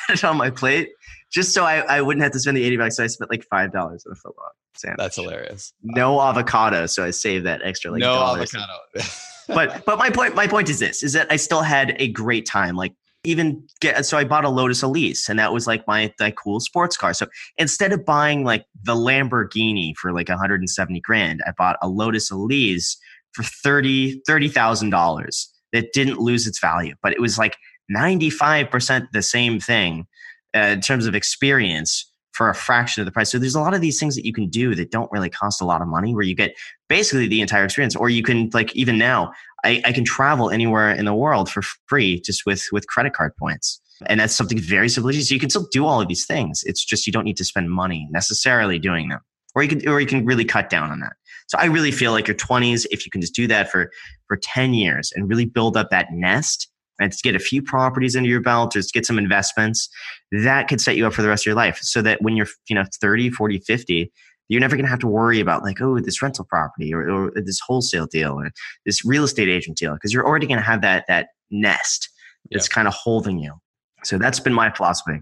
had 0.08 0.13
it 0.16 0.24
on 0.24 0.38
my 0.38 0.50
plate 0.50 0.89
just 1.32 1.52
so 1.54 1.63
I, 1.63 1.80
I 1.80 2.02
wouldn't 2.02 2.22
have 2.24 2.32
to 2.34 2.39
spend 2.39 2.58
the 2.58 2.63
80 2.63 2.78
bucks. 2.78 2.98
So 2.98 3.04
I 3.04 3.08
spent 3.08 3.32
like 3.32 3.48
$5 3.52 3.76
on 3.76 3.94
a 3.96 4.16
foot 4.16 4.36
long 4.38 4.50
sandwich. 4.76 4.98
That's 5.00 5.16
hilarious. 5.16 5.74
No 5.82 6.22
avocado. 6.22 6.86
So 6.86 7.04
I 7.04 7.10
saved 7.10 7.46
that 7.48 7.62
extra 7.63 7.89
like 7.92 8.02
no 8.02 8.13
avocado. 8.24 8.66
But 9.48 9.84
but 9.86 9.98
my 9.98 10.10
point 10.10 10.36
my 10.36 10.48
point 10.48 10.70
is 10.70 10.80
this 10.80 11.04
is 11.04 11.13
that 11.13 11.28
I 11.32 11.36
still 11.36 11.63
had 11.63 11.96
a 12.00 12.08
great 12.10 12.46
time. 12.46 12.76
Like 12.76 12.94
even 13.24 13.66
get 13.80 14.06
so 14.06 14.18
I 14.18 14.26
bought 14.26 14.46
a 14.46 14.50
Lotus 14.50 14.82
Elise 14.82 15.30
and 15.30 15.40
that 15.40 15.54
was 15.54 15.66
like 15.66 15.88
my 15.88 16.14
like 16.20 16.36
cool 16.36 16.60
sports 16.60 16.98
car. 16.98 17.14
So 17.14 17.28
instead 17.58 17.94
of 17.94 18.06
buying 18.06 18.44
like 18.44 18.66
the 18.84 18.96
Lamborghini 18.96 19.96
for 19.96 20.12
like 20.12 20.30
170 20.30 21.00
grand, 21.02 21.42
I 21.48 21.52
bought 21.58 21.78
a 21.82 21.88
Lotus 21.88 22.32
Elise 22.32 22.98
for 23.32 23.44
30 23.44 24.22
$30,000 24.28 25.48
that 25.72 25.94
didn't 25.94 26.20
lose 26.20 26.48
its 26.48 26.60
value, 26.60 26.96
but 27.02 27.14
it 27.14 27.22
was 27.22 27.38
like 27.38 27.58
95% 27.96 29.08
the 29.12 29.22
same 29.22 29.60
thing 29.60 30.06
uh, 30.56 30.60
in 30.60 30.82
terms 30.82 31.06
of 31.06 31.16
experience 31.16 32.12
for 32.34 32.50
a 32.50 32.56
fraction 32.56 33.02
of 33.02 33.06
the 33.06 33.12
price. 33.12 33.32
So 33.32 33.39
there's 33.39 33.56
a 33.56 33.62
lot 33.62 33.74
of 33.74 33.82
these 33.82 34.00
things 34.00 34.15
that 34.15 34.26
you 34.26 34.34
can 34.34 34.50
do 34.50 34.76
that 34.76 34.91
don't 34.91 35.12
really 35.12 35.30
cost 35.30 35.62
a 35.62 35.65
lot 35.65 35.82
of 35.82 35.88
money 35.88 36.13
where 36.13 36.24
you 36.24 36.36
get 36.36 36.56
basically 36.89 37.28
the 37.28 37.41
entire 37.41 37.63
experience 37.63 37.96
or 37.96 38.10
you 38.10 38.24
can 38.24 38.50
like 38.54 38.76
even 38.76 38.98
now 38.98 39.32
I, 39.63 39.82
I 39.86 39.91
can 39.93 40.04
travel 40.04 40.50
anywhere 40.50 40.91
in 40.91 41.06
the 41.06 41.13
world 41.13 41.50
for 41.50 41.62
free 41.88 42.19
just 42.19 42.46
with 42.46 42.67
with 42.72 42.88
credit 42.88 43.13
card 43.13 43.36
points. 43.38 43.80
And 44.08 44.19
that's 44.19 44.36
something 44.36 44.60
very 44.60 44.89
simple. 44.89 45.13
So 45.13 45.34
you 45.34 45.39
can 45.39 45.50
still 45.50 45.67
do 45.72 45.86
all 45.86 46.02
of 46.02 46.08
these 46.08 46.26
things. 46.26 46.63
It's 46.65 46.84
just 46.84 47.08
you 47.08 47.13
don't 47.13 47.24
need 47.24 47.38
to 47.38 47.46
spend 47.46 47.72
money 47.72 48.08
necessarily 48.12 48.80
doing 48.80 49.08
them. 49.10 49.22
Or 49.56 49.63
you 49.63 49.69
can 49.69 49.88
or 49.88 50.02
you 50.02 50.08
can 50.08 50.26
really 50.26 50.43
cut 50.43 50.69
down 50.69 50.89
on 50.89 51.00
that. 51.00 51.13
So 51.48 51.58
I 51.60 51.65
really 51.65 51.91
feel 51.91 52.12
like 52.12 52.28
your 52.28 52.36
20s, 52.36 52.86
if 52.89 53.06
you 53.06 53.12
can 53.12 53.22
just 53.22 53.36
do 53.36 53.48
that 53.48 53.69
for 53.69 53.91
for 54.28 54.38
10 54.38 54.74
years 54.74 55.12
and 55.15 55.30
really 55.30 55.46
build 55.46 55.78
up 55.78 55.91
that 55.91 56.08
nest 56.12 56.67
and 57.00 57.12
to 57.12 57.18
get 57.24 57.36
a 57.36 57.40
few 57.40 57.62
properties 57.62 58.16
into 58.16 58.30
your 58.30 58.42
belt 58.42 58.76
or 58.76 58.82
to 58.82 58.90
get 58.94 59.06
some 59.06 59.18
investments, 59.18 59.90
that 60.32 60.68
could 60.68 60.82
set 60.82 60.96
you 60.96 61.08
up 61.08 61.14
for 61.14 61.22
the 61.22 61.28
rest 61.28 61.44
of 61.44 61.48
your 61.48 61.56
life. 61.56 61.80
So 61.82 62.02
that 62.02 62.22
when 62.22 62.36
you're, 62.36 62.48
you 62.70 62.76
know, 62.76 62.86
30, 63.02 63.32
40, 63.32 63.60
50, 63.60 64.12
you're 64.50 64.62
never 64.62 64.76
going 64.76 64.86
to 64.86 64.90
have 64.90 65.00
to 65.00 65.08
worry 65.08 65.40
about 65.40 65.64
like, 65.64 65.82
oh, 65.82 66.00
this 66.00 66.22
rental 66.22 66.46
property 66.46 66.94
or, 66.94 67.10
or 67.10 67.32
this 67.36 67.60
wholesale 67.66 68.06
deal 68.06 68.34
or 68.34 68.52
this 68.86 69.04
real 69.06 69.24
estate 69.24 69.50
agent 69.50 69.78
deal 69.78 69.94
because 69.94 70.14
you're 70.14 70.26
already 70.26 70.48
going 70.48 70.60
to 70.60 70.66
have 70.66 70.82
that 70.82 71.06
that 71.08 71.28
nest 71.50 72.10
that's 72.52 72.68
kind 72.68 72.88
of 72.88 72.94
holding 72.94 73.40
you. 73.40 73.54
So 74.04 74.18
that's 74.18 74.40
been 74.40 74.54
my 74.54 74.70
philosophy. 74.70 75.22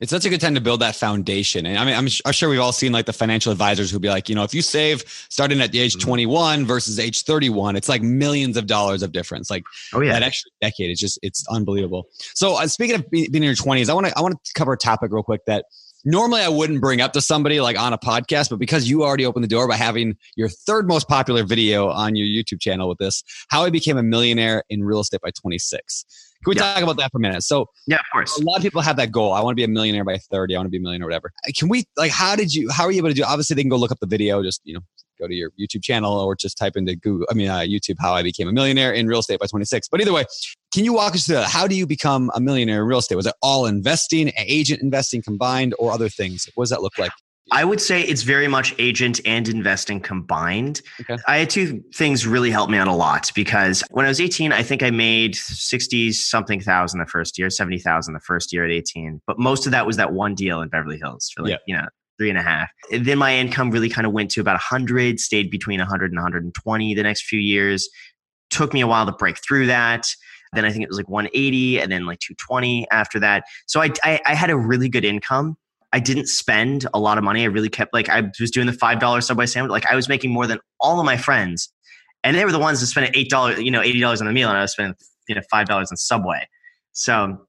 It's 0.00 0.10
such 0.10 0.24
a 0.24 0.28
good 0.28 0.40
time 0.40 0.54
to 0.54 0.60
build 0.60 0.80
that 0.80 0.96
foundation. 0.96 1.66
And 1.66 1.78
I 1.78 1.84
mean, 1.84 1.94
I'm, 1.94 2.08
I'm 2.26 2.32
sure 2.32 2.48
we've 2.48 2.60
all 2.60 2.72
seen 2.72 2.92
like 2.92 3.06
the 3.06 3.12
financial 3.12 3.52
advisors 3.52 3.90
who'd 3.90 4.02
be 4.02 4.08
like, 4.08 4.28
you 4.28 4.34
know, 4.34 4.42
if 4.42 4.52
you 4.52 4.60
save 4.60 5.04
starting 5.28 5.60
at 5.60 5.72
the 5.72 5.80
age 5.80 5.94
Mm-hmm. 5.96 6.08
21 6.08 6.66
versus 6.66 6.98
age 6.98 7.22
31, 7.22 7.76
it's 7.76 7.88
like 7.88 8.02
millions 8.02 8.56
of 8.56 8.66
dollars 8.66 9.02
of 9.02 9.12
difference. 9.12 9.50
Like 9.50 9.62
Oh 9.92 10.00
yeah. 10.00 10.12
that 10.12 10.22
extra 10.22 10.50
decade 10.60 10.90
it's 10.90 11.00
just, 11.00 11.18
it's 11.22 11.46
unbelievable. 11.48 12.08
So 12.34 12.54
uh, 12.60 12.66
speaking 12.66 12.96
of 12.96 13.08
be- 13.10 13.28
being 13.28 13.44
in 13.44 13.48
your 13.48 13.54
20s, 13.54 13.88
I 13.88 13.94
want 13.94 14.06
to, 14.08 14.18
I 14.18 14.20
want 14.20 14.42
to 14.44 14.52
cover 14.54 14.72
a 14.72 14.76
topic 14.76 15.12
real 15.12 15.22
quick 15.22 15.44
that 15.46 15.66
normally 16.04 16.42
I 16.42 16.48
wouldn't 16.48 16.80
bring 16.80 17.00
up 17.00 17.12
to 17.14 17.20
somebody 17.22 17.60
like 17.60 17.78
on 17.78 17.92
a 17.92 17.98
podcast, 17.98 18.50
but 18.50 18.58
because 18.58 18.90
you 18.90 19.04
already 19.04 19.24
opened 19.24 19.44
the 19.44 19.48
door 19.48 19.66
by 19.68 19.76
having 19.76 20.16
your 20.36 20.48
third 20.48 20.86
most 20.88 21.08
popular 21.08 21.44
video 21.44 21.88
on 21.88 22.14
your 22.16 22.26
YouTube 22.26 22.60
channel 22.60 22.88
with 22.88 22.98
this, 22.98 23.22
how 23.48 23.64
I 23.64 23.70
became 23.70 23.96
a 23.96 24.02
millionaire 24.02 24.64
in 24.68 24.84
real 24.84 25.00
estate 25.00 25.20
by 25.22 25.30
26. 25.30 26.04
Can 26.44 26.50
we 26.50 26.56
Yeah. 26.56 26.74
talk 26.74 26.82
about 26.82 26.96
that 26.98 27.10
for 27.10 27.18
a 27.18 27.20
minute? 27.20 27.42
So 27.42 27.66
yeah, 27.86 27.96
of 27.96 28.02
course. 28.12 28.38
a 28.38 28.44
lot 28.44 28.56
of 28.56 28.62
people 28.62 28.80
have 28.82 28.96
that 28.96 29.10
goal. 29.10 29.32
I 29.32 29.40
want 29.40 29.52
to 29.52 29.56
be 29.56 29.64
a 29.64 29.68
millionaire 29.68 30.04
by 30.04 30.18
30. 30.18 30.54
I 30.54 30.58
want 30.58 30.66
to 30.66 30.70
be 30.70 30.76
a 30.78 30.80
millionaire, 30.80 31.06
or 31.06 31.10
whatever. 31.10 31.32
Can 31.56 31.68
we 31.68 31.84
like 31.96 32.10
how 32.12 32.36
did 32.36 32.54
you 32.54 32.70
how 32.70 32.84
are 32.84 32.90
you 32.92 32.98
able 32.98 33.08
to 33.08 33.14
do 33.14 33.24
obviously 33.24 33.54
they 33.54 33.62
can 33.62 33.70
go 33.70 33.76
look 33.76 33.90
up 33.92 34.00
the 34.00 34.06
video, 34.06 34.42
just 34.42 34.60
you 34.64 34.74
know, 34.74 34.80
go 35.18 35.26
to 35.28 35.34
your 35.34 35.50
YouTube 35.60 35.82
channel 35.82 36.12
or 36.12 36.34
just 36.36 36.58
type 36.58 36.76
into 36.76 36.96
Google, 36.96 37.26
I 37.30 37.34
mean 37.34 37.48
uh, 37.48 37.60
YouTube 37.60 37.96
how 38.00 38.14
I 38.14 38.22
became 38.22 38.48
a 38.48 38.52
millionaire 38.52 38.92
in 38.92 39.06
real 39.06 39.20
estate 39.20 39.38
by 39.40 39.46
26. 39.46 39.88
But 39.88 40.00
either 40.00 40.12
way, 40.12 40.24
can 40.72 40.84
you 40.84 40.92
walk 40.92 41.14
us 41.14 41.24
through 41.26 41.36
that? 41.36 41.48
How 41.48 41.66
do 41.66 41.76
you 41.76 41.86
become 41.86 42.30
a 42.34 42.40
millionaire 42.40 42.80
in 42.82 42.86
real 42.88 42.98
estate? 42.98 43.14
Was 43.16 43.26
it 43.26 43.34
all 43.42 43.66
investing, 43.66 44.32
agent 44.38 44.82
investing 44.82 45.22
combined, 45.22 45.74
or 45.78 45.92
other 45.92 46.08
things? 46.08 46.48
What 46.54 46.64
does 46.64 46.70
that 46.70 46.82
look 46.82 46.98
like? 46.98 47.12
I 47.52 47.64
would 47.64 47.80
say 47.80 48.00
it's 48.02 48.22
very 48.22 48.48
much 48.48 48.74
agent 48.78 49.20
and 49.26 49.46
investing 49.48 50.00
combined. 50.00 50.80
Okay. 51.02 51.22
I 51.28 51.38
had 51.38 51.50
two 51.50 51.82
things 51.94 52.26
really 52.26 52.50
helped 52.50 52.70
me 52.72 52.78
out 52.78 52.88
a 52.88 52.92
lot 52.92 53.30
because 53.34 53.82
when 53.90 54.06
I 54.06 54.08
was 54.08 54.20
18, 54.20 54.50
I 54.52 54.62
think 54.62 54.82
I 54.82 54.90
made 54.90 55.36
60 55.36 56.12
something 56.12 56.60
thousand 56.60 57.00
the 57.00 57.06
first 57.06 57.38
year, 57.38 57.50
70,000 57.50 58.14
the 58.14 58.20
first 58.20 58.52
year 58.52 58.64
at 58.64 58.70
18. 58.70 59.20
But 59.26 59.38
most 59.38 59.66
of 59.66 59.72
that 59.72 59.86
was 59.86 59.96
that 59.98 60.12
one 60.12 60.34
deal 60.34 60.62
in 60.62 60.68
Beverly 60.68 60.98
Hills 60.98 61.30
for 61.34 61.42
like, 61.42 61.50
Yeah. 61.52 61.56
you 61.66 61.76
know, 61.76 61.86
three 62.18 62.30
and 62.30 62.38
a 62.38 62.42
half. 62.42 62.70
And 62.90 63.04
then 63.04 63.18
my 63.18 63.36
income 63.36 63.70
really 63.70 63.88
kind 63.90 64.06
of 64.06 64.12
went 64.12 64.30
to 64.32 64.40
about 64.40 64.54
100, 64.54 65.20
stayed 65.20 65.50
between 65.50 65.80
100 65.80 66.12
and 66.12 66.16
120 66.18 66.94
the 66.94 67.02
next 67.02 67.26
few 67.26 67.40
years. 67.40 67.88
Took 68.50 68.72
me 68.72 68.80
a 68.80 68.86
while 68.86 69.04
to 69.04 69.12
break 69.12 69.38
through 69.46 69.66
that. 69.66 70.06
Then 70.54 70.64
I 70.64 70.70
think 70.70 70.84
it 70.84 70.88
was 70.88 70.96
like 70.96 71.08
180 71.08 71.80
and 71.80 71.90
then 71.90 72.06
like 72.06 72.20
220 72.20 72.86
after 72.90 73.18
that. 73.20 73.44
So 73.66 73.82
I, 73.82 73.90
I, 74.04 74.20
I 74.24 74.34
had 74.34 74.50
a 74.50 74.56
really 74.56 74.88
good 74.88 75.04
income. 75.04 75.56
I 75.94 76.00
didn't 76.00 76.26
spend 76.26 76.88
a 76.92 76.98
lot 76.98 77.18
of 77.18 77.24
money. 77.24 77.42
I 77.42 77.46
really 77.46 77.68
kept 77.68 77.94
like 77.94 78.08
I 78.08 78.24
was 78.40 78.50
doing 78.50 78.66
the 78.66 78.72
five 78.72 78.98
dollar 78.98 79.20
Subway 79.20 79.46
sandwich. 79.46 79.70
Like 79.70 79.86
I 79.86 79.94
was 79.94 80.08
making 80.08 80.32
more 80.32 80.44
than 80.48 80.58
all 80.80 80.98
of 80.98 81.06
my 81.06 81.16
friends, 81.16 81.72
and 82.24 82.36
they 82.36 82.44
were 82.44 82.50
the 82.50 82.58
ones 82.58 82.80
that 82.80 82.86
spent 82.86 83.16
eight 83.16 83.30
dollars, 83.30 83.60
you 83.60 83.70
know, 83.70 83.80
eighty 83.80 84.00
dollars 84.00 84.20
on 84.20 84.26
a 84.26 84.32
meal, 84.32 84.48
and 84.48 84.58
I 84.58 84.62
was 84.62 84.72
spending 84.72 84.96
you 85.28 85.36
know 85.36 85.42
five 85.52 85.68
dollars 85.68 85.92
on 85.92 85.96
Subway. 85.96 86.48
So 86.92 87.46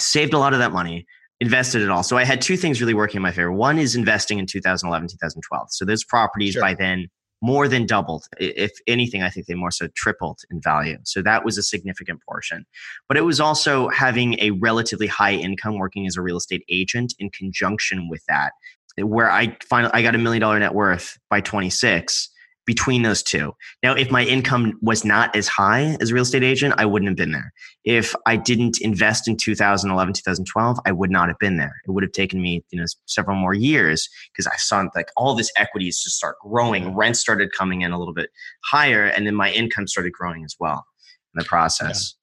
saved 0.00 0.34
a 0.34 0.38
lot 0.38 0.52
of 0.52 0.58
that 0.58 0.72
money, 0.72 1.06
invested 1.40 1.82
it 1.82 1.88
all. 1.88 2.02
So 2.02 2.16
I 2.16 2.24
had 2.24 2.42
two 2.42 2.56
things 2.56 2.80
really 2.80 2.94
working 2.94 3.18
in 3.18 3.22
my 3.22 3.30
favor. 3.30 3.52
One 3.52 3.78
is 3.78 3.94
investing 3.94 4.40
in 4.40 4.46
2011, 4.46 5.08
2012. 5.10 5.68
So 5.70 5.84
those 5.84 6.02
properties 6.02 6.54
Sure. 6.54 6.62
by 6.62 6.74
then 6.74 7.06
more 7.44 7.68
than 7.68 7.84
doubled. 7.84 8.26
If 8.38 8.72
anything, 8.86 9.22
I 9.22 9.28
think 9.28 9.46
they 9.46 9.54
more 9.54 9.70
so 9.70 9.86
tripled 9.94 10.40
in 10.50 10.62
value. 10.62 10.96
So 11.02 11.20
that 11.20 11.44
was 11.44 11.58
a 11.58 11.62
significant 11.62 12.22
portion. 12.26 12.64
But 13.06 13.18
it 13.18 13.20
was 13.20 13.38
also 13.38 13.90
having 13.90 14.40
a 14.40 14.52
relatively 14.52 15.06
high 15.06 15.34
income 15.34 15.76
working 15.76 16.06
as 16.06 16.16
a 16.16 16.22
real 16.22 16.38
estate 16.38 16.64
agent 16.70 17.12
in 17.18 17.28
conjunction 17.28 18.08
with 18.08 18.24
that, 18.28 18.52
where 18.96 19.30
I 19.30 19.58
finally 19.68 19.92
I 19.92 20.00
got 20.00 20.14
a 20.14 20.18
million 20.18 20.40
dollar 20.40 20.58
net 20.58 20.72
worth 20.72 21.18
by 21.28 21.42
26 21.42 22.30
between 22.66 23.02
those 23.02 23.22
two. 23.22 23.52
Now, 23.82 23.94
if 23.94 24.10
my 24.10 24.24
income 24.24 24.78
was 24.80 25.04
not 25.04 25.34
as 25.36 25.48
high 25.48 25.96
as 26.00 26.12
real 26.12 26.22
estate 26.22 26.42
agent, 26.42 26.74
I 26.78 26.86
wouldn't 26.86 27.08
have 27.08 27.16
been 27.16 27.32
there. 27.32 27.52
If 27.84 28.14
I 28.26 28.36
didn't 28.36 28.80
invest 28.80 29.28
in 29.28 29.36
2011, 29.36 30.14
2012, 30.14 30.78
I 30.86 30.92
would 30.92 31.10
not 31.10 31.28
have 31.28 31.38
been 31.38 31.56
there. 31.56 31.74
It 31.86 31.90
would 31.90 32.02
have 32.02 32.12
taken 32.12 32.40
me, 32.40 32.64
you 32.70 32.80
know, 32.80 32.86
several 33.06 33.36
more 33.36 33.54
years 33.54 34.08
because 34.32 34.46
I 34.46 34.56
saw 34.56 34.84
like 34.94 35.10
all 35.16 35.34
this 35.34 35.52
equities 35.56 36.02
just 36.02 36.16
start 36.16 36.36
growing. 36.40 36.94
Rent 36.94 37.16
started 37.16 37.50
coming 37.52 37.82
in 37.82 37.92
a 37.92 37.98
little 37.98 38.14
bit 38.14 38.30
higher, 38.64 39.04
and 39.04 39.26
then 39.26 39.34
my 39.34 39.50
income 39.52 39.86
started 39.86 40.12
growing 40.12 40.44
as 40.44 40.56
well 40.58 40.84
in 41.34 41.38
the 41.38 41.44
process. 41.44 42.14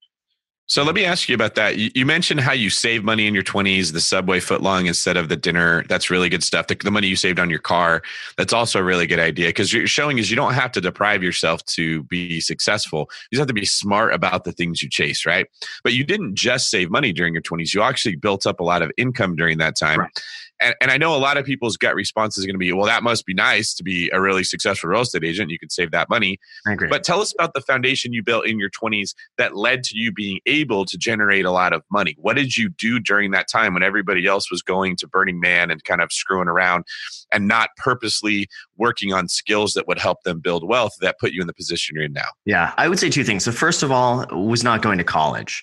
So 0.66 0.82
let 0.84 0.94
me 0.94 1.04
ask 1.04 1.28
you 1.28 1.34
about 1.34 1.54
that. 1.56 1.76
You, 1.76 2.06
mentioned 2.06 2.40
how 2.40 2.52
you 2.52 2.70
save 2.70 3.04
money 3.04 3.26
in 3.26 3.34
your 3.34 3.42
20s, 3.42 3.92
the 3.92 4.00
subway 4.00 4.40
footlong 4.40 4.86
instead 4.86 5.16
of 5.16 5.28
the 5.28 5.36
dinner. 5.36 5.84
That's 5.88 6.08
really 6.08 6.28
good 6.30 6.42
stuff. 6.42 6.68
The, 6.68 6.76
the 6.76 6.90
money 6.90 7.08
you 7.08 7.16
saved 7.16 7.38
on 7.38 7.50
your 7.50 7.58
car, 7.58 8.02
that's 8.38 8.52
also 8.52 8.78
a 8.78 8.82
really 8.82 9.06
good 9.06 9.18
idea 9.18 9.48
because 9.48 9.72
you're 9.72 9.86
showing 9.86 10.18
is 10.18 10.30
you 10.30 10.36
don't 10.36 10.54
have 10.54 10.72
to 10.72 10.80
deprive 10.80 11.22
yourself 11.22 11.64
to 11.66 12.04
be 12.04 12.40
successful. 12.40 13.10
You 13.30 13.36
just 13.36 13.40
have 13.40 13.48
to 13.48 13.54
be 13.54 13.66
smart 13.66 14.14
about 14.14 14.44
the 14.44 14.52
things 14.52 14.82
you 14.82 14.88
chase, 14.88 15.26
right? 15.26 15.46
But 15.84 15.92
you 15.92 16.04
didn't 16.04 16.36
just 16.36 16.70
save 16.70 16.90
money 16.90 17.12
during 17.12 17.34
your 17.34 17.42
20s. 17.42 17.74
You 17.74 17.82
actually 17.82 18.16
built 18.16 18.46
up 18.46 18.60
a 18.60 18.64
lot 18.64 18.80
of 18.82 18.90
income 18.96 19.36
during 19.36 19.58
that 19.58 19.76
time. 19.76 20.00
Right 20.00 20.22
and, 20.62 20.74
and 20.80 20.90
I 20.90 20.96
know 20.96 21.14
a 21.14 21.18
lot 21.18 21.36
of 21.36 21.44
people's 21.44 21.76
gut 21.76 21.94
response 21.94 22.38
is 22.38 22.46
going 22.46 22.54
to 22.54 22.58
be, 22.58 22.72
well, 22.72 22.86
that 22.86 23.02
must 23.02 23.26
be 23.26 23.34
nice 23.34 23.74
to 23.74 23.82
be 23.82 24.10
a 24.12 24.20
really 24.20 24.44
successful 24.44 24.90
real 24.90 25.00
estate 25.00 25.24
agent. 25.24 25.50
You 25.50 25.58
can 25.58 25.70
save 25.70 25.90
that 25.90 26.08
money. 26.08 26.38
I 26.66 26.72
agree. 26.72 26.88
But 26.88 27.04
tell 27.04 27.20
us 27.20 27.32
about 27.34 27.54
the 27.54 27.60
foundation 27.60 28.12
you 28.12 28.22
built 28.22 28.46
in 28.46 28.58
your 28.58 28.70
20s 28.70 29.14
that 29.38 29.56
led 29.56 29.82
to 29.84 29.96
you 29.96 30.12
being 30.12 30.40
able 30.46 30.84
to 30.86 30.96
generate 30.96 31.44
a 31.44 31.50
lot 31.50 31.72
of 31.72 31.82
money. 31.90 32.16
What 32.18 32.36
did 32.36 32.56
you 32.56 32.68
do 32.68 32.98
during 32.98 33.30
that 33.32 33.48
time 33.48 33.74
when 33.74 33.82
everybody 33.82 34.26
else 34.26 34.50
was 34.50 34.62
going 34.62 34.96
to 34.96 35.06
Burning 35.06 35.40
Man 35.40 35.70
and 35.70 35.82
kind 35.84 36.00
of 36.00 36.12
screwing 36.12 36.48
around 36.48 36.84
and 37.32 37.48
not 37.48 37.70
purposely 37.76 38.48
working 38.76 39.12
on 39.12 39.28
skills 39.28 39.74
that 39.74 39.86
would 39.88 39.98
help 39.98 40.22
them 40.22 40.40
build 40.40 40.66
wealth 40.66 40.92
that 41.00 41.18
put 41.18 41.32
you 41.32 41.40
in 41.40 41.46
the 41.46 41.54
position 41.54 41.94
you're 41.94 42.04
in 42.04 42.12
now? 42.12 42.28
Yeah, 42.44 42.72
I 42.76 42.88
would 42.88 42.98
say 42.98 43.10
two 43.10 43.24
things. 43.24 43.44
So, 43.44 43.52
first 43.52 43.82
of 43.82 43.90
all, 43.90 44.26
was 44.30 44.62
not 44.62 44.82
going 44.82 44.98
to 44.98 45.04
college. 45.04 45.62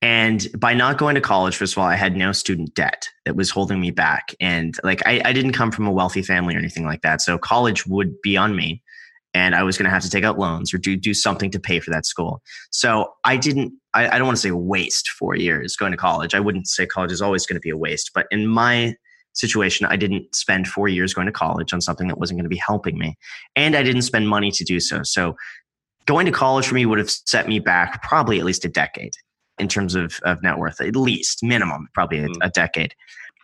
And 0.00 0.46
by 0.56 0.74
not 0.74 0.96
going 0.96 1.16
to 1.16 1.20
college, 1.20 1.56
first 1.56 1.74
of 1.74 1.78
all, 1.78 1.86
I 1.86 1.96
had 1.96 2.16
no 2.16 2.30
student 2.30 2.74
debt 2.74 3.08
that 3.24 3.34
was 3.34 3.50
holding 3.50 3.80
me 3.80 3.90
back. 3.90 4.34
And 4.40 4.76
like, 4.84 5.04
I, 5.06 5.20
I 5.24 5.32
didn't 5.32 5.52
come 5.52 5.72
from 5.72 5.86
a 5.86 5.92
wealthy 5.92 6.22
family 6.22 6.54
or 6.54 6.58
anything 6.58 6.84
like 6.84 7.02
that. 7.02 7.20
So 7.20 7.36
college 7.36 7.86
would 7.86 8.20
be 8.22 8.36
on 8.36 8.54
me 8.54 8.80
and 9.34 9.56
I 9.56 9.64
was 9.64 9.76
going 9.76 9.84
to 9.84 9.90
have 9.90 10.02
to 10.04 10.10
take 10.10 10.24
out 10.24 10.38
loans 10.38 10.72
or 10.72 10.78
do, 10.78 10.96
do 10.96 11.14
something 11.14 11.50
to 11.50 11.58
pay 11.58 11.80
for 11.80 11.90
that 11.90 12.06
school. 12.06 12.42
So 12.70 13.12
I 13.24 13.36
didn't, 13.36 13.72
I, 13.92 14.08
I 14.08 14.18
don't 14.18 14.26
want 14.26 14.36
to 14.36 14.42
say 14.42 14.52
waste 14.52 15.08
four 15.10 15.34
years 15.34 15.74
going 15.76 15.92
to 15.92 15.98
college. 15.98 16.34
I 16.34 16.40
wouldn't 16.40 16.68
say 16.68 16.86
college 16.86 17.12
is 17.12 17.20
always 17.20 17.44
going 17.44 17.56
to 17.56 17.60
be 17.60 17.70
a 17.70 17.76
waste, 17.76 18.12
but 18.14 18.26
in 18.30 18.46
my 18.46 18.94
situation, 19.32 19.86
I 19.86 19.96
didn't 19.96 20.34
spend 20.34 20.68
four 20.68 20.88
years 20.88 21.12
going 21.12 21.26
to 21.26 21.32
college 21.32 21.72
on 21.72 21.80
something 21.80 22.06
that 22.06 22.18
wasn't 22.18 22.38
going 22.38 22.44
to 22.44 22.54
be 22.54 22.62
helping 22.64 22.98
me. 22.98 23.16
And 23.56 23.74
I 23.74 23.82
didn't 23.82 24.02
spend 24.02 24.28
money 24.28 24.52
to 24.52 24.64
do 24.64 24.78
so. 24.78 25.02
So 25.02 25.36
going 26.06 26.26
to 26.26 26.32
college 26.32 26.66
for 26.66 26.74
me 26.76 26.86
would 26.86 26.98
have 26.98 27.10
set 27.10 27.48
me 27.48 27.58
back 27.58 28.02
probably 28.02 28.38
at 28.38 28.44
least 28.44 28.64
a 28.64 28.68
decade 28.68 29.12
in 29.60 29.68
terms 29.68 29.94
of, 29.94 30.18
of 30.24 30.42
net 30.42 30.58
worth, 30.58 30.80
at 30.80 30.96
least 30.96 31.42
minimum, 31.42 31.88
probably 31.94 32.18
a, 32.18 32.28
mm. 32.28 32.36
a 32.42 32.50
decade. 32.50 32.94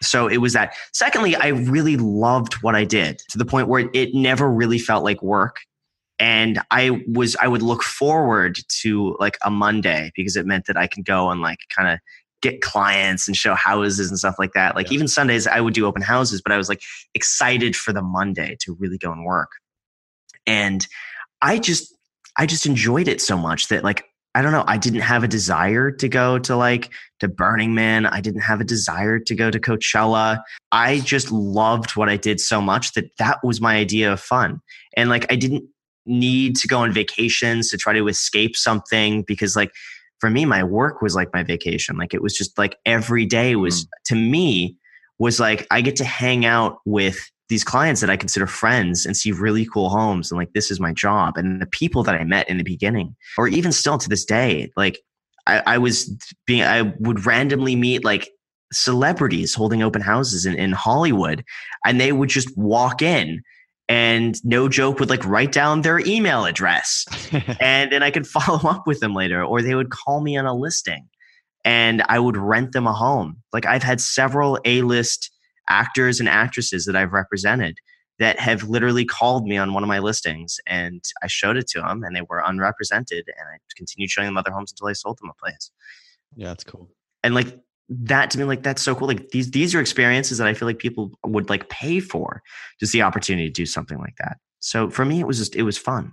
So 0.02 0.26
it 0.26 0.38
was 0.38 0.52
that. 0.52 0.74
Secondly, 0.92 1.36
I 1.36 1.48
really 1.48 1.96
loved 1.96 2.54
what 2.54 2.74
I 2.74 2.84
did 2.84 3.20
to 3.30 3.38
the 3.38 3.44
point 3.44 3.68
where 3.68 3.88
it 3.94 4.14
never 4.14 4.50
really 4.50 4.78
felt 4.78 5.04
like 5.04 5.22
work. 5.22 5.60
And 6.18 6.60
I 6.70 7.02
was, 7.08 7.36
I 7.40 7.48
would 7.48 7.62
look 7.62 7.82
forward 7.82 8.56
to 8.82 9.16
like 9.18 9.36
a 9.44 9.50
Monday 9.50 10.12
because 10.14 10.36
it 10.36 10.46
meant 10.46 10.66
that 10.66 10.76
I 10.76 10.86
could 10.86 11.04
go 11.04 11.30
and 11.30 11.40
like 11.40 11.58
kind 11.74 11.88
of 11.88 11.98
get 12.42 12.60
clients 12.60 13.26
and 13.26 13.36
show 13.36 13.54
houses 13.54 14.10
and 14.10 14.18
stuff 14.18 14.36
like 14.38 14.52
that. 14.52 14.76
Like 14.76 14.90
yeah. 14.90 14.94
even 14.94 15.08
Sundays, 15.08 15.46
I 15.46 15.60
would 15.60 15.74
do 15.74 15.86
open 15.86 16.02
houses, 16.02 16.42
but 16.42 16.52
I 16.52 16.56
was 16.56 16.68
like 16.68 16.82
excited 17.14 17.74
for 17.74 17.92
the 17.92 18.02
Monday 18.02 18.56
to 18.60 18.76
really 18.78 18.98
go 18.98 19.10
and 19.10 19.24
work. 19.24 19.50
And 20.46 20.86
I 21.40 21.58
just, 21.58 21.94
I 22.36 22.46
just 22.46 22.66
enjoyed 22.66 23.08
it 23.08 23.20
so 23.20 23.36
much 23.36 23.68
that 23.68 23.82
like 23.82 24.04
I 24.34 24.42
don't 24.42 24.52
know. 24.52 24.64
I 24.66 24.78
didn't 24.78 25.00
have 25.00 25.22
a 25.22 25.28
desire 25.28 25.90
to 25.92 26.08
go 26.08 26.38
to 26.40 26.56
like 26.56 26.90
to 27.20 27.28
Burning 27.28 27.74
Man. 27.74 28.04
I 28.06 28.20
didn't 28.20 28.40
have 28.40 28.60
a 28.60 28.64
desire 28.64 29.20
to 29.20 29.34
go 29.34 29.50
to 29.50 29.60
Coachella. 29.60 30.42
I 30.72 31.00
just 31.00 31.30
loved 31.30 31.94
what 31.96 32.08
I 32.08 32.16
did 32.16 32.40
so 32.40 32.60
much 32.60 32.92
that 32.94 33.16
that 33.18 33.38
was 33.44 33.60
my 33.60 33.76
idea 33.76 34.12
of 34.12 34.20
fun. 34.20 34.60
And 34.96 35.08
like 35.08 35.30
I 35.30 35.36
didn't 35.36 35.64
need 36.06 36.56
to 36.56 36.68
go 36.68 36.80
on 36.80 36.92
vacations 36.92 37.70
to 37.70 37.76
try 37.76 37.92
to 37.92 38.08
escape 38.08 38.56
something 38.56 39.22
because 39.22 39.56
like 39.56 39.72
for 40.18 40.30
me 40.30 40.44
my 40.44 40.64
work 40.64 41.00
was 41.00 41.14
like 41.14 41.32
my 41.32 41.44
vacation. 41.44 41.96
Like 41.96 42.12
it 42.12 42.22
was 42.22 42.36
just 42.36 42.58
like 42.58 42.76
every 42.84 43.26
day 43.26 43.54
was 43.54 43.84
mm. 43.84 43.88
to 44.06 44.16
me 44.16 44.76
was 45.18 45.38
like 45.38 45.66
I 45.70 45.80
get 45.80 45.96
to 45.96 46.04
hang 46.04 46.44
out 46.44 46.78
with 46.84 47.18
these 47.48 47.64
clients 47.64 48.00
that 48.00 48.10
I 48.10 48.16
consider 48.16 48.46
friends 48.46 49.04
and 49.04 49.16
see 49.16 49.32
really 49.32 49.66
cool 49.66 49.90
homes 49.90 50.30
and 50.30 50.38
like 50.38 50.52
this 50.52 50.70
is 50.70 50.80
my 50.80 50.92
job 50.92 51.36
and 51.36 51.60
the 51.60 51.66
people 51.66 52.02
that 52.04 52.14
I 52.14 52.24
met 52.24 52.48
in 52.48 52.56
the 52.56 52.64
beginning 52.64 53.14
or 53.36 53.48
even 53.48 53.72
still 53.72 53.98
to 53.98 54.08
this 54.08 54.24
day 54.24 54.70
like 54.76 54.98
I, 55.46 55.62
I 55.66 55.78
was 55.78 56.10
being 56.46 56.62
I 56.62 56.94
would 57.00 57.26
randomly 57.26 57.76
meet 57.76 58.04
like 58.04 58.30
celebrities 58.72 59.54
holding 59.54 59.82
open 59.82 60.00
houses 60.00 60.46
in, 60.46 60.54
in 60.54 60.72
Hollywood 60.72 61.44
and 61.86 62.00
they 62.00 62.12
would 62.12 62.28
just 62.28 62.56
walk 62.56 63.02
in 63.02 63.42
and 63.88 64.42
no 64.44 64.68
joke 64.68 64.98
would 64.98 65.10
like 65.10 65.24
write 65.26 65.52
down 65.52 65.82
their 65.82 66.00
email 66.00 66.46
address 66.46 67.04
and 67.60 67.92
then 67.92 68.02
I 68.02 68.10
could 68.10 68.26
follow 68.26 68.68
up 68.68 68.86
with 68.86 69.00
them 69.00 69.14
later 69.14 69.44
or 69.44 69.60
they 69.60 69.74
would 69.74 69.90
call 69.90 70.22
me 70.22 70.36
on 70.36 70.46
a 70.46 70.54
listing 70.54 71.08
and 71.64 72.02
I 72.08 72.18
would 72.18 72.36
rent 72.36 72.72
them 72.72 72.86
a 72.86 72.92
home. 72.92 73.38
Like 73.52 73.66
I've 73.66 73.82
had 73.82 74.00
several 74.00 74.58
A-list 74.64 75.30
actors 75.68 76.20
and 76.20 76.28
actresses 76.28 76.84
that 76.86 76.96
I've 76.96 77.12
represented 77.12 77.78
that 78.18 78.38
have 78.38 78.64
literally 78.64 79.04
called 79.04 79.46
me 79.46 79.56
on 79.56 79.74
one 79.74 79.82
of 79.82 79.88
my 79.88 79.98
listings 79.98 80.58
and 80.66 81.02
I 81.22 81.26
showed 81.26 81.56
it 81.56 81.66
to 81.68 81.80
them 81.80 82.04
and 82.04 82.14
they 82.14 82.22
were 82.22 82.42
unrepresented 82.44 83.24
and 83.26 83.48
I 83.52 83.58
continued 83.76 84.10
showing 84.10 84.26
them 84.26 84.36
other 84.36 84.52
homes 84.52 84.70
until 84.70 84.86
I 84.86 84.92
sold 84.92 85.18
them 85.18 85.30
a 85.30 85.34
place. 85.34 85.70
Yeah, 86.36 86.48
that's 86.48 86.64
cool. 86.64 86.90
And 87.22 87.34
like 87.34 87.58
that 87.88 88.30
to 88.30 88.38
me, 88.38 88.44
like 88.44 88.62
that's 88.62 88.82
so 88.82 88.94
cool. 88.94 89.08
Like 89.08 89.30
these 89.30 89.50
these 89.50 89.74
are 89.74 89.80
experiences 89.80 90.38
that 90.38 90.46
I 90.46 90.54
feel 90.54 90.66
like 90.66 90.78
people 90.78 91.10
would 91.24 91.50
like 91.50 91.68
pay 91.68 92.00
for 92.00 92.42
just 92.80 92.92
the 92.92 93.02
opportunity 93.02 93.48
to 93.48 93.52
do 93.52 93.66
something 93.66 93.98
like 93.98 94.16
that. 94.18 94.38
So 94.60 94.90
for 94.90 95.04
me, 95.04 95.20
it 95.20 95.26
was 95.26 95.38
just 95.38 95.56
it 95.56 95.62
was 95.62 95.76
fun. 95.76 96.12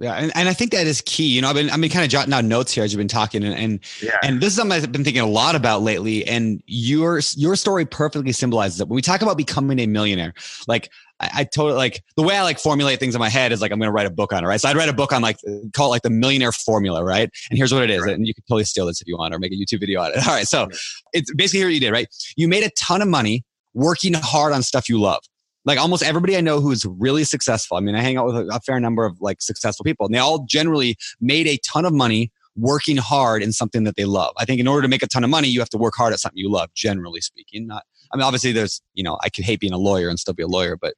Yeah, 0.00 0.14
and, 0.14 0.30
and 0.36 0.48
I 0.48 0.52
think 0.52 0.70
that 0.72 0.86
is 0.86 1.00
key. 1.00 1.26
You 1.26 1.42
know, 1.42 1.48
I've 1.48 1.56
been 1.56 1.70
I've 1.70 1.80
been 1.80 1.90
kind 1.90 2.04
of 2.04 2.10
jotting 2.10 2.30
down 2.30 2.46
notes 2.46 2.72
here 2.72 2.84
as 2.84 2.92
you've 2.92 2.98
been 2.98 3.08
talking, 3.08 3.42
and 3.42 3.54
and, 3.54 3.80
yeah. 4.00 4.16
and 4.22 4.40
this 4.40 4.50
is 4.50 4.56
something 4.56 4.80
I've 4.80 4.92
been 4.92 5.02
thinking 5.02 5.22
a 5.22 5.26
lot 5.26 5.56
about 5.56 5.82
lately. 5.82 6.24
And 6.26 6.62
your 6.66 7.20
your 7.36 7.56
story 7.56 7.84
perfectly 7.84 8.30
symbolizes 8.30 8.80
it. 8.80 8.88
When 8.88 8.94
we 8.94 9.02
talk 9.02 9.22
about 9.22 9.36
becoming 9.36 9.80
a 9.80 9.86
millionaire, 9.86 10.34
like 10.68 10.90
I, 11.18 11.30
I 11.34 11.44
totally 11.44 11.76
like 11.76 12.04
the 12.16 12.22
way 12.22 12.36
I 12.36 12.42
like 12.42 12.60
formulate 12.60 13.00
things 13.00 13.16
in 13.16 13.18
my 13.18 13.28
head 13.28 13.50
is 13.50 13.60
like 13.60 13.72
I'm 13.72 13.80
going 13.80 13.88
to 13.88 13.92
write 13.92 14.06
a 14.06 14.10
book 14.10 14.32
on 14.32 14.44
it, 14.44 14.46
right? 14.46 14.60
So 14.60 14.68
I'd 14.68 14.76
write 14.76 14.88
a 14.88 14.92
book 14.92 15.12
on 15.12 15.20
like 15.20 15.38
call 15.74 15.88
it 15.88 15.90
like 15.90 16.02
the 16.02 16.10
millionaire 16.10 16.52
formula, 16.52 17.02
right? 17.02 17.28
And 17.50 17.56
here's 17.56 17.74
what 17.74 17.82
it 17.82 17.90
is, 17.90 18.02
right. 18.02 18.14
and 18.14 18.24
you 18.24 18.34
could 18.34 18.46
totally 18.46 18.64
steal 18.64 18.86
this 18.86 19.00
if 19.00 19.08
you 19.08 19.16
want, 19.16 19.34
or 19.34 19.40
make 19.40 19.52
a 19.52 19.56
YouTube 19.56 19.80
video 19.80 20.00
on 20.00 20.12
it. 20.12 20.18
All 20.28 20.34
right, 20.34 20.46
so 20.46 20.68
it's 21.12 21.32
basically 21.34 21.60
here 21.60 21.68
what 21.68 21.74
you 21.74 21.80
did, 21.80 21.90
right? 21.90 22.08
You 22.36 22.46
made 22.46 22.62
a 22.62 22.70
ton 22.70 23.02
of 23.02 23.08
money 23.08 23.44
working 23.74 24.14
hard 24.14 24.52
on 24.52 24.62
stuff 24.62 24.88
you 24.88 25.00
love 25.00 25.22
like 25.68 25.78
almost 25.78 26.02
everybody 26.02 26.34
I 26.34 26.40
know 26.40 26.60
who's 26.60 26.86
really 26.86 27.24
successful. 27.24 27.76
I 27.76 27.80
mean, 27.80 27.94
I 27.94 28.00
hang 28.00 28.16
out 28.16 28.24
with 28.24 28.36
a, 28.36 28.48
a 28.54 28.60
fair 28.60 28.80
number 28.80 29.04
of 29.04 29.20
like 29.20 29.42
successful 29.42 29.84
people 29.84 30.06
and 30.06 30.14
they 30.14 30.18
all 30.18 30.44
generally 30.46 30.96
made 31.20 31.46
a 31.46 31.58
ton 31.58 31.84
of 31.84 31.92
money 31.92 32.32
working 32.56 32.96
hard 32.96 33.42
in 33.42 33.52
something 33.52 33.84
that 33.84 33.94
they 33.94 34.06
love. 34.06 34.32
I 34.38 34.46
think 34.46 34.60
in 34.60 34.66
order 34.66 34.80
to 34.80 34.88
make 34.88 35.02
a 35.02 35.06
ton 35.06 35.24
of 35.24 35.30
money, 35.30 35.48
you 35.48 35.60
have 35.60 35.68
to 35.70 35.78
work 35.78 35.94
hard 35.94 36.14
at 36.14 36.20
something 36.20 36.38
you 36.38 36.50
love, 36.50 36.72
generally 36.72 37.20
speaking. 37.20 37.66
Not, 37.66 37.84
I 38.10 38.16
mean, 38.16 38.24
obviously 38.24 38.52
there's, 38.52 38.80
you 38.94 39.04
know, 39.04 39.18
I 39.22 39.28
could 39.28 39.44
hate 39.44 39.60
being 39.60 39.74
a 39.74 39.78
lawyer 39.78 40.08
and 40.08 40.18
still 40.18 40.32
be 40.32 40.42
a 40.42 40.48
lawyer, 40.48 40.74
but 40.74 40.94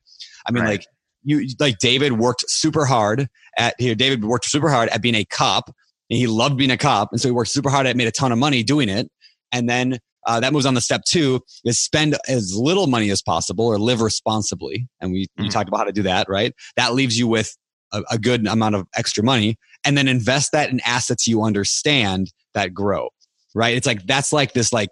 I 0.46 0.52
mean, 0.52 0.62
right. 0.62 0.70
like 0.70 0.86
you, 1.24 1.48
like 1.58 1.78
David 1.78 2.12
worked 2.12 2.44
super 2.46 2.84
hard 2.84 3.28
at 3.58 3.74
here. 3.80 3.96
David 3.96 4.24
worked 4.24 4.44
super 4.44 4.70
hard 4.70 4.88
at 4.90 5.02
being 5.02 5.16
a 5.16 5.24
cop 5.24 5.66
and 5.66 6.16
he 6.16 6.28
loved 6.28 6.56
being 6.56 6.70
a 6.70 6.78
cop. 6.78 7.08
And 7.10 7.20
so 7.20 7.26
he 7.26 7.32
worked 7.32 7.50
super 7.50 7.70
hard 7.70 7.88
at 7.88 7.96
made 7.96 8.06
a 8.08 8.12
ton 8.12 8.30
of 8.30 8.38
money 8.38 8.62
doing 8.62 8.88
it. 8.88 9.10
And 9.50 9.68
then 9.68 9.98
uh, 10.26 10.40
that 10.40 10.52
moves 10.52 10.66
on 10.66 10.74
to 10.74 10.80
step 10.80 11.02
two 11.06 11.40
is 11.64 11.78
spend 11.78 12.16
as 12.28 12.54
little 12.54 12.86
money 12.86 13.10
as 13.10 13.22
possible 13.22 13.66
or 13.66 13.78
live 13.78 14.00
responsibly. 14.00 14.88
And 15.00 15.12
we, 15.12 15.24
mm-hmm. 15.24 15.44
we 15.44 15.48
talked 15.48 15.68
about 15.68 15.78
how 15.78 15.84
to 15.84 15.92
do 15.92 16.02
that, 16.02 16.28
right? 16.28 16.54
That 16.76 16.94
leaves 16.94 17.18
you 17.18 17.26
with 17.26 17.56
a, 17.92 18.02
a 18.10 18.18
good 18.18 18.46
amount 18.46 18.74
of 18.74 18.86
extra 18.94 19.24
money 19.24 19.56
and 19.84 19.96
then 19.96 20.08
invest 20.08 20.52
that 20.52 20.70
in 20.70 20.80
assets 20.84 21.26
you 21.26 21.42
understand 21.42 22.32
that 22.54 22.74
grow, 22.74 23.08
right? 23.54 23.76
It's 23.76 23.86
like, 23.86 24.06
that's 24.06 24.32
like 24.32 24.52
this 24.52 24.72
like 24.72 24.90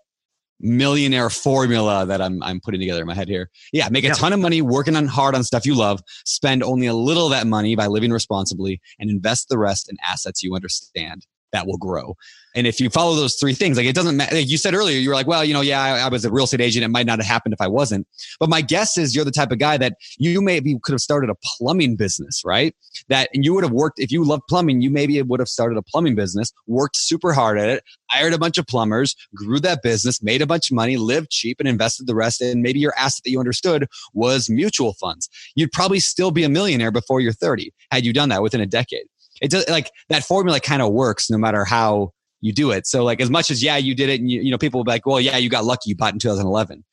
millionaire 0.60 1.30
formula 1.30 2.04
that 2.06 2.20
I'm, 2.20 2.42
I'm 2.42 2.60
putting 2.60 2.80
together 2.80 3.02
in 3.02 3.06
my 3.06 3.14
head 3.14 3.28
here. 3.28 3.50
Yeah. 3.72 3.88
Make 3.90 4.04
a 4.04 4.08
yeah. 4.08 4.14
ton 4.14 4.32
of 4.32 4.40
money 4.40 4.62
working 4.62 4.96
on 4.96 5.06
hard 5.06 5.34
on 5.34 5.44
stuff 5.44 5.66
you 5.66 5.74
love, 5.74 6.00
spend 6.24 6.62
only 6.62 6.86
a 6.86 6.94
little 6.94 7.26
of 7.26 7.32
that 7.32 7.46
money 7.46 7.76
by 7.76 7.86
living 7.86 8.10
responsibly 8.10 8.80
and 8.98 9.10
invest 9.10 9.48
the 9.48 9.58
rest 9.58 9.88
in 9.88 9.96
assets 10.04 10.42
you 10.42 10.54
understand 10.54 11.26
that 11.52 11.66
will 11.66 11.78
grow. 11.78 12.14
And 12.54 12.66
if 12.66 12.80
you 12.80 12.90
follow 12.90 13.14
those 13.14 13.36
three 13.36 13.54
things, 13.54 13.76
like 13.76 13.86
it 13.86 13.94
doesn't 13.94 14.16
matter. 14.16 14.34
Like 14.34 14.48
you 14.48 14.58
said 14.58 14.74
earlier, 14.74 14.98
you 14.98 15.08
were 15.08 15.14
like, 15.14 15.26
well, 15.26 15.44
you 15.44 15.54
know, 15.54 15.60
yeah, 15.60 15.80
I, 15.80 15.98
I, 16.00 16.08
was 16.08 16.24
a 16.24 16.30
real 16.30 16.44
estate 16.44 16.60
agent. 16.60 16.84
It 16.84 16.88
might 16.88 17.06
not 17.06 17.18
have 17.18 17.26
happened 17.26 17.52
if 17.52 17.60
I 17.60 17.68
wasn't. 17.68 18.06
But 18.40 18.48
my 18.48 18.62
guess 18.62 18.98
is 18.98 19.14
you're 19.14 19.24
the 19.24 19.30
type 19.30 19.52
of 19.52 19.58
guy 19.58 19.76
that 19.76 19.94
you 20.18 20.42
maybe 20.42 20.76
could 20.82 20.92
have 20.92 21.00
started 21.00 21.30
a 21.30 21.34
plumbing 21.44 21.96
business, 21.96 22.42
right? 22.44 22.74
That 23.08 23.28
and 23.32 23.44
you 23.44 23.54
would 23.54 23.64
have 23.64 23.72
worked 23.72 23.98
if 24.00 24.10
you 24.10 24.24
love 24.24 24.40
plumbing, 24.48 24.80
you 24.80 24.90
maybe 24.90 25.20
would 25.22 25.40
have 25.40 25.48
started 25.48 25.78
a 25.78 25.82
plumbing 25.82 26.14
business, 26.14 26.52
worked 26.66 26.96
super 26.96 27.32
hard 27.32 27.58
at 27.58 27.68
it, 27.68 27.84
hired 28.10 28.32
a 28.32 28.38
bunch 28.38 28.58
of 28.58 28.66
plumbers, 28.66 29.14
grew 29.34 29.60
that 29.60 29.82
business, 29.82 30.22
made 30.22 30.42
a 30.42 30.46
bunch 30.46 30.70
of 30.70 30.74
money, 30.74 30.96
lived 30.96 31.30
cheap, 31.30 31.60
and 31.60 31.68
invested 31.68 32.06
the 32.06 32.14
rest. 32.14 32.40
And 32.40 32.62
maybe 32.62 32.80
your 32.80 32.94
asset 32.98 33.22
that 33.24 33.30
you 33.30 33.38
understood 33.38 33.86
was 34.14 34.50
mutual 34.50 34.94
funds. 34.94 35.28
You'd 35.54 35.72
probably 35.72 36.00
still 36.00 36.30
be 36.30 36.44
a 36.44 36.48
millionaire 36.48 36.90
before 36.90 37.20
you're 37.20 37.32
30 37.32 37.72
had 37.92 38.04
you 38.04 38.12
done 38.12 38.30
that 38.30 38.42
within 38.42 38.60
a 38.60 38.66
decade 38.66 39.06
it 39.40 39.50
does 39.50 39.68
like 39.68 39.90
that 40.08 40.24
formula 40.24 40.60
kind 40.60 40.82
of 40.82 40.92
works 40.92 41.30
no 41.30 41.38
matter 41.38 41.64
how 41.64 42.12
you 42.40 42.52
do 42.52 42.70
it. 42.70 42.86
So 42.86 43.04
like 43.04 43.20
as 43.20 43.30
much 43.30 43.50
as 43.50 43.62
yeah, 43.62 43.76
you 43.76 43.94
did 43.94 44.08
it 44.08 44.20
and 44.20 44.30
you, 44.30 44.40
you 44.42 44.50
know, 44.50 44.58
people 44.58 44.78
will 44.78 44.84
be 44.84 44.92
like, 44.92 45.06
well, 45.06 45.20
yeah, 45.20 45.36
you 45.36 45.50
got 45.50 45.64
lucky, 45.64 45.90
you 45.90 45.96
bought 45.96 46.12
in 46.12 46.18
2011. 46.18 46.84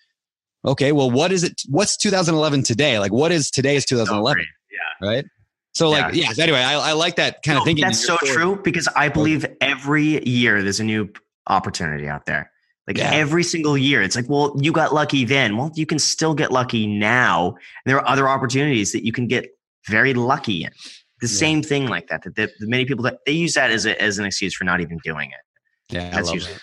Okay, 0.66 0.92
well, 0.92 1.12
what 1.12 1.32
is 1.32 1.44
it? 1.44 1.62
What's 1.70 1.96
2011 1.98 2.64
today? 2.64 2.98
Like 3.00 3.12
what 3.12 3.32
is 3.32 3.52
today's 3.52 3.86
2011? 3.86 4.46
yeah. 4.72 5.08
Right. 5.08 5.26
So 5.74 5.90
like, 5.90 6.16
yeah. 6.16 6.32
anyway, 6.40 6.60
I, 6.60 6.92
I 6.92 6.94
like 6.94 7.18
that 7.18 7.44
kind 7.44 7.56
no, 7.56 7.62
of 7.62 7.66
thinking. 7.66 7.84
That's 7.84 8.04
so 8.04 8.18
forward. 8.18 8.34
true 8.34 8.62
because 8.64 8.88
I 8.96 9.10
believe 9.10 9.46
every 9.60 10.26
year 10.28 10.64
there's 10.64 10.80
a 10.80 10.86
new 10.86 11.10
opportunity 11.48 12.08
out 12.08 12.26
there. 12.26 12.50
Like 12.88 12.98
yeah. 12.98 13.12
every 13.12 13.44
single 13.44 13.78
year, 13.78 14.02
it's 14.02 14.16
like, 14.16 14.30
well, 14.30 14.56
you 14.60 14.72
got 14.72 14.94
lucky 14.94 15.26
then. 15.26 15.58
Well, 15.58 15.72
you 15.76 15.86
can 15.86 16.00
still 16.00 16.34
get 16.34 16.52
lucky 16.52 16.88
now. 16.88 17.50
And 17.50 17.58
there 17.86 17.98
are 17.98 18.08
other 18.08 18.30
opportunities 18.30 18.94
that 18.94 19.04
you 19.04 19.12
can 19.12 19.28
get 19.28 19.50
very 19.88 20.14
lucky 20.14 20.64
in 20.64 20.72
the 21.26 21.34
yeah. 21.34 21.40
same 21.40 21.64
thing 21.64 21.88
like 21.88 22.08
that. 22.08 22.24
That 22.24 22.36
the, 22.36 22.52
the, 22.60 22.68
many 22.68 22.86
people 22.86 23.04
that 23.04 23.20
they 23.26 23.32
use 23.32 23.54
that 23.54 23.72
as 23.72 23.86
a, 23.86 24.02
as 24.02 24.20
an 24.20 24.26
excuse 24.26 24.54
for 24.56 24.64
not 24.64 24.82
even 24.82 25.00
doing 25.04 25.30
it. 25.30 25.94
Yeah, 25.94 26.10
That's 26.10 26.18
I 26.18 26.22
love 26.22 26.34
usually. 26.34 26.54
That. 26.54 26.62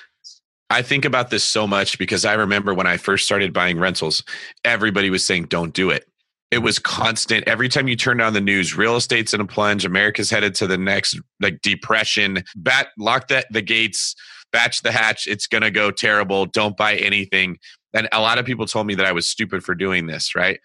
I 0.71 0.83
think 0.83 1.05
about 1.05 1.31
this 1.31 1.45
so 1.45 1.67
much 1.67 1.99
because 1.99 2.25
I 2.25 2.33
remember 2.33 2.73
when 2.73 2.87
I 2.87 2.97
first 2.97 3.27
started 3.27 3.53
buying 3.53 3.79
rentals, 3.79 4.25
everybody 4.65 5.11
was 5.11 5.25
saying, 5.25 5.45
"Don't 5.45 5.75
do 5.75 5.91
it." 5.91 6.07
It 6.51 6.59
was 6.59 6.79
constant. 6.79 7.49
Every 7.49 7.69
time 7.69 7.89
you 7.89 7.97
turned 7.97 8.21
on 8.21 8.35
the 8.35 8.41
news, 8.41 8.77
real 8.77 8.97
estate's 8.97 9.33
in 9.33 9.41
a 9.41 9.47
plunge. 9.47 9.85
America's 9.85 10.31
headed 10.31 10.55
to 10.57 10.67
the 10.67 10.79
next 10.79 11.19
like 11.41 11.61
depression. 11.63 12.45
Bat 12.57 12.89
lock 12.99 13.29
the, 13.29 13.45
the 13.51 13.63
gates, 13.63 14.15
batch 14.51 14.83
the 14.83 14.93
hatch. 14.93 15.27
It's 15.27 15.47
gonna 15.47 15.71
go 15.71 15.91
terrible. 15.91 16.47
Don't 16.47 16.77
buy 16.77 16.97
anything. 16.97 17.59
And 17.95 18.09
a 18.13 18.21
lot 18.21 18.39
of 18.39 18.47
people 18.47 18.67
told 18.67 18.87
me 18.87 18.95
that 18.95 19.07
I 19.07 19.13
was 19.13 19.29
stupid 19.29 19.63
for 19.63 19.75
doing 19.75 20.07
this, 20.07 20.35
right? 20.35 20.61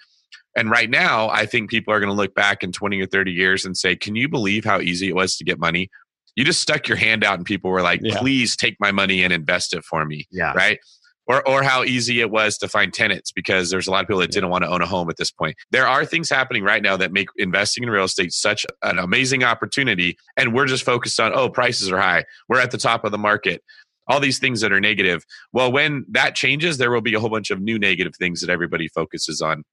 And 0.57 0.71
right 0.71 0.89
now, 0.89 1.29
I 1.29 1.45
think 1.45 1.69
people 1.69 1.93
are 1.93 1.99
going 1.99 2.09
to 2.09 2.15
look 2.15 2.33
back 2.33 2.63
in 2.63 2.71
20 2.71 2.99
or 2.99 3.05
30 3.05 3.31
years 3.31 3.63
and 3.63 3.77
say, 3.77 3.95
Can 3.95 4.15
you 4.15 4.27
believe 4.27 4.65
how 4.65 4.81
easy 4.81 5.07
it 5.07 5.15
was 5.15 5.37
to 5.37 5.43
get 5.43 5.59
money? 5.59 5.89
You 6.35 6.43
just 6.43 6.61
stuck 6.61 6.87
your 6.87 6.97
hand 6.97 7.23
out 7.23 7.35
and 7.35 7.45
people 7.45 7.71
were 7.71 7.81
like, 7.81 7.99
yeah. 8.03 8.19
Please 8.19 8.55
take 8.55 8.75
my 8.79 8.91
money 8.91 9.23
and 9.23 9.33
invest 9.33 9.73
it 9.73 9.83
for 9.83 10.05
me. 10.05 10.27
Yeah. 10.31 10.53
Right. 10.53 10.79
Or, 11.25 11.45
or 11.45 11.61
how 11.61 11.83
easy 11.83 12.21
it 12.21 12.31
was 12.31 12.57
to 12.59 12.69
find 12.69 12.93
tenants 12.93 13.33
because 13.33 13.69
there's 13.69 13.87
a 13.87 13.91
lot 13.91 14.01
of 14.01 14.07
people 14.07 14.21
that 14.21 14.31
didn't 14.31 14.49
want 14.49 14.63
to 14.63 14.69
own 14.69 14.81
a 14.81 14.85
home 14.85 15.09
at 15.09 15.17
this 15.17 15.29
point. 15.29 15.57
There 15.71 15.85
are 15.85 16.05
things 16.05 16.29
happening 16.29 16.63
right 16.63 16.81
now 16.81 16.95
that 16.95 17.11
make 17.11 17.27
investing 17.35 17.83
in 17.83 17.89
real 17.89 18.05
estate 18.05 18.31
such 18.31 18.65
an 18.83 18.97
amazing 18.97 19.43
opportunity. 19.43 20.17
And 20.37 20.53
we're 20.53 20.67
just 20.67 20.83
focused 20.83 21.19
on, 21.19 21.33
oh, 21.33 21.49
prices 21.49 21.91
are 21.91 21.99
high. 21.99 22.23
We're 22.47 22.61
at 22.61 22.71
the 22.71 22.77
top 22.77 23.03
of 23.03 23.11
the 23.11 23.17
market 23.17 23.61
all 24.09 24.19
these 24.19 24.39
things 24.39 24.61
that 24.61 24.71
are 24.71 24.79
negative. 24.79 25.25
Well, 25.51 25.69
when 25.69 26.05
that 26.11 26.33
changes, 26.33 26.77
there 26.77 26.91
will 26.91 27.01
be 27.01 27.13
a 27.13 27.19
whole 27.19 27.29
bunch 27.29 27.51
of 27.51 27.59
new 27.59 27.77
negative 27.77 28.13
things 28.15 28.39
that 28.39 28.49
everybody 28.49 28.87
focuses 28.87 29.41
on. 29.41 29.63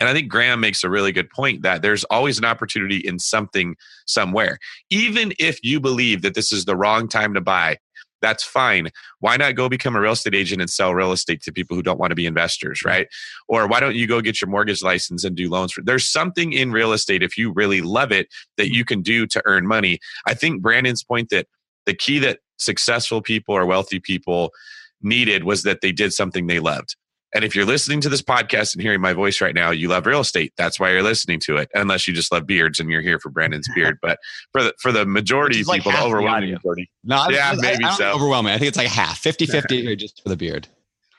And 0.00 0.08
I 0.08 0.12
think 0.12 0.28
Graham 0.28 0.60
makes 0.60 0.82
a 0.82 0.90
really 0.90 1.12
good 1.12 1.30
point 1.30 1.62
that 1.62 1.82
there's 1.82 2.04
always 2.04 2.38
an 2.38 2.44
opportunity 2.44 2.98
in 2.98 3.18
something 3.18 3.76
somewhere. 4.06 4.58
Even 4.90 5.32
if 5.38 5.58
you 5.62 5.80
believe 5.80 6.22
that 6.22 6.34
this 6.34 6.52
is 6.52 6.64
the 6.64 6.76
wrong 6.76 7.08
time 7.08 7.32
to 7.34 7.40
buy, 7.40 7.78
that's 8.24 8.42
fine. 8.42 8.90
Why 9.20 9.36
not 9.36 9.54
go 9.54 9.68
become 9.68 9.94
a 9.94 10.00
real 10.00 10.12
estate 10.12 10.34
agent 10.34 10.62
and 10.62 10.70
sell 10.70 10.94
real 10.94 11.12
estate 11.12 11.42
to 11.42 11.52
people 11.52 11.76
who 11.76 11.82
don't 11.82 12.00
want 12.00 12.10
to 12.10 12.16
be 12.16 12.24
investors, 12.24 12.82
right? 12.82 13.06
Or 13.48 13.66
why 13.66 13.80
don't 13.80 13.94
you 13.94 14.06
go 14.06 14.22
get 14.22 14.40
your 14.40 14.48
mortgage 14.48 14.82
license 14.82 15.24
and 15.24 15.36
do 15.36 15.50
loans 15.50 15.72
for 15.72 15.82
there's 15.82 16.10
something 16.10 16.54
in 16.54 16.72
real 16.72 16.92
estate 16.92 17.22
if 17.22 17.36
you 17.36 17.52
really 17.52 17.82
love 17.82 18.12
it 18.12 18.28
that 18.56 18.64
mm-hmm. 18.64 18.74
you 18.74 18.84
can 18.86 19.02
do 19.02 19.26
to 19.26 19.42
earn 19.44 19.66
money. 19.66 19.98
I 20.26 20.32
think 20.32 20.62
Brandon's 20.62 21.04
point 21.04 21.28
that 21.30 21.46
the 21.84 21.94
key 21.94 22.18
that 22.20 22.38
successful 22.58 23.20
people 23.20 23.54
or 23.54 23.66
wealthy 23.66 24.00
people 24.00 24.52
needed 25.02 25.44
was 25.44 25.62
that 25.64 25.82
they 25.82 25.92
did 25.92 26.14
something 26.14 26.46
they 26.46 26.60
loved. 26.60 26.96
And 27.34 27.44
if 27.44 27.56
you're 27.56 27.64
listening 27.64 28.00
to 28.02 28.08
this 28.08 28.22
podcast 28.22 28.74
and 28.74 28.82
hearing 28.82 29.00
my 29.00 29.12
voice 29.12 29.40
right 29.40 29.54
now, 29.54 29.70
you 29.72 29.88
love 29.88 30.06
real 30.06 30.20
estate. 30.20 30.52
That's 30.56 30.78
why 30.78 30.92
you're 30.92 31.02
listening 31.02 31.40
to 31.40 31.56
it. 31.56 31.68
Unless 31.74 32.06
you 32.06 32.14
just 32.14 32.30
love 32.30 32.46
beards 32.46 32.78
and 32.78 32.88
you're 32.90 33.02
here 33.02 33.18
for 33.18 33.28
Brandon's 33.30 33.68
beard. 33.74 33.98
But 34.00 34.18
for 34.52 34.62
the 34.62 34.74
for 34.80 34.92
the 34.92 35.04
majority 35.04 35.60
of 35.60 35.66
people, 35.66 35.92
like 35.92 35.98
the 35.98 36.04
overwhelming 36.04 36.52
majority. 36.52 36.90
No, 37.02 37.28
yeah, 37.28 37.50
I, 37.50 37.56
maybe 37.56 37.84
I, 37.84 37.90
I 37.90 37.94
so. 37.94 38.12
Overwhelming. 38.12 38.52
I 38.52 38.58
think 38.58 38.68
it's 38.68 38.78
like 38.78 38.88
half, 38.88 39.18
50 39.18 39.46
50 39.46 39.96
just 39.96 40.22
for 40.22 40.28
the 40.28 40.36
beard. 40.36 40.68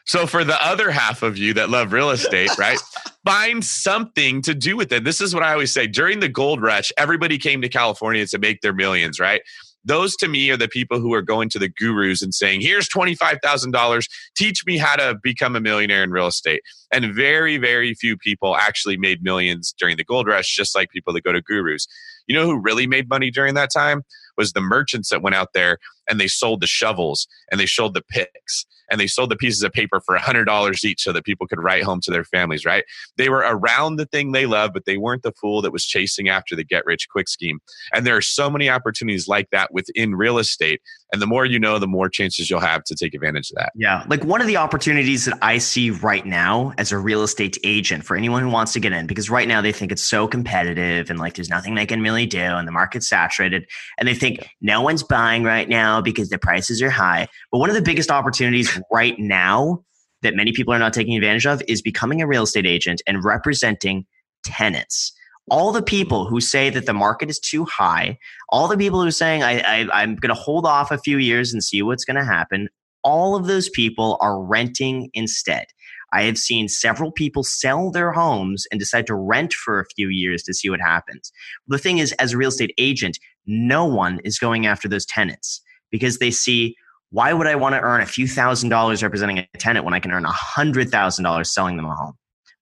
So 0.07 0.27
for 0.27 0.43
the 0.43 0.63
other 0.63 0.91
half 0.91 1.23
of 1.23 1.37
you 1.37 1.55
that 1.55 1.69
love 1.69 1.91
real 1.91 2.11
estate, 2.11 2.51
right? 2.57 2.79
find 3.25 3.65
something 3.65 4.41
to 4.43 4.53
do 4.53 4.77
with 4.77 4.91
it. 4.91 5.03
This 5.03 5.19
is 5.19 5.33
what 5.33 5.43
I 5.43 5.51
always 5.51 5.71
say. 5.71 5.87
During 5.87 6.19
the 6.19 6.29
gold 6.29 6.61
rush, 6.61 6.91
everybody 6.95 7.37
came 7.37 7.61
to 7.63 7.69
California 7.69 8.25
to 8.27 8.37
make 8.37 8.61
their 8.61 8.71
millions, 8.71 9.19
right? 9.19 9.41
Those 9.85 10.15
to 10.17 10.27
me 10.27 10.49
are 10.49 10.57
the 10.57 10.67
people 10.67 10.99
who 10.99 11.13
are 11.13 11.21
going 11.21 11.49
to 11.49 11.59
the 11.59 11.69
gurus 11.69 12.21
and 12.21 12.33
saying, 12.33 12.61
here's 12.61 12.89
$25,000. 12.89 14.07
Teach 14.35 14.65
me 14.65 14.77
how 14.77 14.95
to 14.95 15.15
become 15.21 15.55
a 15.55 15.61
millionaire 15.61 16.03
in 16.03 16.11
real 16.11 16.27
estate. 16.27 16.61
And 16.91 17.13
very, 17.13 17.57
very 17.57 17.93
few 17.93 18.17
people 18.17 18.55
actually 18.55 18.97
made 18.97 19.23
millions 19.23 19.73
during 19.77 19.97
the 19.97 20.03
gold 20.03 20.27
rush, 20.27 20.55
just 20.55 20.75
like 20.75 20.89
people 20.89 21.13
that 21.13 21.23
go 21.23 21.31
to 21.31 21.41
gurus. 21.41 21.87
You 22.27 22.35
know 22.35 22.45
who 22.45 22.59
really 22.59 22.87
made 22.87 23.07
money 23.07 23.29
during 23.29 23.53
that 23.53 23.69
time? 23.71 24.01
Was 24.37 24.53
the 24.53 24.61
merchants 24.61 25.09
that 25.09 25.21
went 25.21 25.35
out 25.35 25.53
there 25.53 25.77
and 26.09 26.19
they 26.19 26.27
sold 26.27 26.61
the 26.61 26.67
shovels 26.67 27.27
and 27.51 27.59
they 27.59 27.65
sold 27.65 27.93
the 27.93 28.01
picks 28.01 28.65
and 28.89 28.99
they 28.99 29.07
sold 29.07 29.31
the 29.31 29.35
pieces 29.35 29.63
of 29.63 29.71
paper 29.71 29.99
for 29.99 30.17
$100 30.17 30.83
each 30.83 31.01
so 31.01 31.11
that 31.11 31.25
people 31.25 31.47
could 31.47 31.61
write 31.61 31.83
home 31.83 32.01
to 32.01 32.11
their 32.11 32.23
families, 32.23 32.65
right? 32.65 32.83
They 33.17 33.29
were 33.29 33.45
around 33.45 33.95
the 33.97 34.05
thing 34.05 34.31
they 34.31 34.45
love, 34.45 34.71
but 34.73 34.85
they 34.85 34.97
weren't 34.97 35.23
the 35.23 35.33
fool 35.33 35.61
that 35.61 35.71
was 35.71 35.85
chasing 35.85 36.29
after 36.29 36.55
the 36.55 36.63
get 36.63 36.85
rich 36.85 37.07
quick 37.09 37.27
scheme. 37.27 37.59
And 37.93 38.05
there 38.05 38.17
are 38.17 38.21
so 38.21 38.49
many 38.49 38.69
opportunities 38.69 39.27
like 39.27 39.49
that 39.51 39.73
within 39.73 40.15
real 40.15 40.37
estate. 40.37 40.81
And 41.13 41.21
the 41.21 41.27
more 41.27 41.45
you 41.45 41.59
know, 41.59 41.77
the 41.79 41.87
more 41.87 42.09
chances 42.09 42.49
you'll 42.49 42.59
have 42.59 42.83
to 42.85 42.95
take 42.95 43.13
advantage 43.13 43.51
of 43.51 43.57
that. 43.57 43.71
Yeah. 43.75 44.03
Like 44.07 44.23
one 44.23 44.41
of 44.41 44.47
the 44.47 44.57
opportunities 44.57 45.25
that 45.25 45.37
I 45.41 45.59
see 45.59 45.91
right 45.91 46.25
now 46.25 46.73
as 46.77 46.91
a 46.91 46.97
real 46.97 47.21
estate 47.23 47.57
agent 47.63 48.03
for 48.03 48.17
anyone 48.17 48.41
who 48.41 48.49
wants 48.49 48.73
to 48.73 48.79
get 48.79 48.91
in, 48.91 49.07
because 49.07 49.29
right 49.29 49.47
now 49.47 49.61
they 49.61 49.71
think 49.71 49.91
it's 49.91 50.01
so 50.01 50.27
competitive 50.27 51.09
and 51.09 51.19
like 51.19 51.35
there's 51.35 51.49
nothing 51.49 51.75
they 51.75 51.85
can 51.85 52.01
really 52.01 52.25
do 52.25 52.39
and 52.39 52.67
the 52.67 52.71
market's 52.71 53.07
saturated. 53.07 53.65
And 53.99 54.07
they 54.07 54.15
think 54.15 54.49
no 54.61 54.81
one's 54.81 55.03
buying 55.03 55.43
right 55.43 55.69
now 55.69 56.01
because 56.01 56.29
the 56.29 56.39
prices 56.39 56.81
are 56.81 56.89
high. 56.89 57.27
But 57.51 57.59
one 57.59 57.69
of 57.69 57.75
the 57.75 57.81
biggest 57.81 58.09
opportunities 58.09 58.79
right 58.91 59.17
now 59.19 59.83
that 60.21 60.35
many 60.35 60.51
people 60.51 60.73
are 60.73 60.79
not 60.79 60.93
taking 60.93 61.15
advantage 61.15 61.45
of 61.45 61.61
is 61.67 61.81
becoming 61.81 62.21
a 62.21 62.27
real 62.27 62.43
estate 62.43 62.65
agent 62.65 63.01
and 63.05 63.23
representing 63.23 64.05
tenants. 64.43 65.13
All 65.49 65.71
the 65.71 65.83
people 65.83 66.25
who 66.25 66.41
say 66.41 66.69
that 66.71 66.85
the 66.85 66.93
market 66.93 67.29
is 67.29 67.39
too 67.39 67.65
high, 67.65 68.17
all 68.49 68.67
the 68.67 68.77
people 68.77 69.01
who 69.01 69.07
are 69.07 69.11
saying, 69.11 69.43
I, 69.43 69.59
I, 69.59 69.87
I'm 70.01 70.15
going 70.15 70.33
to 70.33 70.41
hold 70.41 70.65
off 70.65 70.91
a 70.91 70.97
few 70.97 71.17
years 71.17 71.53
and 71.53 71.63
see 71.63 71.81
what's 71.81 72.05
going 72.05 72.17
to 72.17 72.25
happen, 72.25 72.67
all 73.03 73.35
of 73.35 73.45
those 73.45 73.69
people 73.69 74.17
are 74.21 74.41
renting 74.43 75.09
instead. 75.13 75.67
I 76.11 76.23
have 76.23 76.37
seen 76.37 76.67
several 76.67 77.11
people 77.11 77.43
sell 77.43 77.91
their 77.91 78.11
homes 78.11 78.65
and 78.71 78.79
decide 78.79 79.05
to 79.07 79.15
rent 79.15 79.53
for 79.53 79.79
a 79.79 79.85
few 79.95 80.09
years 80.09 80.43
to 80.43 80.53
see 80.53 80.69
what 80.69 80.79
happens. 80.79 81.31
The 81.67 81.77
thing 81.77 81.99
is, 81.99 82.13
as 82.13 82.33
a 82.33 82.37
real 82.37 82.49
estate 82.49 82.73
agent, 82.77 83.19
no 83.45 83.85
one 83.85 84.19
is 84.23 84.39
going 84.39 84.65
after 84.65 84.87
those 84.87 85.05
tenants 85.05 85.61
because 85.91 86.17
they 86.17 86.31
see 86.31 86.75
why 87.11 87.33
would 87.33 87.47
I 87.47 87.55
want 87.55 87.75
to 87.75 87.81
earn 87.81 88.01
a 88.01 88.05
few 88.05 88.27
thousand 88.27 88.69
dollars 88.69 89.03
representing 89.03 89.37
a 89.37 89.47
tenant 89.57 89.85
when 89.85 89.93
I 89.93 89.99
can 89.99 90.11
earn 90.11 90.25
a 90.25 90.31
hundred 90.31 90.89
thousand 90.89 91.23
dollars 91.23 91.53
selling 91.53 91.77
them 91.77 91.85
a 91.85 91.93
home? 91.93 92.15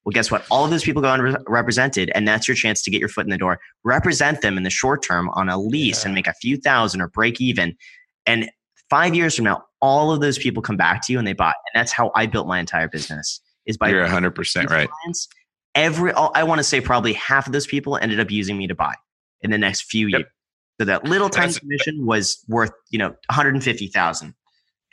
Well, 0.06 0.12
guess 0.12 0.30
what? 0.30 0.46
All 0.52 0.66
of 0.66 0.72
those 0.72 0.84
people 0.84 1.02
go 1.02 1.14
unrepresented, 1.14 2.12
and 2.14 2.28
that's 2.28 2.48
your 2.48 2.56
chance 2.56 2.82
to 2.84 2.92
get 2.92 3.00
your 3.00 3.10
foot 3.10 3.26
in 3.26 3.30
the 3.30 3.38
door. 3.38 3.60
Represent 3.84 4.42
them 4.42 4.58
in 4.58 4.64
the 4.64 4.70
short 4.70 5.02
term 5.02 5.30
on 5.30 5.48
a 5.50 5.58
lease 5.58 6.04
yeah. 6.04 6.10
and 6.10 6.16
make 6.16 6.28
a 6.28 6.34
few 6.34 6.58
thousand 6.58 7.02
or 7.02 7.08
break 7.08 7.40
even. 7.40 7.76
And 8.26 8.50
five 8.90 9.16
years 9.16 9.36
from 9.36 9.46
now, 9.46 9.64
all 9.82 10.12
of 10.12 10.20
those 10.20 10.38
people 10.38 10.62
come 10.62 10.78
back 10.78 11.02
to 11.04 11.14
you 11.14 11.20
and 11.20 11.28
they 11.28 11.34
buy. 11.34 11.54
And 11.74 11.80
that's 11.80 11.92
how 11.92 12.12
I 12.16 12.26
built 12.26 12.48
my 12.48 12.60
entire 12.60 12.90
business. 12.90 13.40
Is 13.66 13.78
by 13.78 13.90
you're 13.90 14.02
100 14.02 14.32
percent 14.32 14.70
right. 14.70 14.90
Clients. 14.90 15.30
Every 15.74 16.12
I 16.14 16.44
want 16.44 16.60
to 16.60 16.64
say 16.64 16.82
probably 16.82 17.14
half 17.14 17.48
of 17.48 17.54
those 17.54 17.66
people 17.66 17.98
ended 17.98 18.20
up 18.20 18.30
using 18.30 18.58
me 18.58 18.68
to 18.68 18.76
buy 18.76 18.94
in 19.42 19.52
the 19.52 19.58
next 19.58 19.84
few 19.84 20.08
yep. 20.08 20.20
years. 20.20 20.32
So 20.80 20.86
that 20.86 21.06
little 21.06 21.30
tiny 21.30 21.54
commission 21.54 22.06
was 22.06 22.44
worth, 22.48 22.72
you 22.90 22.98
know, 22.98 23.10
150,000 23.30 24.30
a 24.30 24.34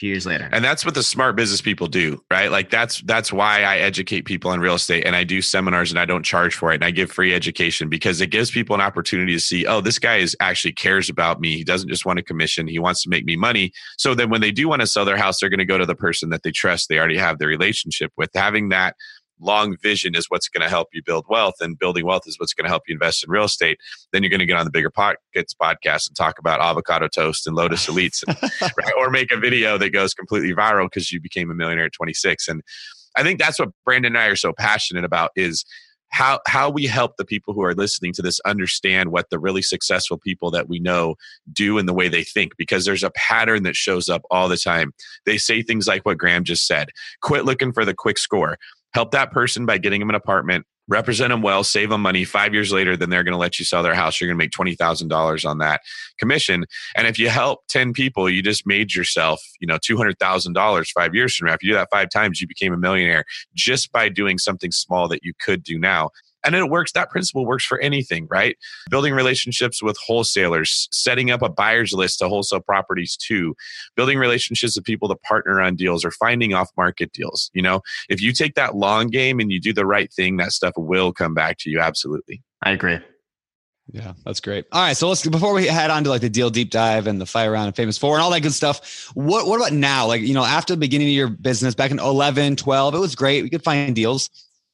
few 0.01 0.09
years 0.09 0.25
later. 0.25 0.49
And 0.51 0.65
that's 0.65 0.85
what 0.85 0.95
the 0.95 1.03
smart 1.03 1.37
business 1.37 1.61
people 1.61 1.87
do, 1.87 2.25
right? 2.31 2.51
Like 2.51 2.71
that's 2.71 3.03
that's 3.03 3.31
why 3.33 3.63
I 3.63 3.77
educate 3.77 4.23
people 4.23 4.51
on 4.51 4.59
real 4.59 4.75
estate 4.75 5.05
and 5.05 5.15
I 5.15 5.25
do 5.25 5.43
seminars 5.43 5.91
and 5.91 6.01
I 6.01 6.07
don't 6.07 6.25
charge 6.25 6.55
for 6.55 6.73
it 6.73 6.77
and 6.77 6.85
I 6.85 6.91
give 6.91 7.13
free 7.13 7.35
education 7.35 7.91
because 7.91 8.21
it 8.23 8.29
gives 8.29 8.51
people 8.51 8.75
an 8.75 8.81
opportunity 8.81 9.35
to 9.35 9.41
see, 9.41 9.67
oh, 9.67 9.83
this 9.83 9.99
guy 9.99 10.17
is 10.17 10.35
actually 10.41 10.73
cares 10.73 11.11
about 11.11 11.39
me. 11.39 11.55
He 11.55 11.65
doesn't 11.65 11.91
just 11.91 12.07
want 12.07 12.19
a 12.19 12.23
commission, 12.23 12.67
he 12.67 12.79
wants 12.79 13.03
to 13.03 13.11
make 13.11 13.27
me 13.27 13.37
money. 13.37 13.73
So 13.99 14.15
then 14.15 14.31
when 14.31 14.41
they 14.41 14.53
do 14.53 14.69
want 14.69 14.81
to 14.81 14.87
sell 14.87 15.05
their 15.05 15.19
house, 15.19 15.39
they're 15.39 15.51
going 15.51 15.59
to 15.59 15.67
go 15.67 15.79
to 15.79 15.87
the 15.87 15.95
person 15.95 16.31
that 16.31 16.43
they 16.43 16.51
trust, 16.51 16.89
they 16.89 16.99
already 16.99 17.19
have 17.19 17.39
the 17.39 17.47
relationship 17.47 18.11
with. 18.17 18.31
Having 18.35 18.71
that 18.71 18.97
long 19.41 19.77
vision 19.83 20.15
is 20.15 20.27
what's 20.29 20.49
going 20.49 20.63
to 20.63 20.69
help 20.69 20.89
you 20.93 21.03
build 21.05 21.27
wealth 21.29 21.55
and 21.61 21.79
building 21.79 22.05
wealth 22.05 22.23
is 22.27 22.39
what's 22.39 22.55
going 22.55 22.65
to 22.65 22.71
help 22.71 22.83
you 22.87 22.95
invest 22.95 23.25
in 23.25 23.31
real 23.31 23.45
estate, 23.45 23.79
then 24.13 24.23
you're 24.23 24.31
going 24.31 24.41
to 24.41 24.47
get 24.47 24.57
on 24.57 24.67
the 24.67 24.71
BiggerPockets 24.71 25.55
podcast 25.61 26.09
and 26.09 26.17
talk 26.17 26.39
about 26.39 26.61
avocado 26.61 27.09
toast 27.09 27.47
and 27.47 27.57
Lotus 27.57 27.87
Elites, 27.87 28.23
and, 28.27 28.37
right? 28.79 28.95
or 28.99 29.11
make 29.11 29.33
a 29.33 29.37
video 29.37 29.79
that 29.79 29.91
goes 29.91 30.15
completely 30.15 30.53
viral 30.55 30.87
because 30.87 31.11
you 31.11 31.21
became 31.21 31.51
a 31.51 31.55
millionaire 31.55 31.87
at 31.87 31.93
26. 31.93 32.49
And 32.49 32.63
I 33.17 33.23
think 33.23 33.39
that's 33.39 33.59
what 33.59 33.71
Brandon 33.85 34.15
and 34.15 34.23
I 34.23 34.27
are 34.27 34.37
so 34.37 34.53
passionate 34.53 35.05
about 35.05 35.31
is 35.37 35.65
how 36.11 36.41
how 36.47 36.69
we 36.69 36.87
help 36.87 37.17
the 37.17 37.25
people 37.25 37.55
who 37.55 37.63
are 37.63 37.75
listening 37.75 38.13
to 38.13 38.23
this 38.23 38.41
understand 38.41 39.11
what 39.11 39.31
the 39.31 39.39
really 39.39 39.63
successful 39.63 40.19
people 40.19 40.51
that 40.51 40.69
we 40.69 40.79
know 40.79 41.15
do 41.53 41.79
in 41.79 41.87
the 41.87 41.95
way 41.95 42.09
they 42.09 42.25
think 42.25 42.57
because 42.57 42.85
there's 42.85 43.05
a 43.05 43.11
pattern 43.11 43.63
that 43.63 43.77
shows 43.77 44.09
up 44.09 44.23
all 44.31 44.49
the 44.49 44.57
time. 44.57 44.93
They 45.25 45.39
say 45.39 45.63
things 45.63 45.87
like 45.87 46.05
what 46.05 46.19
Graham 46.19 46.45
just 46.45 46.67
said. 46.67 46.91
Quit 47.23 47.45
looking 47.45 47.73
for 47.73 47.85
the 47.85 47.95
quick 47.95 48.19
score. 48.19 48.59
Help 48.93 49.13
that 49.13 49.31
person 49.31 49.67
by 49.67 49.79
getting 49.79 50.01
them 50.01 50.09
an 50.11 50.17
apartment 50.17 50.67
represent 50.91 51.31
them 51.31 51.41
well, 51.41 51.63
save 51.63 51.89
them 51.89 52.03
money. 52.03 52.25
Five 52.25 52.53
years 52.53 52.73
later, 52.73 52.97
then 52.97 53.09
they're 53.09 53.23
going 53.23 53.33
to 53.33 53.39
let 53.39 53.59
you 53.59 53.65
sell 53.65 53.83
their 53.83 53.95
house. 53.95 54.21
You're 54.21 54.29
going 54.29 54.37
to 54.37 54.45
make 54.45 54.51
twenty 54.51 54.75
thousand 54.75 55.09
dollars 55.09 55.45
on 55.45 55.59
that 55.59 55.81
commission. 56.19 56.67
And 56.97 57.07
if 57.07 57.19
you 57.19 57.31
help 57.31 57.61
ten 57.69 57.93
people, 57.93 58.29
you 58.29 58.43
just 58.43 58.67
made 58.67 58.95
yourself, 58.95 59.41
you 59.61 59.67
know, 59.67 59.79
two 59.83 59.97
hundred 59.97 60.19
thousand 60.19 60.53
dollars 60.53 60.91
five 60.91 61.15
years 61.15 61.35
from 61.35 61.47
now. 61.47 61.55
If 61.55 61.63
you 61.63 61.71
do 61.71 61.77
that 61.77 61.89
five 61.91 62.11
times, 62.11 62.41
you 62.41 62.49
became 62.49 62.75
a 62.75 62.77
millionaire 62.77 63.25
just 63.55 63.93
by 63.93 64.09
doing 64.09 64.37
something 64.37 64.73
small 64.73 65.09
that 65.09 65.23
you 65.23 65.33
could 65.41 65.63
do 65.63 65.79
now. 65.79 66.11
And 66.45 66.55
it 66.55 66.69
works, 66.69 66.93
that 66.93 67.11
principle 67.11 67.47
works 67.47 67.65
for 67.65 67.79
anything, 67.81 68.27
right? 68.31 68.57
Building 68.91 69.15
relationships 69.15 69.83
with 69.83 69.97
wholesalers, 70.05 70.89
setting 70.93 71.31
up 71.31 71.43
a 71.43 71.49
buyer's 71.49 71.93
list 71.93 72.19
to 72.21 72.29
wholesale 72.29 72.61
properties 72.61 73.17
too, 73.17 73.55
building 73.97 74.19
relationships 74.19 74.77
with 74.77 74.85
people 74.85 75.09
to 75.09 75.17
partner 75.17 75.61
on 75.61 75.77
deals 75.77 76.05
or 76.05 76.11
finding 76.11 76.55
off 76.55 76.71
market 76.77 77.13
deals. 77.13 77.51
You 77.55 77.63
know, 77.63 77.81
if 78.09 78.23
you 78.23 78.33
take 78.33 78.55
that 78.55 78.77
long 78.77 79.09
game 79.09 79.41
and 79.41 79.51
you 79.53 79.61
do 79.61 79.73
the 79.73 79.87
right 79.87 80.13
thing, 80.13 80.37
that 80.39 80.53
stuff 80.53 80.75
will 80.77 81.13
come 81.13 81.35
back 81.35 81.59
to 81.59 81.71
you. 81.71 81.81
Absolutely. 81.81 82.43
I 82.63 82.73
agree. 82.73 82.99
Yeah, 83.93 84.13
that's 84.25 84.41
great. 84.41 84.67
All 84.71 84.81
right, 84.81 84.97
so 84.97 85.09
let's 85.09 85.27
before 85.27 85.53
we 85.53 85.67
head 85.67 85.91
on 85.91 86.05
to 86.05 86.11
like 86.11 86.21
the 86.21 86.31
deal 86.31 86.49
deep 86.49 86.71
dive 86.71 87.07
and 87.07 87.21
the 87.21 87.27
fire 87.27 87.51
round 87.51 87.67
and 87.67 87.75
famous 87.75 87.99
four 87.99 88.15
and 88.15 88.23
all 88.23 88.31
that 88.31 88.41
good 88.41 88.53
stuff. 88.53 89.11
What 89.15 89.47
what 89.47 89.57
about 89.57 89.73
now? 89.73 90.07
Like, 90.07 90.21
you 90.21 90.35
know, 90.35 90.45
after 90.45 90.75
the 90.75 90.79
beginning 90.79 91.09
of 91.09 91.15
your 91.15 91.29
business 91.29 91.75
back 91.75 91.91
in 91.91 91.99
11, 91.99 92.57
12, 92.57 92.95
it 92.95 92.99
was 92.99 93.15
great. 93.17 93.43
We 93.43 93.51
could 93.51 93.65
find 93.65 93.95
deals. 93.95 94.31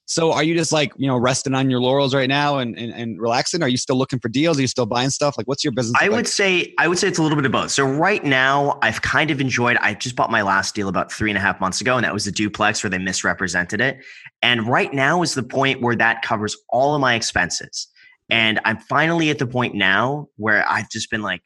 So 0.07 0.33
are 0.33 0.43
you 0.45 0.57
just 0.57 0.71
like, 0.71 0.93
you 0.97 1.09
know, 1.09 1.17
resting 1.17 1.55
on 1.55 1.69
your 1.69 1.81
laurels 1.81 2.15
right 2.15 2.29
now 2.29 2.59
and, 2.59 2.79
and, 2.79 2.93
and 2.93 3.21
relaxing? 3.21 3.63
Are 3.63 3.69
you 3.69 3.77
still 3.77 3.97
looking 3.97 4.21
for 4.21 4.29
deals? 4.29 4.57
Are 4.57 4.61
you 4.61 4.69
still 4.69 4.87
buying 4.87 5.11
stuff? 5.11 5.37
Like 5.37 5.49
what's 5.49 5.65
your 5.65 5.73
business? 5.73 6.01
I 6.01 6.07
like? 6.07 6.13
would 6.13 6.29
say 6.29 6.73
I 6.79 6.87
would 6.87 6.99
say 6.99 7.09
it's 7.09 7.19
a 7.19 7.23
little 7.23 7.37
bit 7.37 7.45
of 7.45 7.53
both. 7.53 7.73
So 7.73 7.85
right 7.85 8.25
now 8.25 8.79
I've 8.83 9.03
kind 9.03 9.31
of 9.33 9.41
enjoyed 9.41 9.77
I 9.79 9.95
just 9.95 10.15
bought 10.15 10.31
my 10.31 10.43
last 10.43 10.75
deal 10.75 10.89
about 10.89 11.11
three 11.11 11.31
and 11.31 11.37
a 11.37 11.41
half 11.41 11.61
months 11.61 11.81
ago, 11.81 11.97
and 11.97 12.05
that 12.05 12.15
was 12.15 12.25
the 12.25 12.33
duplex 12.33 12.83
where 12.83 12.91
they 12.91 12.99
misrepresented 12.99 13.81
it. 13.81 13.99
And 14.43 14.69
right 14.69 14.93
now 14.95 15.23
is 15.23 15.35
the 15.35 15.43
point 15.43 15.83
where 15.83 15.97
that 15.97 16.23
covers 16.23 16.57
all 16.71 16.95
of 16.95 17.01
my 17.01 17.15
expenses. 17.15 17.89
And 18.31 18.61
I'm 18.65 18.79
finally 18.79 19.31
at 19.31 19.39
the 19.39 19.47
point 19.47 19.75
now 19.75 20.29
where 20.37 20.69
I've 20.69 20.91
just 20.91 21.11
been 21.11 21.23
like, 21.23 21.43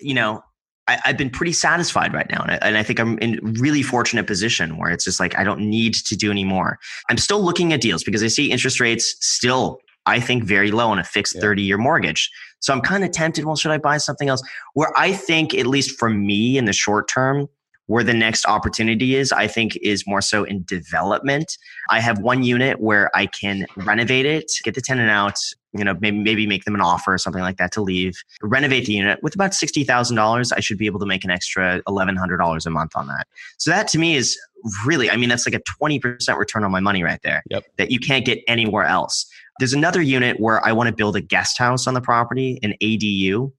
you 0.00 0.14
know, 0.14 0.42
I, 0.88 0.98
have 1.04 1.16
been 1.16 1.30
pretty 1.30 1.52
satisfied 1.52 2.12
right 2.12 2.28
now. 2.30 2.42
And 2.42 2.50
I, 2.52 2.58
and 2.62 2.76
I, 2.76 2.82
think 2.82 2.98
I'm 2.98 3.18
in 3.18 3.38
really 3.60 3.82
fortunate 3.82 4.26
position 4.26 4.78
where 4.78 4.90
it's 4.90 5.04
just 5.04 5.20
like, 5.20 5.38
I 5.38 5.44
don't 5.44 5.60
need 5.60 5.94
to 5.94 6.16
do 6.16 6.30
any 6.30 6.44
more. 6.44 6.78
I'm 7.08 7.18
still 7.18 7.42
looking 7.42 7.72
at 7.72 7.80
deals 7.80 8.02
because 8.02 8.22
I 8.22 8.28
see 8.28 8.50
interest 8.50 8.80
rates 8.80 9.16
still, 9.20 9.78
I 10.06 10.18
think, 10.18 10.44
very 10.44 10.70
low 10.70 10.88
on 10.90 10.98
a 10.98 11.04
fixed 11.04 11.34
yeah. 11.36 11.42
30 11.42 11.62
year 11.62 11.78
mortgage. 11.78 12.30
So 12.60 12.72
I'm 12.72 12.80
kind 12.80 13.04
of 13.04 13.12
tempted. 13.12 13.44
Well, 13.44 13.54
should 13.54 13.70
I 13.70 13.78
buy 13.78 13.98
something 13.98 14.28
else? 14.28 14.42
Where 14.74 14.92
I 14.96 15.12
think, 15.12 15.54
at 15.54 15.66
least 15.66 15.98
for 15.98 16.10
me 16.10 16.58
in 16.58 16.64
the 16.64 16.72
short 16.72 17.08
term, 17.08 17.48
where 17.86 18.04
the 18.04 18.14
next 18.14 18.46
opportunity 18.46 19.14
is, 19.14 19.32
I 19.32 19.46
think 19.46 19.76
is 19.82 20.06
more 20.06 20.20
so 20.20 20.44
in 20.44 20.64
development. 20.64 21.56
I 21.90 22.00
have 22.00 22.18
one 22.18 22.42
unit 22.42 22.80
where 22.80 23.10
I 23.16 23.26
can 23.26 23.66
renovate 23.76 24.26
it, 24.26 24.50
get 24.62 24.74
the 24.74 24.82
tenant 24.82 25.10
out, 25.10 25.38
you 25.72 25.84
know, 25.84 25.96
maybe 26.00 26.18
maybe 26.18 26.46
make 26.46 26.64
them 26.64 26.74
an 26.74 26.80
offer 26.80 27.14
or 27.14 27.18
something 27.18 27.42
like 27.42 27.58
that 27.58 27.72
to 27.72 27.82
leave, 27.82 28.14
renovate 28.42 28.86
the 28.86 28.92
unit 28.92 29.18
with 29.22 29.34
about 29.34 29.54
sixty 29.54 29.84
thousand 29.84 30.16
dollars. 30.16 30.52
I 30.52 30.60
should 30.60 30.78
be 30.78 30.86
able 30.86 31.00
to 31.00 31.06
make 31.06 31.24
an 31.24 31.30
extra 31.30 31.82
eleven 31.86 32.16
hundred 32.16 32.38
dollars 32.38 32.66
a 32.66 32.70
month 32.70 32.92
on 32.96 33.06
that. 33.08 33.26
So 33.58 33.70
that 33.70 33.88
to 33.88 33.98
me 33.98 34.16
is 34.16 34.38
really, 34.86 35.10
I 35.10 35.16
mean, 35.16 35.28
that's 35.28 35.46
like 35.46 35.54
a 35.54 35.60
twenty 35.60 35.98
percent 35.98 36.38
return 36.38 36.64
on 36.64 36.70
my 36.70 36.80
money 36.80 37.02
right 37.02 37.20
there. 37.22 37.42
Yep. 37.50 37.64
That 37.76 37.90
you 37.90 37.98
can't 37.98 38.24
get 38.24 38.40
anywhere 38.48 38.84
else. 38.84 39.26
There's 39.58 39.72
another 39.72 40.00
unit 40.00 40.40
where 40.40 40.64
I 40.64 40.72
want 40.72 40.88
to 40.88 40.94
build 40.94 41.16
a 41.16 41.20
guest 41.20 41.58
house 41.58 41.86
on 41.86 41.94
the 41.94 42.00
property, 42.00 42.58
an 42.62 42.74
ADU, 42.82 43.52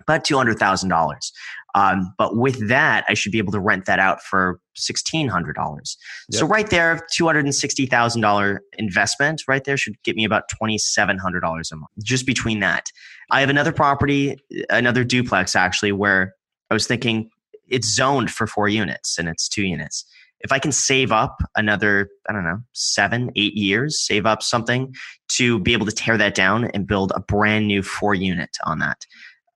about 0.00 0.24
two 0.24 0.36
hundred 0.36 0.58
thousand 0.58 0.88
dollars. 0.88 1.32
Um, 1.74 2.12
but 2.18 2.36
with 2.36 2.68
that, 2.68 3.04
I 3.08 3.14
should 3.14 3.32
be 3.32 3.38
able 3.38 3.52
to 3.52 3.60
rent 3.60 3.86
that 3.86 3.98
out 3.98 4.22
for 4.22 4.60
sixteen 4.74 5.28
hundred 5.28 5.54
dollars. 5.54 5.96
Yep. 6.30 6.40
So 6.40 6.46
right 6.46 6.68
there, 6.68 7.06
two 7.12 7.26
hundred 7.26 7.44
and 7.44 7.54
sixty 7.54 7.86
thousand 7.86 8.22
dollar 8.22 8.62
investment 8.78 9.42
right 9.46 9.64
there 9.64 9.76
should 9.76 9.94
get 10.02 10.16
me 10.16 10.24
about 10.24 10.44
twenty 10.48 10.78
seven 10.78 11.18
hundred 11.18 11.40
dollars 11.40 11.70
a 11.72 11.76
month. 11.76 11.90
Just 12.02 12.26
between 12.26 12.60
that, 12.60 12.86
I 13.30 13.40
have 13.40 13.50
another 13.50 13.72
property, 13.72 14.36
another 14.68 15.04
duplex 15.04 15.54
actually, 15.54 15.92
where 15.92 16.34
I 16.70 16.74
was 16.74 16.86
thinking 16.86 17.30
it's 17.68 17.94
zoned 17.94 18.30
for 18.30 18.46
four 18.46 18.68
units 18.68 19.18
and 19.18 19.28
it's 19.28 19.48
two 19.48 19.62
units. 19.62 20.04
If 20.42 20.52
I 20.52 20.58
can 20.58 20.72
save 20.72 21.12
up 21.12 21.36
another, 21.54 22.08
I 22.28 22.32
don't 22.32 22.44
know, 22.44 22.60
seven, 22.72 23.30
eight 23.36 23.54
years, 23.54 24.00
save 24.00 24.24
up 24.24 24.42
something 24.42 24.94
to 25.32 25.58
be 25.60 25.74
able 25.74 25.84
to 25.84 25.92
tear 25.92 26.16
that 26.16 26.34
down 26.34 26.64
and 26.72 26.86
build 26.86 27.12
a 27.14 27.20
brand 27.20 27.66
new 27.66 27.82
four 27.82 28.14
unit 28.14 28.56
on 28.64 28.78
that 28.78 29.04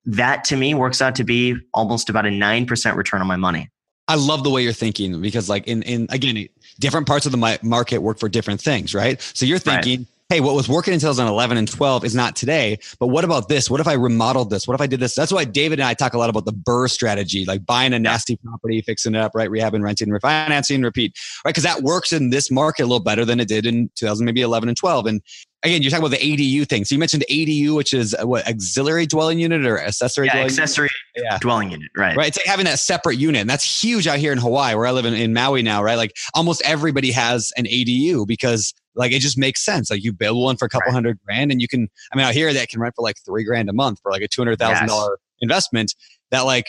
that 0.07 0.45
to 0.45 0.57
me 0.57 0.75
works 0.75 1.01
out 1.01 1.15
to 1.17 1.25
be 1.25 1.57
almost 1.73 2.09
about 2.11 2.27
a 2.27 2.31
9% 2.31 2.97
return 2.97 3.21
on 3.21 3.27
my 3.27 3.37
money. 3.37 3.71
I 4.07 4.17
love 4.17 4.45
the 4.45 4.51
way 4.51 4.63
you're 4.63 4.73
thinking 4.73 5.21
because 5.23 5.49
like 5.49 5.67
in, 5.67 5.83
in 5.83 6.07
again, 6.11 6.47
different 6.79 7.07
parts 7.07 7.25
of 7.25 7.33
the 7.33 7.59
market 7.63 7.99
work 7.99 8.19
for 8.19 8.29
different 8.29 8.61
things, 8.61 8.95
right? 8.95 9.21
So 9.35 9.47
you're 9.47 9.59
thinking, 9.59 10.01
right 10.01 10.09
hey, 10.31 10.41
what 10.41 10.55
was 10.55 10.69
working 10.69 10.95
in 10.95 11.01
2011 11.01 11.57
and 11.57 11.71
12 11.71 12.05
is 12.05 12.15
not 12.15 12.35
today. 12.35 12.79
But 12.99 13.09
what 13.09 13.25
about 13.25 13.49
this? 13.49 13.71
What 13.71 13.81
if 13.81 13.87
I 13.87 13.93
remodeled 13.93 14.51
this? 14.51 14.67
What 14.67 14.75
if 14.75 14.81
I 14.81 14.87
did 14.87 15.01
this? 15.01 15.15
That's 15.15 15.33
why 15.33 15.45
David 15.45 15.81
and 15.81 15.87
I 15.87 15.95
talk 15.95 16.15
a 16.15 16.19
lot 16.19 16.31
about 16.31 16.47
the 16.47 16.53
BRRRR 16.53 16.91
strategy, 16.91 17.45
like 17.45 17.65
buying 17.67 17.93
a 17.93 17.99
nasty 17.99 18.37
property, 18.37 18.81
fixing 18.81 19.15
it 19.15 19.21
up, 19.21 19.33
right? 19.35 19.51
Rehabbing, 19.51 19.83
renting, 19.83 20.09
refinancing, 20.09 20.83
repeat, 20.83 21.17
right? 21.45 21.51
Because 21.51 21.65
that 21.65 21.83
works 21.83 22.13
in 22.13 22.31
this 22.31 22.51
market 22.51 22.83
a 22.83 22.87
little 22.87 23.05
better 23.05 23.25
than 23.25 23.39
it 23.39 23.49
did 23.49 23.67
in 23.67 23.91
2000, 23.97 24.25
maybe 24.25 24.41
11 24.41 24.69
and 24.69 24.77
12. 24.77 25.07
And 25.07 25.23
again, 25.65 25.83
you're 25.83 25.91
talking 25.91 26.07
about 26.07 26.19
the 26.19 26.25
ADU 26.25 26.69
thing. 26.69 26.85
So 26.85 26.95
you 26.95 26.99
mentioned 26.99 27.25
ADU, 27.31 27.75
which 27.75 27.93
is 27.93 28.15
uh, 28.15 28.27
what 28.27 28.47
auxiliary 28.47 29.07
dwelling 29.07 29.39
unit 29.39 29.65
or 29.67 29.79
accessory 29.79 30.27
yeah, 30.27 30.33
dwelling 30.33 30.47
accessory 30.47 30.91
unit? 31.15 31.31
Yeah. 31.31 31.39
dwelling 31.39 31.71
unit, 31.71 31.91
right? 31.97 32.17
Right. 32.17 32.29
It's 32.29 32.39
like 32.39 32.47
having 32.47 32.67
that 32.67 32.79
separate 32.79 33.19
unit. 33.19 33.41
And 33.41 33.51
that's 33.51 33.83
huge 33.83 34.07
out 34.07 34.19
here 34.19 34.33
in 34.33 34.39
Hawaii, 34.39 34.75
where 34.75 34.87
I 34.87 34.93
live 34.93 35.07
in, 35.07 35.15
in 35.15 35.33
Maui 35.33 35.63
now, 35.63 35.83
right? 35.83 35.97
Like 35.97 36.13
almost 36.35 36.63
everybody 36.65 37.11
has 37.13 37.53
an 37.57 37.65
ADU 37.65 38.27
because 38.27 38.75
like 38.95 39.13
it 39.13 39.21
just 39.21 39.39
makes 39.39 39.65
sense. 39.65 39.91
Like 39.91 40.05
you 40.05 40.13
build 40.13 40.43
one 40.43 40.57
for 40.57 40.67
a 40.67 40.69
couple 40.69 40.87
right. 40.87 40.95
hundred 40.95 41.19
grand 41.25 41.51
and 41.51 41.61
you 41.61 41.69
can, 41.69 41.89
I 42.13 42.17
mean, 42.17 42.27
out 42.27 42.35
here 42.35 42.53
that 42.53 42.69
can 42.69 42.81
rent 42.81 42.95
for 42.97 43.03
like 43.03 43.17
three 43.25 43.45
grand 43.45 43.69
a 43.71 43.73
month 43.73 44.01
for 44.03 44.13
like 44.13 44.23
a 44.23 44.29
$200,000 44.29 44.59
yes. 44.59 45.11
investment 45.41 45.95
that 46.31 46.43
like 46.43 46.67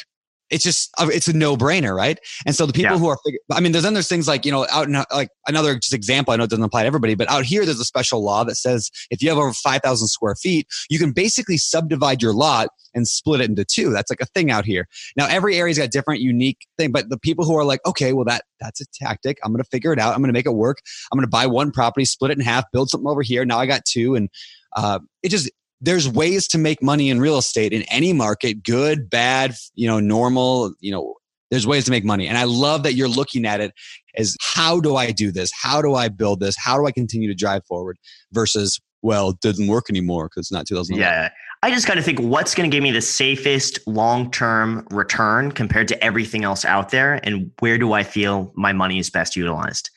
it's 0.50 0.64
just 0.64 0.91
uh, 0.98 1.08
it's 1.12 1.28
a 1.28 1.34
no 1.34 1.58
brainer, 1.58 1.96
right? 1.96 2.20
And 2.46 2.56
so 2.56 2.66
the 2.66 2.74
people 2.74 2.93
yeah. 2.93 3.00
who 3.00 3.08
are, 3.08 3.18
I 3.52 3.60
mean, 3.60 3.72
there's 3.72 3.84
then 3.84 3.93
there's 3.93 4.08
things 4.08 4.28
like 4.28 4.46
you 4.46 4.52
know 4.52 4.68
out 4.72 4.88
in 4.88 4.93
like 5.12 5.30
another 5.48 5.76
just 5.76 5.93
example. 5.93 6.34
I 6.34 6.38
know 6.38 6.43
it 6.43 6.50
doesn't 6.50 6.64
apply 6.64 6.84
to 6.84 6.88
everybody, 6.88 7.16
but 7.16 7.30
out 7.30 7.46
here 7.46 7.66
there's 7.66 7.80
a 7.80 7.86
special 7.86 8.24
law 8.24 8.43
that 8.43 8.56
says 8.56 8.91
if 9.10 9.22
you 9.22 9.30
have 9.30 9.38
over 9.38 9.54
five 9.54 9.82
thousand 9.82 10.08
square 10.10 10.36
feet, 10.36 10.68
you 10.89 11.00
can 11.00 11.12
basically 11.12 11.58
subdivide 11.58 12.22
your 12.22 12.34
lot 12.34 12.70
and 12.93 13.08
split 13.08 13.41
it 13.41 13.50
into 13.50 13.66
two. 13.66 13.91
That's 13.91 14.10
like 14.10 14.22
a 14.22 14.26
thing 14.26 14.52
out 14.52 14.66
here. 14.66 14.88
Now 15.18 15.28
every 15.28 15.56
area's 15.56 15.78
got 15.78 15.91
different 15.91 16.22
unique 16.22 16.68
thing, 16.78 16.91
but 16.91 17.10
the 17.10 17.20
people 17.20 17.46
who 17.46 17.56
are 17.58 17.66
like, 17.66 17.82
okay, 17.86 18.14
well 18.14 18.26
that 18.26 18.43
that's 18.60 18.82
a 18.82 18.86
tactic. 18.93 19.39
I'm 19.43 19.52
gonna 19.52 19.64
figure 19.64 19.93
it 19.93 20.00
out. 20.00 20.14
I'm 20.14 20.22
gonna 20.22 20.34
make 20.34 20.46
it 20.46 20.54
work. 20.54 20.78
I'm 21.12 21.18
gonna 21.18 21.28
buy 21.28 21.48
one 21.48 21.72
property, 21.72 22.06
split 22.06 22.32
it 22.32 22.38
in 22.38 22.43
half, 22.43 22.66
build 22.72 22.89
something 22.89 23.08
over 23.08 23.24
here. 23.24 23.46
Now 23.46 23.60
I 23.60 23.66
got 23.66 23.84
two, 23.86 24.16
and 24.16 24.30
uh, 24.76 25.00
it 25.24 25.30
just 25.30 25.50
there's 25.82 26.07
ways 26.07 26.47
to 26.49 26.57
make 26.57 26.82
money 26.82 27.09
in 27.09 27.19
real 27.19 27.38
estate 27.38 27.73
in 27.73 27.84
any 27.84 28.13
market, 28.13 28.63
good, 28.63 29.09
bad, 29.09 29.55
you 29.76 29.88
know, 29.88 29.99
normal, 29.99 30.73
you 30.80 30.91
know, 30.91 31.15
there's 31.51 31.67
ways 31.67 31.86
to 31.86 31.91
make 31.91 32.03
money. 32.03 32.28
And 32.28 32.38
I 32.38 32.43
love 32.45 32.84
that 32.84 32.93
you're 32.93 33.07
looking 33.07 33.45
at 33.45 33.61
it 33.61 33.71
as 34.15 34.36
how 34.41 34.80
do 34.80 34.95
I 34.95 35.11
do 35.11 35.32
this? 35.32 35.51
How 35.53 35.82
do 35.82 35.95
I 35.95 36.09
build 36.09 36.39
this? 36.39 36.55
How 36.57 36.78
do 36.78 36.86
I 36.88 36.91
continue 36.91 37.28
to 37.28 37.36
drive 37.36 37.65
forward 37.65 37.97
versus, 38.32 38.80
well, 39.01 39.30
it 39.30 39.39
doesn't 39.41 39.67
work 39.67 39.86
anymore 39.89 40.28
because 40.28 40.47
it's 40.47 40.51
not 40.51 40.65
2000. 40.65 40.95
Yeah. 40.95 41.30
I 41.61 41.71
just 41.71 41.88
kind 41.88 41.99
of 41.99 42.05
think 42.05 42.19
what's 42.19 42.53
going 42.53 42.69
to 42.69 42.76
give 42.76 42.84
me 42.84 42.91
the 42.91 43.01
safest 43.01 43.80
long 43.88 44.32
term 44.32 44.88
return 44.91 45.51
compared 45.51 45.88
to 45.89 46.03
everything 46.03 46.43
else 46.43 46.65
out 46.65 46.89
there? 46.89 47.19
And 47.23 47.51
where 47.59 47.78
do 47.78 47.93
I 47.93 48.03
feel 48.03 48.51
my 48.55 48.73
money 48.73 48.99
is 48.99 49.09
best 49.09 49.36
utilized? 49.36 49.89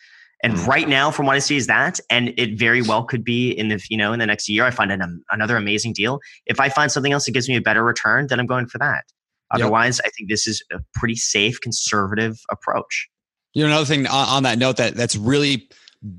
And 0.42 0.54
mm-hmm. 0.54 0.70
right 0.70 0.88
now, 0.88 1.10
from 1.10 1.26
what 1.26 1.34
I 1.34 1.40
see, 1.40 1.56
is 1.56 1.66
that, 1.66 1.98
and 2.10 2.32
it 2.36 2.58
very 2.58 2.80
well 2.80 3.04
could 3.04 3.24
be 3.24 3.50
in 3.50 3.68
the 3.68 3.84
you 3.90 3.96
know 3.96 4.12
in 4.12 4.18
the 4.18 4.26
next 4.26 4.48
year, 4.48 4.64
I 4.64 4.70
find 4.70 4.92
an, 4.92 5.22
another 5.30 5.56
amazing 5.56 5.94
deal. 5.94 6.20
If 6.46 6.60
I 6.60 6.68
find 6.68 6.92
something 6.92 7.12
else 7.12 7.26
that 7.26 7.32
gives 7.32 7.48
me 7.48 7.56
a 7.56 7.60
better 7.60 7.82
return, 7.84 8.28
then 8.28 8.38
I'm 8.38 8.46
going 8.46 8.66
for 8.66 8.78
that. 8.78 9.04
Otherwise, 9.50 9.98
yep. 9.98 10.06
I 10.06 10.10
think 10.16 10.28
this 10.28 10.46
is 10.46 10.62
a 10.72 10.78
pretty 10.94 11.16
safe, 11.16 11.60
conservative 11.60 12.38
approach. 12.50 13.08
You 13.54 13.62
know, 13.62 13.68
another 13.68 13.86
thing 13.86 14.06
on, 14.06 14.28
on 14.28 14.42
that 14.44 14.58
note 14.58 14.76
that 14.76 14.94
that's 14.94 15.16
really 15.16 15.68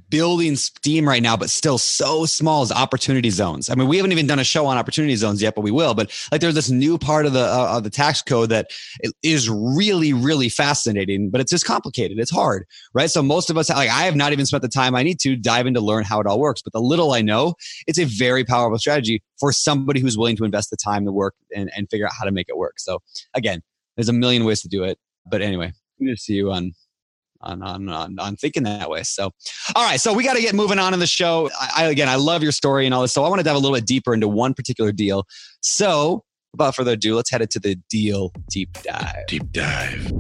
building 0.10 0.56
steam 0.56 1.08
right 1.08 1.24
now, 1.24 1.38
but 1.38 1.50
still 1.50 1.78
so 1.78 2.26
small 2.26 2.62
as 2.62 2.72
opportunity 2.72 3.30
zones. 3.30 3.70
I 3.70 3.76
mean, 3.76 3.88
we 3.88 3.98
haven't 3.98 4.12
even 4.12 4.28
done 4.28 4.40
a 4.40 4.44
show 4.44 4.66
on 4.66 4.78
opportunity 4.78 5.16
zones 5.16 5.42
yet, 5.42 5.56
but 5.56 5.62
we 5.62 5.72
will. 5.72 5.94
But 5.94 6.12
like, 6.32 6.42
there's 6.42 6.56
this 6.56 6.70
new 6.70 6.98
part 6.98 7.26
of 7.26 7.34
the 7.34 7.46
uh, 7.46 7.78
of 7.78 7.84
the 7.84 7.90
tax 7.90 8.22
code 8.22 8.50
that 8.50 8.72
is 9.24 9.50
really, 9.50 10.12
really 10.14 10.50
fascinating, 10.50 11.30
but 11.30 11.40
it's 11.40 11.52
just 11.52 11.66
complicated. 11.66 12.20
It's 12.20 12.32
hard, 12.32 12.66
right? 12.94 13.10
So 13.10 13.22
most 13.22 13.50
of 13.50 13.58
us, 13.58 13.70
like, 13.70 13.90
I 13.90 14.04
have 14.04 14.16
not 14.16 14.34
even 14.34 14.46
spent 14.46 14.64
the 14.64 14.70
time 14.70 14.96
I 14.96 15.04
need 15.04 15.20
to 15.22 15.36
dive 15.36 15.66
in 15.66 15.74
to 15.76 15.82
learn 15.82 16.04
how 16.04 16.20
it 16.20 16.28
all 16.28 16.40
works. 16.40 16.62
But 16.62 16.74
the 16.74 16.82
little 16.82 17.14
I 17.14 17.22
know, 17.22 17.56
it's 17.88 18.00
a 18.00 18.06
very 18.06 18.44
powerful 18.44 18.78
strategy 18.78 19.24
for 19.40 19.52
somebody 19.52 20.02
who's 20.02 20.18
willing 20.18 20.36
to 20.38 20.44
invest 20.44 20.70
the 20.70 20.78
time, 20.78 21.06
the 21.06 21.14
work, 21.14 21.36
and 21.56 21.72
and 21.76 21.90
figure 21.90 22.06
out 22.06 22.14
how 22.18 22.26
to 22.26 22.32
make 22.32 22.50
it 22.50 22.58
work. 22.58 22.80
So 22.80 23.00
again, 23.34 23.62
there's 23.96 24.10
a 24.10 24.14
million 24.14 24.44
ways 24.46 24.62
to 24.62 24.68
do 24.68 24.84
it. 24.84 24.98
But 25.26 25.42
anyway, 25.42 25.74
good 26.00 26.16
to 26.16 26.18
see 26.18 26.34
you 26.34 26.52
on 26.52 26.74
on, 27.42 27.62
on, 27.62 27.90
on, 27.90 28.20
on 28.20 28.36
thinking 28.36 28.64
that 28.64 28.90
way. 28.90 29.04
So, 29.04 29.32
all 29.76 29.84
right. 29.84 30.00
So 30.00 30.14
we 30.14 30.24
got 30.24 30.36
to 30.36 30.42
get 30.42 30.54
moving 30.56 30.80
on 30.80 30.94
in 30.94 31.00
the 31.00 31.08
show. 31.08 31.50
I, 31.76 31.86
again, 31.86 32.10
I 32.10 32.16
love 32.16 32.44
your 32.44 32.52
story 32.52 32.86
and 32.86 32.94
all 32.94 33.02
this. 33.02 33.14
So 33.14 33.24
I 33.24 33.30
want 33.30 33.40
to 33.40 33.44
dive 33.44 33.56
a 33.56 33.60
little 33.60 33.76
bit 33.76 33.86
deeper 33.86 34.14
into 34.14 34.28
one 34.28 34.54
particular 34.54 34.92
deal. 34.92 35.26
So 35.62 36.24
without 36.54 36.76
further 36.76 36.94
ado, 36.94 37.16
let's 37.16 37.30
head 37.30 37.42
into 37.42 37.60
the 37.60 37.76
deal 37.90 38.32
deep 38.50 38.78
dive. 38.84 39.28
Deep 39.28 39.52
dive. 39.52 40.12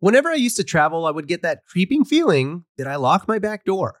Whenever 0.00 0.28
I 0.28 0.34
used 0.34 0.56
to 0.56 0.64
travel, 0.64 1.06
I 1.06 1.10
would 1.10 1.26
get 1.26 1.42
that 1.42 1.64
creeping 1.66 2.04
feeling 2.04 2.64
that 2.76 2.86
I 2.86 2.94
lock 2.94 3.26
my 3.26 3.40
back 3.40 3.64
door. 3.64 4.00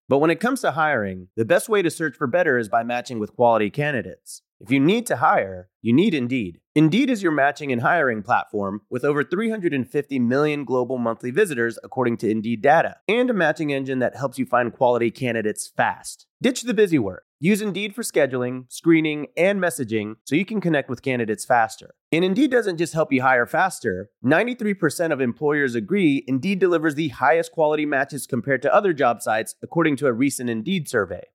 But 0.11 0.17
when 0.17 0.29
it 0.29 0.41
comes 0.41 0.59
to 0.59 0.71
hiring, 0.71 1.29
the 1.37 1.45
best 1.45 1.69
way 1.69 1.81
to 1.81 1.89
search 1.89 2.17
for 2.17 2.27
better 2.27 2.57
is 2.57 2.67
by 2.67 2.83
matching 2.83 3.17
with 3.17 3.33
quality 3.33 3.69
candidates. 3.69 4.41
If 4.59 4.69
you 4.69 4.77
need 4.77 5.05
to 5.05 5.15
hire, 5.15 5.69
you 5.81 5.93
need 5.93 6.13
Indeed. 6.13 6.59
Indeed 6.75 7.09
is 7.09 7.23
your 7.23 7.31
matching 7.31 7.71
and 7.71 7.81
hiring 7.81 8.21
platform 8.21 8.81
with 8.89 9.05
over 9.05 9.23
350 9.23 10.19
million 10.19 10.65
global 10.65 10.97
monthly 10.97 11.31
visitors, 11.31 11.79
according 11.81 12.17
to 12.17 12.29
Indeed 12.29 12.61
data, 12.61 12.97
and 13.07 13.29
a 13.29 13.33
matching 13.33 13.71
engine 13.71 13.99
that 13.99 14.17
helps 14.17 14.37
you 14.37 14.45
find 14.45 14.73
quality 14.73 15.11
candidates 15.11 15.71
fast. 15.77 16.27
Ditch 16.41 16.63
the 16.63 16.73
busy 16.73 16.99
work. 16.99 17.23
Use 17.43 17.59
Indeed 17.59 17.95
for 17.95 18.03
scheduling, 18.03 18.71
screening, 18.71 19.25
and 19.35 19.59
messaging 19.59 20.17
so 20.25 20.35
you 20.35 20.45
can 20.45 20.61
connect 20.61 20.91
with 20.91 21.01
candidates 21.01 21.43
faster. 21.43 21.95
And 22.11 22.23
Indeed 22.23 22.51
doesn't 22.51 22.77
just 22.77 22.93
help 22.93 23.11
you 23.11 23.23
hire 23.23 23.47
faster. 23.47 24.11
93% 24.23 25.11
of 25.11 25.19
employers 25.19 25.73
agree 25.73 26.23
Indeed 26.27 26.59
delivers 26.59 26.93
the 26.93 27.07
highest 27.07 27.51
quality 27.51 27.87
matches 27.87 28.27
compared 28.27 28.61
to 28.61 28.71
other 28.71 28.93
job 28.93 29.23
sites, 29.23 29.55
according 29.63 29.95
to 29.95 30.05
a 30.05 30.13
recent 30.13 30.51
Indeed 30.51 30.87
survey. 30.87 31.23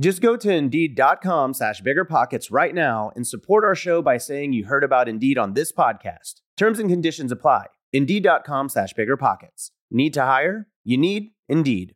Just 0.00 0.22
go 0.22 0.34
to 0.34 0.50
Indeed.com 0.50 1.52
slash 1.52 1.82
BiggerPockets 1.82 2.46
right 2.50 2.74
now 2.74 3.12
and 3.14 3.26
support 3.26 3.64
our 3.64 3.74
show 3.74 4.00
by 4.00 4.16
saying 4.16 4.54
you 4.54 4.64
heard 4.64 4.82
about 4.82 5.10
Indeed 5.10 5.36
on 5.36 5.52
this 5.52 5.72
podcast. 5.72 6.40
Terms 6.56 6.78
and 6.78 6.88
conditions 6.88 7.30
apply. 7.30 7.66
Indeed.com 7.92 8.70
slash 8.70 8.94
BiggerPockets. 8.94 9.72
Need 9.90 10.14
to 10.14 10.22
hire? 10.22 10.68
You 10.84 10.96
need 10.96 11.32
Indeed. 11.50 11.94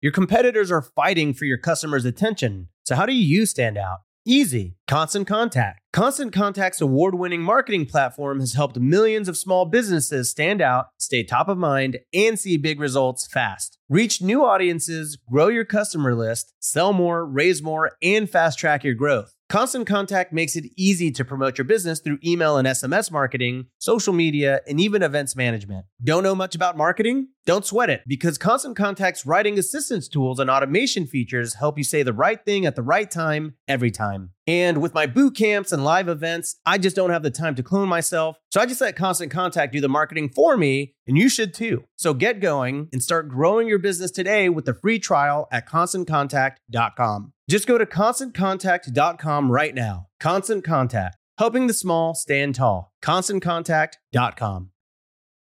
Your 0.00 0.10
competitors 0.10 0.72
are 0.72 0.82
fighting 0.82 1.32
for 1.32 1.44
your 1.44 1.58
customers' 1.58 2.04
attention. 2.04 2.68
So, 2.82 2.96
how 2.96 3.06
do 3.06 3.14
you 3.14 3.46
stand 3.46 3.78
out? 3.78 3.98
Easy. 4.30 4.76
Constant 4.86 5.26
Contact. 5.26 5.80
Constant 5.92 6.32
Contact's 6.32 6.80
award 6.80 7.16
winning 7.16 7.42
marketing 7.42 7.84
platform 7.84 8.38
has 8.38 8.52
helped 8.52 8.78
millions 8.78 9.28
of 9.28 9.36
small 9.36 9.64
businesses 9.64 10.30
stand 10.30 10.62
out, 10.62 10.86
stay 10.98 11.24
top 11.24 11.48
of 11.48 11.58
mind, 11.58 11.98
and 12.14 12.38
see 12.38 12.56
big 12.56 12.78
results 12.78 13.26
fast. 13.26 13.76
Reach 13.88 14.22
new 14.22 14.44
audiences, 14.44 15.18
grow 15.28 15.48
your 15.48 15.64
customer 15.64 16.14
list, 16.14 16.54
sell 16.60 16.92
more, 16.92 17.26
raise 17.26 17.60
more, 17.60 17.90
and 18.00 18.30
fast 18.30 18.56
track 18.56 18.84
your 18.84 18.94
growth. 18.94 19.34
Constant 19.48 19.84
Contact 19.84 20.32
makes 20.32 20.54
it 20.54 20.70
easy 20.76 21.10
to 21.10 21.24
promote 21.24 21.58
your 21.58 21.64
business 21.64 21.98
through 21.98 22.20
email 22.24 22.56
and 22.56 22.68
SMS 22.68 23.10
marketing, 23.10 23.66
social 23.78 24.12
media, 24.12 24.60
and 24.68 24.80
even 24.80 25.02
events 25.02 25.34
management. 25.34 25.86
Don't 26.04 26.22
know 26.22 26.36
much 26.36 26.54
about 26.54 26.76
marketing? 26.76 27.30
Don't 27.50 27.66
sweat 27.66 27.90
it 27.90 28.04
because 28.06 28.38
Constant 28.38 28.76
Contact's 28.76 29.26
writing 29.26 29.58
assistance 29.58 30.06
tools 30.06 30.38
and 30.38 30.48
automation 30.48 31.04
features 31.04 31.54
help 31.54 31.78
you 31.78 31.82
say 31.82 32.04
the 32.04 32.12
right 32.12 32.38
thing 32.44 32.64
at 32.64 32.76
the 32.76 32.82
right 32.82 33.10
time 33.10 33.56
every 33.66 33.90
time. 33.90 34.30
And 34.46 34.80
with 34.80 34.94
my 34.94 35.06
boot 35.06 35.34
camps 35.34 35.72
and 35.72 35.82
live 35.82 36.08
events, 36.08 36.60
I 36.64 36.78
just 36.78 36.94
don't 36.94 37.10
have 37.10 37.24
the 37.24 37.30
time 37.32 37.56
to 37.56 37.64
clone 37.64 37.88
myself. 37.88 38.36
So 38.52 38.60
I 38.60 38.66
just 38.66 38.80
let 38.80 38.94
Constant 38.94 39.32
Contact 39.32 39.72
do 39.72 39.80
the 39.80 39.88
marketing 39.88 40.28
for 40.28 40.56
me, 40.56 40.94
and 41.08 41.18
you 41.18 41.28
should 41.28 41.52
too. 41.52 41.82
So 41.96 42.14
get 42.14 42.38
going 42.38 42.88
and 42.92 43.02
start 43.02 43.28
growing 43.28 43.66
your 43.66 43.80
business 43.80 44.12
today 44.12 44.48
with 44.48 44.64
the 44.64 44.74
free 44.74 45.00
trial 45.00 45.48
at 45.50 45.68
constantcontact.com. 45.68 47.32
Just 47.50 47.66
go 47.66 47.78
to 47.78 47.84
constantcontact.com 47.84 49.50
right 49.50 49.74
now. 49.74 50.06
Constant 50.20 50.62
Contact, 50.62 51.16
helping 51.36 51.66
the 51.66 51.74
small 51.74 52.14
stand 52.14 52.54
tall. 52.54 52.92
ConstantContact.com. 53.02 54.70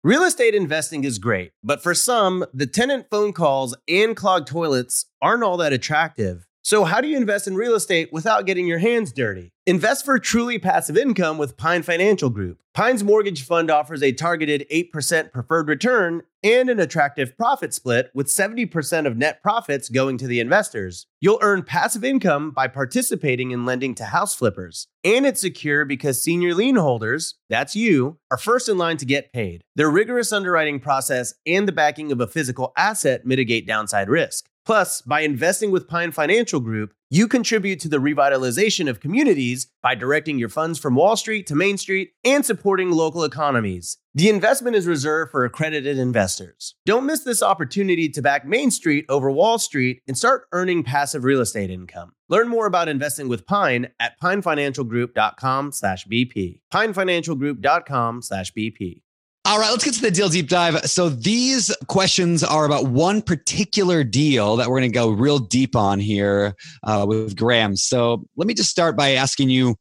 Real 0.06 0.22
estate 0.22 0.54
investing 0.54 1.04
is 1.04 1.18
great, 1.18 1.54
but 1.64 1.82
for 1.82 1.96
some, 1.96 2.46
the 2.54 2.68
tenant 2.68 3.08
phone 3.10 3.34
calls 3.34 3.76
and 3.88 4.16
clogged 4.16 4.48
toilets 4.48 5.08
aren't 5.20 5.42
all 5.42 5.58
that 5.58 5.74
attractive. 5.74 6.46
So, 6.62 6.84
how 6.84 7.02
do 7.02 7.08
you 7.08 7.18
invest 7.18 7.48
in 7.48 7.56
real 7.56 7.74
estate 7.74 8.14
without 8.14 8.46
getting 8.46 8.68
your 8.68 8.78
hands 8.78 9.12
dirty? 9.12 9.55
Invest 9.68 10.06
for 10.06 10.20
truly 10.20 10.60
passive 10.60 10.96
income 10.96 11.40
with 11.40 11.58
Pine 11.58 11.82
Financial 11.82 12.30
Group. 12.30 12.60
Pine's 12.76 13.04
mortgage 13.04 13.44
fund 13.44 13.72
offers 13.72 14.04
a 14.04 14.12
targeted 14.12 14.64
8% 14.72 15.32
preferred 15.32 15.68
return 15.68 16.22
and 16.44 16.70
an 16.70 16.80
attractive 16.80 17.36
profit 17.36 17.74
split 17.74 18.12
with 18.14 18.28
70% 18.28 19.08
of 19.08 19.18
net 19.18 19.42
profits 19.42 19.90
going 19.90 20.20
to 20.20 20.28
the 20.28 20.40
investors. 20.40 21.08
You'll 21.20 21.40
earn 21.42 21.64
passive 21.64 22.04
income 22.04 22.52
by 22.52 22.68
participating 22.68 23.50
in 23.50 23.66
lending 23.66 23.96
to 23.96 24.06
house 24.06 24.36
flippers. 24.36 24.86
And 25.04 25.26
it's 25.26 25.42
secure 25.42 25.84
because 25.84 26.22
senior 26.22 26.54
lien 26.54 26.76
holders, 26.76 27.34
that's 27.50 27.76
you, 27.76 28.20
are 28.30 28.38
first 28.38 28.70
in 28.70 28.78
line 28.78 28.98
to 28.98 29.06
get 29.06 29.34
paid. 29.34 29.64
Their 29.76 29.90
rigorous 29.90 30.32
underwriting 30.32 30.80
process 30.80 31.34
and 31.48 31.68
the 31.68 31.72
backing 31.72 32.12
of 32.12 32.22
a 32.22 32.28
physical 32.28 32.72
asset 32.78 33.26
mitigate 33.26 33.66
downside 33.66 34.10
risk. 34.10 34.48
Plus, 34.66 35.02
by 35.02 35.22
investing 35.22 35.70
with 35.70 35.88
Pine 35.88 36.12
Financial 36.12 36.60
Group, 36.60 36.96
you 37.12 37.28
contribute 37.28 37.80
to 37.82 37.88
the 37.88 38.00
revitalization 38.00 38.90
of 38.90 39.00
communities 39.00 39.68
by 39.84 39.94
directing 39.94 40.40
your 40.40 40.50
funds 40.50 40.80
from 40.80 40.96
Wall 40.96 41.16
Street 41.16 41.46
to 41.48 41.56
Main 41.56 41.78
Street 41.78 42.14
and 42.24 42.44
supporting 42.44 42.90
local 42.90 43.24
economies. 43.24 44.00
The 44.16 44.30
investment 44.30 44.76
is 44.76 44.88
reserved 44.88 45.30
for 45.32 45.46
accredited 45.46 46.00
investors. 46.00 46.74
Don't 46.84 47.06
miss 47.06 47.20
this 47.20 47.44
opportunity 47.44 48.10
to 48.10 48.24
back 48.24 48.44
Main 48.46 48.72
Street 48.72 49.06
over 49.08 49.30
Wall 49.30 49.60
Street 49.60 50.02
and 50.08 50.18
start 50.18 50.48
earning 50.52 50.84
passive 50.84 51.24
real 51.24 51.42
estate 51.42 51.70
income. 51.70 52.14
Learn 52.28 52.48
more 52.48 52.66
about 52.66 52.88
investing 52.88 53.28
with 53.28 53.46
Pine 53.46 53.90
at 54.00 54.20
pinefinancialgroup.com/bp. 54.20 56.62
pinefinancialgroup.com/bp. 56.74 59.02
All 59.48 59.60
right, 59.60 59.70
let's 59.70 59.84
get 59.84 59.94
to 59.94 60.02
the 60.02 60.10
deal 60.10 60.28
deep 60.28 60.50
dive. 60.50 60.82
So 60.86 61.08
these 61.08 61.72
questions 61.86 62.44
are 62.44 62.66
about 62.66 62.88
one 62.88 63.22
particular 63.22 64.04
deal 64.04 64.56
that 64.56 64.68
we're 64.68 64.80
going 64.80 64.90
to 64.92 64.96
go 64.96 65.12
real 65.12 65.38
deep 65.38 65.76
on 65.76 66.00
here 66.00 66.56
uh, 66.82 67.06
with 67.08 67.36
Graham. 67.36 67.76
So 67.76 68.26
let 68.38 68.48
me 68.48 68.56
just 68.56 68.72
start 68.72 68.98
by 68.98 69.12
asking 69.12 69.52
you. 69.52 69.76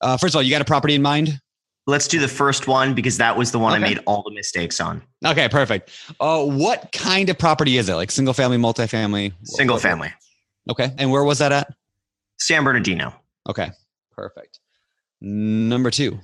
Uh, 0.00 0.16
first 0.16 0.34
of 0.34 0.36
all, 0.36 0.42
you 0.42 0.52
got 0.52 0.62
a 0.62 0.64
property 0.64 0.94
in 0.94 1.02
mind? 1.02 1.40
Let's 1.88 2.06
do 2.06 2.20
the 2.20 2.28
first 2.28 2.68
one 2.68 2.94
because 2.94 3.16
that 3.18 3.36
was 3.36 3.50
the 3.50 3.58
one 3.58 3.72
Okay. 3.72 3.84
I 3.84 3.88
made 3.88 3.98
all 4.06 4.22
the 4.22 4.30
mistakes 4.30 4.80
on. 4.80 5.02
Okay, 5.26 5.48
perfect. 5.48 5.90
Uh, 6.20 6.44
what 6.44 6.92
kind 6.92 7.28
of 7.28 7.36
property 7.36 7.78
is 7.78 7.88
it? 7.88 7.94
Like 7.96 8.12
single 8.12 8.34
family, 8.34 8.56
multifamily? 8.56 9.32
Single 9.42 9.78
family. 9.78 10.12
Okay, 10.70 10.92
and 10.96 11.10
where 11.10 11.24
was 11.24 11.40
that 11.40 11.50
at? 11.50 11.74
San 12.38 12.62
Bernardino. 12.62 13.12
Okay, 13.48 13.70
perfect. 14.12 14.60
Number 15.20 15.90
two. 15.90 16.20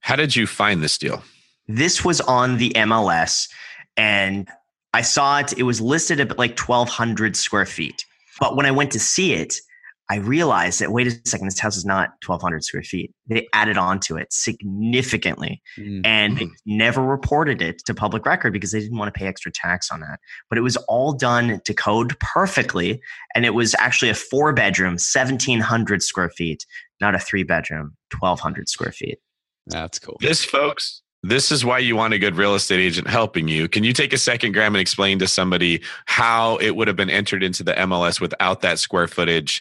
How 0.00 0.16
did 0.16 0.36
you 0.36 0.46
find 0.46 0.82
this 0.82 0.98
deal? 0.98 1.22
This 1.68 2.04
was 2.04 2.20
on 2.22 2.56
the 2.56 2.70
MLS 2.70 3.48
and 3.96 4.48
I 4.94 5.02
saw 5.02 5.38
it. 5.40 5.52
It 5.58 5.64
was 5.64 5.80
listed 5.80 6.18
at 6.18 6.38
like 6.38 6.58
1,200 6.58 7.36
square 7.36 7.66
feet. 7.66 8.04
But 8.40 8.56
when 8.56 8.66
I 8.66 8.70
went 8.70 8.92
to 8.92 9.00
see 9.00 9.34
it, 9.34 9.54
I 10.10 10.16
realized 10.16 10.80
that, 10.80 10.90
wait 10.90 11.06
a 11.06 11.28
second, 11.28 11.48
this 11.48 11.58
house 11.58 11.76
is 11.76 11.84
not 11.84 12.12
1,200 12.24 12.64
square 12.64 12.82
feet. 12.82 13.12
They 13.26 13.46
added 13.52 13.76
on 13.76 14.00
to 14.00 14.16
it 14.16 14.32
significantly 14.32 15.60
Mm. 15.78 16.00
and 16.06 16.38
they 16.38 16.48
never 16.64 17.02
reported 17.02 17.60
it 17.60 17.82
to 17.84 17.92
public 17.94 18.24
record 18.24 18.54
because 18.54 18.70
they 18.72 18.80
didn't 18.80 18.96
want 18.96 19.12
to 19.12 19.18
pay 19.18 19.26
extra 19.26 19.52
tax 19.52 19.90
on 19.92 20.00
that. 20.00 20.20
But 20.48 20.56
it 20.56 20.62
was 20.62 20.78
all 20.88 21.12
done 21.12 21.60
to 21.62 21.74
code 21.74 22.18
perfectly. 22.20 23.02
And 23.34 23.44
it 23.44 23.54
was 23.54 23.74
actually 23.78 24.08
a 24.10 24.14
four 24.14 24.54
bedroom, 24.54 24.92
1,700 24.92 26.02
square 26.02 26.30
feet, 26.30 26.64
not 27.00 27.14
a 27.14 27.18
three 27.18 27.42
bedroom, 27.42 27.94
1,200 28.18 28.68
square 28.70 28.92
feet. 28.92 29.18
That's 29.66 29.98
cool. 29.98 30.16
This, 30.20 30.42
folks, 30.42 31.02
this 31.22 31.50
is 31.50 31.64
why 31.64 31.78
you 31.78 31.96
want 31.96 32.14
a 32.14 32.18
good 32.18 32.36
real 32.36 32.54
estate 32.54 32.80
agent 32.80 33.08
helping 33.08 33.48
you. 33.48 33.68
Can 33.68 33.84
you 33.84 33.92
take 33.92 34.12
a 34.12 34.18
second, 34.18 34.52
Graham, 34.52 34.74
and 34.74 34.80
explain 34.80 35.18
to 35.18 35.26
somebody 35.28 35.82
how 36.06 36.56
it 36.58 36.76
would 36.76 36.86
have 36.88 36.96
been 36.96 37.10
entered 37.10 37.42
into 37.42 37.62
the 37.64 37.72
MLS 37.72 38.20
without 38.20 38.60
that 38.60 38.78
square 38.78 39.08
footage 39.08 39.60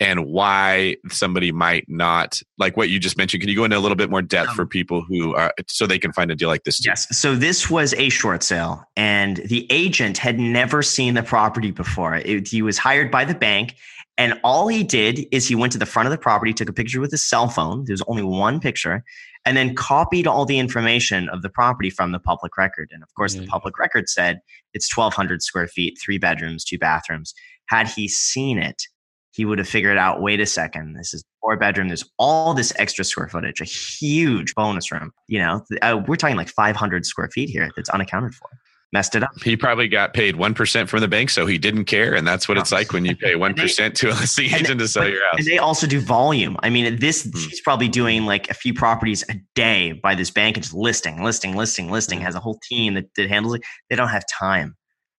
and 0.00 0.26
why 0.26 0.94
somebody 1.10 1.50
might 1.50 1.84
not, 1.88 2.40
like 2.56 2.76
what 2.76 2.88
you 2.88 3.00
just 3.00 3.16
mentioned? 3.16 3.40
Can 3.40 3.48
you 3.50 3.56
go 3.56 3.64
into 3.64 3.76
a 3.76 3.80
little 3.80 3.96
bit 3.96 4.10
more 4.10 4.22
depth 4.22 4.50
Um, 4.50 4.54
for 4.54 4.64
people 4.66 5.02
who 5.02 5.34
are, 5.34 5.52
so 5.66 5.86
they 5.86 5.98
can 5.98 6.12
find 6.12 6.30
a 6.30 6.36
deal 6.36 6.48
like 6.48 6.62
this? 6.64 6.78
too? 6.78 6.88
Yes. 6.88 7.08
So 7.18 7.34
this 7.34 7.68
was 7.68 7.94
a 7.94 8.08
short 8.10 8.42
sale, 8.44 8.84
and 8.96 9.38
the 9.46 9.66
agent 9.70 10.18
had 10.18 10.38
never 10.38 10.82
seen 10.82 11.14
the 11.14 11.22
property 11.24 11.72
before. 11.72 12.14
It- 12.16 12.46
he 12.48 12.62
was 12.62 12.78
hired 12.78 13.10
by 13.10 13.24
the 13.24 13.34
bank, 13.34 13.74
and 14.18 14.38
all 14.42 14.66
he 14.66 14.82
did 14.82 15.26
is 15.30 15.46
he 15.46 15.54
went 15.54 15.72
to 15.72 15.78
the 15.78 15.86
front 15.86 16.06
of 16.06 16.10
the 16.10 16.18
property, 16.18 16.52
took 16.52 16.68
a 16.68 16.72
picture 16.72 17.00
with 17.00 17.12
his 17.12 17.26
cell 17.26 17.48
phone. 17.48 17.84
There's 17.86 18.02
only 18.08 18.24
one 18.24 18.58
picture, 18.58 19.04
and 19.46 19.56
then 19.56 19.76
copied 19.76 20.26
all 20.26 20.44
the 20.44 20.58
information 20.58 21.28
of 21.28 21.42
the 21.42 21.48
property 21.48 21.88
from 21.88 22.10
the 22.10 22.18
public 22.18 22.58
record. 22.58 22.90
And 22.92 23.02
of 23.02 23.14
course, 23.14 23.34
the 23.34 23.46
public 23.46 23.78
record 23.78 24.08
said 24.08 24.40
it's 24.74 24.94
1,200 24.94 25.40
square 25.42 25.68
feet, 25.68 25.98
three 26.04 26.18
bedrooms, 26.18 26.64
two 26.64 26.78
bathrooms. 26.78 27.32
Had 27.66 27.86
he 27.86 28.08
seen 28.08 28.58
it, 28.58 28.82
he 29.30 29.44
would 29.44 29.58
have 29.58 29.68
figured 29.68 29.96
out 29.96 30.20
wait 30.20 30.40
a 30.40 30.46
second 30.46 30.94
this 30.94 31.14
is 31.14 31.22
four 31.40 31.56
bedroom 31.56 31.86
there's 31.86 32.04
all 32.18 32.54
this 32.54 32.72
extra 32.76 33.04
square 33.04 33.28
footage 33.28 33.60
a 33.60 33.64
huge 33.64 34.52
bonus 34.56 34.90
room 34.90 35.12
you 35.28 35.38
know 35.38 35.62
uh, 35.82 36.00
we're 36.08 36.16
talking 36.16 36.36
like 36.36 36.48
500 36.48 37.06
square 37.06 37.28
feet 37.28 37.48
here 37.48 37.70
that's 37.76 37.90
unaccounted 37.90 38.34
for 38.34 38.48
messed 38.92 39.14
it 39.14 39.22
up 39.22 39.30
He 39.44 39.56
probably 39.56 39.86
got 39.88 40.14
paid 40.14 40.34
1% 40.34 40.88
from 40.88 41.00
the 41.00 41.08
bank, 41.08 41.28
so 41.30 41.44
he 41.46 41.58
didn't 41.58 41.84
care. 41.84 42.14
And 42.14 42.26
that's 42.26 42.48
what 42.48 42.56
it's 42.56 42.72
like 42.72 42.92
when 42.92 43.04
you 43.04 43.14
pay 43.14 43.34
1% 43.34 43.94
to 43.94 44.08
a 44.08 44.10
listing 44.20 44.46
and- 44.46 44.54
agent 44.62 44.80
to 44.80 44.88
sell 44.88 45.02
but- 45.04 45.12
your 45.12 45.24
house. 45.26 45.34
and 45.38 45.46
they 45.46 45.58
also 45.58 45.86
do 45.86 46.00
volume 46.00 46.56
i 46.62 46.70
mean 46.70 46.98
this 46.98 47.22
he's 47.24 47.60
probably 47.60 47.88
doing 47.88 48.24
like 48.26 48.48
a 48.50 48.54
few 48.54 48.72
properties 48.72 49.22
a 49.28 49.34
day 49.54 49.92
by 49.92 50.14
this 50.14 50.30
bank 50.30 50.56
and 50.56 50.62
just 50.64 50.74
listing 50.74 51.22
listing 51.22 51.54
listing 51.56 51.90
listing 51.90 52.18
Mhm. 52.20 52.22
has 52.22 52.34
a 52.34 52.40
whole 52.40 52.58
team 52.68 52.94
that, 52.94 53.04
that 53.16 53.28
handles 53.28 53.54
it 53.56 53.62
they 53.90 53.96
don't 53.96 54.08
have 54.08 54.24
time 54.26 54.74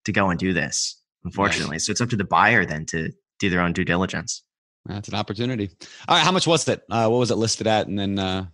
to 0.06 0.12
go 0.12 0.30
and 0.30 0.40
do 0.40 0.52
this 0.54 1.00
unfortunately 1.24 1.78
so 1.80 1.92
it's 1.92 2.02
up 2.02 2.10
to 2.10 2.16
the 2.16 2.24
buyer 2.24 2.66
then 2.66 2.86
to 2.88 3.12
do 3.40 3.50
their 3.50 3.62
own 3.62 3.74
due 3.74 3.86
diligence 3.86 4.44
That's 4.86 5.10
an 5.10 5.16
opportunity. 5.16 5.70
All 6.08 6.16
right, 6.18 6.24
how 6.26 6.32
much 6.32 6.48
was 6.48 6.68
it? 6.68 6.82
Uh, 6.90 7.08
what 7.10 7.20
was 7.20 7.30
it 7.32 7.36
listed 7.36 7.68
at? 7.68 7.88
And 7.88 8.00
then 8.00 8.18
uh, 8.18 8.46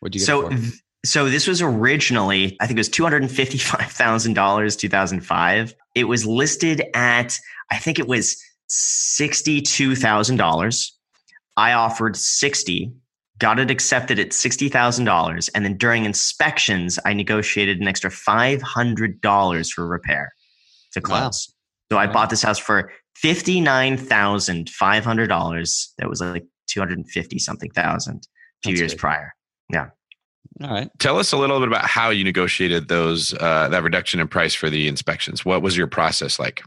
what'd 0.00 0.14
you 0.14 0.20
get 0.20 0.26
so 0.26 0.46
it 0.46 0.52
for? 0.52 0.56
th- 0.60 0.82
so 1.04 1.28
this 1.28 1.46
was 1.46 1.60
originally 1.62 2.56
i 2.60 2.66
think 2.66 2.76
it 2.78 2.80
was 2.80 2.88
$255000 2.90 4.78
2005 4.78 5.74
it 5.94 6.04
was 6.04 6.26
listed 6.26 6.82
at 6.94 7.38
i 7.70 7.78
think 7.78 7.98
it 7.98 8.06
was 8.08 8.36
$62000 8.70 10.90
i 11.56 11.72
offered 11.72 12.16
60 12.16 12.92
got 13.38 13.58
it 13.58 13.68
accepted 13.70 14.18
at 14.20 14.30
$60000 14.30 15.50
and 15.54 15.64
then 15.64 15.76
during 15.76 16.04
inspections 16.04 16.98
i 17.04 17.12
negotiated 17.12 17.80
an 17.80 17.88
extra 17.88 18.10
$500 18.10 19.72
for 19.72 19.86
repair 19.86 20.32
to 20.92 21.00
Wow. 21.00 21.06
close. 21.22 21.52
So 21.92 21.98
i 21.98 22.06
bought 22.06 22.30
this 22.30 22.42
house 22.42 22.58
for 22.58 22.90
$59500 23.22 25.88
that 25.98 26.08
was 26.08 26.20
like 26.20 26.44
250 26.68 27.38
something 27.38 27.70
thousand 27.70 28.16
a 28.16 28.20
few 28.68 28.72
That's 28.72 28.80
years 28.80 28.92
good. 28.94 29.00
prior 29.00 29.34
All 30.62 30.70
right. 30.70 30.90
Tell 30.98 31.18
us 31.18 31.32
a 31.32 31.36
little 31.36 31.58
bit 31.58 31.68
about 31.68 31.86
how 31.86 32.10
you 32.10 32.22
negotiated 32.22 32.88
those 32.88 33.34
uh, 33.34 33.68
that 33.68 33.82
reduction 33.82 34.20
in 34.20 34.28
price 34.28 34.54
for 34.54 34.70
the 34.70 34.86
inspections. 34.88 35.44
What 35.44 35.62
was 35.62 35.76
your 35.76 35.86
process 35.86 36.38
like? 36.38 36.62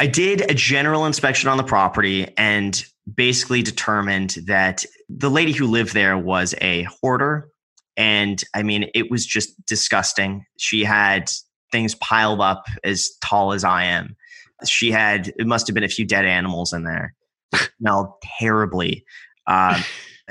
I 0.00 0.06
did 0.06 0.50
a 0.50 0.54
general 0.54 1.06
inspection 1.06 1.48
on 1.48 1.56
the 1.56 1.62
property 1.62 2.32
and 2.36 2.84
basically 3.14 3.62
determined 3.62 4.36
that 4.46 4.84
the 5.08 5.30
lady 5.30 5.52
who 5.52 5.66
lived 5.66 5.94
there 5.94 6.16
was 6.16 6.54
a 6.60 6.84
hoarder. 6.84 7.48
And 7.96 8.42
I 8.54 8.62
mean, 8.62 8.90
it 8.94 9.10
was 9.10 9.26
just 9.26 9.50
disgusting. 9.66 10.44
She 10.58 10.82
had 10.82 11.30
things 11.70 11.94
piled 11.96 12.40
up 12.40 12.64
as 12.82 13.10
tall 13.20 13.52
as 13.52 13.64
I 13.64 13.84
am. 13.84 14.16
She 14.66 14.90
had, 14.90 15.32
it 15.38 15.46
must 15.46 15.66
have 15.66 15.74
been 15.74 15.84
a 15.84 15.88
few 15.88 16.06
dead 16.06 16.24
animals 16.24 16.72
in 16.72 16.84
there. 16.84 17.14
It 17.52 17.70
smelled 17.78 18.12
terribly. 18.38 19.04
Um, 19.46 19.82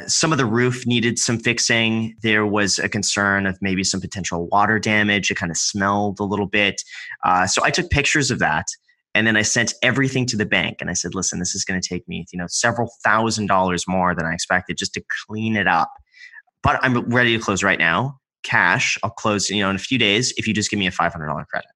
some 0.07 0.31
of 0.31 0.37
the 0.37 0.45
roof 0.45 0.85
needed 0.87 1.19
some 1.19 1.37
fixing. 1.37 2.15
There 2.21 2.45
was 2.45 2.79
a 2.79 2.89
concern 2.89 3.45
of 3.45 3.57
maybe 3.61 3.83
some 3.83 4.01
potential 4.01 4.47
water 4.51 4.79
damage. 4.79 5.29
It 5.29 5.35
kind 5.35 5.51
of 5.51 5.57
smelled 5.57 6.19
a 6.19 6.23
little 6.23 6.47
bit. 6.47 6.81
Uh, 7.23 7.47
so 7.47 7.61
I 7.63 7.71
took 7.71 7.89
pictures 7.89 8.31
of 8.31 8.39
that 8.39 8.67
and 9.13 9.27
then 9.27 9.35
I 9.35 9.41
sent 9.41 9.73
everything 9.83 10.25
to 10.27 10.37
the 10.37 10.45
bank 10.45 10.77
and 10.79 10.89
I 10.89 10.93
said, 10.93 11.13
listen, 11.13 11.39
this 11.39 11.53
is 11.53 11.65
going 11.65 11.79
to 11.79 11.87
take 11.87 12.07
me, 12.07 12.25
you 12.31 12.39
know, 12.39 12.47
several 12.47 12.91
thousand 13.03 13.47
dollars 13.47 13.85
more 13.87 14.15
than 14.15 14.25
I 14.25 14.33
expected 14.33 14.77
just 14.77 14.93
to 14.93 15.03
clean 15.27 15.55
it 15.55 15.67
up. 15.67 15.91
But 16.63 16.79
I'm 16.81 16.99
ready 17.09 17.37
to 17.37 17.43
close 17.43 17.63
right 17.63 17.79
now. 17.79 18.19
Cash. 18.43 18.97
I'll 19.03 19.09
close, 19.09 19.49
you 19.49 19.61
know, 19.61 19.69
in 19.69 19.75
a 19.75 19.79
few 19.79 19.97
days 19.97 20.33
if 20.37 20.47
you 20.47 20.53
just 20.53 20.69
give 20.69 20.79
me 20.79 20.87
a 20.87 20.91
$500 20.91 21.47
credit. 21.47 21.69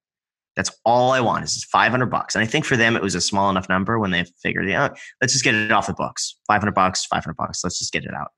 That's 0.56 0.70
all 0.84 1.12
I 1.12 1.20
want 1.20 1.44
is 1.44 1.64
500 1.64 2.06
bucks. 2.06 2.34
And 2.34 2.42
I 2.42 2.46
think 2.46 2.64
for 2.64 2.76
them, 2.76 2.96
it 2.96 3.02
was 3.02 3.14
a 3.14 3.20
small 3.20 3.50
enough 3.50 3.68
number 3.68 3.98
when 3.98 4.10
they 4.10 4.24
figured, 4.42 4.68
yeah, 4.68 4.88
let's 5.20 5.34
just 5.34 5.44
get 5.44 5.54
it 5.54 5.70
off 5.70 5.86
the 5.86 5.92
books. 5.92 6.36
500 6.46 6.72
bucks, 6.72 7.04
500 7.04 7.34
bucks. 7.34 7.62
Let's 7.62 7.78
just 7.78 7.92
get 7.92 8.04
it 8.04 8.14
out. 8.14 8.28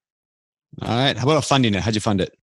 All 0.82 0.96
right. 0.96 1.16
How 1.16 1.24
about 1.24 1.44
funding 1.44 1.74
it? 1.74 1.82
How'd 1.82 1.94
you 1.94 2.00
fund 2.00 2.20
it? 2.20 2.36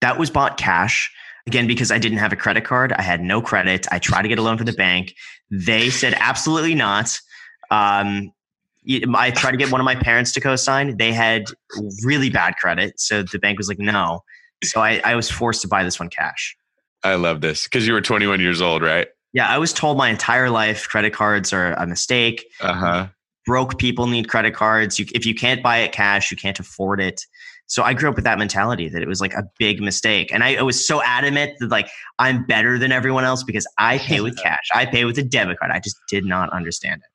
That 0.00 0.18
was 0.18 0.30
bought 0.30 0.58
cash. 0.58 1.12
Again, 1.46 1.66
because 1.66 1.92
I 1.92 1.98
didn't 1.98 2.18
have 2.18 2.32
a 2.32 2.36
credit 2.36 2.64
card, 2.64 2.92
I 2.94 3.02
had 3.02 3.20
no 3.20 3.42
credit. 3.42 3.86
I 3.92 3.98
tried 3.98 4.22
to 4.22 4.28
get 4.28 4.38
a 4.38 4.42
loan 4.42 4.56
from 4.56 4.66
the 4.66 4.72
bank. 4.72 5.14
They 5.50 5.90
said 5.90 6.14
absolutely 6.16 6.74
not. 6.74 7.18
Um, 7.70 8.32
I 9.14 9.30
tried 9.30 9.52
to 9.52 9.56
get 9.56 9.70
one 9.70 9.80
of 9.80 9.84
my 9.84 9.94
parents 9.94 10.32
to 10.32 10.40
co-sign. 10.40 10.96
They 10.96 11.12
had 11.12 11.44
really 12.02 12.30
bad 12.30 12.56
credit, 12.56 12.98
so 12.98 13.22
the 13.22 13.38
bank 13.38 13.58
was 13.58 13.68
like, 13.68 13.78
no. 13.78 14.22
So 14.62 14.80
I, 14.80 15.00
I 15.04 15.14
was 15.14 15.30
forced 15.30 15.62
to 15.62 15.68
buy 15.68 15.84
this 15.84 15.98
one 15.98 16.08
cash. 16.08 16.56
I 17.04 17.14
love 17.16 17.40
this 17.42 17.64
because 17.64 17.86
you 17.86 17.92
were 17.92 18.00
21 18.00 18.40
years 18.40 18.60
old, 18.60 18.82
right? 18.82 19.08
Yeah, 19.32 19.48
I 19.48 19.58
was 19.58 19.72
told 19.72 19.98
my 19.98 20.08
entire 20.08 20.48
life 20.48 20.88
credit 20.88 21.12
cards 21.12 21.52
are 21.52 21.72
a 21.74 21.86
mistake. 21.86 22.46
Uh 22.60 22.74
huh. 22.74 23.08
Broke 23.46 23.78
people 23.78 24.06
need 24.06 24.28
credit 24.28 24.54
cards. 24.54 24.98
You, 24.98 25.06
if 25.14 25.26
you 25.26 25.34
can't 25.34 25.62
buy 25.62 25.78
it 25.78 25.92
cash, 25.92 26.30
you 26.30 26.36
can't 26.36 26.58
afford 26.58 27.00
it. 27.00 27.20
So 27.66 27.82
I 27.82 27.94
grew 27.94 28.08
up 28.08 28.14
with 28.14 28.24
that 28.24 28.38
mentality 28.38 28.88
that 28.88 29.02
it 29.02 29.08
was 29.08 29.20
like 29.20 29.34
a 29.34 29.44
big 29.58 29.80
mistake. 29.80 30.32
And 30.32 30.44
I, 30.44 30.56
I 30.56 30.62
was 30.62 30.86
so 30.86 31.02
adamant 31.02 31.52
that 31.60 31.70
like 31.70 31.88
I'm 32.18 32.44
better 32.46 32.78
than 32.78 32.92
everyone 32.92 33.24
else 33.24 33.42
because 33.42 33.66
I 33.78 33.98
pay 33.98 34.20
with 34.20 34.36
cash. 34.42 34.68
I 34.74 34.86
pay 34.86 35.04
with 35.04 35.18
a 35.18 35.22
debit 35.22 35.58
card. 35.58 35.72
I 35.72 35.80
just 35.80 35.96
did 36.08 36.24
not 36.24 36.50
understand 36.50 37.02
it. 37.04 37.13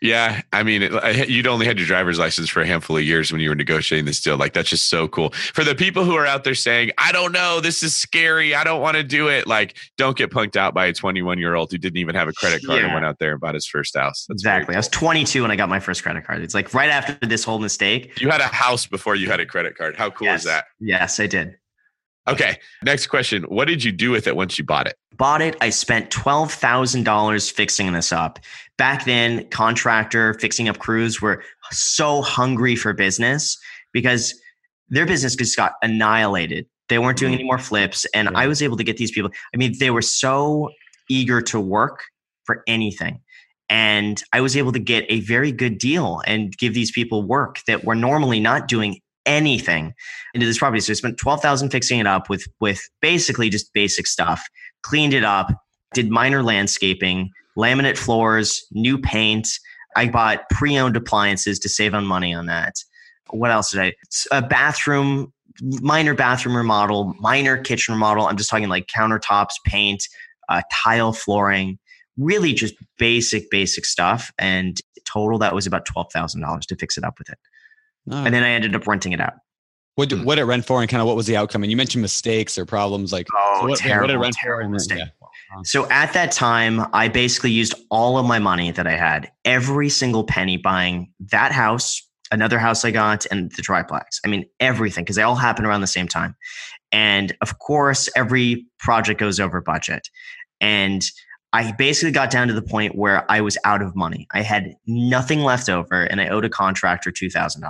Yeah, 0.00 0.42
I 0.52 0.62
mean, 0.62 0.82
it, 0.82 1.28
you'd 1.28 1.46
only 1.46 1.66
had 1.66 1.78
your 1.78 1.86
driver's 1.86 2.18
license 2.18 2.48
for 2.48 2.60
a 2.60 2.66
handful 2.66 2.96
of 2.96 3.02
years 3.02 3.32
when 3.32 3.40
you 3.40 3.48
were 3.48 3.56
negotiating 3.56 4.04
this 4.04 4.20
deal. 4.20 4.36
Like 4.36 4.52
that's 4.52 4.70
just 4.70 4.88
so 4.88 5.08
cool. 5.08 5.30
For 5.30 5.64
the 5.64 5.74
people 5.74 6.04
who 6.04 6.14
are 6.14 6.26
out 6.26 6.44
there 6.44 6.54
saying, 6.54 6.92
"I 6.98 7.10
don't 7.10 7.32
know, 7.32 7.60
this 7.60 7.82
is 7.82 7.96
scary. 7.96 8.54
I 8.54 8.62
don't 8.62 8.80
want 8.80 8.96
to 8.96 9.02
do 9.02 9.28
it." 9.28 9.46
Like, 9.46 9.76
don't 9.96 10.16
get 10.16 10.30
punked 10.30 10.56
out 10.56 10.72
by 10.72 10.86
a 10.86 10.92
21 10.92 11.38
year 11.38 11.54
old 11.54 11.72
who 11.72 11.78
didn't 11.78 11.98
even 11.98 12.14
have 12.14 12.28
a 12.28 12.32
credit 12.32 12.64
card 12.64 12.78
yeah. 12.78 12.86
and 12.86 12.94
went 12.94 13.06
out 13.06 13.18
there 13.18 13.32
and 13.32 13.40
bought 13.40 13.54
his 13.54 13.66
first 13.66 13.96
house. 13.96 14.26
That's 14.28 14.42
exactly. 14.42 14.72
Cool. 14.72 14.76
I 14.76 14.78
was 14.78 14.88
22 14.88 15.42
when 15.42 15.50
I 15.50 15.56
got 15.56 15.68
my 15.68 15.80
first 15.80 16.02
credit 16.02 16.24
card. 16.24 16.42
It's 16.42 16.54
like 16.54 16.72
right 16.72 16.90
after 16.90 17.26
this 17.26 17.42
whole 17.42 17.58
mistake. 17.58 18.20
You 18.20 18.30
had 18.30 18.40
a 18.40 18.44
house 18.44 18.86
before 18.86 19.16
you 19.16 19.28
had 19.28 19.40
a 19.40 19.46
credit 19.46 19.76
card. 19.76 19.96
How 19.96 20.10
cool 20.10 20.26
yes. 20.26 20.40
is 20.40 20.46
that? 20.46 20.66
Yes, 20.78 21.18
I 21.18 21.26
did. 21.26 21.56
Okay. 22.28 22.58
Next 22.84 23.06
question. 23.06 23.42
What 23.44 23.66
did 23.66 23.82
you 23.82 23.90
do 23.90 24.10
with 24.10 24.26
it 24.26 24.36
once 24.36 24.58
you 24.58 24.64
bought 24.64 24.86
it? 24.86 24.96
Bought 25.16 25.40
it. 25.40 25.56
I 25.60 25.70
spent 25.70 26.10
$12,000 26.10 27.52
fixing 27.52 27.92
this 27.92 28.12
up. 28.12 28.38
Back 28.76 29.04
then, 29.04 29.48
contractor 29.48 30.34
fixing 30.34 30.68
up 30.68 30.78
crews 30.78 31.20
were 31.20 31.42
so 31.70 32.22
hungry 32.22 32.76
for 32.76 32.92
business 32.92 33.58
because 33.92 34.34
their 34.88 35.06
business 35.06 35.34
just 35.34 35.56
got 35.56 35.72
annihilated. 35.82 36.66
They 36.88 36.98
weren't 36.98 37.18
doing 37.18 37.32
mm. 37.32 37.36
any 37.36 37.44
more 37.44 37.58
flips. 37.58 38.04
And. 38.14 38.28
I 38.36 38.46
was 38.46 38.62
able 38.62 38.76
to 38.76 38.84
get 38.84 38.98
these 38.98 39.10
people. 39.10 39.30
I 39.54 39.56
mean, 39.56 39.74
they 39.78 39.90
were 39.90 40.02
so 40.02 40.70
eager 41.08 41.40
to 41.42 41.58
work 41.58 42.02
for 42.44 42.62
anything. 42.66 43.20
And 43.70 44.22
I 44.32 44.40
was 44.40 44.56
able 44.56 44.72
to 44.72 44.78
get 44.78 45.04
a 45.08 45.20
very 45.20 45.52
good 45.52 45.78
deal 45.78 46.22
and 46.26 46.56
give 46.56 46.72
these 46.72 46.90
people 46.90 47.22
work 47.22 47.58
that 47.66 47.84
were 47.84 47.94
normally 47.94 48.40
not 48.40 48.68
doing 48.68 49.00
anything 49.28 49.94
into 50.34 50.46
this 50.46 50.58
property. 50.58 50.80
So 50.80 50.92
I 50.92 50.94
spent 50.94 51.18
12,000 51.18 51.70
fixing 51.70 52.00
it 52.00 52.06
up 52.06 52.28
with, 52.28 52.46
with 52.60 52.80
basically 53.00 53.50
just 53.50 53.72
basic 53.72 54.06
stuff, 54.06 54.42
cleaned 54.82 55.14
it 55.14 55.24
up, 55.24 55.52
did 55.94 56.10
minor 56.10 56.42
landscaping, 56.42 57.30
laminate 57.56 57.98
floors, 57.98 58.66
new 58.72 58.98
paint. 58.98 59.48
I 59.96 60.08
bought 60.08 60.48
pre-owned 60.50 60.96
appliances 60.96 61.58
to 61.60 61.68
save 61.68 61.94
on 61.94 62.06
money 62.06 62.34
on 62.34 62.46
that. 62.46 62.74
What 63.30 63.50
else 63.50 63.72
did 63.72 63.80
I? 63.80 63.92
A 64.32 64.42
bathroom, 64.42 65.32
minor 65.60 66.14
bathroom 66.14 66.56
remodel, 66.56 67.14
minor 67.20 67.58
kitchen 67.58 67.94
remodel. 67.94 68.26
I'm 68.26 68.36
just 68.36 68.48
talking 68.48 68.68
like 68.68 68.86
countertops, 68.86 69.54
paint, 69.64 70.02
uh, 70.48 70.62
tile 70.72 71.12
flooring, 71.12 71.78
really 72.16 72.54
just 72.54 72.74
basic, 72.98 73.50
basic 73.50 73.84
stuff. 73.84 74.32
And 74.38 74.80
total, 75.04 75.38
that 75.38 75.54
was 75.54 75.66
about 75.66 75.84
twelve 75.84 76.10
thousand 76.12 76.40
dollars 76.40 76.64
to 76.66 76.76
fix 76.76 76.96
it 76.96 77.04
up 77.04 77.18
with 77.18 77.28
it. 77.28 77.38
And 78.16 78.34
then 78.34 78.42
I 78.42 78.50
ended 78.50 78.74
up 78.74 78.86
renting 78.86 79.12
it 79.12 79.20
out. 79.20 79.34
What 79.94 80.08
did, 80.08 80.20
hmm. 80.20 80.24
what 80.24 80.36
did 80.36 80.42
it 80.42 80.44
rent 80.44 80.64
for, 80.64 80.80
and 80.80 80.88
kind 80.88 81.00
of 81.00 81.08
what 81.08 81.16
was 81.16 81.26
the 81.26 81.36
outcome? 81.36 81.64
And 81.64 81.70
you 81.70 81.76
mentioned 81.76 82.02
mistakes 82.02 82.56
or 82.56 82.64
problems, 82.64 83.12
like 83.12 83.26
oh, 83.34 83.58
so 83.60 83.68
what, 83.68 83.78
terrible, 83.78 84.02
what 84.02 84.06
did 84.06 84.14
it 84.14 84.18
rent 84.18 84.36
terrible? 84.36 84.70
Mistake. 84.70 84.98
Yeah. 84.98 85.62
So 85.64 85.90
at 85.90 86.12
that 86.12 86.30
time, 86.30 86.86
I 86.92 87.08
basically 87.08 87.50
used 87.50 87.74
all 87.90 88.18
of 88.18 88.26
my 88.26 88.38
money 88.38 88.70
that 88.70 88.86
I 88.86 88.96
had, 88.96 89.30
every 89.44 89.88
single 89.88 90.24
penny, 90.24 90.56
buying 90.56 91.12
that 91.30 91.52
house, 91.52 92.06
another 92.30 92.58
house 92.58 92.84
I 92.84 92.90
got, 92.90 93.26
and 93.30 93.50
the 93.52 93.62
triplex. 93.62 94.20
I 94.24 94.28
mean, 94.28 94.44
everything 94.60 95.04
because 95.04 95.16
they 95.16 95.22
all 95.22 95.34
happened 95.34 95.66
around 95.66 95.80
the 95.80 95.86
same 95.86 96.06
time. 96.06 96.36
And 96.92 97.36
of 97.40 97.58
course, 97.58 98.08
every 98.14 98.66
project 98.78 99.18
goes 99.18 99.40
over 99.40 99.60
budget. 99.60 100.08
And 100.60 101.04
I 101.52 101.72
basically 101.72 102.12
got 102.12 102.30
down 102.30 102.48
to 102.48 102.54
the 102.54 102.62
point 102.62 102.94
where 102.94 103.30
I 103.30 103.40
was 103.40 103.56
out 103.64 103.80
of 103.80 103.96
money. 103.96 104.26
I 104.32 104.42
had 104.42 104.74
nothing 104.86 105.40
left 105.40 105.68
over 105.68 106.02
and 106.02 106.20
I 106.20 106.28
owed 106.28 106.44
a 106.44 106.50
contractor 106.50 107.10
$2,000. 107.10 107.62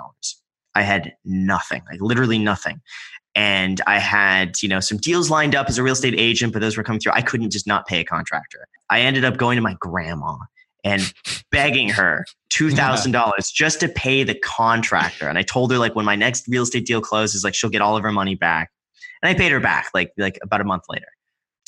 I 0.75 0.83
had 0.83 1.15
nothing, 1.25 1.83
like 1.91 2.01
literally 2.01 2.39
nothing. 2.39 2.81
And 3.35 3.81
I 3.87 3.99
had, 3.99 4.61
you 4.63 4.69
know, 4.69 4.81
some 4.81 4.99
deals 4.99 5.31
lined 5.31 5.55
up 5.55 5.69
as 5.69 5.79
a 5.79 5.83
real 5.83 5.93
estate 5.93 6.15
agent, 6.19 6.53
but 6.53 6.61
those 6.61 6.77
were 6.77 6.83
coming 6.83 7.01
through. 7.01 7.13
I 7.13 7.23
couldn't 7.23 7.51
just 7.51 7.67
not 7.67 7.87
pay 7.87 8.01
a 8.01 8.05
contractor. 8.05 8.67
I 8.91 9.01
ended 9.01 9.25
up 9.25 9.37
going 9.37 9.57
to 9.57 9.63
my 9.63 9.77
grandma 9.79 10.37
and 10.83 11.13
begging 11.53 11.89
her 11.91 12.25
$2,000 12.51 13.53
just 13.53 13.79
to 13.81 13.89
pay 13.89 14.25
the 14.25 14.35
contractor. 14.35 15.29
And 15.29 15.39
I 15.39 15.43
told 15.43 15.71
her 15.71 15.79
like 15.79 15.95
when 15.95 16.05
my 16.05 16.17
next 16.17 16.49
real 16.49 16.65
estate 16.65 16.87
deal 16.87 17.01
closes, 17.01 17.45
like 17.45 17.55
she'll 17.55 17.71
get 17.71 17.83
all 17.83 17.97
of 17.97 18.03
her 18.03 18.13
money 18.13 18.35
back. 18.35 18.71
And 19.23 19.31
I 19.31 19.35
paid 19.35 19.53
her 19.53 19.61
back 19.61 19.89
like 19.95 20.13
like 20.17 20.39
about 20.43 20.61
a 20.61 20.65
month 20.65 20.85
later 20.89 21.07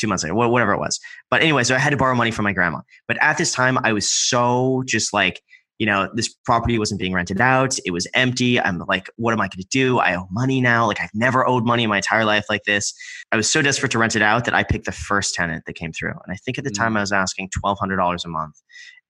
two 0.01 0.09
months 0.09 0.25
later, 0.25 0.35
whatever 0.35 0.73
it 0.73 0.79
was. 0.79 0.99
But 1.31 1.43
anyway, 1.43 1.65
so 1.65 1.75
I 1.75 1.79
had 1.79 1.91
to 1.91 1.97
borrow 1.97 2.15
money 2.15 2.31
from 2.31 2.45
my 2.45 2.53
grandma. 2.53 2.81
But 3.07 3.23
at 3.23 3.39
this 3.39 3.53
time, 3.53 3.79
I 3.85 3.93
was 3.93 4.11
so 4.11 4.83
just 4.87 5.13
like, 5.13 5.43
you 5.79 5.87
know, 5.87 6.11
this 6.15 6.29
property 6.45 6.79
wasn't 6.79 7.01
being 7.01 7.15
rented 7.15 7.41
out. 7.41 7.79
It 7.87 7.91
was 7.91 8.07
empty. 8.13 8.61
I'm 8.61 8.79
like, 8.81 9.09
what 9.17 9.33
am 9.33 9.41
I 9.41 9.45
going 9.45 9.63
to 9.63 9.69
do? 9.71 9.99
I 9.99 10.15
owe 10.15 10.27
money 10.31 10.61
now. 10.61 10.87
Like, 10.87 11.01
I've 11.01 11.15
never 11.15 11.47
owed 11.49 11.65
money 11.65 11.85
in 11.85 11.89
my 11.89 11.97
entire 11.97 12.27
life 12.27 12.45
like 12.51 12.65
this. 12.65 12.93
I 13.33 13.37
was 13.37 13.51
so 13.51 13.63
desperate 13.63 13.91
to 13.93 13.99
rent 13.99 14.15
it 14.15 14.21
out 14.21 14.45
that 14.45 14.53
I 14.53 14.63
picked 14.63 14.85
the 14.85 14.93
first 14.93 15.35
tenant 15.35 15.65
that 15.67 15.75
came 15.75 15.93
through. 15.93 16.11
And 16.11 16.33
I 16.33 16.37
think 16.37 16.59
at 16.59 16.65
the 16.65 16.71
time 16.71 16.93
mm. 16.93 16.99
I 16.99 17.01
was 17.01 17.13
asking 17.13 17.49
$1,200 17.65 18.25
a 18.25 18.29
month. 18.29 18.61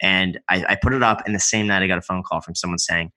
And 0.00 0.38
I, 0.48 0.64
I 0.68 0.76
put 0.76 0.92
it 0.92 1.02
up. 1.02 1.22
And 1.26 1.34
the 1.34 1.40
same 1.40 1.66
night, 1.66 1.82
I 1.82 1.88
got 1.88 1.98
a 1.98 2.02
phone 2.02 2.22
call 2.22 2.40
from 2.40 2.54
someone 2.54 2.78
saying, 2.78 3.10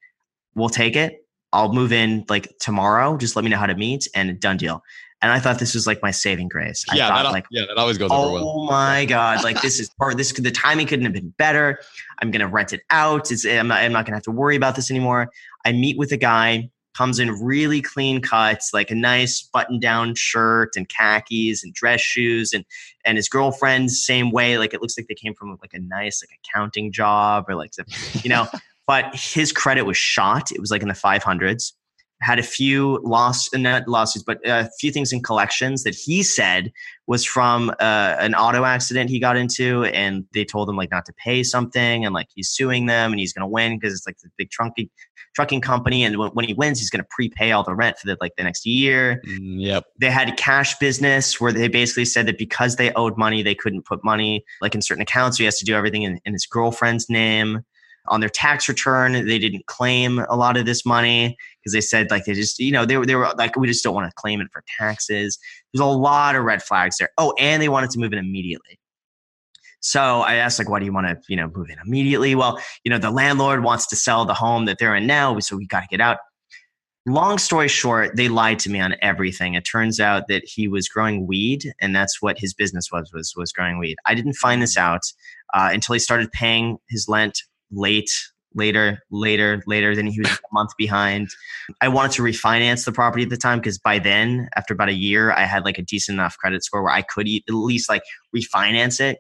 we'll 0.56 0.70
take 0.70 0.96
it. 0.96 1.20
I'll 1.52 1.72
move 1.72 1.94
in 1.94 2.26
like 2.30 2.52
tomorrow. 2.60 3.18
Just 3.18 3.36
let 3.36 3.46
me 3.46 3.52
know 3.52 3.58
how 3.58 3.68
to 3.68 3.76
meet 3.76 4.08
and 4.16 4.40
done 4.40 4.58
deal 4.58 4.82
and 5.24 5.32
I 5.32 5.40
thought 5.40 5.58
this 5.58 5.74
was 5.74 5.88
like 5.88 6.02
my 6.04 6.12
saving 6.12 6.50
grace. 6.50 6.84
I 6.90 6.98
yeah, 6.98 7.08
thought, 7.08 7.24
that, 7.24 7.32
like, 7.32 7.46
yeah, 7.50 7.64
that 7.66 7.78
always 7.78 7.98
goes 7.98 8.10
oh 8.12 8.26
over 8.26 8.34
well. 8.34 8.50
Oh 8.58 8.66
my 8.66 9.06
god, 9.06 9.42
like 9.42 9.62
this 9.62 9.80
is 9.80 9.90
part. 9.98 10.18
This 10.18 10.34
the 10.34 10.52
timing 10.52 10.86
couldn't 10.86 11.06
have 11.06 11.14
been 11.14 11.34
better. 11.38 11.80
I'm 12.22 12.30
gonna 12.30 12.50
rent 12.50 12.74
it 12.74 12.82
out. 12.90 13.32
It's 13.32 13.46
I'm 13.46 13.70
not, 13.70 13.82
I'm 13.82 13.94
not 13.94 14.06
gonna 14.06 14.18
have 14.18 14.24
to 14.24 14.32
worry 14.32 14.58
about 14.58 14.76
this 14.76 14.92
anymore. 14.92 15.32
I 15.66 15.72
meet 15.72 15.98
with 15.98 16.12
a 16.12 16.18
guy, 16.18 16.70
comes 16.94 17.20
in 17.20 17.32
really 17.42 17.82
clean 17.82 18.22
cuts, 18.22 18.74
like 18.74 18.92
a 18.92 18.96
nice 18.96 19.42
button 19.42 19.80
down 19.80 20.14
shirt 20.16 20.76
and 20.76 20.90
khakis 20.90 21.64
and 21.64 21.74
dress 21.74 22.02
shoes, 22.02 22.52
and 22.52 22.66
and 23.06 23.18
his 23.18 23.30
girlfriend 23.30 23.92
same 23.92 24.30
way. 24.30 24.58
Like 24.58 24.74
it 24.74 24.82
looks 24.82 24.98
like 24.98 25.08
they 25.08 25.16
came 25.16 25.34
from 25.34 25.58
like 25.62 25.74
a 25.74 25.80
nice 25.80 26.22
like 26.22 26.38
accounting 26.44 26.92
job 26.92 27.46
or 27.48 27.56
like 27.56 27.72
you 28.24 28.30
know. 28.30 28.48
but 28.86 29.16
his 29.16 29.54
credit 29.54 29.84
was 29.84 29.96
shot. 29.96 30.52
It 30.52 30.60
was 30.60 30.70
like 30.70 30.82
in 30.82 30.90
the 30.90 30.94
500s 30.94 31.72
had 32.24 32.40
a 32.40 32.44
few 32.44 33.00
loss, 33.04 33.54
not 33.54 33.88
lawsuits, 33.88 34.24
but 34.24 34.40
a 34.46 34.70
few 34.80 34.92
things 34.92 35.12
in 35.12 35.22
collections 35.22 35.84
that 35.84 35.94
he 35.94 36.24
said 36.24 36.72
was 37.06 37.26
from 37.26 37.70
uh, 37.82 38.16
an 38.20 38.34
auto 38.34 38.64
accident 38.64 39.10
he 39.10 39.20
got 39.20 39.36
into, 39.36 39.84
and 39.86 40.26
they 40.34 40.46
told 40.46 40.70
him 40.70 40.78
like 40.78 40.90
not 40.90 41.06
to 41.06 41.14
pay 41.14 41.44
something, 41.44 42.06
and 42.06 42.14
like 42.14 42.28
he's 42.34 42.50
suing 42.50 42.86
them, 42.86 43.12
and 43.12 43.20
he's 43.20 43.34
going 43.34 43.42
to 43.42 43.48
win 43.48 43.78
because 43.78 43.94
it's 43.94 44.08
like 44.08 44.18
the 44.20 44.30
big 44.38 44.50
trucking 44.50 44.90
trucking 45.36 45.62
company, 45.62 46.04
and 46.04 46.18
when 46.18 46.46
he 46.46 46.54
wins, 46.54 46.80
he's 46.80 46.90
going 46.90 47.04
to 47.04 47.08
prepay 47.10 47.52
all 47.52 47.64
the 47.64 47.76
rent 47.76 47.98
for 47.98 48.08
the 48.08 48.18
like 48.22 48.36
the 48.38 48.44
next 48.44 48.66
year. 48.66 49.22
Mm, 49.28 49.62
yep. 49.62 49.84
They 50.00 50.10
had 50.10 50.36
cash 50.38 50.78
business 50.80 51.42
where 51.42 51.52
they 51.52 51.68
basically 51.68 52.06
said 52.06 52.26
that 52.28 52.38
because 52.38 52.78
they 52.78 52.94
owed 52.94 53.18
money, 53.18 53.44
they 53.44 53.56
couldn't 53.56 53.84
put 53.86 54.04
money 54.04 54.46
like 54.62 54.76
in 54.76 54.82
certain 54.82 55.02
accounts, 55.02 55.38
so 55.38 55.42
he 55.42 55.46
has 55.46 55.60
to 55.60 55.66
do 55.66 55.76
everything 55.76 56.04
in, 56.04 56.20
in 56.26 56.34
his 56.34 56.46
girlfriend's 56.46 57.10
name 57.10 57.66
on 58.08 58.20
their 58.20 58.30
tax 58.30 58.68
return 58.68 59.14
they 59.14 59.40
didn't 59.40 59.66
claim 59.68 60.20
a 60.30 60.36
lot 60.36 60.58
of 60.58 60.66
this 60.66 60.86
money 60.86 61.38
because 61.64 61.74
they 61.74 61.82
said 61.82 62.12
like 62.12 62.26
they 62.26 62.34
just 62.34 62.60
you 62.60 62.72
know 62.72 62.86
they 62.86 62.98
were 62.98 63.06
they 63.06 63.16
were 63.16 63.34
like 63.38 63.56
we 63.56 63.68
just 63.68 63.84
don't 63.84 63.96
want 63.96 64.10
to 64.10 64.16
claim 64.16 64.42
it 64.42 64.48
for 64.52 64.64
taxes 64.80 65.40
there's 65.74 65.82
a 65.82 65.86
lot 65.86 66.36
of 66.36 66.44
red 66.44 66.62
flags 66.62 66.98
there 66.98 67.10
oh 67.18 67.34
and 67.40 67.62
they 67.62 67.70
wanted 67.70 67.90
to 67.90 68.00
move 68.00 68.12
in 68.12 68.20
immediately 68.20 68.80
so 69.84 70.22
I 70.22 70.36
asked, 70.36 70.60
like, 70.60 70.70
why 70.70 70.80
do 70.80 70.86
you 70.86 70.94
want 70.94 71.08
to, 71.08 71.20
you 71.28 71.36
know, 71.36 71.52
move 71.54 71.70
in 71.70 71.78
immediately? 71.86 72.36
Well, 72.36 72.58
you 72.86 72.90
know, 72.90 72.98
the 72.98 73.12
landlord 73.12 73.64
wants 73.66 73.86
to 73.88 73.98
sell 73.98 74.24
the 74.24 74.34
home 74.34 74.64
that 74.66 74.78
they're 74.80 74.96
in 74.96 75.06
now, 75.06 75.38
so 75.40 75.58
we 75.58 75.68
got 75.68 75.82
to 75.82 75.88
get 75.88 76.00
out. 76.00 76.20
Long 77.06 77.38
story 77.38 77.68
short, 77.68 78.16
they 78.16 78.30
lied 78.30 78.60
to 78.60 78.70
me 78.70 78.80
on 78.80 78.96
everything. 79.02 79.56
It 79.56 79.66
turns 79.66 80.00
out 80.00 80.30
that 80.30 80.44
he 80.46 80.70
was 80.70 80.88
growing 80.88 81.28
weed, 81.28 81.74
and 81.82 81.94
that's 81.94 82.22
what 82.22 82.40
his 82.40 82.54
business 82.54 82.94
was 82.94 83.12
was 83.14 83.34
was 83.36 83.52
growing 83.52 83.78
weed. 83.78 83.98
I 84.06 84.16
didn't 84.16 84.36
find 84.36 84.62
this 84.62 84.78
out 84.78 85.02
uh, 85.54 85.72
until 85.74 85.92
he 85.92 86.00
started 86.00 86.32
paying 86.32 86.78
his 86.88 87.06
rent 87.10 87.42
late 87.70 88.10
later, 88.56 89.00
later, 89.12 89.62
later. 89.68 89.96
Then 89.96 90.08
he 90.08 90.20
was 90.20 90.30
a 90.32 90.38
month 90.52 90.72
behind. 90.78 91.30
I 91.82 91.88
wanted 91.88 92.12
to 92.14 92.22
refinance 92.22 92.86
the 92.86 92.92
property 92.92 93.24
at 93.24 93.30
the 93.30 93.38
time 93.38 93.60
because 93.60 93.78
by 93.78 94.00
then, 94.00 94.50
after 94.56 94.74
about 94.74 94.90
a 94.90 94.94
year, 94.94 95.32
I 95.32 95.44
had 95.44 95.66
like 95.66 95.78
a 95.78 95.82
decent 95.82 96.18
enough 96.18 96.38
credit 96.38 96.64
score 96.64 96.84
where 96.84 96.94
I 96.94 97.02
could 97.02 97.28
at 97.28 97.54
least 97.54 97.90
like 97.90 98.04
refinance 98.36 99.00
it. 99.00 99.20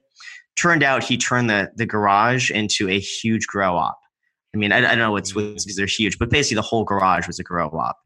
Turned 0.56 0.84
out 0.84 1.04
he 1.04 1.18
turned 1.18 1.50
the 1.50 1.72
the 1.76 1.86
garage 1.86 2.52
into 2.52 2.88
a 2.90 3.00
huge 3.00 3.48
grow 3.48 3.76
op. 3.76 3.98
I 4.54 4.58
mean, 4.58 4.72
I, 4.72 4.78
I 4.78 4.82
don't 4.82 5.00
know 5.00 5.12
what's 5.12 5.34
because 5.34 5.66
mm. 5.66 5.76
they're 5.76 5.88
huge, 5.88 6.20
but 6.20 6.30
basically 6.30 6.56
the 6.56 6.62
whole 6.62 6.84
garage 6.84 7.26
was 7.26 7.40
a 7.40 7.44
grow 7.44 7.70
op, 7.70 7.98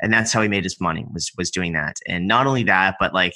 and 0.00 0.12
that's 0.12 0.32
how 0.32 0.40
he 0.40 0.48
made 0.48 0.64
his 0.64 0.80
money 0.80 1.04
was 1.12 1.30
was 1.36 1.50
doing 1.50 1.72
that. 1.74 1.96
And 2.06 2.26
not 2.26 2.46
only 2.46 2.62
that, 2.64 2.96
but 2.98 3.12
like 3.12 3.34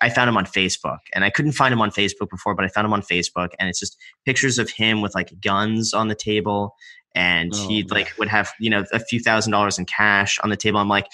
I 0.00 0.10
found 0.10 0.28
him 0.28 0.36
on 0.36 0.46
Facebook 0.46 0.98
and 1.12 1.24
I 1.24 1.30
couldn't 1.30 1.52
find 1.52 1.72
him 1.72 1.80
on 1.80 1.90
Facebook 1.90 2.30
before, 2.30 2.54
but 2.54 2.64
I 2.64 2.68
found 2.68 2.84
him 2.84 2.92
on 2.92 3.02
Facebook 3.02 3.48
and 3.58 3.68
it's 3.68 3.80
just 3.80 3.96
pictures 4.24 4.58
of 4.58 4.70
him 4.70 5.00
with 5.00 5.14
like 5.14 5.32
guns 5.40 5.92
on 5.92 6.08
the 6.08 6.14
table 6.14 6.76
and 7.14 7.52
oh, 7.54 7.68
he 7.68 7.82
like 7.84 8.12
would 8.18 8.28
have 8.28 8.50
you 8.58 8.70
know 8.70 8.84
a 8.92 8.98
few 8.98 9.20
thousand 9.20 9.52
dollars 9.52 9.78
in 9.78 9.84
cash 9.84 10.38
on 10.40 10.50
the 10.50 10.56
table. 10.56 10.78
I'm 10.78 10.88
like 10.88 11.06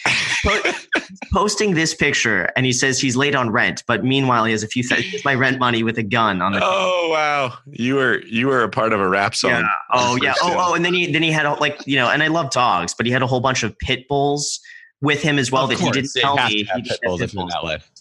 po- 0.45 0.73
posting 1.33 1.75
this 1.75 1.95
picture, 1.95 2.51
and 2.57 2.65
he 2.67 2.73
says 2.73 3.01
he's 3.01 3.17
late 3.17 3.35
on 3.35 3.51
rent, 3.51 3.83
but 3.87 4.05
meanwhile 4.05 4.45
he 4.45 4.53
has 4.53 4.63
a 4.63 4.69
few 4.69 4.83
th- 4.83 5.25
my 5.25 5.35
rent 5.35 5.59
money 5.59 5.83
with 5.83 5.99
a 5.99 6.03
gun 6.03 6.41
on 6.43 6.53
the. 6.53 6.61
Oh 6.63 7.03
table. 7.03 7.11
wow, 7.11 7.59
you 7.67 7.97
were 7.97 8.23
you 8.27 8.47
were 8.47 8.63
a 8.63 8.69
part 8.69 8.93
of 8.93 9.01
a 9.01 9.09
rap 9.09 9.35
song. 9.35 9.51
Yeah. 9.51 9.69
Oh 9.93 10.19
yeah. 10.23 10.35
Oh 10.43 10.55
oh, 10.57 10.75
and 10.75 10.85
then 10.85 10.95
he 10.95 11.11
then 11.11 11.23
he 11.23 11.33
had 11.33 11.49
like 11.59 11.85
you 11.87 11.97
know, 11.97 12.09
and 12.09 12.23
I 12.23 12.29
love 12.29 12.51
dogs, 12.51 12.95
but 12.95 13.07
he 13.07 13.13
had 13.13 13.23
a 13.23 13.27
whole 13.27 13.41
bunch 13.41 13.63
of 13.63 13.77
pit 13.79 14.07
bulls 14.09 14.61
with 15.01 15.23
him 15.23 15.39
as 15.39 15.51
well 15.51 15.65
of 15.65 15.71
that 15.71 15.79
course, 15.79 15.97
he 15.97 16.03
didn't 16.03 16.15
tell 16.15 16.37
me. 16.49 16.69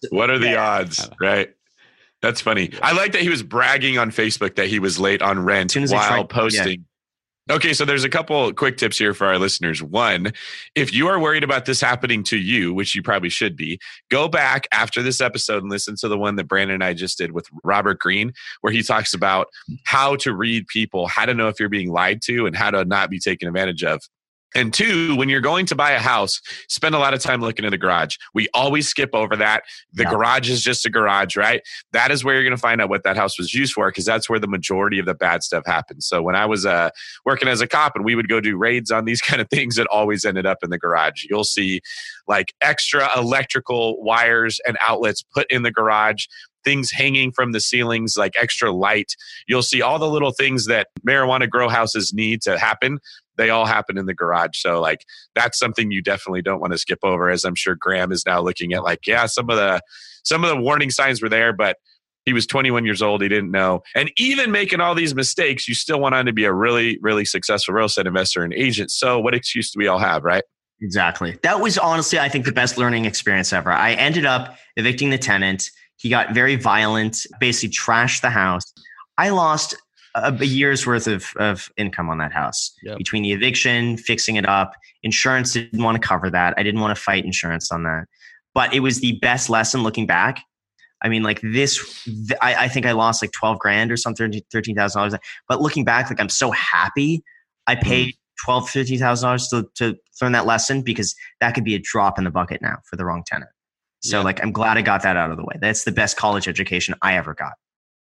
What 0.09 0.29
are 0.29 0.39
the 0.39 0.51
yeah. 0.51 0.79
odds, 0.79 1.09
right? 1.19 1.53
That's 2.21 2.41
funny. 2.41 2.71
I 2.81 2.93
like 2.93 3.11
that 3.11 3.21
he 3.21 3.29
was 3.29 3.43
bragging 3.43 3.97
on 3.97 4.09
Facebook 4.09 4.55
that 4.55 4.67
he 4.67 4.79
was 4.79 4.99
late 4.99 5.21
on 5.21 5.39
rent 5.43 5.75
while 5.75 6.25
posting. 6.25 6.85
Okay, 7.49 7.73
so 7.73 7.85
there's 7.85 8.03
a 8.03 8.09
couple 8.09 8.51
quick 8.53 8.75
tips 8.75 8.97
here 8.97 9.13
for 9.13 9.25
our 9.25 9.39
listeners. 9.39 9.81
One, 9.81 10.33
if 10.75 10.93
you 10.93 11.07
are 11.07 11.17
worried 11.17 11.45
about 11.45 11.63
this 11.63 11.79
happening 11.79 12.21
to 12.23 12.37
you, 12.37 12.73
which 12.73 12.93
you 12.93 13.01
probably 13.01 13.29
should 13.29 13.55
be, 13.55 13.79
go 14.11 14.27
back 14.27 14.67
after 14.73 15.01
this 15.01 15.21
episode 15.21 15.63
and 15.63 15.71
listen 15.71 15.95
to 15.99 16.09
the 16.09 16.17
one 16.17 16.35
that 16.35 16.49
Brandon 16.49 16.73
and 16.73 16.83
I 16.83 16.93
just 16.93 17.17
did 17.17 17.31
with 17.31 17.47
Robert 17.63 17.99
Greene, 17.99 18.33
where 18.59 18.73
he 18.73 18.83
talks 18.83 19.13
about 19.13 19.47
how 19.85 20.17
to 20.17 20.35
read 20.35 20.67
people, 20.67 21.07
how 21.07 21.25
to 21.25 21.33
know 21.33 21.47
if 21.47 21.57
you're 21.57 21.69
being 21.69 21.89
lied 21.89 22.21
to, 22.23 22.47
and 22.47 22.55
how 22.55 22.69
to 22.69 22.83
not 22.83 23.09
be 23.09 23.19
taken 23.19 23.47
advantage 23.47 23.83
of. 23.83 24.01
And 24.57 24.73
two, 24.73 25.15
when 25.15 25.29
you're 25.29 25.39
going 25.39 25.67
to 25.67 25.75
buy 25.75 25.91
a 25.91 25.99
house, 25.99 26.41
spend 26.67 26.95
a 26.95 26.97
lot 26.97 27.13
of 27.13 27.19
time 27.19 27.41
looking 27.41 27.63
at 27.63 27.69
the 27.69 27.77
garage. 27.77 28.17
We 28.33 28.47
always 28.55 28.87
skip 28.87 29.11
over 29.13 29.35
that. 29.35 29.63
The 29.93 30.01
yeah. 30.01 30.09
garage 30.09 30.49
is 30.49 30.63
just 30.63 30.83
a 30.83 30.89
garage, 30.89 31.35
right? 31.37 31.61
That 31.91 32.09
is 32.09 32.23
where 32.23 32.33
you're 32.33 32.43
going 32.43 32.55
to 32.55 32.57
find 32.57 32.81
out 32.81 32.89
what 32.89 33.03
that 33.03 33.15
house 33.15 33.37
was 33.37 33.53
used 33.53 33.73
for 33.73 33.87
because 33.89 34.05
that's 34.05 34.27
where 34.27 34.39
the 34.39 34.47
majority 34.47 34.97
of 34.97 35.05
the 35.05 35.13
bad 35.13 35.43
stuff 35.43 35.63
happens. 35.67 36.07
So 36.07 36.23
when 36.23 36.35
I 36.35 36.47
was 36.47 36.65
uh, 36.65 36.89
working 37.23 37.47
as 37.47 37.61
a 37.61 37.67
cop 37.67 37.95
and 37.95 38.03
we 38.03 38.15
would 38.15 38.27
go 38.27 38.41
do 38.41 38.57
raids 38.57 38.89
on 38.89 39.05
these 39.05 39.21
kind 39.27 39.39
of 39.39 39.47
things, 39.49 39.77
it 39.77 39.85
always 39.91 40.25
ended 40.25 40.47
up 40.47 40.57
in 40.63 40.71
the 40.71 40.79
garage. 40.79 41.25
You'll 41.29 41.43
see 41.43 41.81
like 42.27 42.51
extra 42.59 43.07
electrical 43.15 44.01
wires 44.01 44.59
and 44.65 44.75
outlets 44.81 45.21
put 45.21 45.45
in 45.51 45.61
the 45.61 45.71
garage 45.71 46.25
things 46.63 46.91
hanging 46.91 47.31
from 47.31 47.53
the 47.53 47.61
ceilings 47.61 48.17
like 48.17 48.33
extra 48.35 48.71
light. 48.73 49.15
You'll 49.47 49.61
see 49.61 49.81
all 49.81 49.99
the 49.99 50.09
little 50.09 50.31
things 50.31 50.65
that 50.65 50.87
marijuana 51.07 51.49
grow 51.49 51.69
houses 51.69 52.13
need 52.13 52.41
to 52.41 52.57
happen 52.57 52.99
they 53.37 53.49
all 53.49 53.65
happen 53.65 53.97
in 53.97 54.05
the 54.05 54.13
garage. 54.13 54.57
So 54.59 54.79
like 54.81 55.05
that's 55.35 55.57
something 55.57 55.91
you 55.91 56.01
definitely 56.01 56.41
don't 56.41 56.59
want 56.59 56.73
to 56.73 56.77
skip 56.77 56.99
over. 57.03 57.29
As 57.29 57.43
I'm 57.43 57.55
sure 57.55 57.75
Graham 57.75 58.11
is 58.11 58.25
now 58.25 58.41
looking 58.41 58.73
at 58.73 58.83
like, 58.83 59.05
yeah, 59.07 59.25
some 59.25 59.49
of 59.49 59.57
the 59.57 59.81
some 60.23 60.43
of 60.43 60.49
the 60.49 60.57
warning 60.57 60.89
signs 60.89 61.21
were 61.21 61.29
there, 61.29 61.53
but 61.53 61.77
he 62.25 62.33
was 62.33 62.45
21 62.45 62.83
years 62.83 63.01
old. 63.01 63.21
He 63.21 63.29
didn't 63.29 63.51
know. 63.51 63.83
And 63.95 64.11
even 64.17 64.51
making 64.51 64.81
all 64.81 64.93
these 64.93 65.15
mistakes, 65.15 65.65
you 65.65 65.73
still 65.73 66.01
went 66.01 66.13
on 66.13 66.25
to 66.25 66.33
be 66.33 66.43
a 66.43 66.51
really, 66.51 66.99
really 67.01 67.23
successful 67.23 67.73
real 67.73 67.85
estate 67.85 68.05
investor 68.05 68.43
and 68.43 68.53
agent. 68.53 68.91
So 68.91 69.17
what 69.17 69.33
excuse 69.33 69.71
do 69.71 69.79
we 69.79 69.87
all 69.87 69.99
have, 69.99 70.25
right? 70.25 70.43
Exactly. 70.81 71.37
That 71.43 71.61
was 71.61 71.77
honestly, 71.77 72.19
I 72.19 72.27
think, 72.27 72.43
the 72.43 72.51
best 72.51 72.77
learning 72.77 73.05
experience 73.05 73.53
ever. 73.53 73.71
I 73.71 73.93
ended 73.93 74.25
up 74.25 74.57
evicting 74.75 75.09
the 75.09 75.17
tenant. 75.17 75.71
He 75.95 76.09
got 76.09 76.33
very 76.33 76.57
violent, 76.57 77.25
basically 77.39 77.73
trashed 77.73 78.21
the 78.21 78.29
house. 78.29 78.73
I 79.17 79.29
lost 79.29 79.75
a, 80.23 80.37
a 80.39 80.45
year's 80.45 80.85
worth 80.85 81.07
of, 81.07 81.31
of 81.37 81.69
income 81.77 82.09
on 82.09 82.17
that 82.17 82.31
house 82.31 82.73
yep. 82.83 82.97
between 82.97 83.23
the 83.23 83.31
eviction, 83.31 83.97
fixing 83.97 84.35
it 84.35 84.47
up. 84.47 84.73
Insurance 85.03 85.53
didn't 85.53 85.83
want 85.83 86.01
to 86.01 86.05
cover 86.05 86.29
that. 86.29 86.53
I 86.57 86.63
didn't 86.63 86.81
want 86.81 86.95
to 86.95 87.01
fight 87.01 87.25
insurance 87.25 87.71
on 87.71 87.83
that. 87.83 88.05
But 88.53 88.73
it 88.73 88.79
was 88.79 88.99
the 89.01 89.19
best 89.19 89.49
lesson 89.49 89.83
looking 89.83 90.07
back. 90.07 90.41
I 91.01 91.09
mean, 91.09 91.21
like 91.21 91.41
this, 91.41 92.03
th- 92.05 92.39
I, 92.41 92.65
I, 92.65 92.67
think 92.67 92.87
I 92.87 92.93
lost 92.93 93.21
like 93.21 93.31
12 93.31 93.59
grand 93.59 93.91
or 93.91 93.97
something, 93.97 94.31
$13,000. 94.31 95.17
But 95.47 95.61
looking 95.61 95.85
back, 95.85 96.09
like 96.09 96.19
I'm 96.19 96.29
so 96.29 96.49
happy 96.51 97.23
I 97.67 97.75
mm-hmm. 97.75 97.89
paid 97.89 98.15
twelve, 98.43 98.69
fifteen 98.69 98.99
thousand 98.99 99.27
dollars 99.27 99.47
to 99.49 99.67
to 99.75 99.97
learn 100.21 100.31
that 100.31 100.45
lesson 100.45 100.81
because 100.81 101.15
that 101.41 101.53
could 101.53 101.63
be 101.63 101.75
a 101.75 101.79
drop 101.79 102.17
in 102.17 102.23
the 102.23 102.31
bucket 102.31 102.61
now 102.61 102.77
for 102.89 102.95
the 102.95 103.05
wrong 103.05 103.23
tenant. 103.27 103.51
So 104.01 104.19
yeah. 104.19 104.23
like 104.23 104.41
I'm 104.41 104.51
glad 104.51 104.77
I 104.77 104.81
got 104.81 105.03
that 105.03 105.17
out 105.17 105.31
of 105.31 105.37
the 105.37 105.43
way. 105.43 105.55
That's 105.59 105.83
the 105.83 105.91
best 105.91 106.17
college 106.17 106.47
education 106.47 106.95
I 107.01 107.17
ever 107.17 107.33
got. 107.33 107.53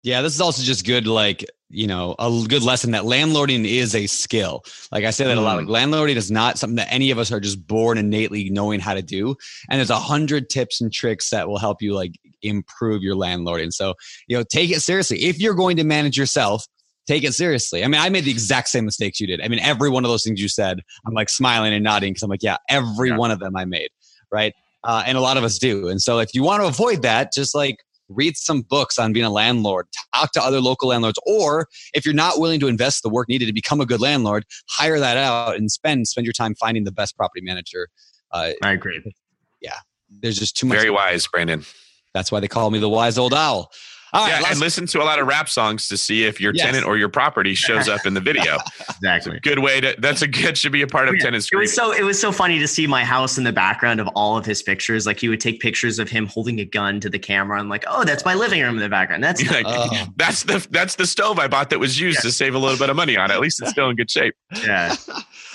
Yeah, 0.03 0.21
this 0.21 0.33
is 0.33 0.41
also 0.41 0.63
just 0.63 0.85
good, 0.85 1.07
like, 1.07 1.45
you 1.69 1.85
know, 1.85 2.15
a 2.17 2.45
good 2.47 2.63
lesson 2.63 2.91
that 2.91 3.03
landlording 3.03 3.65
is 3.65 3.93
a 3.93 4.07
skill. 4.07 4.63
Like 4.91 5.03
I 5.03 5.11
say 5.11 5.25
that 5.25 5.37
a 5.37 5.41
lot. 5.41 5.57
Like 5.57 5.67
mm. 5.67 5.69
landlording 5.69 6.15
is 6.15 6.31
not 6.31 6.57
something 6.57 6.77
that 6.77 6.91
any 6.91 7.11
of 7.11 7.19
us 7.19 7.31
are 7.31 7.39
just 7.39 7.67
born 7.67 7.97
innately 7.97 8.49
knowing 8.49 8.79
how 8.79 8.93
to 8.93 9.01
do. 9.01 9.35
And 9.69 9.77
there's 9.77 9.89
a 9.89 9.99
hundred 9.99 10.49
tips 10.49 10.81
and 10.81 10.91
tricks 10.91 11.29
that 11.29 11.47
will 11.47 11.59
help 11.59 11.81
you 11.81 11.93
like 11.93 12.13
improve 12.41 13.03
your 13.03 13.15
landlording. 13.15 13.73
So, 13.73 13.93
you 14.27 14.37
know, 14.37 14.43
take 14.49 14.71
it 14.71 14.81
seriously. 14.81 15.25
If 15.25 15.39
you're 15.39 15.53
going 15.53 15.77
to 15.77 15.83
manage 15.83 16.17
yourself, 16.17 16.65
take 17.05 17.23
it 17.23 17.33
seriously. 17.33 17.83
I 17.83 17.87
mean, 17.87 17.99
I 17.99 18.09
made 18.09 18.23
the 18.23 18.31
exact 18.31 18.69
same 18.69 18.85
mistakes 18.85 19.19
you 19.19 19.27
did. 19.27 19.41
I 19.41 19.47
mean, 19.47 19.59
every 19.59 19.89
one 19.89 20.05
of 20.05 20.09
those 20.09 20.23
things 20.23 20.41
you 20.41 20.47
said, 20.47 20.79
I'm 21.05 21.13
like 21.13 21.29
smiling 21.29 21.73
and 21.73 21.83
nodding 21.83 22.13
because 22.13 22.23
I'm 22.23 22.29
like, 22.29 22.43
yeah, 22.43 22.57
every 22.69 23.09
yeah. 23.09 23.17
one 23.17 23.31
of 23.31 23.39
them 23.39 23.55
I 23.55 23.65
made. 23.65 23.89
Right. 24.31 24.53
Uh, 24.83 25.03
and 25.05 25.17
a 25.17 25.21
lot 25.21 25.35
of 25.35 25.43
us 25.43 25.57
do. 25.57 25.89
And 25.89 26.01
so 26.01 26.19
if 26.19 26.33
you 26.33 26.41
want 26.41 26.63
to 26.63 26.67
avoid 26.67 27.01
that, 27.01 27.33
just 27.33 27.53
like 27.53 27.77
read 28.09 28.35
some 28.35 28.61
books 28.61 28.97
on 28.99 29.13
being 29.13 29.25
a 29.25 29.29
landlord, 29.29 29.87
talk 30.13 30.31
to 30.33 30.43
other 30.43 30.59
local 30.59 30.89
landlords, 30.89 31.19
or 31.25 31.67
if 31.93 32.05
you're 32.05 32.15
not 32.15 32.39
willing 32.39 32.59
to 32.59 32.67
invest 32.67 33.03
the 33.03 33.09
work 33.09 33.29
needed 33.29 33.45
to 33.45 33.53
become 33.53 33.79
a 33.79 33.85
good 33.85 34.01
landlord, 34.01 34.45
hire 34.67 34.99
that 34.99 35.17
out 35.17 35.55
and 35.55 35.71
spend 35.71 36.07
spend 36.07 36.25
your 36.25 36.33
time 36.33 36.55
finding 36.55 36.83
the 36.83 36.91
best 36.91 37.15
property 37.15 37.41
manager. 37.41 37.87
Uh, 38.31 38.51
I 38.61 38.73
agree. 38.73 39.01
Yeah, 39.61 39.77
there's 40.09 40.37
just 40.37 40.57
too 40.57 40.67
much. 40.67 40.77
Very 40.77 40.89
wise, 40.89 41.27
Brandon. 41.27 41.63
That's 42.13 42.31
why 42.31 42.39
they 42.39 42.47
call 42.47 42.71
me 42.71 42.79
the 42.79 42.89
wise 42.89 43.17
old 43.17 43.33
owl. 43.33 43.71
All 44.11 44.27
yeah, 44.27 44.39
right, 44.39 44.51
and 44.51 44.59
listen 44.59 44.87
to 44.87 45.01
a 45.01 45.05
lot 45.05 45.19
of 45.19 45.27
rap 45.27 45.49
songs 45.49 45.87
to 45.89 45.97
see 45.97 46.25
if 46.25 46.41
your 46.41 46.53
yes. 46.53 46.65
tenant 46.65 46.85
or 46.85 46.97
your 46.97 47.09
property 47.09 47.53
shows 47.53 47.87
up 47.87 48.05
in 48.05 48.13
the 48.13 48.19
video. 48.19 48.57
exactly. 48.89 49.39
Good 49.41 49.59
way 49.59 49.81
to. 49.81 49.95
That's 49.99 50.21
a 50.21 50.27
good. 50.27 50.57
Should 50.57 50.71
be 50.71 50.81
a 50.81 50.87
part 50.87 51.09
of 51.09 51.15
yeah. 51.15 51.25
tenant. 51.25 51.47
It 51.51 51.55
was 51.55 51.73
so. 51.73 51.91
It 51.91 52.03
was 52.03 52.19
so 52.19 52.31
funny 52.31 52.59
to 52.59 52.67
see 52.67 52.87
my 52.87 53.03
house 53.03 53.37
in 53.37 53.43
the 53.43 53.53
background 53.53 53.99
of 53.99 54.07
all 54.09 54.37
of 54.37 54.45
his 54.45 54.63
pictures. 54.63 55.05
Like 55.05 55.19
he 55.19 55.29
would 55.29 55.39
take 55.39 55.59
pictures 55.59 55.99
of 55.99 56.09
him 56.09 56.25
holding 56.25 56.59
a 56.59 56.65
gun 56.65 56.99
to 57.01 57.09
the 57.09 57.19
camera. 57.19 57.59
I'm 57.59 57.69
like, 57.69 57.85
oh, 57.87 58.03
that's 58.03 58.25
my 58.25 58.33
living 58.33 58.61
room 58.61 58.75
in 58.75 58.81
the 58.81 58.89
background. 58.89 59.23
That's 59.23 59.47
like, 59.51 59.65
oh. 59.67 60.07
that's 60.15 60.43
the 60.43 60.65
that's 60.71 60.95
the 60.95 61.05
stove 61.05 61.37
I 61.37 61.47
bought 61.47 61.69
that 61.69 61.79
was 61.79 61.99
used 61.99 62.17
yeah. 62.17 62.29
to 62.29 62.31
save 62.31 62.55
a 62.55 62.59
little 62.59 62.77
bit 62.77 62.89
of 62.89 62.95
money 62.95 63.15
on. 63.15 63.29
At 63.29 63.39
least 63.39 63.61
it's 63.61 63.71
still 63.71 63.89
in 63.89 63.95
good 63.95 64.09
shape. 64.09 64.35
Yeah. 64.63 64.95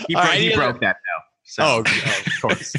He, 0.09 0.15
broke, 0.15 0.25
right, 0.25 0.41
he 0.41 0.55
broke 0.57 0.81
that 0.81 0.97
though. 0.97 1.23
So. 1.45 1.63
Oh, 1.63 1.85
oh 1.87 2.23
of 2.27 2.43
course. 2.43 2.75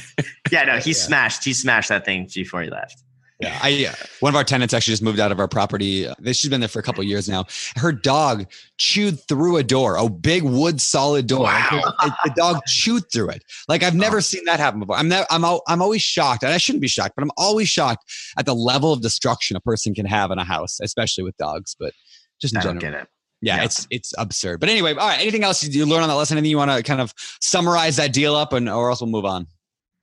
yeah, 0.51 0.65
no, 0.65 0.79
he 0.79 0.91
smashed. 0.91 1.45
He 1.45 1.53
smashed 1.53 1.87
that 1.87 2.03
thing 2.03 2.29
before 2.33 2.61
he 2.61 2.69
left. 2.69 3.01
Yeah, 3.39 3.59
I 3.61 3.87
uh, 3.89 4.05
one 4.21 4.31
of 4.31 4.37
our 4.37 4.45
tenants 4.45 4.73
actually 4.73 4.93
just 4.93 5.03
moved 5.03 5.19
out 5.19 5.31
of 5.31 5.41
our 5.41 5.47
property. 5.47 6.07
She's 6.27 6.47
been 6.47 6.61
there 6.61 6.69
for 6.69 6.79
a 6.79 6.83
couple 6.83 7.03
years 7.03 7.27
now. 7.27 7.45
Her 7.75 7.91
dog 7.91 8.49
chewed 8.77 9.19
through 9.27 9.57
a 9.57 9.63
door, 9.63 9.97
a 9.97 10.07
big 10.07 10.43
wood 10.43 10.79
solid 10.79 11.27
door. 11.27 11.43
Wow. 11.43 11.81
the 12.23 12.33
dog 12.33 12.61
chewed 12.65 13.11
through 13.11 13.31
it. 13.31 13.43
Like 13.67 13.83
I've 13.83 13.93
never 13.93 14.17
oh. 14.17 14.21
seen 14.21 14.45
that 14.45 14.61
happen 14.61 14.79
before. 14.79 14.95
I'm 14.95 15.11
I'm 15.29 15.43
I'm 15.67 15.81
always 15.81 16.01
shocked, 16.01 16.43
and 16.43 16.53
I 16.53 16.57
shouldn't 16.57 16.81
be 16.81 16.87
shocked, 16.87 17.13
but 17.17 17.23
I'm 17.23 17.31
always 17.35 17.67
shocked 17.67 18.05
at 18.39 18.45
the 18.45 18.55
level 18.55 18.93
of 18.93 19.01
destruction 19.01 19.57
a 19.57 19.61
person 19.61 19.93
can 19.93 20.05
have 20.05 20.31
in 20.31 20.39
a 20.39 20.45
house, 20.45 20.79
especially 20.81 21.25
with 21.25 21.35
dogs. 21.35 21.75
But 21.77 21.93
just 22.39 22.53
in 22.53 22.59
I 22.59 22.63
general. 22.63 22.79
get 22.79 22.93
it. 22.93 23.07
Yeah, 23.41 23.57
yeah, 23.57 23.63
it's 23.65 23.87
it's 23.91 24.13
absurd. 24.17 24.61
But 24.61 24.69
anyway, 24.69 24.91
all 24.91 25.07
right. 25.07 25.19
Anything 25.19 25.43
else 25.43 25.61
you 25.61 25.85
learn 25.85 26.03
on 26.03 26.09
that 26.09 26.15
lesson? 26.15 26.37
Anything 26.37 26.51
you 26.51 26.57
want 26.57 26.71
to 26.71 26.83
kind 26.83 27.01
of 27.01 27.13
summarize 27.41 27.97
that 27.97 28.13
deal 28.13 28.33
up, 28.33 28.53
and 28.53 28.69
or 28.69 28.89
else 28.89 29.01
we'll 29.01 29.09
move 29.09 29.25
on. 29.25 29.47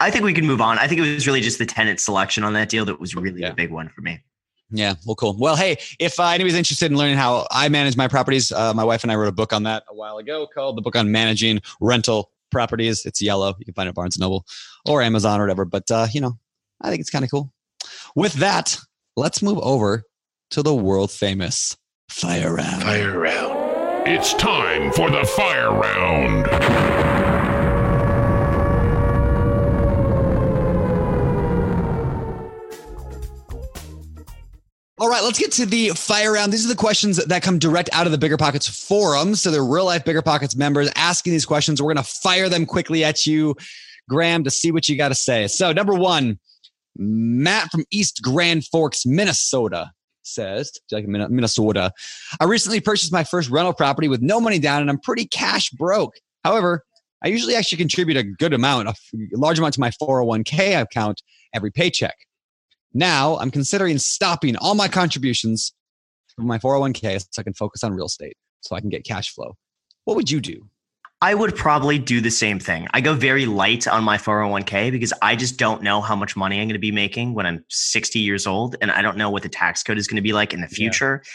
I 0.03 0.11
think 0.11 0.25
we 0.25 0.35
can 0.35 0.47
move 0.47 0.61
on. 0.61 0.81
I 0.81 0.89
think 0.89 1.01
it 1.01 1.15
was 1.15 1.29
really 1.29 1.41
just 1.41 1.59
the 1.59 1.67
tenant 1.67 2.01
selection 2.01 2.43
on 2.43 2.55
that 2.55 2.69
deal 2.69 2.85
that 2.87 2.99
was 2.99 3.15
really 3.15 3.43
yeah. 3.43 3.51
a 3.51 3.55
big 3.55 3.71
one 3.71 3.89
for 3.89 4.01
me. 4.01 4.21
Yeah, 4.71 4.95
well, 5.07 5.15
cool. 5.15 5.37
Well, 5.39 5.55
hey, 5.55 5.77
if 6.01 6.19
uh, 6.19 6.25
anybody's 6.29 6.57
interested 6.57 6.91
in 6.91 6.99
learning 6.99 7.19
how 7.19 7.47
I 7.53 7.69
manage 7.69 7.97
my 7.97 8.09
properties, 8.09 8.51
uh, 8.51 8.75
my 8.75 8.83
wife 8.83 9.05
and 9.05 9.13
I 9.13 9.15
wrote 9.15 9.29
a 9.29 9.33
book 9.33 9.53
on 9.53 9.63
that 9.63 9.85
a 9.89 9.95
while 9.95 10.19
ago 10.19 10.49
called 10.53 10.77
"The 10.77 10.83
Book 10.83 10.97
on 10.97 11.13
Managing 11.13 11.61
Rental 11.81 12.33
Properties." 12.51 13.07
It's 13.07 13.23
yellow. 13.23 13.55
You 13.59 13.65
can 13.65 13.75
find 13.75 13.87
it 13.87 13.91
at 13.91 13.95
Barnes 13.95 14.19
Noble 14.19 14.45
or 14.87 15.03
Amazon 15.03 15.41
or 15.41 15.45
whatever. 15.45 15.65
But 15.65 15.89
uh, 15.91 16.09
you 16.13 16.21
know, 16.21 16.37
I 16.81 16.89
think 16.89 17.01
it's 17.01 17.11
kind 17.11 17.25
of 17.25 17.31
cool. 17.31 17.53
With 18.17 18.33
that, 18.35 18.79
let's 19.17 19.41
move 19.41 19.59
over 19.59 20.03
to 20.51 20.63
the 20.63 20.75
world 20.75 21.13
famous 21.13 21.77
fire 22.09 22.55
round. 22.55 22.83
Fire 22.83 23.19
round. 23.19 24.09
It's 24.09 24.35
time 24.35 24.91
for 24.93 25.11
the 25.11 25.25
fire 25.25 25.71
round. 25.71 27.12
All 35.03 35.09
right, 35.09 35.25
let's 35.25 35.37
get 35.37 35.51
to 35.55 35.67
the 35.67 35.89
fire 35.89 36.35
round. 36.35 36.53
These 36.53 36.65
are 36.65 36.69
the 36.69 36.77
questions 36.77 37.17
that 37.17 37.43
come 37.43 37.59
direct 37.59 37.91
out 37.93 38.07
of 38.07 38.13
the 38.13 38.19
BiggerPockets 38.25 38.71
forum. 38.87 39.35
So 39.35 39.51
they're 39.51 39.65
real 39.65 39.85
life 39.85 40.05
BiggerPockets 40.05 40.57
members 40.57 40.89
asking 40.95 41.33
these 41.33 41.45
questions. 41.45 41.83
We're 41.83 41.93
going 41.93 42.05
to 42.05 42.09
fire 42.09 42.49
them 42.49 42.65
quickly 42.65 43.03
at 43.03 43.27
you, 43.27 43.57
Graham, 44.09 44.45
to 44.45 44.51
see 44.51 44.71
what 44.71 44.89
you 44.89 44.97
got 44.97 45.09
to 45.09 45.17
say. 45.17 45.49
So, 45.49 45.73
number 45.73 45.93
one, 45.93 46.39
Matt 46.97 47.73
from 47.73 47.85
East 47.91 48.21
Grand 48.23 48.65
Forks, 48.67 49.05
Minnesota 49.05 49.91
says, 50.23 50.71
like 50.93 51.09
Minnesota, 51.09 51.93
I 52.39 52.45
recently 52.45 52.79
purchased 52.79 53.13
my 53.13 53.25
first 53.25 53.51
rental 53.51 53.73
property 53.73 54.07
with 54.07 54.23
no 54.23 54.41
money 54.41 54.61
down 54.61 54.83
and 54.83 54.89
I'm 54.89 55.01
pretty 55.01 55.25
cash 55.25 55.71
broke. 55.71 56.15
However, 56.45 56.85
I 57.25 57.27
usually 57.27 57.57
actually 57.57 57.79
contribute 57.79 58.19
a 58.19 58.23
good 58.23 58.53
amount, 58.53 58.87
a 58.87 58.95
large 59.33 59.59
amount 59.59 59.75
to 59.75 59.81
my 59.81 59.91
401k 59.91 60.81
account 60.81 61.23
every 61.53 61.73
paycheck. 61.73 62.15
Now 62.95 63.39
I'm 63.39 63.51
considering 63.51 63.99
stopping 63.99 64.57
all 64.57 64.75
my 64.75 64.89
contributions 64.89 65.73
from 66.35 66.47
my 66.47 66.59
401k 66.59 67.25
so 67.31 67.41
I 67.41 67.43
can 67.43 67.55
focus 67.55 67.85
on 67.85 67.95
real 67.95 68.07
estate 68.07 68.37
so 68.61 68.77
I 68.77 68.81
can 68.81 68.89
get 68.89 69.05
cash 69.05 69.35
flow. 69.35 69.57
What 70.05 70.17
would 70.17 70.31
you 70.31 70.41
do? 70.41 70.69
I 71.23 71.35
would 71.35 71.55
probably 71.55 72.01
do 72.01 72.21
the 72.21 72.33
same 72.33 72.59
thing. 72.59 72.89
I 72.93 73.01
go 73.01 73.15
very 73.15 73.47
light 73.47 73.87
on 73.87 74.03
my 74.03 74.19
401k 74.19 74.91
because 74.91 75.13
I 75.23 75.37
just 75.37 75.57
don't 75.57 75.81
know 75.81 76.01
how 76.01 76.17
much 76.17 76.35
money 76.35 76.61
I'm 76.61 76.67
going 76.67 76.73
to 76.75 76.81
be 76.81 76.91
making 76.91 77.35
when 77.35 77.47
I'm 77.47 77.65
60 77.71 78.19
years 78.19 78.45
old. 78.45 78.75
And 78.81 78.91
I 78.91 79.03
don't 79.03 79.17
know 79.17 79.31
what 79.31 79.45
the 79.45 79.49
tax 79.49 79.85
code 79.85 79.99
is 79.99 80.09
going 80.09 80.17
to 80.17 80.23
be 80.23 80.33
like 80.33 80.53
in 80.53 80.61
the 80.61 80.67
future. 80.67 81.23
Yeah. 81.23 81.31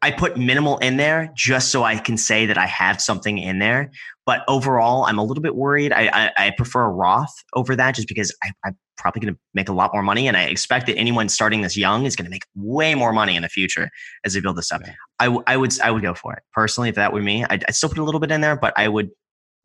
I 0.00 0.10
put 0.12 0.36
minimal 0.36 0.78
in 0.78 0.96
there 0.96 1.32
just 1.36 1.70
so 1.72 1.82
I 1.82 1.96
can 1.98 2.16
say 2.16 2.46
that 2.46 2.56
I 2.56 2.66
have 2.66 3.00
something 3.00 3.38
in 3.38 3.58
there. 3.58 3.90
But 4.26 4.44
overall, 4.46 5.04
I'm 5.04 5.18
a 5.18 5.24
little 5.24 5.42
bit 5.42 5.56
worried. 5.56 5.92
I, 5.92 6.08
I, 6.36 6.46
I 6.46 6.50
prefer 6.56 6.84
a 6.84 6.88
Roth 6.90 7.32
over 7.54 7.74
that 7.74 7.94
just 7.96 8.06
because 8.08 8.32
I, 8.44 8.52
I'm 8.64 8.76
probably 8.96 9.20
going 9.20 9.34
to 9.34 9.40
make 9.54 9.68
a 9.68 9.72
lot 9.72 9.90
more 9.92 10.02
money. 10.02 10.28
And 10.28 10.36
I 10.36 10.44
expect 10.44 10.86
that 10.86 10.96
anyone 10.96 11.28
starting 11.28 11.62
this 11.62 11.76
young 11.76 12.04
is 12.04 12.14
going 12.14 12.26
to 12.26 12.30
make 12.30 12.44
way 12.54 12.94
more 12.94 13.12
money 13.12 13.34
in 13.36 13.42
the 13.42 13.48
future 13.48 13.88
as 14.24 14.34
they 14.34 14.40
build 14.40 14.56
this 14.56 14.70
up. 14.70 14.82
I, 15.18 15.24
w- 15.24 15.42
I 15.46 15.56
would 15.56 15.80
I 15.80 15.90
would 15.90 16.02
go 16.02 16.14
for 16.14 16.32
it 16.34 16.42
personally 16.52 16.90
if 16.90 16.94
that 16.96 17.12
were 17.12 17.22
me. 17.22 17.44
I'd, 17.48 17.64
I'd 17.66 17.74
still 17.74 17.88
put 17.88 17.98
a 17.98 18.04
little 18.04 18.20
bit 18.20 18.30
in 18.30 18.40
there, 18.40 18.54
but 18.56 18.72
I 18.76 18.86
would 18.88 19.10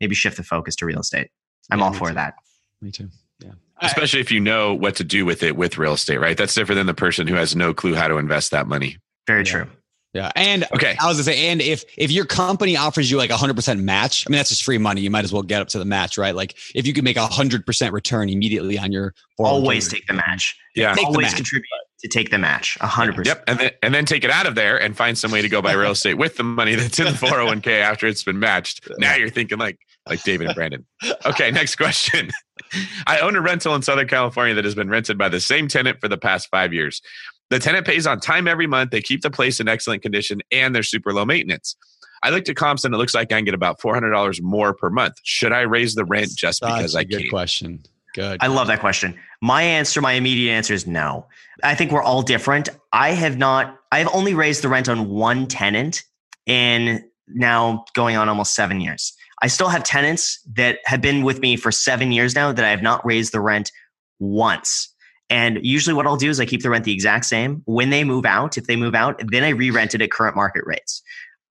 maybe 0.00 0.14
shift 0.14 0.36
the 0.38 0.42
focus 0.42 0.74
to 0.76 0.86
real 0.86 1.00
estate. 1.00 1.28
I'm 1.70 1.78
Yeah, 1.78 1.84
all 1.84 1.92
for 1.92 2.08
too. 2.08 2.14
that. 2.14 2.34
Me 2.80 2.90
too. 2.90 3.08
Yeah. 3.40 3.52
Especially 3.82 4.20
if 4.20 4.32
you 4.32 4.40
know 4.40 4.72
what 4.74 4.96
to 4.96 5.04
do 5.04 5.24
with 5.26 5.42
it 5.42 5.56
with 5.56 5.78
real 5.78 5.92
estate, 5.92 6.18
right? 6.20 6.36
That's 6.36 6.54
different 6.54 6.78
than 6.78 6.86
the 6.86 6.94
person 6.94 7.26
who 7.26 7.34
has 7.34 7.54
no 7.54 7.74
clue 7.74 7.94
how 7.94 8.08
to 8.08 8.16
invest 8.16 8.50
that 8.52 8.66
money. 8.66 8.96
Very 9.26 9.40
Yeah. 9.40 9.44
true. 9.52 9.66
Yeah. 10.14 10.30
And 10.36 10.64
Okay. 10.72 10.96
I 11.00 11.06
was 11.08 11.16
gonna 11.16 11.24
say, 11.24 11.48
and 11.48 11.60
if 11.60 11.84
if 11.98 12.10
your 12.12 12.24
company 12.24 12.76
offers 12.76 13.10
you 13.10 13.16
like 13.18 13.30
a 13.30 13.36
hundred 13.36 13.56
percent 13.56 13.80
match, 13.82 14.24
I 14.26 14.30
mean 14.30 14.36
that's 14.38 14.48
just 14.50 14.62
free 14.64 14.78
money. 14.78 15.00
You 15.00 15.10
might 15.10 15.24
as 15.24 15.32
well 15.32 15.42
get 15.42 15.60
up 15.60 15.68
to 15.68 15.78
the 15.78 15.84
match, 15.84 16.16
right? 16.16 16.34
Like 16.34 16.54
if 16.74 16.86
you 16.86 16.92
could 16.92 17.02
make 17.04 17.16
a 17.16 17.26
hundred 17.26 17.66
percent 17.66 17.92
return 17.92 18.28
immediately 18.28 18.78
on 18.78 18.92
your 18.92 19.12
401k. 19.40 19.44
Always 19.46 19.88
take 19.88 20.06
the 20.06 20.12
match. 20.14 20.56
Yeah. 20.76 20.94
Take 20.94 21.06
Always 21.06 21.26
match. 21.26 21.34
contribute 21.36 21.66
to 22.00 22.08
take 22.08 22.30
the 22.30 22.38
match. 22.38 22.78
A 22.80 22.86
hundred 22.86 23.16
percent. 23.16 23.38
Yep. 23.40 23.44
And 23.48 23.58
then 23.58 23.70
and 23.82 23.94
then 23.94 24.04
take 24.04 24.22
it 24.22 24.30
out 24.30 24.46
of 24.46 24.54
there 24.54 24.80
and 24.80 24.96
find 24.96 25.18
some 25.18 25.32
way 25.32 25.42
to 25.42 25.48
go 25.48 25.60
buy 25.60 25.72
real 25.72 25.90
estate 25.90 26.14
with 26.14 26.36
the 26.36 26.44
money 26.44 26.76
that's 26.76 26.98
in 27.00 27.06
the 27.06 27.10
401k 27.12 27.80
after 27.80 28.06
it's 28.06 28.22
been 28.22 28.38
matched. 28.38 28.88
Now 28.98 29.16
you're 29.16 29.30
thinking 29.30 29.58
like 29.58 29.78
like 30.08 30.22
David 30.22 30.46
and 30.46 30.54
Brandon. 30.54 30.86
Okay, 31.26 31.50
next 31.50 31.74
question. 31.76 32.30
I 33.06 33.18
own 33.20 33.34
a 33.36 33.40
rental 33.40 33.74
in 33.74 33.82
Southern 33.82 34.06
California 34.06 34.54
that 34.54 34.64
has 34.64 34.74
been 34.74 34.88
rented 34.90 35.16
by 35.18 35.28
the 35.28 35.40
same 35.40 35.66
tenant 35.66 36.00
for 36.00 36.08
the 36.08 36.18
past 36.18 36.48
five 36.50 36.72
years. 36.72 37.00
The 37.50 37.58
tenant 37.58 37.86
pays 37.86 38.06
on 38.06 38.20
time 38.20 38.48
every 38.48 38.66
month. 38.66 38.90
They 38.90 39.02
keep 39.02 39.22
the 39.22 39.30
place 39.30 39.60
in 39.60 39.68
excellent 39.68 40.02
condition 40.02 40.40
and 40.50 40.74
they're 40.74 40.82
super 40.82 41.12
low 41.12 41.24
maintenance. 41.24 41.76
I 42.22 42.30
looked 42.30 42.48
at 42.48 42.56
comps 42.56 42.84
and 42.84 42.94
it 42.94 42.98
looks 42.98 43.14
like 43.14 43.30
I 43.32 43.36
can 43.36 43.44
get 43.44 43.54
about 43.54 43.80
$400 43.80 44.40
more 44.40 44.72
per 44.72 44.88
month. 44.88 45.14
Should 45.24 45.52
I 45.52 45.60
raise 45.60 45.94
the 45.94 46.04
rent 46.06 46.30
just 46.34 46.60
Such 46.60 46.74
because 46.74 46.94
a 46.94 47.00
I 47.00 47.04
good 47.04 47.20
can? 47.22 47.30
question. 47.30 47.82
Good. 48.14 48.38
I 48.40 48.46
love 48.46 48.68
that 48.68 48.80
question. 48.80 49.14
My 49.42 49.62
answer, 49.62 50.00
my 50.00 50.12
immediate 50.12 50.52
answer 50.52 50.72
is 50.72 50.86
no. 50.86 51.26
I 51.62 51.74
think 51.74 51.92
we're 51.92 52.02
all 52.02 52.22
different. 52.22 52.68
I 52.92 53.10
have 53.10 53.36
not, 53.36 53.76
I 53.92 53.98
have 53.98 54.08
only 54.14 54.32
raised 54.34 54.62
the 54.62 54.68
rent 54.68 54.88
on 54.88 55.10
one 55.10 55.46
tenant 55.46 56.02
in 56.46 57.04
now 57.28 57.84
going 57.94 58.16
on 58.16 58.28
almost 58.28 58.54
seven 58.54 58.80
years. 58.80 59.12
I 59.42 59.48
still 59.48 59.68
have 59.68 59.84
tenants 59.84 60.40
that 60.54 60.78
have 60.86 61.02
been 61.02 61.24
with 61.24 61.40
me 61.40 61.56
for 61.56 61.70
seven 61.70 62.12
years 62.12 62.34
now 62.34 62.52
that 62.52 62.64
I 62.64 62.70
have 62.70 62.82
not 62.82 63.04
raised 63.04 63.32
the 63.32 63.40
rent 63.40 63.70
once. 64.18 64.93
And 65.30 65.58
usually 65.62 65.94
what 65.94 66.06
I'll 66.06 66.16
do 66.16 66.30
is 66.30 66.38
I 66.38 66.46
keep 66.46 66.62
the 66.62 66.70
rent 66.70 66.84
the 66.84 66.92
exact 66.92 67.24
same. 67.24 67.62
When 67.64 67.90
they 67.90 68.04
move 68.04 68.26
out, 68.26 68.58
if 68.58 68.66
they 68.66 68.76
move 68.76 68.94
out, 68.94 69.20
then 69.30 69.42
I 69.42 69.50
re-rent 69.50 69.94
it 69.94 70.02
at 70.02 70.10
current 70.10 70.36
market 70.36 70.64
rates. 70.66 71.02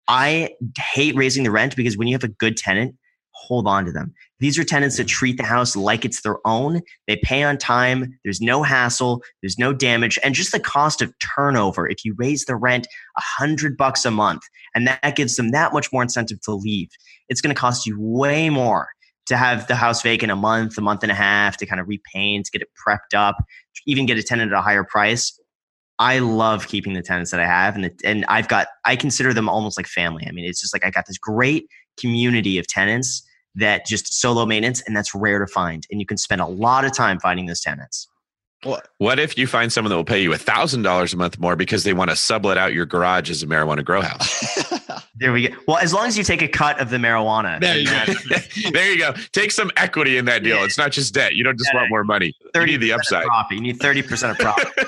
I 0.07 0.49
hate 0.77 1.15
raising 1.15 1.43
the 1.43 1.51
rent 1.51 1.75
because 1.75 1.97
when 1.97 2.07
you 2.07 2.15
have 2.15 2.23
a 2.23 2.27
good 2.27 2.57
tenant, 2.57 2.95
hold 3.31 3.67
on 3.67 3.85
to 3.85 3.91
them. 3.91 4.13
These 4.39 4.57
are 4.59 4.63
tenants 4.63 4.97
that 4.97 5.07
treat 5.07 5.37
the 5.37 5.43
house 5.43 5.75
like 5.75 6.03
it's 6.03 6.21
their 6.21 6.37
own. 6.45 6.81
They 7.07 7.17
pay 7.17 7.43
on 7.43 7.57
time. 7.57 8.19
There's 8.23 8.41
no 8.41 8.61
hassle. 8.63 9.23
There's 9.41 9.57
no 9.57 9.71
damage. 9.71 10.19
And 10.23 10.35
just 10.35 10.51
the 10.51 10.59
cost 10.59 11.01
of 11.01 11.13
turnover. 11.19 11.87
If 11.87 12.03
you 12.03 12.15
raise 12.17 12.45
the 12.45 12.55
rent 12.55 12.87
a 13.17 13.21
hundred 13.21 13.77
bucks 13.77 14.03
a 14.03 14.11
month 14.11 14.41
and 14.75 14.87
that 14.87 15.15
gives 15.15 15.35
them 15.35 15.51
that 15.51 15.73
much 15.73 15.91
more 15.93 16.03
incentive 16.03 16.41
to 16.41 16.53
leave, 16.53 16.89
it's 17.29 17.41
going 17.41 17.53
to 17.53 17.59
cost 17.59 17.85
you 17.85 17.95
way 17.99 18.49
more 18.49 18.89
to 19.31 19.37
have 19.37 19.65
the 19.67 19.75
house 19.75 20.01
vacant 20.01 20.29
a 20.29 20.35
month, 20.35 20.77
a 20.77 20.81
month 20.81 21.03
and 21.03 21.11
a 21.11 21.15
half 21.15 21.55
to 21.57 21.65
kind 21.65 21.79
of 21.79 21.87
repaint, 21.87 22.49
get 22.51 22.61
it 22.61 22.67
prepped 22.85 23.15
up, 23.15 23.37
even 23.87 24.05
get 24.05 24.17
a 24.17 24.23
tenant 24.23 24.51
at 24.51 24.57
a 24.57 24.61
higher 24.61 24.83
price. 24.83 25.39
I 25.99 26.19
love 26.19 26.67
keeping 26.67 26.93
the 26.93 27.01
tenants 27.01 27.31
that 27.31 27.39
I 27.39 27.45
have, 27.45 27.75
and 27.75 27.85
the, 27.85 27.93
and 28.03 28.25
I've 28.27 28.47
got 28.47 28.67
I 28.85 28.95
consider 28.95 29.33
them 29.33 29.47
almost 29.47 29.77
like 29.77 29.87
family. 29.87 30.25
I 30.27 30.31
mean, 30.31 30.45
it's 30.45 30.59
just 30.59 30.73
like 30.73 30.83
I 30.83 30.89
got 30.89 31.05
this 31.07 31.17
great 31.17 31.67
community 31.97 32.57
of 32.57 32.67
tenants 32.67 33.25
that 33.55 33.85
just 33.85 34.13
solo 34.13 34.45
maintenance, 34.45 34.81
and 34.85 34.95
that's 34.95 35.15
rare 35.15 35.39
to 35.39 35.47
find. 35.47 35.85
And 35.91 35.99
you 35.99 36.05
can 36.05 36.17
spend 36.17 36.41
a 36.41 36.47
lot 36.47 36.85
of 36.85 36.93
time 36.93 37.19
finding 37.19 37.45
those 37.45 37.61
tenants. 37.61 38.07
What 38.97 39.17
if 39.17 39.37
you 39.37 39.47
find 39.47 39.73
someone 39.73 39.89
that 39.89 39.95
will 39.95 40.03
pay 40.03 40.21
you 40.21 40.33
a 40.33 40.37
$1,000 40.37 41.13
a 41.13 41.17
month 41.17 41.39
more 41.39 41.55
because 41.55 41.83
they 41.83 41.93
want 41.93 42.11
to 42.11 42.15
sublet 42.15 42.59
out 42.59 42.73
your 42.73 42.85
garage 42.85 43.31
as 43.31 43.41
a 43.41 43.47
marijuana 43.47 43.83
grow 43.83 44.01
house? 44.01 44.71
There 45.15 45.31
we 45.33 45.47
go. 45.47 45.55
Well, 45.67 45.77
as 45.77 45.93
long 45.93 46.07
as 46.07 46.17
you 46.17 46.23
take 46.23 46.41
a 46.41 46.47
cut 46.47 46.79
of 46.79 46.89
the 46.89 46.97
marijuana, 46.97 47.59
There 47.59 47.77
you 47.77 47.85
go. 47.87 48.69
there 48.71 48.91
you 48.91 48.97
go. 48.97 49.13
Take 49.31 49.51
some 49.51 49.71
equity 49.77 50.17
in 50.17 50.25
that 50.25 50.43
deal. 50.43 50.63
It's 50.63 50.77
not 50.77 50.91
just 50.91 51.13
debt. 51.13 51.35
You 51.35 51.43
don't 51.43 51.57
just 51.57 51.73
want 51.73 51.89
more 51.89 52.03
money. 52.03 52.33
You 52.55 52.65
need 52.65 52.77
the 52.77 52.89
30% 52.89 52.93
of 52.93 52.99
upside. 52.99 53.25
profit. 53.25 53.55
You 53.57 53.61
need 53.63 53.79
thirty 53.79 54.01
percent 54.01 54.31
of 54.31 54.37
profit. 54.39 54.67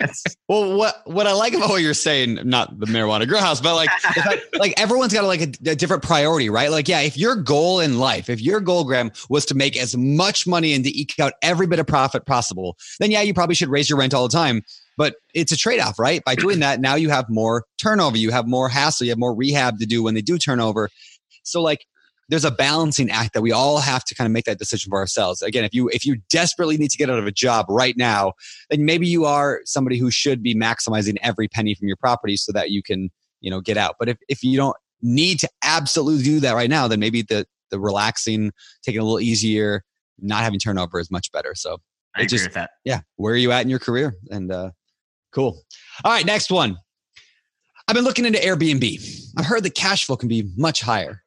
Yes. 0.00 0.22
Well, 0.48 0.76
what 0.78 1.02
what 1.06 1.26
I 1.26 1.32
like 1.32 1.52
about 1.52 1.68
what 1.68 1.82
you're 1.82 1.92
saying, 1.92 2.38
not 2.44 2.78
the 2.80 2.86
marijuana 2.86 3.28
grow 3.28 3.38
house, 3.38 3.60
but 3.60 3.74
like 3.74 3.90
the 4.14 4.22
fact- 4.22 4.58
like 4.58 4.72
everyone's 4.80 5.12
got 5.12 5.24
like 5.24 5.40
a, 5.42 5.70
a 5.70 5.74
different 5.76 6.02
priority, 6.02 6.48
right? 6.48 6.70
Like, 6.70 6.88
yeah, 6.88 7.00
if 7.00 7.18
your 7.18 7.36
goal 7.36 7.80
in 7.80 7.98
life, 7.98 8.30
if 8.30 8.40
your 8.40 8.60
goal, 8.60 8.84
Graham, 8.84 9.10
was 9.28 9.44
to 9.46 9.54
make 9.54 9.76
as 9.76 9.94
much 9.96 10.46
money 10.46 10.72
and 10.72 10.84
to 10.84 10.90
eke 10.98 11.18
out 11.20 11.34
every 11.42 11.66
bit 11.66 11.78
of 11.78 11.86
profit 11.86 12.24
possible, 12.24 12.78
then 12.98 13.10
yeah, 13.10 13.20
you 13.20 13.34
probably 13.34 13.54
should 13.54 13.68
raise 13.68 13.90
your 13.90 13.98
rent 13.98 14.14
all 14.14 14.26
the 14.26 14.32
time. 14.32 14.62
But 14.98 15.14
it's 15.32 15.52
a 15.52 15.56
trade 15.56 15.80
off, 15.80 15.98
right? 15.98 16.22
By 16.24 16.34
doing 16.34 16.58
that, 16.58 16.80
now 16.80 16.96
you 16.96 17.08
have 17.08 17.26
more 17.30 17.64
turnover, 17.80 18.18
you 18.18 18.32
have 18.32 18.46
more 18.46 18.68
hassle, 18.68 19.06
you 19.06 19.12
have 19.12 19.18
more 19.18 19.34
rehab 19.34 19.78
to 19.78 19.86
do 19.86 20.02
when 20.02 20.14
they 20.14 20.20
do 20.20 20.36
turnover. 20.38 20.90
So 21.44 21.62
like 21.62 21.86
there's 22.28 22.44
a 22.44 22.50
balancing 22.50 23.08
act 23.10 23.32
that 23.34 23.40
we 23.40 23.52
all 23.52 23.78
have 23.78 24.04
to 24.04 24.14
kind 24.14 24.26
of 24.26 24.32
make 24.32 24.44
that 24.44 24.58
decision 24.58 24.90
for 24.90 24.98
ourselves. 24.98 25.40
Again, 25.40 25.64
if 25.64 25.72
you 25.72 25.88
if 25.90 26.04
you 26.04 26.16
desperately 26.28 26.76
need 26.76 26.90
to 26.90 26.98
get 26.98 27.08
out 27.08 27.18
of 27.18 27.26
a 27.26 27.32
job 27.32 27.66
right 27.68 27.96
now, 27.96 28.32
then 28.70 28.84
maybe 28.84 29.06
you 29.06 29.24
are 29.24 29.60
somebody 29.64 29.98
who 29.98 30.10
should 30.10 30.42
be 30.42 30.54
maximizing 30.54 31.16
every 31.22 31.48
penny 31.48 31.74
from 31.74 31.88
your 31.88 31.96
property 31.96 32.36
so 32.36 32.52
that 32.52 32.70
you 32.70 32.82
can, 32.82 33.08
you 33.40 33.50
know, 33.50 33.60
get 33.60 33.76
out. 33.76 33.94
But 33.98 34.08
if, 34.10 34.18
if 34.28 34.42
you 34.42 34.56
don't 34.58 34.76
need 35.00 35.38
to 35.40 35.48
absolutely 35.62 36.24
do 36.24 36.40
that 36.40 36.54
right 36.54 36.68
now, 36.68 36.88
then 36.88 37.00
maybe 37.00 37.22
the 37.22 37.46
the 37.70 37.78
relaxing, 37.78 38.50
taking 38.82 39.00
it 39.00 39.02
a 39.02 39.04
little 39.04 39.20
easier, 39.20 39.84
not 40.18 40.42
having 40.42 40.58
turnover 40.58 40.98
is 40.98 41.10
much 41.10 41.30
better. 41.32 41.54
So 41.54 41.78
I 42.16 42.22
agree 42.22 42.26
just- 42.28 42.46
with 42.46 42.54
that. 42.54 42.70
yeah, 42.84 43.00
where 43.16 43.32
are 43.32 43.38
you 43.38 43.52
at 43.52 43.62
in 43.62 43.70
your 43.70 43.78
career? 43.78 44.16
And 44.30 44.50
uh 44.50 44.70
cool. 45.38 45.62
All 46.04 46.12
right, 46.12 46.26
next 46.26 46.50
one. 46.50 46.76
I've 47.86 47.94
been 47.94 48.04
looking 48.04 48.24
into 48.24 48.38
Airbnb. 48.40 49.30
I've 49.36 49.46
heard 49.46 49.62
the 49.62 49.70
cash 49.70 50.04
flow 50.04 50.16
can 50.16 50.28
be 50.28 50.50
much 50.56 50.80
higher. 50.80 51.22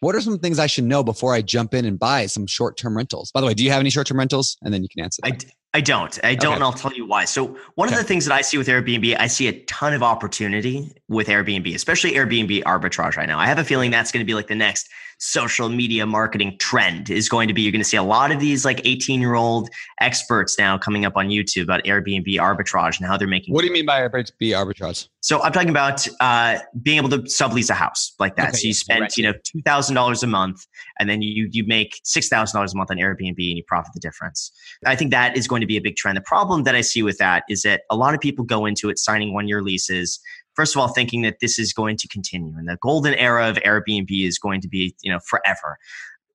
What 0.00 0.14
are 0.14 0.20
some 0.20 0.38
things 0.38 0.58
I 0.58 0.66
should 0.66 0.84
know 0.84 1.02
before 1.02 1.34
I 1.34 1.42
jump 1.42 1.74
in 1.74 1.84
and 1.84 1.98
buy 1.98 2.26
some 2.26 2.46
short-term 2.46 2.96
rentals? 2.96 3.32
By 3.32 3.40
the 3.40 3.46
way, 3.46 3.54
do 3.54 3.64
you 3.64 3.70
have 3.72 3.80
any 3.80 3.90
short-term 3.90 4.18
rentals? 4.18 4.56
And 4.62 4.72
then 4.72 4.82
you 4.82 4.88
can 4.88 5.02
answer 5.02 5.20
that. 5.24 5.38
d- 5.40 5.48
I 5.74 5.80
don't. 5.82 6.18
I 6.24 6.34
don't, 6.34 6.46
Okay. 6.46 6.54
and 6.54 6.64
I'll 6.64 6.72
tell 6.72 6.92
you 6.94 7.06
why. 7.06 7.26
So, 7.26 7.58
one 7.74 7.88
Okay. 7.88 7.96
of 7.96 8.00
the 8.02 8.06
things 8.08 8.24
that 8.24 8.34
I 8.34 8.40
see 8.40 8.56
with 8.56 8.66
Airbnb, 8.66 9.14
I 9.18 9.26
see 9.26 9.46
a 9.48 9.52
ton 9.64 9.92
of 9.92 10.02
opportunity 10.02 10.90
with 11.08 11.26
Airbnb, 11.26 11.74
especially 11.74 12.12
Airbnb 12.12 12.62
arbitrage 12.64 13.16
right 13.16 13.28
now. 13.28 13.38
I 13.38 13.46
have 13.46 13.58
a 13.58 13.64
feeling 13.64 13.90
that's 13.90 14.10
going 14.10 14.24
to 14.24 14.26
be 14.26 14.32
like 14.34 14.46
the 14.46 14.54
next 14.54 14.88
social 15.18 15.68
media 15.68 16.04
marketing 16.06 16.56
trend 16.58 17.08
is 17.10 17.28
going 17.28 17.48
to 17.48 17.54
be 17.54 17.62
you're 17.62 17.72
going 17.72 17.80
to 17.80 17.88
see 17.88 17.96
a 17.96 18.02
lot 18.02 18.30
of 18.30 18.38
these 18.38 18.64
like 18.66 18.80
18 18.86 19.18
year 19.20 19.34
old 19.34 19.70
experts 20.00 20.58
now 20.58 20.76
coming 20.76 21.04
up 21.06 21.14
on 21.16 21.28
YouTube 21.28 21.62
about 21.62 21.82
Airbnb 21.84 22.26
arbitrage 22.36 22.98
and 22.98 23.06
how 23.06 23.16
they're 23.16 23.26
making 23.26 23.54
What 23.54 23.62
do 23.62 23.66
you 23.66 23.72
mean 23.72 23.86
by 23.86 24.00
Airbnb 24.00 24.30
arbitrage? 24.40 25.08
So 25.26 25.42
I'm 25.42 25.50
talking 25.50 25.70
about 25.70 26.06
uh, 26.20 26.60
being 26.80 26.98
able 26.98 27.08
to 27.08 27.18
sublease 27.18 27.68
a 27.68 27.74
house 27.74 28.14
like 28.20 28.36
that. 28.36 28.50
Okay, 28.50 28.58
so 28.58 28.68
you 28.68 28.74
spend, 28.74 29.00
right. 29.00 29.16
you 29.16 29.24
know, 29.24 29.32
two 29.42 29.60
thousand 29.62 29.96
dollars 29.96 30.22
a 30.22 30.28
month, 30.28 30.64
and 31.00 31.10
then 31.10 31.20
you 31.20 31.48
you 31.50 31.66
make 31.66 32.00
six 32.04 32.28
thousand 32.28 32.56
dollars 32.56 32.74
a 32.74 32.76
month 32.76 32.92
on 32.92 32.98
Airbnb, 32.98 33.34
and 33.36 33.58
you 33.58 33.64
profit 33.66 33.92
the 33.92 33.98
difference. 33.98 34.52
I 34.84 34.94
think 34.94 35.10
that 35.10 35.36
is 35.36 35.48
going 35.48 35.62
to 35.62 35.66
be 35.66 35.76
a 35.76 35.80
big 35.80 35.96
trend. 35.96 36.16
The 36.16 36.22
problem 36.22 36.62
that 36.62 36.76
I 36.76 36.80
see 36.80 37.02
with 37.02 37.18
that 37.18 37.42
is 37.48 37.62
that 37.62 37.82
a 37.90 37.96
lot 37.96 38.14
of 38.14 38.20
people 38.20 38.44
go 38.44 38.66
into 38.66 38.88
it 38.88 39.00
signing 39.00 39.34
one 39.34 39.48
year 39.48 39.62
leases. 39.62 40.20
First 40.54 40.76
of 40.76 40.80
all, 40.80 40.86
thinking 40.86 41.22
that 41.22 41.40
this 41.40 41.58
is 41.58 41.72
going 41.72 41.96
to 41.96 42.06
continue, 42.06 42.56
and 42.56 42.68
the 42.68 42.78
golden 42.80 43.14
era 43.14 43.48
of 43.48 43.56
Airbnb 43.56 44.24
is 44.24 44.38
going 44.38 44.60
to 44.60 44.68
be, 44.68 44.94
you 45.02 45.10
know, 45.10 45.18
forever. 45.28 45.76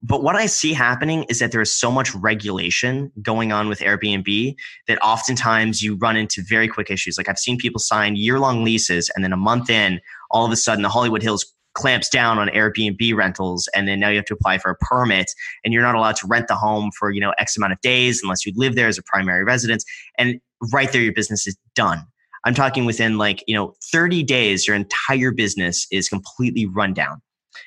But 0.03 0.23
what 0.23 0.35
I 0.35 0.47
see 0.47 0.73
happening 0.73 1.25
is 1.29 1.39
that 1.39 1.51
there 1.51 1.61
is 1.61 1.71
so 1.71 1.91
much 1.91 2.13
regulation 2.15 3.11
going 3.21 3.51
on 3.51 3.67
with 3.69 3.79
Airbnb 3.79 4.55
that 4.87 5.01
oftentimes 5.03 5.83
you 5.83 5.95
run 5.95 6.17
into 6.17 6.43
very 6.47 6.67
quick 6.67 6.89
issues. 6.89 7.17
Like 7.17 7.29
I've 7.29 7.37
seen 7.37 7.57
people 7.57 7.79
sign 7.79 8.15
year 8.15 8.39
long 8.39 8.63
leases 8.63 9.11
and 9.13 9.23
then 9.23 9.31
a 9.31 9.37
month 9.37 9.69
in, 9.69 10.01
all 10.31 10.45
of 10.45 10.51
a 10.51 10.55
sudden 10.55 10.81
the 10.81 10.89
Hollywood 10.89 11.21
Hills 11.21 11.45
clamps 11.73 12.09
down 12.09 12.39
on 12.39 12.47
Airbnb 12.49 13.15
rentals 13.15 13.69
and 13.75 13.87
then 13.87 13.99
now 13.99 14.09
you 14.09 14.15
have 14.15 14.25
to 14.25 14.33
apply 14.33 14.57
for 14.57 14.71
a 14.71 14.75
permit 14.77 15.27
and 15.63 15.73
you're 15.73 15.83
not 15.83 15.95
allowed 15.95 16.15
to 16.17 16.27
rent 16.27 16.47
the 16.47 16.55
home 16.55 16.89
for, 16.97 17.11
you 17.11 17.21
know, 17.21 17.33
X 17.37 17.55
amount 17.55 17.73
of 17.73 17.79
days 17.81 18.21
unless 18.23 18.45
you 18.45 18.53
live 18.55 18.75
there 18.75 18.87
as 18.87 18.97
a 18.97 19.03
primary 19.03 19.43
residence. 19.43 19.85
And 20.17 20.41
right 20.73 20.91
there 20.91 21.01
your 21.01 21.13
business 21.13 21.45
is 21.45 21.55
done. 21.75 22.03
I'm 22.43 22.55
talking 22.55 22.85
within 22.85 23.19
like, 23.19 23.43
you 23.47 23.55
know, 23.55 23.75
30 23.91 24.23
days, 24.23 24.67
your 24.67 24.75
entire 24.75 25.31
business 25.31 25.85
is 25.91 26.09
completely 26.09 26.65
run 26.65 26.93
down. 26.93 27.21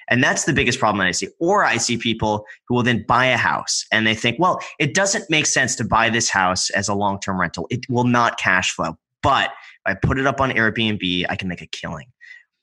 And 0.09 0.23
that's 0.23 0.45
the 0.45 0.53
biggest 0.53 0.79
problem 0.79 0.99
that 0.99 1.09
I 1.09 1.13
see. 1.13 1.29
Or 1.39 1.65
I 1.65 1.77
see 1.77 1.97
people 1.97 2.45
who 2.69 2.75
will 2.75 2.83
then 2.83 3.05
buy 3.07 3.27
a 3.27 3.37
house 3.37 3.85
and 3.93 4.07
they 4.07 4.15
think, 4.15 4.39
well, 4.39 4.61
it 4.79 4.95
doesn't 4.95 5.29
make 5.31 5.47
sense 5.47 5.77
to 5.77 5.85
buy 5.85 6.11
this 6.11 6.31
house 6.31 6.71
as 6.71 6.89
a 6.89 6.95
long 6.95 7.21
term 7.21 7.41
rental. 7.41 7.67
It 7.71 7.89
will 7.89 8.05
not 8.05 8.39
cash 8.39 8.73
flow. 8.73 8.97
But 9.23 9.51
if 9.51 9.51
I 9.87 9.95
put 9.95 10.19
it 10.19 10.27
up 10.27 10.41
on 10.41 10.51
Airbnb, 10.51 11.27
I 11.29 11.37
can 11.37 11.49
make 11.49 11.63
a 11.63 11.67
killing. 11.67 12.07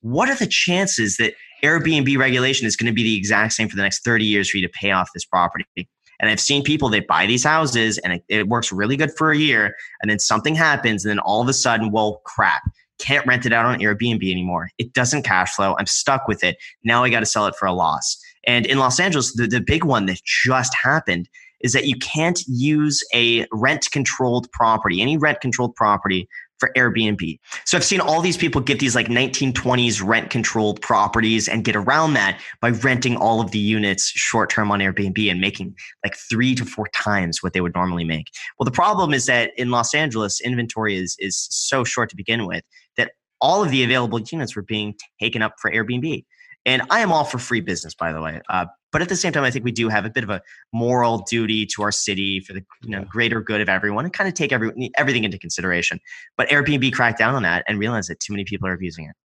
What 0.01 0.29
are 0.29 0.35
the 0.35 0.47
chances 0.47 1.17
that 1.17 1.33
Airbnb 1.63 2.17
regulation 2.17 2.65
is 2.65 2.75
going 2.75 2.87
to 2.87 2.93
be 2.93 3.03
the 3.03 3.15
exact 3.15 3.53
same 3.53 3.69
for 3.69 3.75
the 3.75 3.83
next 3.83 4.03
30 4.03 4.25
years 4.25 4.49
for 4.49 4.57
you 4.57 4.67
to 4.67 4.73
pay 4.73 4.91
off 4.91 5.09
this 5.13 5.25
property? 5.25 5.65
And 5.75 6.29
I've 6.29 6.39
seen 6.39 6.63
people 6.63 6.89
that 6.89 7.07
buy 7.07 7.25
these 7.25 7.43
houses 7.43 7.97
and 7.99 8.13
it, 8.13 8.23
it 8.29 8.47
works 8.47 8.71
really 8.71 8.95
good 8.95 9.11
for 9.17 9.31
a 9.31 9.37
year. 9.37 9.75
And 10.01 10.09
then 10.09 10.19
something 10.19 10.55
happens. 10.55 11.03
And 11.03 11.09
then 11.09 11.19
all 11.19 11.41
of 11.41 11.47
a 11.47 11.53
sudden, 11.53 11.91
well, 11.91 12.21
crap. 12.25 12.61
Can't 13.01 13.25
rent 13.25 13.45
it 13.45 13.53
out 13.53 13.65
on 13.65 13.79
Airbnb 13.79 14.29
anymore. 14.31 14.69
It 14.77 14.93
doesn't 14.93 15.23
cash 15.23 15.55
flow. 15.55 15.75
I'm 15.77 15.87
stuck 15.87 16.27
with 16.27 16.43
it. 16.43 16.57
Now 16.83 17.03
I 17.03 17.09
got 17.09 17.21
to 17.21 17.25
sell 17.25 17.47
it 17.47 17.55
for 17.55 17.65
a 17.65 17.73
loss. 17.73 18.17
And 18.45 18.65
in 18.65 18.79
Los 18.79 18.99
Angeles, 18.99 19.33
the, 19.33 19.47
the 19.47 19.61
big 19.61 19.83
one 19.83 20.05
that 20.05 20.21
just 20.23 20.73
happened 20.75 21.27
is 21.61 21.73
that 21.73 21.85
you 21.85 21.95
can't 21.97 22.41
use 22.47 23.03
a 23.13 23.45
rent 23.51 23.87
controlled 23.91 24.51
property, 24.51 25.01
any 25.01 25.17
rent 25.17 25.41
controlled 25.41 25.75
property 25.75 26.27
for 26.61 26.71
Airbnb. 26.77 27.39
So 27.65 27.75
I've 27.75 27.83
seen 27.83 27.99
all 27.99 28.21
these 28.21 28.37
people 28.37 28.61
get 28.61 28.79
these 28.79 28.95
like 28.95 29.07
1920s 29.07 30.05
rent 30.05 30.29
controlled 30.29 30.79
properties 30.79 31.49
and 31.49 31.63
get 31.65 31.75
around 31.75 32.13
that 32.13 32.39
by 32.61 32.69
renting 32.69 33.17
all 33.17 33.41
of 33.41 33.49
the 33.49 33.57
units 33.57 34.09
short 34.11 34.51
term 34.51 34.71
on 34.71 34.79
Airbnb 34.79 35.29
and 35.29 35.41
making 35.41 35.75
like 36.05 36.15
three 36.15 36.53
to 36.53 36.63
four 36.63 36.87
times 36.93 37.41
what 37.41 37.53
they 37.53 37.61
would 37.61 37.73
normally 37.73 38.03
make. 38.03 38.27
Well, 38.59 38.65
the 38.65 38.71
problem 38.71 39.11
is 39.11 39.25
that 39.25 39.51
in 39.57 39.71
Los 39.71 39.95
Angeles, 39.95 40.39
inventory 40.39 40.95
is 40.95 41.15
is 41.17 41.47
so 41.49 41.83
short 41.83 42.11
to 42.11 42.15
begin 42.15 42.45
with 42.45 42.63
that 42.95 43.13
all 43.41 43.63
of 43.63 43.71
the 43.71 43.83
available 43.83 44.19
units 44.19 44.55
were 44.55 44.61
being 44.61 44.93
taken 45.19 45.41
up 45.41 45.55
for 45.59 45.71
Airbnb. 45.71 46.23
And 46.67 46.83
I 46.91 46.99
am 46.99 47.11
all 47.11 47.23
for 47.23 47.39
free 47.39 47.61
business, 47.61 47.95
by 47.95 48.11
the 48.11 48.21
way. 48.21 48.39
Uh, 48.47 48.67
but 48.91 49.01
at 49.01 49.09
the 49.09 49.15
same 49.15 49.31
time, 49.31 49.43
I 49.43 49.51
think 49.51 49.65
we 49.65 49.71
do 49.71 49.89
have 49.89 50.05
a 50.05 50.09
bit 50.09 50.23
of 50.23 50.29
a 50.29 50.41
moral 50.73 51.19
duty 51.19 51.65
to 51.67 51.83
our 51.83 51.91
city 51.91 52.39
for 52.39 52.53
the 52.53 52.63
you 52.81 52.89
know, 52.89 53.05
greater 53.05 53.41
good 53.41 53.61
of 53.61 53.69
everyone 53.69 54.05
and 54.05 54.13
kind 54.13 54.27
of 54.27 54.33
take 54.33 54.51
every, 54.51 54.91
everything 54.97 55.23
into 55.23 55.37
consideration. 55.37 55.99
But 56.37 56.49
Airbnb 56.49 56.93
cracked 56.93 57.19
down 57.19 57.35
on 57.35 57.43
that 57.43 57.63
and 57.67 57.79
realized 57.79 58.09
that 58.09 58.19
too 58.19 58.33
many 58.33 58.43
people 58.43 58.67
are 58.67 58.73
abusing 58.73 59.05
it. 59.05 59.15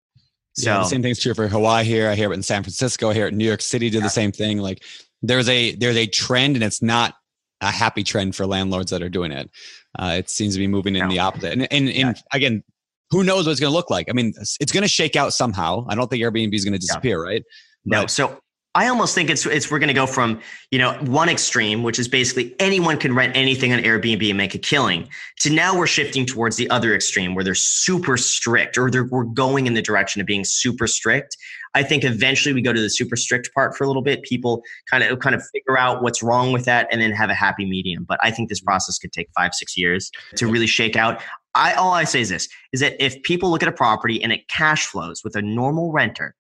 So 0.55 0.71
yeah, 0.71 0.79
the 0.79 0.85
same 0.85 1.03
thing's 1.03 1.21
true 1.21 1.35
for 1.35 1.49
Hawaii 1.49 1.85
here. 1.85 2.09
I 2.09 2.15
hear 2.15 2.33
it 2.33 2.35
in 2.35 2.43
San 2.43 2.63
Francisco. 2.63 3.11
I 3.11 3.15
hear 3.15 3.27
it 3.27 3.33
in 3.33 3.39
New 3.39 3.45
York 3.45 3.61
City 3.61 3.91
Do 3.91 3.99
yeah. 3.99 4.05
the 4.05 4.09
same 4.11 4.33
thing. 4.33 4.59
Like 4.59 4.83
there's 5.21 5.49
a 5.49 5.75
there's 5.75 5.97
a 5.97 6.07
trend 6.07 6.57
and 6.57 6.65
it's 6.65 6.81
not 6.81 7.15
a 7.61 7.71
happy 7.71 8.03
trend 8.03 8.35
for 8.35 8.47
landlords 8.47 8.91
that 8.91 9.03
are 9.03 9.09
doing 9.09 9.33
it. 9.33 9.51
Uh, 9.99 10.15
it 10.19 10.31
seems 10.31 10.55
to 10.55 10.59
be 10.59 10.67
moving 10.67 10.95
in 10.97 11.03
no. 11.03 11.09
the 11.09 11.19
opposite. 11.19 11.53
And, 11.53 11.63
and, 11.73 11.89
and 11.89 12.17
yeah. 12.17 12.23
again, 12.33 12.63
who 13.11 13.23
knows 13.25 13.47
what 13.47 13.53
it's 13.53 13.61
going 13.61 13.71
to 13.71 13.75
look 13.75 13.91
like? 13.91 14.09
I 14.09 14.13
mean, 14.13 14.33
it's 14.37 14.73
going 14.73 14.83
to 14.83 14.89
shake 14.89 15.17
out 15.17 15.33
somehow. 15.33 15.87
I 15.89 15.95
don't 15.95 16.09
think 16.11 16.23
Airbnb 16.23 16.55
is 16.55 16.65
going 16.65 16.75
to 16.75 16.79
disappear, 16.79 17.23
right? 17.23 17.43
No. 17.85 18.07
So 18.07 18.39
I 18.77 18.89
almost 18.89 19.15
think 19.15 19.31
it's 19.31 19.47
it's 19.47 19.71
we're 19.71 19.79
going 19.79 19.89
to 19.89 19.95
go 19.95 20.07
from 20.07 20.39
you 20.71 20.79
know 20.79 20.93
one 21.01 21.31
extreme, 21.31 21.83
which 21.83 21.99
is 21.99 22.09
basically 22.09 22.55
anyone 22.61 22.99
can 22.99 23.15
rent 23.15 23.35
anything 23.35 23.73
on 23.73 23.79
Airbnb 23.79 24.29
and 24.29 24.37
make 24.37 24.55
a 24.55 24.59
killing, 24.59 25.09
to 25.41 25.51
now 25.51 25.77
we're 25.77 25.87
shifting 25.87 26.27
towards 26.27 26.57
the 26.57 26.69
other 26.69 26.95
extreme 26.95 27.35
where 27.35 27.43
they're 27.43 27.55
super 27.55 28.19
strict, 28.19 28.77
or 28.77 28.91
they're, 28.91 29.07
we're 29.07 29.25
going 29.25 29.67
in 29.67 29.73
the 29.73 29.81
direction 29.81 30.21
of 30.21 30.27
being 30.27 30.45
super 30.45 30.87
strict. 30.87 31.39
I 31.75 31.83
think 31.83 32.05
eventually 32.05 32.53
we 32.53 32.61
go 32.61 32.75
to 32.75 32.81
the 32.81 32.91
super 32.91 33.17
strict 33.17 33.51
part 33.55 33.75
for 33.75 33.85
a 33.85 33.87
little 33.87 34.03
bit. 34.03 34.23
People 34.25 34.63
kind 34.91 35.03
of 35.03 35.21
kind 35.21 35.35
of 35.35 35.43
figure 35.55 35.79
out 35.79 36.03
what's 36.03 36.23
wrong 36.23 36.53
with 36.53 36.67
that, 36.67 36.87
and 36.93 37.01
then 37.01 37.13
have 37.13 37.31
a 37.31 37.35
happy 37.35 37.65
medium. 37.65 38.05
But 38.05 38.19
I 38.23 38.31
think 38.31 38.51
this 38.51 38.61
mm-hmm. 38.61 38.67
process 38.67 38.99
could 38.99 39.13
take 39.13 39.31
five 39.35 39.55
six 39.55 39.75
years 39.79 40.11
to 40.35 40.47
really 40.47 40.67
shake 40.67 40.97
out. 40.97 41.23
I 41.55 41.73
all 41.73 41.93
I 41.93 42.05
say 42.05 42.21
is 42.21 42.29
this: 42.29 42.47
is 42.75 42.81
that 42.81 43.03
if 43.03 43.23
people 43.23 43.51
look 43.51 43.63
at 43.63 43.71
a 43.71 43.73
property 43.73 44.23
and 44.23 44.33
it 44.33 44.47
cash 44.49 44.85
flows 44.85 45.25
with 45.25 45.35
a 45.35 45.41
normal 45.41 45.93
renter 45.93 46.35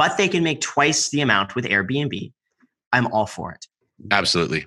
but 0.00 0.16
they 0.16 0.28
can 0.28 0.42
make 0.42 0.62
twice 0.62 1.10
the 1.10 1.20
amount 1.20 1.54
with 1.54 1.66
Airbnb. 1.66 2.32
I'm 2.90 3.06
all 3.08 3.26
for 3.26 3.52
it. 3.52 3.66
Absolutely. 4.10 4.64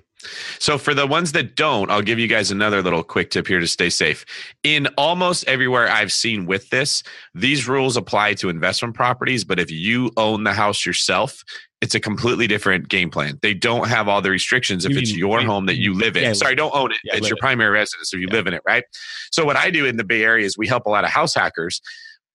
So, 0.60 0.78
for 0.78 0.94
the 0.94 1.08
ones 1.08 1.32
that 1.32 1.56
don't, 1.56 1.90
I'll 1.90 2.02
give 2.02 2.20
you 2.20 2.28
guys 2.28 2.52
another 2.52 2.80
little 2.80 3.02
quick 3.02 3.30
tip 3.30 3.48
here 3.48 3.58
to 3.58 3.66
stay 3.66 3.90
safe. 3.90 4.24
In 4.62 4.86
almost 4.96 5.44
everywhere 5.48 5.90
I've 5.90 6.12
seen 6.12 6.46
with 6.46 6.70
this, 6.70 7.02
these 7.34 7.66
rules 7.66 7.96
apply 7.96 8.34
to 8.34 8.48
investment 8.48 8.94
properties. 8.94 9.42
But 9.42 9.58
if 9.58 9.72
you 9.72 10.12
own 10.16 10.44
the 10.44 10.52
house 10.52 10.86
yourself, 10.86 11.42
it's 11.80 11.96
a 11.96 12.00
completely 12.00 12.46
different 12.46 12.88
game 12.88 13.10
plan. 13.10 13.36
They 13.42 13.54
don't 13.54 13.88
have 13.88 14.06
all 14.06 14.22
the 14.22 14.30
restrictions 14.30 14.84
if 14.84 14.92
you 14.92 14.98
it's 15.00 15.10
mean, 15.10 15.18
your 15.18 15.40
home 15.40 15.66
that 15.66 15.78
you 15.78 15.94
live 15.94 16.16
in. 16.16 16.22
Yeah, 16.22 16.32
Sorry, 16.34 16.54
don't 16.54 16.74
own 16.76 16.92
it. 16.92 16.98
Yeah, 17.02 17.16
it's 17.16 17.28
your 17.28 17.38
primary 17.38 17.70
residence 17.70 18.14
if 18.14 18.20
you 18.20 18.28
yeah. 18.28 18.34
live 18.34 18.46
in 18.46 18.54
it, 18.54 18.62
right? 18.64 18.84
So, 19.32 19.44
what 19.44 19.56
I 19.56 19.70
do 19.70 19.84
in 19.84 19.96
the 19.96 20.04
Bay 20.04 20.22
Area 20.22 20.46
is 20.46 20.56
we 20.56 20.68
help 20.68 20.86
a 20.86 20.90
lot 20.90 21.02
of 21.02 21.10
house 21.10 21.34
hackers 21.34 21.82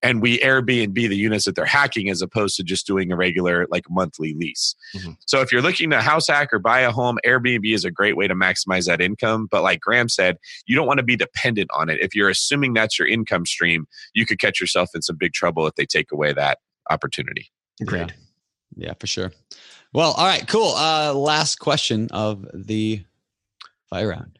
and 0.02 0.22
we 0.22 0.38
Airbnb 0.38 0.94
the 0.94 1.16
units 1.16 1.44
that 1.44 1.54
they're 1.54 1.64
hacking 1.64 2.08
as 2.08 2.22
opposed 2.22 2.56
to 2.56 2.62
just 2.62 2.86
doing 2.86 3.12
a 3.12 3.16
regular 3.16 3.66
like 3.70 3.84
monthly 3.90 4.34
lease. 4.34 4.74
Mm-hmm. 4.96 5.12
So 5.26 5.40
if 5.40 5.52
you're 5.52 5.62
looking 5.62 5.90
to 5.90 6.00
house 6.00 6.28
hack 6.28 6.52
or 6.52 6.58
buy 6.58 6.80
a 6.80 6.90
home, 6.90 7.18
Airbnb 7.26 7.72
is 7.74 7.84
a 7.84 7.90
great 7.90 8.16
way 8.16 8.26
to 8.26 8.34
maximize 8.34 8.86
that 8.86 9.00
income. 9.00 9.48
But 9.50 9.62
like 9.62 9.80
Graham 9.80 10.08
said, 10.08 10.38
you 10.66 10.74
don't 10.74 10.86
want 10.86 10.98
to 10.98 11.04
be 11.04 11.16
dependent 11.16 11.70
on 11.74 11.90
it. 11.90 12.00
If 12.00 12.14
you're 12.14 12.30
assuming 12.30 12.74
that's 12.74 12.98
your 12.98 13.08
income 13.08 13.46
stream, 13.46 13.86
you 14.14 14.26
could 14.26 14.38
catch 14.38 14.60
yourself 14.60 14.90
in 14.94 15.02
some 15.02 15.16
big 15.16 15.32
trouble 15.32 15.66
if 15.66 15.74
they 15.74 15.86
take 15.86 16.12
away 16.12 16.32
that 16.32 16.58
opportunity. 16.88 17.50
Great. 17.84 18.12
Yeah, 18.76 18.88
yeah 18.88 18.92
for 18.98 19.06
sure. 19.06 19.32
Well, 19.92 20.12
all 20.12 20.26
right, 20.26 20.46
cool. 20.46 20.74
Uh, 20.76 21.12
last 21.14 21.58
question 21.58 22.08
of 22.12 22.46
the 22.54 23.04
fire 23.88 24.08
round. 24.08 24.38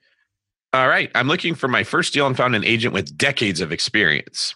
All 0.72 0.88
right. 0.88 1.10
I'm 1.16 1.26
looking 1.26 1.56
for 1.56 1.66
my 1.66 1.82
first 1.82 2.14
deal 2.14 2.28
and 2.28 2.36
found 2.36 2.54
an 2.54 2.64
agent 2.64 2.94
with 2.94 3.18
decades 3.18 3.60
of 3.60 3.72
experience. 3.72 4.54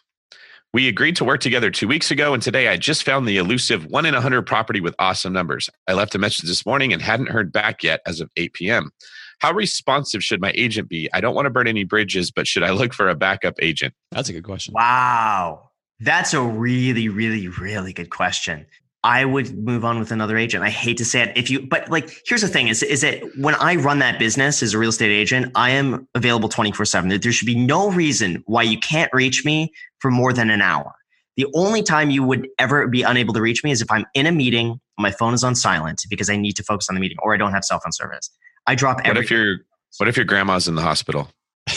We 0.75 0.89
agreed 0.89 1.15
to 1.17 1.25
work 1.25 1.39
together 1.39 1.71
two 1.71 1.87
weeks 1.87 2.11
ago, 2.11 2.35
and 2.35 2.43
today 2.43 2.67
I 2.67 2.77
just 2.77 3.05
found 3.05 3.29
the 3.29 3.37
elusive 3.37 3.87
one 3.87 4.07
in 4.07 4.13
a 4.13 4.17
100 4.17 4.43
property 4.43 4.81
with 4.81 4.93
awesome 4.99 5.33
numbers. 5.33 5.71
I 5.87 5.93
left 5.93 6.17
a 6.17 6.19
message 6.19 6.49
this 6.49 6.67
morning 6.67 6.93
and 6.93 7.01
hadn't 7.01 7.29
heard 7.29 7.53
back 7.53 7.85
yet 7.85 8.01
as 8.09 8.21
of 8.21 8.29
8 8.37 8.55
p.m. 8.55 8.91
How 9.39 9.53
responsive 9.53 10.25
should 10.25 10.41
my 10.41 10.51
agent 10.57 10.89
be? 10.89 11.09
I 11.15 11.21
don't 11.21 11.37
want 11.37 11.47
to 11.47 11.51
burn 11.51 11.69
any 11.69 11.85
bridges, 11.85 12.33
but 12.33 12.49
should 12.49 12.65
I 12.65 12.71
look 12.71 12.93
for 12.93 13.09
a 13.09 13.15
backup 13.15 13.55
agent? 13.63 13.95
That's 14.11 14.29
a 14.29 14.33
good 14.33 14.43
question. 14.43 14.75
Wow. 14.75 15.71
That's 16.01 16.35
a 16.35 16.43
really, 16.43 17.09
really, 17.09 17.47
really 17.47 17.93
good 17.93 18.11
question. 18.11 18.67
I 19.05 19.27
would 19.27 19.55
move 19.59 19.85
on 19.85 19.99
with 19.99 20.11
another 20.11 20.39
agent. 20.39 20.65
I 20.65 20.71
hate 20.71 20.97
to 20.97 21.05
say 21.05 21.21
it 21.21 21.37
if 21.37 21.51
you, 21.51 21.61
but 21.61 21.91
like, 21.91 22.11
here's 22.27 22.41
the 22.41 22.49
thing 22.49 22.69
is, 22.69 22.83
is 22.83 23.03
that 23.03 23.23
when 23.37 23.55
I 23.57 23.77
run 23.77 23.99
that 23.99 24.19
business 24.19 24.63
as 24.63 24.73
a 24.73 24.79
real 24.79 24.89
estate 24.89 25.11
agent, 25.11 25.53
I 25.55 25.71
am 25.71 26.09
available 26.15 26.49
24 26.49 26.87
seven. 26.87 27.11
There 27.11 27.31
should 27.31 27.45
be 27.45 27.55
no 27.55 27.91
reason 27.91 28.43
why 28.47 28.63
you 28.63 28.79
can't 28.79 29.13
reach 29.13 29.45
me 29.45 29.75
for 29.99 30.11
more 30.11 30.33
than 30.33 30.49
an 30.49 30.63
hour. 30.63 30.95
The 31.37 31.47
only 31.55 31.83
time 31.83 32.09
you 32.09 32.23
would 32.23 32.49
ever 32.59 32.89
be 32.89 33.03
unable 33.03 33.35
to 33.35 33.43
reach 33.43 33.63
me 33.63 33.73
is 33.73 33.83
if 33.83 33.91
I'm 33.91 34.07
in 34.15 34.27
a 34.27 34.33
meeting, 34.33 34.81
my 34.99 35.11
phone 35.11 35.35
is 35.35 35.45
on 35.45 35.55
silent 35.55 36.03
because 36.09 36.31
I 36.31 36.37
need 36.37 36.55
to 36.55 36.63
focus 36.63 36.89
on 36.89 36.95
the 36.95 37.01
meeting 37.01 37.19
or 37.23 37.35
I 37.35 37.37
don't 37.37 37.53
have 37.53 37.65
cell 37.65 37.81
phone 37.81 37.93
service. 37.93 38.31
I 38.67 38.75
drop 38.75 39.07
What 39.07 39.19
if 39.19 39.31
your, 39.31 39.59
what 39.99 40.09
if 40.09 40.17
your 40.17 40.25
grandma's 40.25 40.67
in 40.67 40.77
the 40.77 40.83
hospital? 40.83 41.29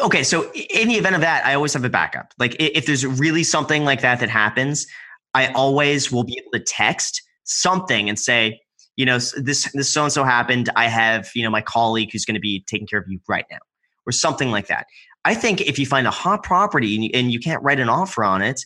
okay. 0.00 0.24
So 0.24 0.50
in 0.52 0.88
the 0.88 0.94
event 0.94 1.14
of 1.14 1.20
that, 1.20 1.46
I 1.46 1.54
always 1.54 1.74
have 1.74 1.84
a 1.84 1.90
backup. 1.90 2.32
Like 2.38 2.56
if 2.58 2.86
there's 2.86 3.06
really 3.06 3.44
something 3.44 3.84
like 3.84 4.00
that 4.00 4.18
that 4.18 4.30
happens, 4.30 4.88
I 5.34 5.48
always 5.52 6.10
will 6.10 6.24
be 6.24 6.38
able 6.40 6.52
to 6.52 6.60
text 6.60 7.22
something 7.44 8.08
and 8.08 8.18
say, 8.18 8.60
you 8.96 9.04
know, 9.04 9.18
this 9.36 9.70
this 9.72 9.92
so 9.92 10.04
and 10.04 10.12
so 10.12 10.24
happened. 10.24 10.70
I 10.76 10.86
have 10.86 11.30
you 11.34 11.42
know 11.42 11.50
my 11.50 11.60
colleague 11.60 12.10
who's 12.12 12.24
going 12.24 12.36
to 12.36 12.40
be 12.40 12.64
taking 12.66 12.86
care 12.86 13.00
of 13.00 13.06
you 13.08 13.20
right 13.28 13.44
now, 13.50 13.58
or 14.06 14.12
something 14.12 14.50
like 14.50 14.68
that. 14.68 14.86
I 15.24 15.34
think 15.34 15.60
if 15.62 15.78
you 15.78 15.86
find 15.86 16.06
a 16.06 16.10
hot 16.10 16.42
property 16.42 16.94
and 16.94 17.04
you, 17.04 17.10
and 17.14 17.32
you 17.32 17.40
can't 17.40 17.62
write 17.62 17.80
an 17.80 17.88
offer 17.88 18.24
on 18.24 18.42
it, 18.42 18.60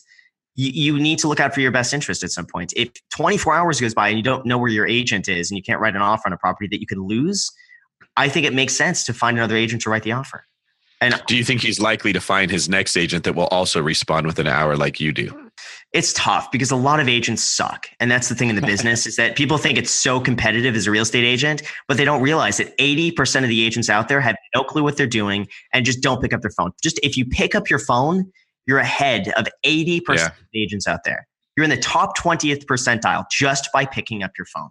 you, 0.55 0.93
you 0.93 0.99
need 0.99 1.17
to 1.19 1.27
look 1.27 1.39
out 1.39 1.53
for 1.53 1.61
your 1.61 1.71
best 1.71 1.93
interest 1.93 2.21
at 2.21 2.31
some 2.31 2.45
point. 2.45 2.73
If 2.75 2.89
24 3.11 3.55
hours 3.55 3.79
goes 3.79 3.93
by 3.93 4.09
and 4.09 4.17
you 4.17 4.23
don't 4.23 4.45
know 4.45 4.57
where 4.57 4.69
your 4.69 4.85
agent 4.85 5.29
is 5.29 5.49
and 5.49 5.57
you 5.57 5.63
can't 5.63 5.79
write 5.79 5.95
an 5.95 6.01
offer 6.01 6.23
on 6.25 6.33
a 6.33 6.37
property 6.37 6.67
that 6.67 6.81
you 6.81 6.85
could 6.85 6.97
lose, 6.97 7.49
I 8.17 8.27
think 8.27 8.45
it 8.45 8.53
makes 8.53 8.75
sense 8.75 9.05
to 9.05 9.13
find 9.13 9.37
another 9.37 9.55
agent 9.55 9.83
to 9.83 9.89
write 9.89 10.03
the 10.03 10.11
offer. 10.11 10.45
And 11.01 11.21
do 11.27 11.37
you 11.37 11.45
think 11.45 11.61
he's 11.61 11.79
likely 11.79 12.11
to 12.11 12.19
find 12.19 12.51
his 12.51 12.67
next 12.67 12.97
agent 12.97 13.23
that 13.23 13.33
will 13.33 13.47
also 13.47 13.81
respond 13.81 14.27
within 14.27 14.47
an 14.47 14.53
hour 14.53 14.75
like 14.75 14.99
you 14.99 15.13
do? 15.13 15.48
It's 15.91 16.13
tough 16.13 16.51
because 16.51 16.69
a 16.69 16.75
lot 16.75 16.99
of 16.99 17.09
agents 17.09 17.43
suck. 17.43 17.87
And 17.99 18.11
that's 18.11 18.29
the 18.29 18.35
thing 18.35 18.49
in 18.49 18.55
the 18.55 18.61
business 18.65 19.07
is 19.07 19.15
that 19.15 19.35
people 19.35 19.57
think 19.57 19.77
it's 19.77 19.91
so 19.91 20.19
competitive 20.19 20.75
as 20.75 20.85
a 20.85 20.91
real 20.91 21.03
estate 21.03 21.23
agent, 21.23 21.63
but 21.87 21.97
they 21.97 22.05
don't 22.05 22.21
realize 22.21 22.57
that 22.57 22.77
80% 22.77 23.43
of 23.43 23.49
the 23.49 23.65
agents 23.65 23.89
out 23.89 24.07
there 24.07 24.21
have 24.21 24.35
no 24.55 24.63
clue 24.63 24.83
what 24.83 24.97
they're 24.97 25.07
doing 25.07 25.47
and 25.73 25.85
just 25.85 26.01
don't 26.01 26.21
pick 26.21 26.33
up 26.33 26.41
their 26.41 26.51
phone. 26.51 26.71
Just 26.81 26.99
if 27.01 27.17
you 27.17 27.25
pick 27.25 27.55
up 27.55 27.69
your 27.69 27.79
phone, 27.79 28.31
you're 28.67 28.79
ahead 28.79 29.29
of 29.35 29.47
80% 29.65 30.01
yeah. 30.09 30.25
of 30.27 30.31
the 30.53 30.61
agents 30.61 30.87
out 30.87 30.99
there. 31.05 31.27
You're 31.57 31.63
in 31.63 31.71
the 31.71 31.77
top 31.77 32.17
20th 32.17 32.65
percentile 32.65 33.25
just 33.31 33.69
by 33.73 33.85
picking 33.85 34.23
up 34.23 34.31
your 34.37 34.45
phone. 34.45 34.69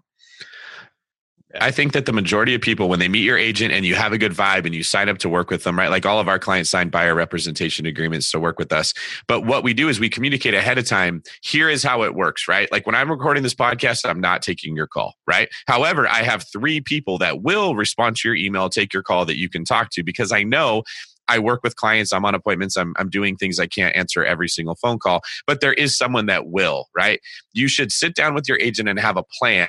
I 1.60 1.70
think 1.70 1.94
that 1.94 2.04
the 2.04 2.12
majority 2.12 2.54
of 2.54 2.60
people, 2.60 2.90
when 2.90 2.98
they 2.98 3.08
meet 3.08 3.24
your 3.24 3.38
agent 3.38 3.72
and 3.72 3.86
you 3.86 3.94
have 3.94 4.12
a 4.12 4.18
good 4.18 4.32
vibe 4.32 4.66
and 4.66 4.74
you 4.74 4.82
sign 4.82 5.08
up 5.08 5.16
to 5.18 5.30
work 5.30 5.50
with 5.50 5.64
them, 5.64 5.78
right? 5.78 5.88
Like 5.88 6.04
all 6.04 6.20
of 6.20 6.28
our 6.28 6.38
clients 6.38 6.68
sign 6.68 6.90
buyer 6.90 7.14
representation 7.14 7.86
agreements 7.86 8.30
to 8.32 8.38
work 8.38 8.58
with 8.58 8.70
us. 8.70 8.92
But 9.26 9.46
what 9.46 9.64
we 9.64 9.72
do 9.72 9.88
is 9.88 9.98
we 9.98 10.10
communicate 10.10 10.52
ahead 10.52 10.76
of 10.76 10.86
time. 10.86 11.22
Here 11.42 11.70
is 11.70 11.82
how 11.82 12.02
it 12.02 12.14
works, 12.14 12.48
right? 12.48 12.70
Like 12.70 12.84
when 12.84 12.94
I'm 12.94 13.10
recording 13.10 13.42
this 13.42 13.54
podcast, 13.54 14.06
I'm 14.06 14.20
not 14.20 14.42
taking 14.42 14.76
your 14.76 14.86
call, 14.86 15.14
right? 15.26 15.48
However, 15.66 16.06
I 16.06 16.22
have 16.22 16.44
three 16.52 16.82
people 16.82 17.16
that 17.18 17.42
will 17.42 17.74
respond 17.74 18.16
to 18.16 18.28
your 18.28 18.36
email, 18.36 18.68
take 18.68 18.92
your 18.92 19.02
call 19.02 19.24
that 19.24 19.38
you 19.38 19.48
can 19.48 19.64
talk 19.64 19.88
to 19.92 20.02
because 20.02 20.32
I 20.32 20.42
know 20.42 20.82
I 21.28 21.38
work 21.38 21.60
with 21.62 21.76
clients, 21.76 22.12
I'm 22.12 22.24
on 22.24 22.34
appointments, 22.34 22.76
I'm, 22.76 22.94
I'm 22.96 23.10
doing 23.10 23.36
things 23.36 23.58
I 23.58 23.66
can't 23.66 23.94
answer 23.94 24.24
every 24.24 24.48
single 24.48 24.74
phone 24.74 24.98
call, 24.98 25.22
but 25.46 25.60
there 25.60 25.74
is 25.74 25.96
someone 25.96 26.26
that 26.26 26.48
will, 26.48 26.88
right? 26.96 27.20
You 27.52 27.68
should 27.68 27.92
sit 27.92 28.14
down 28.14 28.34
with 28.34 28.48
your 28.48 28.58
agent 28.60 28.88
and 28.88 28.98
have 28.98 29.16
a 29.16 29.24
plan. 29.38 29.68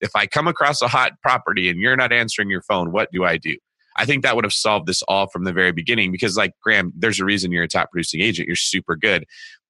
If 0.00 0.10
I 0.14 0.26
come 0.26 0.48
across 0.48 0.82
a 0.82 0.88
hot 0.88 1.12
property 1.22 1.68
and 1.68 1.80
you're 1.80 1.96
not 1.96 2.12
answering 2.12 2.50
your 2.50 2.62
phone, 2.62 2.92
what 2.92 3.10
do 3.12 3.24
I 3.24 3.36
do? 3.36 3.56
I 3.96 4.04
think 4.04 4.22
that 4.22 4.36
would 4.36 4.44
have 4.44 4.52
solved 4.52 4.86
this 4.86 5.02
all 5.04 5.26
from 5.26 5.44
the 5.44 5.52
very 5.52 5.72
beginning 5.72 6.12
because, 6.12 6.36
like 6.36 6.52
Graham, 6.62 6.92
there's 6.94 7.18
a 7.18 7.24
reason 7.24 7.50
you're 7.50 7.64
a 7.64 7.68
top 7.68 7.90
producing 7.90 8.20
agent. 8.20 8.46
You're 8.46 8.56
super 8.56 8.94
good. 8.94 9.24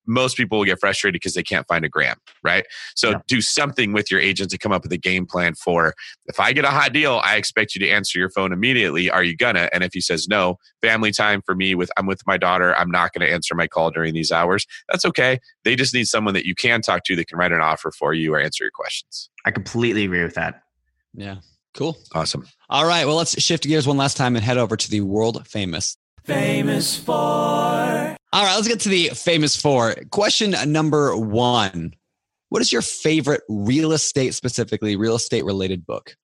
Most 0.07 0.37
people 0.37 0.59
will 0.59 0.65
get 0.65 0.79
frustrated 0.81 1.15
because 1.15 1.35
they 1.35 1.43
can't 1.43 1.67
find 1.67 1.85
a 1.85 1.89
Graham, 1.89 2.17
right? 2.43 2.65
So 2.95 3.11
Yeah. 3.11 3.19
do 3.27 3.41
something 3.41 3.93
with 3.93 4.11
your 4.11 4.21
agent 4.21 4.51
to 4.51 4.59
come 4.59 4.73
up 4.73 4.83
with 4.83 4.93
a 4.93 4.99
game 4.99 5.27
plan 5.27 5.55
for 5.55 5.95
if 6.27 6.39
I 6.41 6.53
get 6.53 6.65
a 6.65 6.71
hot 6.71 6.93
deal, 6.93 7.21
I 7.25 7.37
expect 7.37 7.75
you 7.75 7.81
to 7.81 7.89
answer 7.91 8.19
your 8.19 8.31
phone 8.31 8.53
immediately. 8.53 9.11
Are 9.11 9.23
you 9.23 9.37
gonna? 9.37 9.69
And 9.73 9.83
if 9.85 9.93
he 9.93 10.01
says 10.01 10.27
no, 10.29 10.59
family 10.83 11.13
time 11.13 11.43
for 11.45 11.55
me 11.55 11.75
with 11.75 11.91
I'm 11.97 12.07
with 12.07 12.21
my 12.27 12.37
daughter, 12.37 12.75
I'm 12.77 12.91
not 12.91 13.13
gonna 13.13 13.27
answer 13.27 13.55
my 13.55 13.67
call 13.67 13.91
during 13.91 14.15
these 14.15 14.31
hours. 14.33 14.67
That's 14.89 15.05
okay. 15.05 15.41
They 15.65 15.77
just 15.77 15.95
need 15.95 16.07
someone 16.07 16.35
that 16.35 16.47
you 16.47 16.55
can 16.55 16.83
talk 16.83 17.05
to 17.05 17.17
that 17.17 17.29
can 17.29 17.39
write 17.39 17.53
an 17.53 17.61
offer 17.61 17.91
for 17.91 18.15
you 18.15 18.35
or 18.35 18.41
answer 18.41 18.65
your 18.65 18.71
questions. 18.73 19.31
I 19.45 19.51
completely 19.51 20.05
agree 20.05 20.23
with 20.23 20.35
that. 20.35 20.63
Yeah. 21.15 21.37
Cool. 21.75 21.97
Awesome. 22.15 22.47
All 22.71 22.87
right. 22.87 23.07
Well, 23.07 23.17
let's 23.17 23.41
shift 23.43 23.65
gears 23.65 23.87
one 23.87 23.97
last 23.99 24.17
time 24.17 24.35
and 24.35 24.45
head 24.45 24.57
over 24.57 24.77
to 24.77 24.91
the 24.91 25.03
world 25.03 25.47
famous. 25.47 25.97
Famous 26.25 26.97
for. 26.99 28.06
All 28.33 28.45
right. 28.45 28.55
Let's 28.55 28.69
get 28.69 28.81
to 28.81 28.89
the 28.89 29.09
famous 29.11 29.61
four. 29.61 29.95
Question 30.11 30.55
number 30.67 31.17
one 31.17 31.95
What 32.49 32.63
is 32.63 32.73
your 32.73 32.83
favorite 32.83 33.43
real 33.49 33.93
estate, 33.93 34.35
specifically 34.35 34.97
real 34.97 35.15
estate 35.17 35.45
related 35.45 35.87
book? 35.87 36.17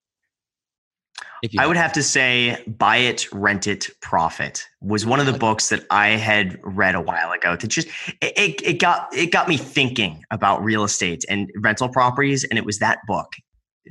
I 1.58 1.66
would 1.66 1.76
have 1.76 1.92
to 1.94 2.04
say 2.04 2.62
Buy 2.68 2.98
It, 2.98 3.30
Rent 3.32 3.66
It, 3.66 3.90
Profit 4.00 4.64
was 4.80 5.04
one 5.04 5.18
of 5.18 5.26
the 5.26 5.32
books 5.32 5.70
that 5.70 5.84
I 5.90 6.10
had 6.10 6.58
read 6.62 6.94
a 6.94 7.00
while 7.00 7.32
ago 7.32 7.56
to 7.56 7.66
just 7.66 7.88
it, 8.20 8.62
it, 8.62 8.78
got 8.78 9.12
it 9.12 9.32
got 9.32 9.48
me 9.48 9.56
thinking 9.56 10.22
about 10.30 10.62
real 10.62 10.84
estate 10.84 11.24
and 11.28 11.50
rental 11.56 11.88
properties 11.88 12.44
and 12.44 12.58
it 12.58 12.64
was 12.64 12.78
that 12.78 13.00
book 13.08 13.32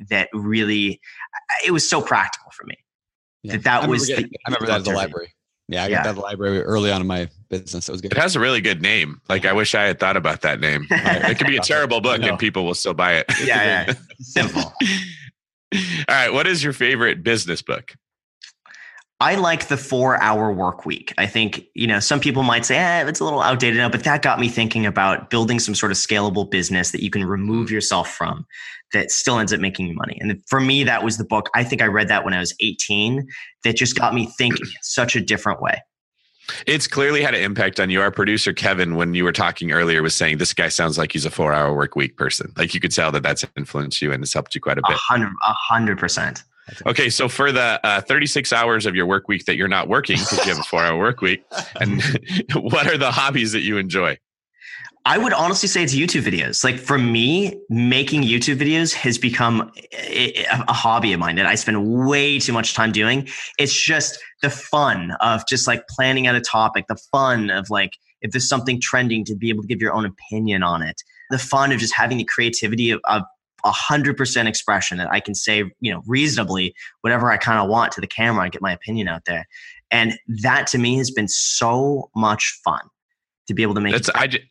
that 0.09 0.29
really 0.33 1.01
it 1.65 1.71
was 1.71 1.87
so 1.87 2.01
practical 2.01 2.51
for 2.51 2.65
me. 2.65 2.75
Yeah. 3.43 3.53
that 3.53 3.63
that 3.63 3.83
I 3.83 3.87
was 3.87 4.07
the- 4.07 4.15
I 4.15 4.29
remember 4.47 4.67
that 4.67 4.79
at 4.79 4.83
the- 4.85 4.91
library. 4.91 5.33
Yeah, 5.71 5.83
I 5.83 5.87
Yeah. 5.87 5.97
got 5.97 6.03
that 6.03 6.15
the 6.15 6.21
library 6.21 6.61
early 6.61 6.91
on 6.91 7.01
in 7.01 7.07
my 7.07 7.29
business. 7.49 7.87
It 7.87 7.91
was 7.91 8.01
good. 8.01 8.11
It 8.11 8.17
has 8.17 8.35
a 8.35 8.39
really 8.39 8.61
good 8.61 8.81
name. 8.81 9.21
Like 9.29 9.45
I 9.45 9.53
wish 9.53 9.73
I 9.73 9.83
had 9.83 9.99
thought 9.99 10.17
about 10.17 10.41
that 10.41 10.59
name. 10.59 10.85
It 10.91 11.37
could 11.37 11.47
be 11.47 11.57
a 11.57 11.61
terrible 11.61 12.01
book 12.07 12.21
and 12.21 12.37
people 12.37 12.65
will 12.65 12.73
still 12.75 12.93
buy 12.93 13.13
it. 13.15 13.25
Yeah, 13.43 13.85
yeah. 13.87 13.93
Simple. 14.19 14.61
All 15.73 15.81
right. 16.09 16.33
What 16.33 16.47
is 16.47 16.63
your 16.63 16.73
favorite 16.73 17.23
business 17.23 17.61
book? 17.61 17.95
I 19.21 19.35
like 19.35 19.67
the 19.67 19.77
four 19.77 20.19
hour 20.19 20.51
work 20.51 20.83
week. 20.83 21.13
I 21.19 21.27
think, 21.27 21.67
you 21.75 21.85
know, 21.85 21.99
some 21.99 22.19
people 22.19 22.41
might 22.41 22.65
say, 22.65 22.77
eh, 22.77 23.07
it's 23.07 23.19
a 23.19 23.23
little 23.23 23.41
outdated 23.41 23.77
now, 23.77 23.87
but 23.87 24.03
that 24.03 24.23
got 24.23 24.39
me 24.39 24.49
thinking 24.49 24.83
about 24.87 25.29
building 25.29 25.59
some 25.59 25.75
sort 25.75 25.91
of 25.91 25.99
scalable 25.99 26.49
business 26.49 26.89
that 26.89 27.03
you 27.03 27.11
can 27.11 27.23
remove 27.23 27.69
yourself 27.69 28.09
from 28.09 28.47
that 28.93 29.11
still 29.11 29.37
ends 29.37 29.53
up 29.53 29.59
making 29.59 29.85
you 29.85 29.93
money. 29.93 30.17
And 30.19 30.41
for 30.47 30.59
me, 30.59 30.83
that 30.85 31.03
was 31.03 31.17
the 31.17 31.23
book. 31.23 31.51
I 31.53 31.63
think 31.63 31.83
I 31.83 31.85
read 31.85 32.07
that 32.07 32.25
when 32.25 32.33
I 32.33 32.39
was 32.39 32.55
18 32.61 33.27
that 33.63 33.75
just 33.75 33.95
got 33.95 34.15
me 34.15 34.25
thinking 34.39 34.65
such 34.81 35.15
a 35.15 35.21
different 35.21 35.61
way. 35.61 35.79
It's 36.65 36.87
clearly 36.87 37.21
had 37.21 37.35
an 37.35 37.43
impact 37.43 37.79
on 37.79 37.91
you. 37.91 38.01
Our 38.01 38.09
producer, 38.09 38.53
Kevin, 38.53 38.95
when 38.95 39.13
you 39.13 39.23
were 39.23 39.31
talking 39.31 39.71
earlier, 39.71 40.01
was 40.01 40.15
saying 40.15 40.39
this 40.39 40.53
guy 40.55 40.69
sounds 40.69 40.97
like 40.97 41.11
he's 41.11 41.25
a 41.25 41.29
four 41.29 41.53
hour 41.53 41.75
work 41.75 41.95
week 41.95 42.17
person. 42.17 42.51
Like 42.57 42.73
you 42.73 42.79
could 42.79 42.91
tell 42.91 43.11
that 43.11 43.21
that's 43.21 43.45
influenced 43.55 44.01
you 44.01 44.11
and 44.11 44.23
it's 44.23 44.33
helped 44.33 44.55
you 44.55 44.61
quite 44.61 44.79
a 44.79 44.81
bit. 44.81 44.95
a 45.45 45.53
hundred 45.53 45.99
percent. 45.99 46.43
Okay. 46.85 47.09
So 47.09 47.29
for 47.29 47.51
the 47.51 47.79
uh, 47.83 48.01
36 48.01 48.51
hours 48.53 48.85
of 48.85 48.95
your 48.95 49.05
work 49.05 49.27
week 49.27 49.45
that 49.45 49.55
you're 49.55 49.67
not 49.67 49.87
working 49.87 50.17
because 50.17 50.45
you 50.45 50.51
have 50.51 50.59
a 50.59 50.63
four 50.63 50.81
hour 50.81 50.97
work 50.97 51.21
week, 51.21 51.43
and 51.79 52.01
what 52.55 52.87
are 52.87 52.97
the 52.97 53.11
hobbies 53.11 53.51
that 53.51 53.61
you 53.61 53.77
enjoy? 53.77 54.17
I 55.03 55.17
would 55.17 55.33
honestly 55.33 55.67
say 55.67 55.81
it's 55.81 55.95
YouTube 55.95 56.23
videos. 56.23 56.63
Like 56.63 56.77
for 56.77 56.99
me, 56.99 57.59
making 57.69 58.21
YouTube 58.21 58.57
videos 58.57 58.93
has 58.93 59.17
become 59.17 59.71
a, 59.93 60.45
a 60.45 60.73
hobby 60.73 61.11
of 61.11 61.19
mine 61.19 61.37
that 61.37 61.47
I 61.47 61.55
spend 61.55 62.07
way 62.07 62.37
too 62.37 62.53
much 62.53 62.75
time 62.75 62.91
doing. 62.91 63.27
It's 63.57 63.73
just 63.73 64.19
the 64.43 64.51
fun 64.51 65.11
of 65.19 65.47
just 65.47 65.65
like 65.65 65.87
planning 65.87 66.27
out 66.27 66.35
a 66.35 66.41
topic, 66.41 66.85
the 66.87 66.99
fun 67.11 67.49
of 67.49 67.71
like 67.71 67.93
if 68.21 68.31
there's 68.31 68.47
something 68.47 68.79
trending 68.79 69.25
to 69.25 69.35
be 69.35 69.49
able 69.49 69.63
to 69.63 69.67
give 69.67 69.81
your 69.81 69.93
own 69.93 70.05
opinion 70.05 70.61
on 70.61 70.83
it, 70.83 71.01
the 71.31 71.39
fun 71.39 71.71
of 71.71 71.79
just 71.79 71.95
having 71.95 72.17
the 72.17 72.23
creativity 72.25 72.91
of, 72.91 72.99
of 73.05 73.23
a 73.63 73.71
hundred 73.71 74.17
percent 74.17 74.47
expression 74.47 74.97
that 74.97 75.11
I 75.11 75.19
can 75.19 75.35
say, 75.35 75.63
you 75.79 75.91
know, 75.91 76.01
reasonably 76.05 76.75
whatever 77.01 77.31
I 77.31 77.37
kind 77.37 77.59
of 77.59 77.69
want 77.69 77.91
to 77.93 78.01
the 78.01 78.07
camera 78.07 78.43
and 78.43 78.51
get 78.51 78.61
my 78.61 78.73
opinion 78.73 79.07
out 79.07 79.25
there. 79.25 79.47
And 79.89 80.13
that 80.41 80.67
to 80.67 80.77
me 80.77 80.97
has 80.97 81.11
been 81.11 81.27
so 81.27 82.09
much 82.15 82.59
fun 82.63 82.81
to 83.47 83.53
be 83.53 83.63
able 83.63 83.75
to 83.75 83.81
make. 83.81 83.93
That's 83.93 84.09
I. 84.09 84.27
Just, 84.27 84.43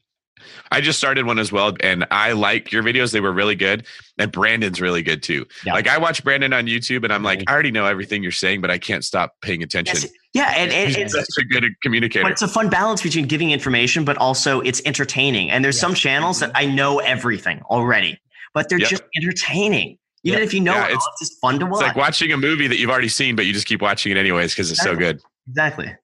I 0.72 0.80
just 0.80 0.98
started 0.98 1.26
one 1.26 1.38
as 1.38 1.52
well, 1.52 1.76
and 1.80 2.06
I 2.10 2.32
like 2.32 2.72
your 2.72 2.82
videos. 2.82 3.12
They 3.12 3.20
were 3.20 3.32
really 3.32 3.54
good, 3.54 3.86
and 4.18 4.32
Brandon's 4.32 4.80
really 4.80 5.02
good 5.02 5.22
too. 5.22 5.46
Yeah. 5.66 5.74
Like 5.74 5.86
I 5.86 5.98
watch 5.98 6.24
Brandon 6.24 6.52
on 6.52 6.66
YouTube, 6.66 7.04
and 7.04 7.12
I'm 7.12 7.22
like, 7.22 7.40
mm-hmm. 7.40 7.50
I 7.50 7.52
already 7.52 7.70
know 7.70 7.86
everything 7.86 8.22
you're 8.22 8.32
saying, 8.32 8.60
but 8.60 8.70
I 8.70 8.78
can't 8.78 9.04
stop 9.04 9.34
paying 9.42 9.62
attention. 9.62 9.96
Yes, 10.00 10.12
yeah, 10.32 10.54
and, 10.56 10.72
and 10.72 10.88
He's 10.88 10.96
it's, 10.96 11.12
such 11.12 11.44
a 11.44 11.44
good 11.44 11.64
communicator. 11.82 12.22
But 12.22 12.32
it's 12.32 12.42
a 12.42 12.48
fun 12.48 12.70
balance 12.70 13.02
between 13.02 13.26
giving 13.26 13.50
information, 13.50 14.04
but 14.04 14.16
also 14.16 14.60
it's 14.60 14.80
entertaining. 14.86 15.50
And 15.50 15.64
there's 15.64 15.78
some 15.78 15.92
channels 15.94 16.40
that 16.40 16.54
mm-hmm. 16.54 16.70
I 16.70 16.74
know 16.74 17.00
everything 17.00 17.60
already, 17.68 18.18
but 18.54 18.68
they're 18.68 18.78
Yep. 18.80 18.90
just 18.90 19.02
entertaining. 19.16 19.98
Even 20.22 20.40
Yep. 20.40 20.46
if 20.48 20.54
you 20.54 20.60
know 20.60 20.74
Yeah, 20.74 20.80
it, 20.80 20.82
all, 20.82 20.88
it's- 20.96 21.06
it's 21.20 21.30
just 21.30 21.40
fun 21.40 21.58
to 21.60 21.66
watch. 21.66 21.72
It's 21.72 21.80
watch. 21.82 21.88
like 21.88 21.96
watching 21.96 22.32
a 22.32 22.36
movie 22.36 22.66
that 22.66 22.78
you've 22.78 22.90
already 22.90 23.08
seen, 23.08 23.36
but 23.36 23.46
you 23.46 23.52
just 23.52 23.66
keep 23.66 23.80
watching 23.80 24.12
it 24.12 24.18
anyways 24.18 24.52
because 24.52 24.70
it's 24.70 24.82
so 24.82 24.94
good. 24.96 25.20
exactly. 25.48 25.94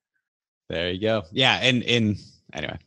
There 0.71 0.91
you 0.91 1.01
go. 1.01 1.23
Yeah, 1.33 1.59
and 1.63 1.83
in 1.83 2.17
anyway, 2.53 2.79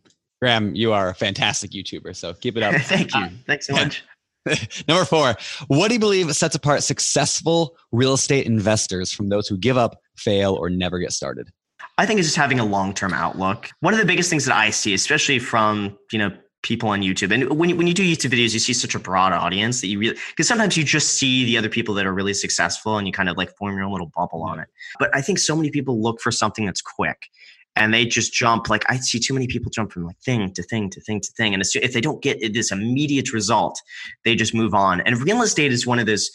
Graham, 0.41 0.76
you 0.76 0.91
are 0.91 1.10
a 1.10 1.14
fantastic 1.15 1.72
YouTuber, 1.72 2.15
so 2.15 2.34
keep 2.34 2.57
it 2.57 2.64
up. 2.64 2.73
Thank 2.81 3.14
you. 3.14 3.22
Uh, 3.22 3.30
Thanks 3.48 3.68
so 3.68 3.73
much. 3.73 4.03
Number 4.88 5.06
four, 5.06 5.36
what 5.68 5.90
do 5.90 5.94
you 5.94 5.99
believe 5.99 6.34
sets 6.36 6.56
apart 6.56 6.81
successful 6.84 7.77
real 7.91 8.14
estate 8.14 8.48
investors 8.48 9.11
from 9.11 9.30
those 9.30 9.48
who 9.48 9.57
give 9.57 9.77
up, 9.77 10.02
fail, 10.18 10.56
or 10.56 10.69
never 10.69 10.98
get 10.98 11.11
started? 11.14 11.49
I 11.98 12.06
think 12.06 12.19
it's 12.19 12.27
just 12.27 12.38
having 12.38 12.60
a 12.60 12.65
long-term 12.65 13.14
outlook. 13.14 13.69
One 13.81 13.94
of 13.94 13.99
the 13.99 14.06
biggest 14.06 14.30
things 14.30 14.45
that 14.45 14.56
I 14.56 14.69
see, 14.72 14.94
especially 14.94 15.40
from 15.40 15.98
you 16.11 16.19
know 16.19 16.31
people 16.61 16.90
on 16.90 17.02
YouTube, 17.02 17.31
and 17.31 17.49
when 17.57 17.69
you, 17.69 17.76
when 17.76 17.88
you 17.88 17.94
do 17.94 18.03
YouTube 18.03 18.31
videos, 18.31 18.53
you 18.53 18.60
see 18.60 18.73
such 18.73 18.95
a 18.95 18.99
broad 18.99 19.31
audience 19.31 19.81
that 19.81 19.88
you 19.88 19.99
really 19.99 20.18
because 20.30 20.48
sometimes 20.48 20.76
you 20.76 20.84
just 20.84 21.18
see 21.18 21.45
the 21.45 21.57
other 21.57 21.69
people 21.69 21.95
that 21.95 22.06
are 22.06 22.14
really 22.14 22.34
successful, 22.34 22.98
and 22.98 23.07
you 23.07 23.14
kind 23.14 23.30
of 23.30 23.38
like 23.38 23.56
form 23.57 23.76
your 23.76 23.86
own 23.86 23.91
little 23.91 24.11
bubble 24.15 24.44
on 24.44 24.60
it. 24.60 24.68
But 24.99 25.15
I 25.15 25.22
think 25.22 25.40
so 25.40 25.56
many 25.56 25.72
people 25.72 26.02
look 26.02 26.19
for 26.22 26.31
something 26.31 26.65
that's 26.65 26.81
quick, 26.81 27.27
and 27.76 27.94
they 27.94 28.06
just 28.06 28.34
jump. 28.34 28.69
Like 28.69 28.84
I 28.90 28.98
see 28.98 29.19
too 29.19 29.34
many 29.34 29.48
people 29.48 29.72
jump 29.72 29.91
from 29.91 30.06
like 30.06 30.19
thing 30.19 30.52
to 30.53 30.64
thing 30.64 30.90
to 30.91 31.02
thing 31.02 31.22
to 31.22 31.31
thing, 31.31 31.53
and 31.53 31.64
if 31.64 31.94
they 31.94 32.02
don't 32.02 32.22
get 32.22 32.53
this 32.53 32.72
immediate 32.72 33.31
result, 33.34 33.81
they 34.26 34.36
just 34.36 34.53
move 34.53 34.73
on. 34.73 35.02
And 35.02 35.22
real 35.22 35.41
estate 35.41 35.72
is 35.72 35.88
one 35.88 35.99
of 35.99 36.06
those 36.06 36.30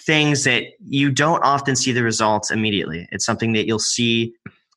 things 0.00 0.44
that 0.44 0.64
you 0.86 1.10
don't 1.10 1.42
often 1.42 1.74
see 1.76 1.92
the 1.92 2.02
results 2.02 2.50
immediately. 2.50 3.08
It's 3.10 3.26
something 3.26 3.52
that 3.54 3.66
you'll 3.66 3.78
see 3.78 4.34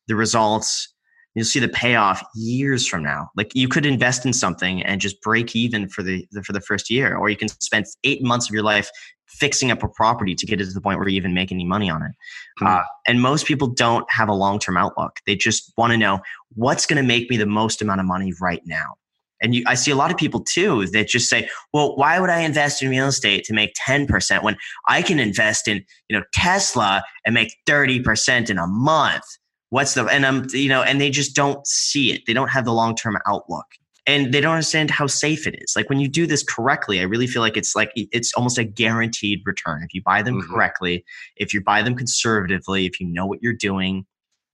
the 0.08 0.16
results 0.16 0.88
you'll 1.34 1.44
see 1.44 1.58
the 1.60 1.68
payoff 1.68 2.22
years 2.34 2.86
from 2.86 3.02
now 3.02 3.28
like 3.36 3.50
you 3.54 3.68
could 3.68 3.86
invest 3.86 4.26
in 4.26 4.32
something 4.32 4.82
and 4.82 5.00
just 5.00 5.20
break 5.22 5.54
even 5.56 5.88
for 5.88 6.02
the, 6.02 6.26
the 6.32 6.42
for 6.42 6.52
the 6.52 6.60
first 6.60 6.90
year 6.90 7.16
or 7.16 7.28
you 7.28 7.36
can 7.36 7.48
spend 7.48 7.86
eight 8.04 8.22
months 8.22 8.48
of 8.48 8.54
your 8.54 8.62
life 8.62 8.90
fixing 9.26 9.70
up 9.70 9.82
a 9.82 9.88
property 9.88 10.34
to 10.34 10.46
get 10.46 10.60
it 10.60 10.66
to 10.66 10.72
the 10.72 10.80
point 10.80 10.98
where 10.98 11.08
you 11.08 11.16
even 11.16 11.32
make 11.34 11.50
any 11.50 11.64
money 11.64 11.90
on 11.90 12.02
it 12.02 12.12
Hmm. 12.58 12.66
uh, 12.66 12.82
and 13.06 13.22
most 13.22 13.46
people 13.46 13.68
don't 13.68 14.04
have 14.10 14.28
a 14.28 14.34
long-term 14.34 14.76
outlook 14.76 15.16
they 15.26 15.36
just 15.36 15.72
want 15.76 15.92
to 15.92 15.96
know 15.96 16.20
what's 16.54 16.86
going 16.86 17.02
to 17.02 17.06
make 17.06 17.30
me 17.30 17.36
the 17.36 17.46
most 17.46 17.80
amount 17.80 18.00
of 18.00 18.06
money 18.06 18.32
right 18.40 18.62
now 18.66 18.94
and 19.42 19.56
you, 19.56 19.64
I 19.66 19.74
see 19.74 19.90
a 19.90 19.96
lot 19.96 20.10
of 20.10 20.16
people 20.16 20.40
too 20.40 20.86
that 20.92 21.08
just 21.08 21.28
say, 21.28 21.48
"Well, 21.74 21.96
why 21.96 22.20
would 22.20 22.30
I 22.30 22.40
invest 22.42 22.80
in 22.80 22.88
real 22.88 23.08
estate 23.08 23.44
to 23.46 23.52
make 23.52 23.72
ten 23.74 24.06
percent 24.06 24.44
when 24.44 24.56
I 24.88 25.02
can 25.02 25.18
invest 25.18 25.66
in, 25.66 25.84
you 26.08 26.16
know, 26.16 26.22
Tesla 26.32 27.02
and 27.26 27.34
make 27.34 27.52
thirty 27.66 28.00
percent 28.00 28.48
in 28.48 28.56
a 28.56 28.68
month?" 28.68 29.24
What's 29.74 29.94
the 29.94 30.04
and 30.06 30.24
i'm 30.26 30.46
you 30.52 30.68
know 30.68 30.82
and 30.82 31.00
they 31.00 31.10
just 31.10 31.34
don't 31.34 31.66
see 31.66 32.12
it. 32.12 32.20
They 32.26 32.34
don't 32.38 32.50
have 32.56 32.64
the 32.66 32.72
long-term 32.80 33.16
outlook. 33.26 33.66
And 34.04 34.34
they 34.34 34.40
don't 34.40 34.54
understand 34.54 34.90
how 34.90 35.06
safe 35.06 35.46
it 35.46 35.54
is. 35.62 35.74
Like 35.76 35.88
when 35.88 36.00
you 36.00 36.08
do 36.08 36.26
this 36.26 36.42
correctly 36.54 37.00
i 37.00 37.04
really 37.04 37.26
feel 37.32 37.42
like 37.46 37.56
it's 37.56 37.74
like 37.74 37.90
it's 37.96 38.32
almost 38.34 38.58
a 38.58 38.64
guaranteed 38.64 39.40
return. 39.46 39.78
If 39.82 39.94
you 39.94 40.02
buy 40.04 40.20
them 40.22 40.36
Mhm. 40.40 40.48
correctly 40.48 41.04
if 41.36 41.48
you 41.54 41.60
buy 41.72 41.80
them 41.82 41.94
conservatively 41.96 42.84
if 42.86 43.00
you 43.00 43.06
know 43.16 43.26
what 43.26 43.38
you're 43.42 43.60
doing 43.70 44.04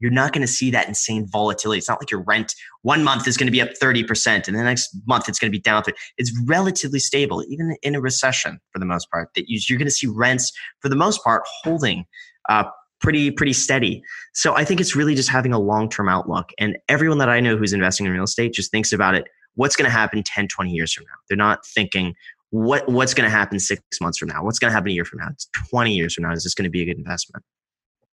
you're 0.01 0.13
not 0.23 0.33
going 0.33 0.47
to 0.47 0.53
see 0.59 0.71
that 0.71 0.87
insane 0.87 1.27
volatility. 1.39 1.79
It's 1.79 1.89
not 1.89 2.01
like 2.01 2.13
your 2.13 2.23
rent 2.23 2.55
one 2.83 3.03
month 3.03 3.27
is 3.27 3.37
going 3.37 3.49
to 3.49 3.57
be 3.59 3.61
up 3.61 3.71
30% 3.83 4.47
and 4.47 4.57
the 4.57 4.63
next 4.63 4.97
month 5.09 5.29
it's 5.29 5.41
going 5.41 5.51
to 5.51 5.57
be 5.59 5.61
down 5.71 5.83
30 5.83 5.97
it's 6.19 6.33
relatively 6.47 7.01
stable 7.01 7.43
even 7.53 7.77
in 7.83 7.97
a 7.97 8.01
recession 8.01 8.53
for 8.73 8.79
the 8.79 8.87
most 8.95 9.11
part 9.11 9.31
that 9.35 9.45
you- 9.49 9.61
you're 9.69 9.79
going 9.83 9.89
to 9.95 9.99
see 10.03 10.07
rents 10.25 10.53
for 10.81 10.89
the 10.89 11.01
most 11.05 11.19
part 11.25 11.43
holding 11.65 12.05
uh, 12.49 12.65
pretty 13.01 13.31
pretty 13.31 13.53
steady 13.53 14.03
so 14.33 14.55
I 14.55 14.65
think 14.65 14.81
it's 14.81 14.95
really 14.95 15.15
just 15.15 15.29
having 15.29 15.53
a 15.53 15.59
long 15.59 15.89
term 15.89 16.09
outlook. 16.09 16.51
And 16.59 16.79
everyone 16.89 17.19
that 17.19 17.29
I 17.29 17.41
know 17.41 17.57
who's 17.57 17.73
investing 17.73 18.07
in 18.07 18.13
real 18.13 18.25
estate 18.25 18.53
just 18.53 18.71
thinks 18.71 18.93
about 18.93 19.15
it 19.15 19.27
what's 19.59 19.75
going 19.75 19.87
to 19.87 19.91
happen 19.91 20.23
10, 20.23 20.47
20 20.47 20.71
years 20.71 20.93
from 20.93 21.05
now? 21.05 21.17
They're 21.29 21.37
not 21.37 21.67
thinking, 21.67 22.15
what, 22.51 22.89
what's 22.89 23.13
going 23.13 23.29
to 23.29 23.37
happen 23.37 23.59
six 23.59 23.83
months 24.01 24.17
from 24.17 24.29
now? 24.29 24.45
What's 24.45 24.61
going 24.61 24.71
to 24.71 24.73
happen 24.73 24.91
a 24.91 24.95
year 24.95 25.05
from 25.05 25.19
now? 25.19 25.29
It's 25.33 25.49
20 25.71 25.93
years 25.93 26.15
from 26.15 26.23
now. 26.23 26.33
Is 26.33 26.45
this 26.45 26.55
going 26.55 26.65
to 26.65 26.71
be 26.71 26.81
a 26.81 26.85
good 26.85 26.97
investment? 26.97 27.45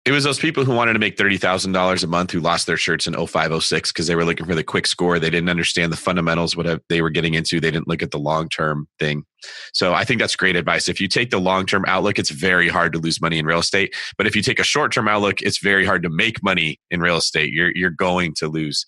It 0.03 0.11
was 0.11 0.23
those 0.23 0.39
people 0.39 0.65
who 0.65 0.73
wanted 0.73 0.93
to 0.93 0.99
make 0.99 1.15
$30,000 1.15 2.03
a 2.03 2.07
month 2.07 2.31
who 2.31 2.39
lost 2.39 2.65
their 2.65 2.77
shirts 2.77 3.05
in 3.05 3.13
0506 3.13 3.91
because 3.91 4.07
they 4.07 4.15
were 4.15 4.25
looking 4.25 4.47
for 4.47 4.55
the 4.55 4.63
quick 4.63 4.87
score. 4.87 5.19
They 5.19 5.29
didn't 5.29 5.49
understand 5.49 5.93
the 5.93 5.97
fundamentals, 5.97 6.57
what 6.57 6.81
they 6.89 7.03
were 7.03 7.11
getting 7.11 7.35
into. 7.35 7.59
They 7.59 7.69
didn't 7.69 7.87
look 7.87 8.01
at 8.01 8.09
the 8.09 8.17
long 8.17 8.49
term 8.49 8.87
thing. 8.97 9.25
So 9.73 9.93
I 9.93 10.03
think 10.03 10.19
that's 10.19 10.35
great 10.35 10.55
advice. 10.55 10.89
If 10.89 10.99
you 10.99 11.07
take 11.07 11.29
the 11.29 11.39
long 11.39 11.67
term 11.67 11.85
outlook, 11.87 12.17
it's 12.17 12.31
very 12.31 12.67
hard 12.67 12.93
to 12.93 12.99
lose 12.99 13.21
money 13.21 13.37
in 13.37 13.45
real 13.45 13.59
estate. 13.59 13.93
But 14.17 14.25
if 14.25 14.35
you 14.35 14.41
take 14.41 14.59
a 14.59 14.63
short 14.63 14.91
term 14.91 15.07
outlook, 15.07 15.43
it's 15.43 15.59
very 15.59 15.85
hard 15.85 16.01
to 16.01 16.09
make 16.09 16.41
money 16.41 16.79
in 16.89 16.99
real 16.99 17.17
estate. 17.17 17.53
You're, 17.53 17.71
you're 17.75 17.91
going 17.91 18.33
to 18.37 18.47
lose. 18.47 18.87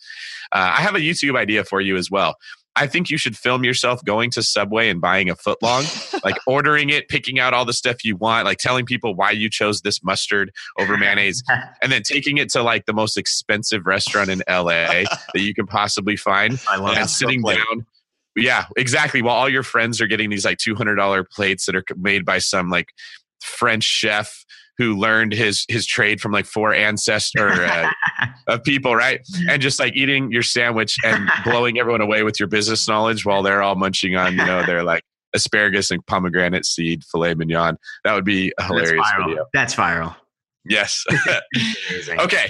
Uh, 0.51 0.73
I 0.77 0.81
have 0.81 0.95
a 0.95 0.99
YouTube 0.99 1.37
idea 1.37 1.63
for 1.63 1.79
you 1.79 1.95
as 1.95 2.09
well. 2.09 2.35
I 2.75 2.87
think 2.87 3.09
you 3.09 3.17
should 3.17 3.37
film 3.37 3.63
yourself 3.63 4.03
going 4.03 4.31
to 4.31 4.41
Subway 4.41 4.89
and 4.89 4.99
buying 4.99 5.29
a 5.29 5.35
footlong, 5.35 6.23
like 6.23 6.37
ordering 6.47 6.89
it, 6.89 7.07
picking 7.07 7.39
out 7.39 7.53
all 7.53 7.65
the 7.65 7.73
stuff 7.73 8.03
you 8.03 8.15
want, 8.15 8.45
like 8.45 8.57
telling 8.57 8.85
people 8.85 9.15
why 9.15 9.31
you 9.31 9.49
chose 9.49 9.81
this 9.81 10.03
mustard 10.03 10.51
over 10.79 10.97
mayonnaise, 10.97 11.43
and 11.81 11.91
then 11.91 12.01
taking 12.03 12.37
it 12.37 12.49
to 12.51 12.63
like 12.63 12.85
the 12.85 12.93
most 12.93 13.17
expensive 13.17 13.85
restaurant 13.85 14.29
in 14.29 14.41
LA 14.49 15.03
that 15.33 15.41
you 15.41 15.53
can 15.53 15.67
possibly 15.67 16.15
find 16.15 16.59
I 16.69 16.77
love 16.77 16.97
and 16.97 17.09
sitting 17.09 17.41
down. 17.41 17.85
Yeah, 18.35 18.65
exactly. 18.75 19.21
While 19.21 19.35
all 19.35 19.49
your 19.49 19.63
friends 19.63 20.01
are 20.01 20.07
getting 20.07 20.29
these 20.29 20.45
like 20.45 20.57
two 20.57 20.73
hundred 20.75 20.95
dollar 20.95 21.23
plates 21.23 21.67
that 21.67 21.75
are 21.75 21.83
made 21.95 22.25
by 22.25 22.39
some 22.39 22.69
like 22.69 22.87
French 23.41 23.83
chef 23.83 24.43
who 24.77 24.97
learned 24.97 25.33
his 25.33 25.65
his 25.69 25.85
trade 25.85 26.19
from 26.19 26.31
like 26.31 26.45
four 26.45 26.73
ancestors 26.73 27.59
uh, 27.59 27.89
of 28.47 28.63
people, 28.63 28.95
right? 28.95 29.21
And 29.49 29.61
just 29.61 29.79
like 29.79 29.95
eating 29.95 30.31
your 30.31 30.43
sandwich 30.43 30.95
and 31.03 31.29
blowing 31.43 31.79
everyone 31.79 32.01
away 32.01 32.23
with 32.23 32.39
your 32.39 32.47
business 32.47 32.87
knowledge 32.87 33.25
while 33.25 33.43
they're 33.43 33.61
all 33.61 33.75
munching 33.75 34.15
on 34.15 34.33
you 34.33 34.45
know 34.45 34.65
their 34.65 34.83
like 34.93 35.03
asparagus 35.33 35.91
and 35.91 36.05
pomegranate 36.05 36.65
seed 36.65 37.03
filet 37.03 37.33
mignon. 37.33 37.77
That 38.03 38.13
would 38.13 38.25
be 38.25 38.53
a 38.57 38.63
hilarious 38.63 39.07
viral. 39.07 39.27
video. 39.27 39.45
That's 39.53 39.75
viral. 39.75 40.15
Yes. 40.65 41.03
Okay. 42.19 42.49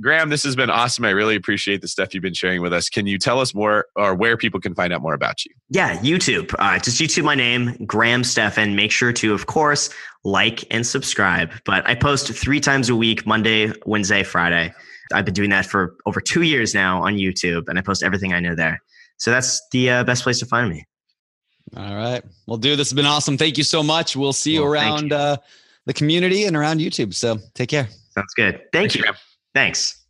Graham, 0.00 0.28
this 0.28 0.44
has 0.44 0.54
been 0.54 0.70
awesome. 0.70 1.04
I 1.04 1.10
really 1.10 1.34
appreciate 1.34 1.80
the 1.80 1.88
stuff 1.88 2.14
you've 2.14 2.22
been 2.22 2.34
sharing 2.34 2.60
with 2.60 2.72
us. 2.72 2.88
Can 2.88 3.06
you 3.06 3.18
tell 3.18 3.40
us 3.40 3.54
more 3.54 3.86
or 3.96 4.14
where 4.14 4.36
people 4.36 4.60
can 4.60 4.74
find 4.74 4.92
out 4.92 5.00
more 5.00 5.14
about 5.14 5.44
you? 5.44 5.52
Yeah, 5.70 5.96
YouTube. 5.98 6.54
Uh, 6.58 6.78
just 6.78 7.00
YouTube 7.00 7.24
my 7.24 7.34
name, 7.34 7.76
Graham 7.86 8.22
Stephan. 8.22 8.76
Make 8.76 8.92
sure 8.92 9.12
to, 9.14 9.32
of 9.32 9.46
course, 9.46 9.90
like 10.24 10.64
and 10.70 10.86
subscribe. 10.86 11.50
But 11.64 11.88
I 11.88 11.94
post 11.94 12.32
three 12.32 12.60
times 12.60 12.88
a 12.88 12.96
week 12.96 13.26
Monday, 13.26 13.72
Wednesday, 13.86 14.22
Friday. 14.22 14.72
I've 15.12 15.24
been 15.24 15.34
doing 15.34 15.50
that 15.50 15.66
for 15.66 15.96
over 16.06 16.20
two 16.20 16.42
years 16.42 16.74
now 16.74 17.02
on 17.02 17.14
YouTube, 17.14 17.68
and 17.68 17.78
I 17.78 17.82
post 17.82 18.02
everything 18.02 18.32
I 18.32 18.40
know 18.40 18.54
there. 18.54 18.80
So 19.18 19.30
that's 19.30 19.60
the 19.70 19.90
uh, 19.90 20.04
best 20.04 20.22
place 20.22 20.38
to 20.40 20.46
find 20.46 20.70
me. 20.70 20.86
All 21.76 21.94
right. 21.94 22.22
Well, 22.46 22.56
dude, 22.56 22.78
this 22.78 22.90
has 22.90 22.96
been 22.96 23.06
awesome. 23.06 23.38
Thank 23.38 23.56
you 23.56 23.64
so 23.64 23.82
much. 23.82 24.16
We'll 24.16 24.32
see 24.32 24.54
you 24.54 24.62
Well, 24.62 24.72
around 24.72 25.10
you. 25.10 25.16
Uh, 25.16 25.36
the 25.86 25.92
community 25.92 26.44
and 26.44 26.56
around 26.56 26.80
YouTube. 26.80 27.14
So 27.14 27.38
take 27.54 27.70
care. 27.70 27.88
Sounds 28.10 28.34
good. 28.34 28.54
Thank 28.54 28.72
Thanks, 28.72 28.94
you. 28.96 29.02
Graham. 29.02 29.14
Thanks. 29.54 30.04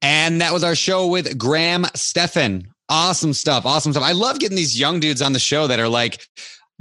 And 0.00 0.40
that 0.40 0.52
was 0.52 0.64
our 0.64 0.74
show 0.74 1.06
with 1.06 1.38
Graham 1.38 1.86
Stephan. 1.94 2.66
Awesome 2.88 3.32
stuff. 3.32 3.64
Awesome 3.64 3.92
stuff. 3.92 4.04
I 4.04 4.12
love 4.12 4.38
getting 4.38 4.56
these 4.56 4.78
young 4.78 5.00
dudes 5.00 5.22
on 5.22 5.32
the 5.32 5.38
show 5.38 5.66
that 5.66 5.78
are 5.78 5.88
like, 5.88 6.26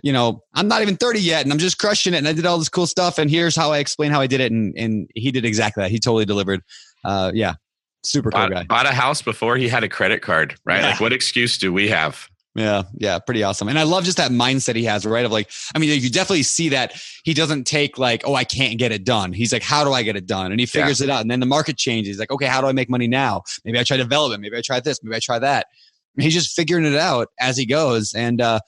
you 0.03 0.11
know, 0.11 0.43
I'm 0.53 0.67
not 0.67 0.81
even 0.81 0.97
30 0.97 1.19
yet 1.19 1.43
and 1.43 1.51
I'm 1.51 1.59
just 1.59 1.77
crushing 1.77 2.13
it 2.13 2.17
and 2.17 2.27
I 2.27 2.33
did 2.33 2.45
all 2.45 2.57
this 2.57 2.69
cool 2.69 2.87
stuff. 2.87 3.17
And 3.17 3.29
here's 3.29 3.55
how 3.55 3.71
I 3.71 3.79
explain 3.79 4.11
how 4.11 4.21
I 4.21 4.27
did 4.27 4.41
it. 4.41 4.51
And, 4.51 4.73
and 4.77 5.09
he 5.15 5.31
did 5.31 5.45
exactly 5.45 5.83
that. 5.83 5.91
He 5.91 5.99
totally 5.99 6.25
delivered. 6.25 6.61
Uh, 7.03 7.31
yeah. 7.33 7.53
Super 8.03 8.31
cool 8.31 8.47
guy. 8.47 8.63
Bought, 8.63 8.67
bought 8.67 8.85
a 8.87 8.93
house 8.93 9.21
before 9.21 9.57
he 9.57 9.67
had 9.67 9.83
a 9.83 9.89
credit 9.89 10.21
card, 10.21 10.55
right? 10.65 10.81
Yeah. 10.81 10.89
Like, 10.91 10.99
what 10.99 11.13
excuse 11.13 11.57
do 11.57 11.71
we 11.71 11.87
have? 11.89 12.27
Yeah, 12.53 12.83
yeah, 12.97 13.17
pretty 13.19 13.43
awesome. 13.43 13.69
And 13.69 13.79
I 13.79 13.83
love 13.83 14.03
just 14.03 14.17
that 14.17 14.31
mindset 14.31 14.75
he 14.75 14.83
has, 14.83 15.05
right? 15.05 15.23
Of 15.23 15.31
like, 15.31 15.49
I 15.73 15.79
mean, 15.79 16.01
you 16.01 16.09
definitely 16.09 16.43
see 16.43 16.69
that 16.69 16.93
he 17.23 17.33
doesn't 17.33 17.63
take 17.63 17.97
like, 17.97 18.23
oh, 18.25 18.35
I 18.35 18.43
can't 18.43 18.77
get 18.77 18.91
it 18.91 19.05
done. 19.05 19.31
He's 19.31 19.53
like, 19.53 19.63
how 19.63 19.85
do 19.85 19.93
I 19.93 20.03
get 20.03 20.17
it 20.17 20.25
done? 20.25 20.51
And 20.51 20.59
he 20.59 20.65
figures 20.65 20.99
it 20.99 21.09
out. 21.09 21.21
And 21.21 21.31
then 21.31 21.39
the 21.39 21.45
market 21.45 21.77
changes. 21.77 22.19
Like, 22.19 22.31
okay, 22.31 22.47
how 22.47 22.59
do 22.59 22.67
I 22.67 22.73
make 22.73 22.89
money 22.89 23.07
now? 23.07 23.43
Maybe 23.63 23.79
I 23.79 23.83
try 23.83 23.95
development. 23.95 24.41
Maybe 24.41 24.57
I 24.57 24.61
try 24.61 24.81
this. 24.81 25.01
Maybe 25.01 25.15
I 25.15 25.19
try 25.19 25.39
that. 25.39 25.67
He's 26.17 26.33
just 26.33 26.53
figuring 26.53 26.83
it 26.83 26.95
out 26.95 27.29
as 27.39 27.55
he 27.55 27.65
goes. 27.65 28.13
And 28.13 28.41
uh, 28.41 28.59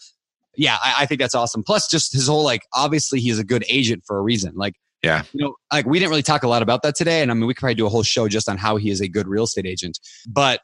yeah, 0.56 0.78
I, 0.84 0.96
I 1.00 1.06
think 1.06 1.20
that's 1.20 1.36
awesome. 1.36 1.64
Plus, 1.64 1.88
just 1.88 2.14
his 2.14 2.28
whole 2.28 2.44
like, 2.44 2.62
obviously, 2.74 3.20
he's 3.20 3.40
a 3.40 3.44
good 3.44 3.66
agent 3.70 4.04
for 4.06 4.18
a 4.18 4.22
reason. 4.22 4.54
Like, 4.56 4.76
Yeah. 5.02 5.24
you 5.34 5.44
know, 5.44 5.56
like 5.72 5.86
we 5.86 6.00
didn't 6.00 6.12
really 6.12 6.24
talk 6.24 6.44
a 6.44 6.48
lot 6.48 6.62
about 6.62 6.84
that 6.84 6.96
today. 6.96 7.22
And 7.22 7.32
I 7.32 7.34
mean, 7.34 7.48
we 7.48 7.54
could 7.54 7.62
probably 7.62 7.76
do 7.76 7.86
a 7.86 7.90
whole 7.90 8.04
show 8.04 8.28
just 8.28 8.48
on 8.48 8.58
how 8.58 8.78
he 8.78 8.90
is 8.90 9.02
a 9.02 9.08
good 9.08 9.28
real 9.28 9.44
estate 9.44 9.66
agent. 9.66 10.00
But 10.28 10.62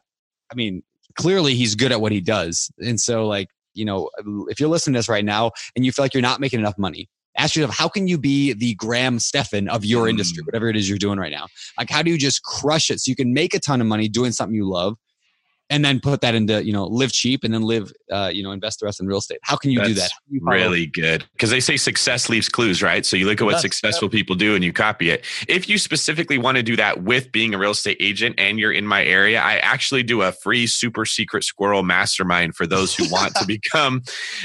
I 0.52 0.56
mean, 0.56 0.84
clearly 1.16 1.56
he's 1.56 1.76
good 1.76 1.91
at 1.91 2.02
what 2.02 2.11
he 2.11 2.22
does. 2.22 2.72
And 2.80 2.99
so, 2.99 3.28
like, 3.28 3.48
you 3.74 3.86
know, 3.86 4.10
if 4.49 4.60
you're 4.60 4.70
listening 4.70 4.94
to 4.94 4.99
this 4.99 5.10
right 5.10 5.26
now 5.26 5.52
and 5.76 5.86
you 5.86 5.91
feel 5.91 6.03
like 6.03 6.14
you're 6.14 6.22
not 6.22 6.40
making 6.40 6.60
enough 6.60 6.78
money, 6.78 7.07
ask 7.38 7.56
yourself, 7.56 7.78
how 7.78 7.88
can 7.88 8.07
you 8.07 8.18
be 8.18 8.53
the 8.53 8.76
Graham 8.76 9.20
Stephan 9.20 9.70
of 9.70 9.86
your 9.86 10.03
hmm. 10.03 10.11
industry, 10.11 10.44
whatever 10.44 10.70
it 10.70 10.76
is 10.76 10.90
you're 10.90 10.98
doing 10.98 11.20
right 11.20 11.32
now? 11.32 11.48
Like, 11.78 11.90
how 11.90 12.02
do 12.02 12.11
you 12.11 12.18
just 12.18 12.44
crush 12.44 12.90
it 12.90 12.99
so 12.99 13.10
you 13.10 13.16
can 13.16 13.34
make 13.34 13.53
a 13.53 13.60
ton 13.60 13.82
of 13.82 13.88
money 13.88 14.10
doing 14.10 14.32
something 14.32 14.56
you 14.56 14.70
love? 14.70 14.98
And 15.70 15.86
then 15.86 16.00
put 16.00 16.22
that 16.22 16.34
into, 16.34 16.64
you 16.64 16.74
know, 16.74 16.86
live 16.86 17.12
cheap 17.12 17.44
and 17.44 17.54
then 17.54 17.62
live, 17.62 17.91
uh, 18.12 18.32
you 18.34 18.41
know, 18.41 18.52
invest 18.52 18.80
the 18.80 18.86
rest 18.86 19.00
in 19.00 19.08
real 19.08 19.20
estate. 19.20 19.40
How 19.44 19.56
can 19.56 19.70
you 19.70 19.80
do 19.84 19.94
that? 19.94 20.02
That's 20.02 20.14
How 20.14 20.20
can 20.28 20.36
you 20.36 20.41
Really 20.44 20.86
good. 20.88 21.26
Because 21.34 21.52
they 21.52 21.60
say 21.60 21.78
success 21.78 22.28
leaves 22.28 22.50
clues, 22.50 22.82
right? 22.82 23.06
So 23.06 23.16
you 23.16 23.26
look 23.26 23.40
at 23.40 23.46
what 23.46 23.52
Yes, 23.52 23.62
successful 23.62 24.10
people 24.10 24.36
do 24.36 24.56
and 24.56 24.64
you 24.64 24.74
copy 24.74 25.10
it. 25.12 25.26
If 25.48 25.70
you 25.70 25.78
specifically 25.78 26.38
want 26.38 26.58
to 26.58 26.64
do 26.64 26.76
that 26.78 27.04
with 27.04 27.32
being 27.32 27.54
a 27.54 27.58
real 27.58 27.72
estate 27.72 27.98
agent 28.00 28.36
and 28.38 28.60
you're 28.60 28.72
in 28.72 28.88
my 28.88 29.04
area, 29.04 29.41
I 29.41 29.58
actually 29.58 30.04
do 30.04 30.22
a 30.22 30.32
free 30.32 30.66
super 30.66 31.06
secret 31.06 31.44
squirrel 31.44 31.84
mastermind 31.84 32.56
for 32.56 32.66
those 32.66 32.96
who 32.96 33.10
want 33.10 33.36
to 33.36 33.46
become 33.48 34.02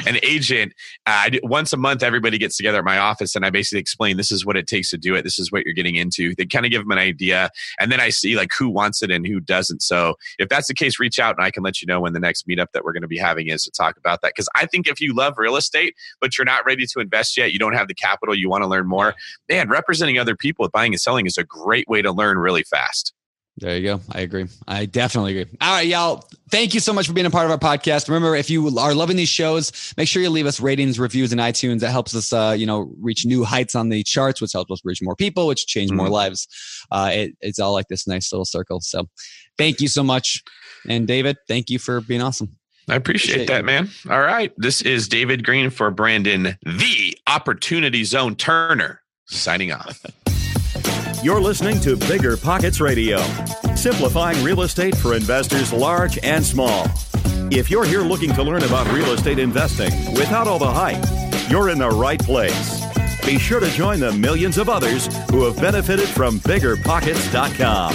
an 0.07 0.19
agent. 0.23 0.73
Uh, 1.07 1.23
I 1.25 1.31
do, 1.31 1.41
once 1.43 1.73
a 1.73 1.77
month, 1.77 2.03
everybody 2.03 2.39
gets 2.39 2.57
together 2.57 2.79
at 2.79 2.85
my 2.85 2.99
office 2.99 3.35
and 3.35 3.47
I 3.47 3.51
basically 3.51 3.81
explain 3.81 4.17
this 4.17 4.33
is 4.33 4.45
what 4.45 4.57
it 4.57 4.67
takes 4.67 4.91
to 4.91 4.99
do 4.99 5.15
it. 5.15 5.23
This 5.23 5.39
is 5.39 5.51
what 5.51 5.65
you're 5.65 5.75
getting 5.75 5.97
into. 5.97 6.35
They 6.35 6.47
kind 6.47 6.67
of 6.67 6.71
give 6.71 6.83
them 6.83 6.91
an 6.91 6.99
idea. 6.99 7.51
And 7.81 7.91
then 7.91 8.01
I 8.01 8.11
see 8.11 8.37
like 8.37 8.51
who 8.59 8.69
wants 8.69 9.03
it 9.03 9.11
and 9.11 9.27
who 9.27 9.41
doesn't. 9.41 9.83
So 9.83 10.17
if 10.39 10.49
that's 10.49 10.69
the 10.69 10.75
case, 10.75 10.99
reach 10.99 11.14
out 11.19 11.37
and 11.37 11.45
I 11.45 11.51
can 11.51 11.63
let 11.63 11.81
you 11.81 11.87
know 11.87 12.01
when 12.01 12.13
the 12.13 12.21
next 12.21 12.47
meetup 12.49 12.69
that 12.73 12.85
we're 12.85 12.93
going 12.93 13.03
to 13.03 13.09
be 13.09 13.19
having 13.19 13.49
is 13.49 13.65
to 13.65 13.71
talk 13.71 13.97
about 13.97 14.21
that. 14.23 14.33
Because 14.35 14.49
I 14.55 14.67
think 14.67 14.89
if 14.89 15.01
you 15.01 15.15
love 15.15 15.35
real 15.37 15.57
estate, 15.57 15.95
but 16.21 16.37
you're 16.37 16.45
not 16.45 16.65
ready 16.65 16.87
to 16.87 17.01
invest 17.01 17.37
yet, 17.37 17.53
you 17.53 17.59
don't 17.59 17.75
have 17.75 17.89
the 17.89 17.95
capital, 17.95 18.35
you 18.35 18.49
want 18.49 18.63
to 18.63 18.69
learn 18.69 18.87
more, 18.87 19.15
man, 19.49 19.69
representing 19.69 20.19
other 20.19 20.37
people 20.37 20.63
with 20.65 20.73
buying 20.73 20.93
and 20.93 21.01
selling 21.01 21.27
is 21.27 21.39
a 21.39 21.45
great 21.45 21.89
way 21.89 22.03
to 22.03 22.13
learn 22.13 22.39
really 22.39 22.63
fast. 22.65 23.13
There 23.59 23.77
you 23.77 23.85
go. 23.85 24.01
I 24.11 24.23
agree. 24.23 24.47
I 24.67 24.87
definitely 24.87 25.39
agree. 25.39 25.57
All 25.61 25.75
right, 25.75 25.87
y'all. 25.87 26.25
Thank 26.51 26.75
you 26.75 26.81
so 26.81 26.93
much 26.93 27.07
for 27.07 27.13
being 27.13 27.27
a 27.27 27.31
part 27.31 27.45
of 27.45 27.53
our 27.53 27.59
podcast. 27.59 28.09
Remember, 28.09 28.35
if 28.35 28.51
you 28.51 28.77
are 28.79 28.95
loving 28.95 29.17
these 29.17 29.29
shows, 29.29 29.95
make 29.97 30.09
sure 30.09 30.23
you 30.23 30.31
leave 30.31 30.47
us 30.47 30.59
ratings, 30.59 30.99
reviews 30.99 31.33
in 31.33 31.39
iTunes. 31.39 31.81
That 31.81 31.91
helps 31.91 32.17
us, 32.17 32.33
uh, 32.33 32.57
you 32.59 32.67
know, 32.67 32.93
reach 33.01 33.25
new 33.25 33.45
heights 33.45 33.77
on 33.77 33.91
the 33.91 34.03
charts, 34.03 34.41
which 34.41 34.53
helps 34.53 34.73
us 34.73 34.81
reach 34.85 35.01
more 35.03 35.15
people, 35.15 35.47
which 35.47 35.69
change 35.69 35.93
more 35.93 36.09
lives. 36.09 36.49
Uh, 36.91 37.11
it, 37.13 37.37
it's 37.41 37.61
all 37.61 37.73
like 37.73 37.87
this 37.87 38.09
nice 38.09 38.33
little 38.33 38.45
circle. 38.45 38.81
So, 38.81 39.07
thank 39.57 39.81
you 39.81 39.87
so 39.87 40.03
much. 40.03 40.43
And 40.89 41.07
David, 41.07 41.37
thank 41.49 41.71
you 41.71 41.79
for 41.79 42.01
being 42.01 42.23
awesome. 42.23 42.57
I 42.89 42.97
appreciate, 42.97 43.35
Appreciate 43.35 43.47
that, 43.49 43.61
you. 43.61 43.67
man. 43.67 43.91
All 44.11 44.21
right. 44.21 44.53
This 44.59 44.83
is 44.83 45.09
David 45.09 45.45
Greene 45.45 45.71
for 45.71 45.91
Brandon, 45.91 46.59
the 46.65 47.17
Opportunity 47.27 48.05
Zone 48.05 48.37
Turner, 48.37 49.01
signing 49.27 49.73
off. 49.73 50.05
You're 51.25 51.41
listening 51.41 51.81
to 51.81 51.97
BiggerPockets 51.97 52.83
Radio, 52.83 53.17
simplifying 53.75 54.45
real 54.45 54.61
estate 54.61 54.95
for 54.95 55.15
investors 55.15 55.73
large 55.73 56.19
and 56.23 56.45
small. 56.45 56.87
If 57.51 57.71
you're 57.71 57.85
here 57.87 58.03
looking 58.03 58.33
to 58.35 58.43
learn 58.43 58.63
about 58.65 58.87
real 58.93 59.11
estate 59.13 59.39
investing 59.39 59.91
without 60.13 60.47
all 60.47 60.59
the 60.59 60.71
hype, 60.71 61.03
you're 61.51 61.71
in 61.71 61.79
the 61.79 61.89
right 61.89 62.21
place. 62.21 62.83
Be 63.25 63.39
sure 63.39 63.61
to 63.61 63.71
join 63.71 64.01
the 64.01 64.13
millions 64.13 64.59
of 64.59 64.69
others 64.69 65.07
who 65.31 65.45
have 65.45 65.57
benefited 65.57 66.09
from 66.09 66.41
biggerpockets.com, 66.41 67.95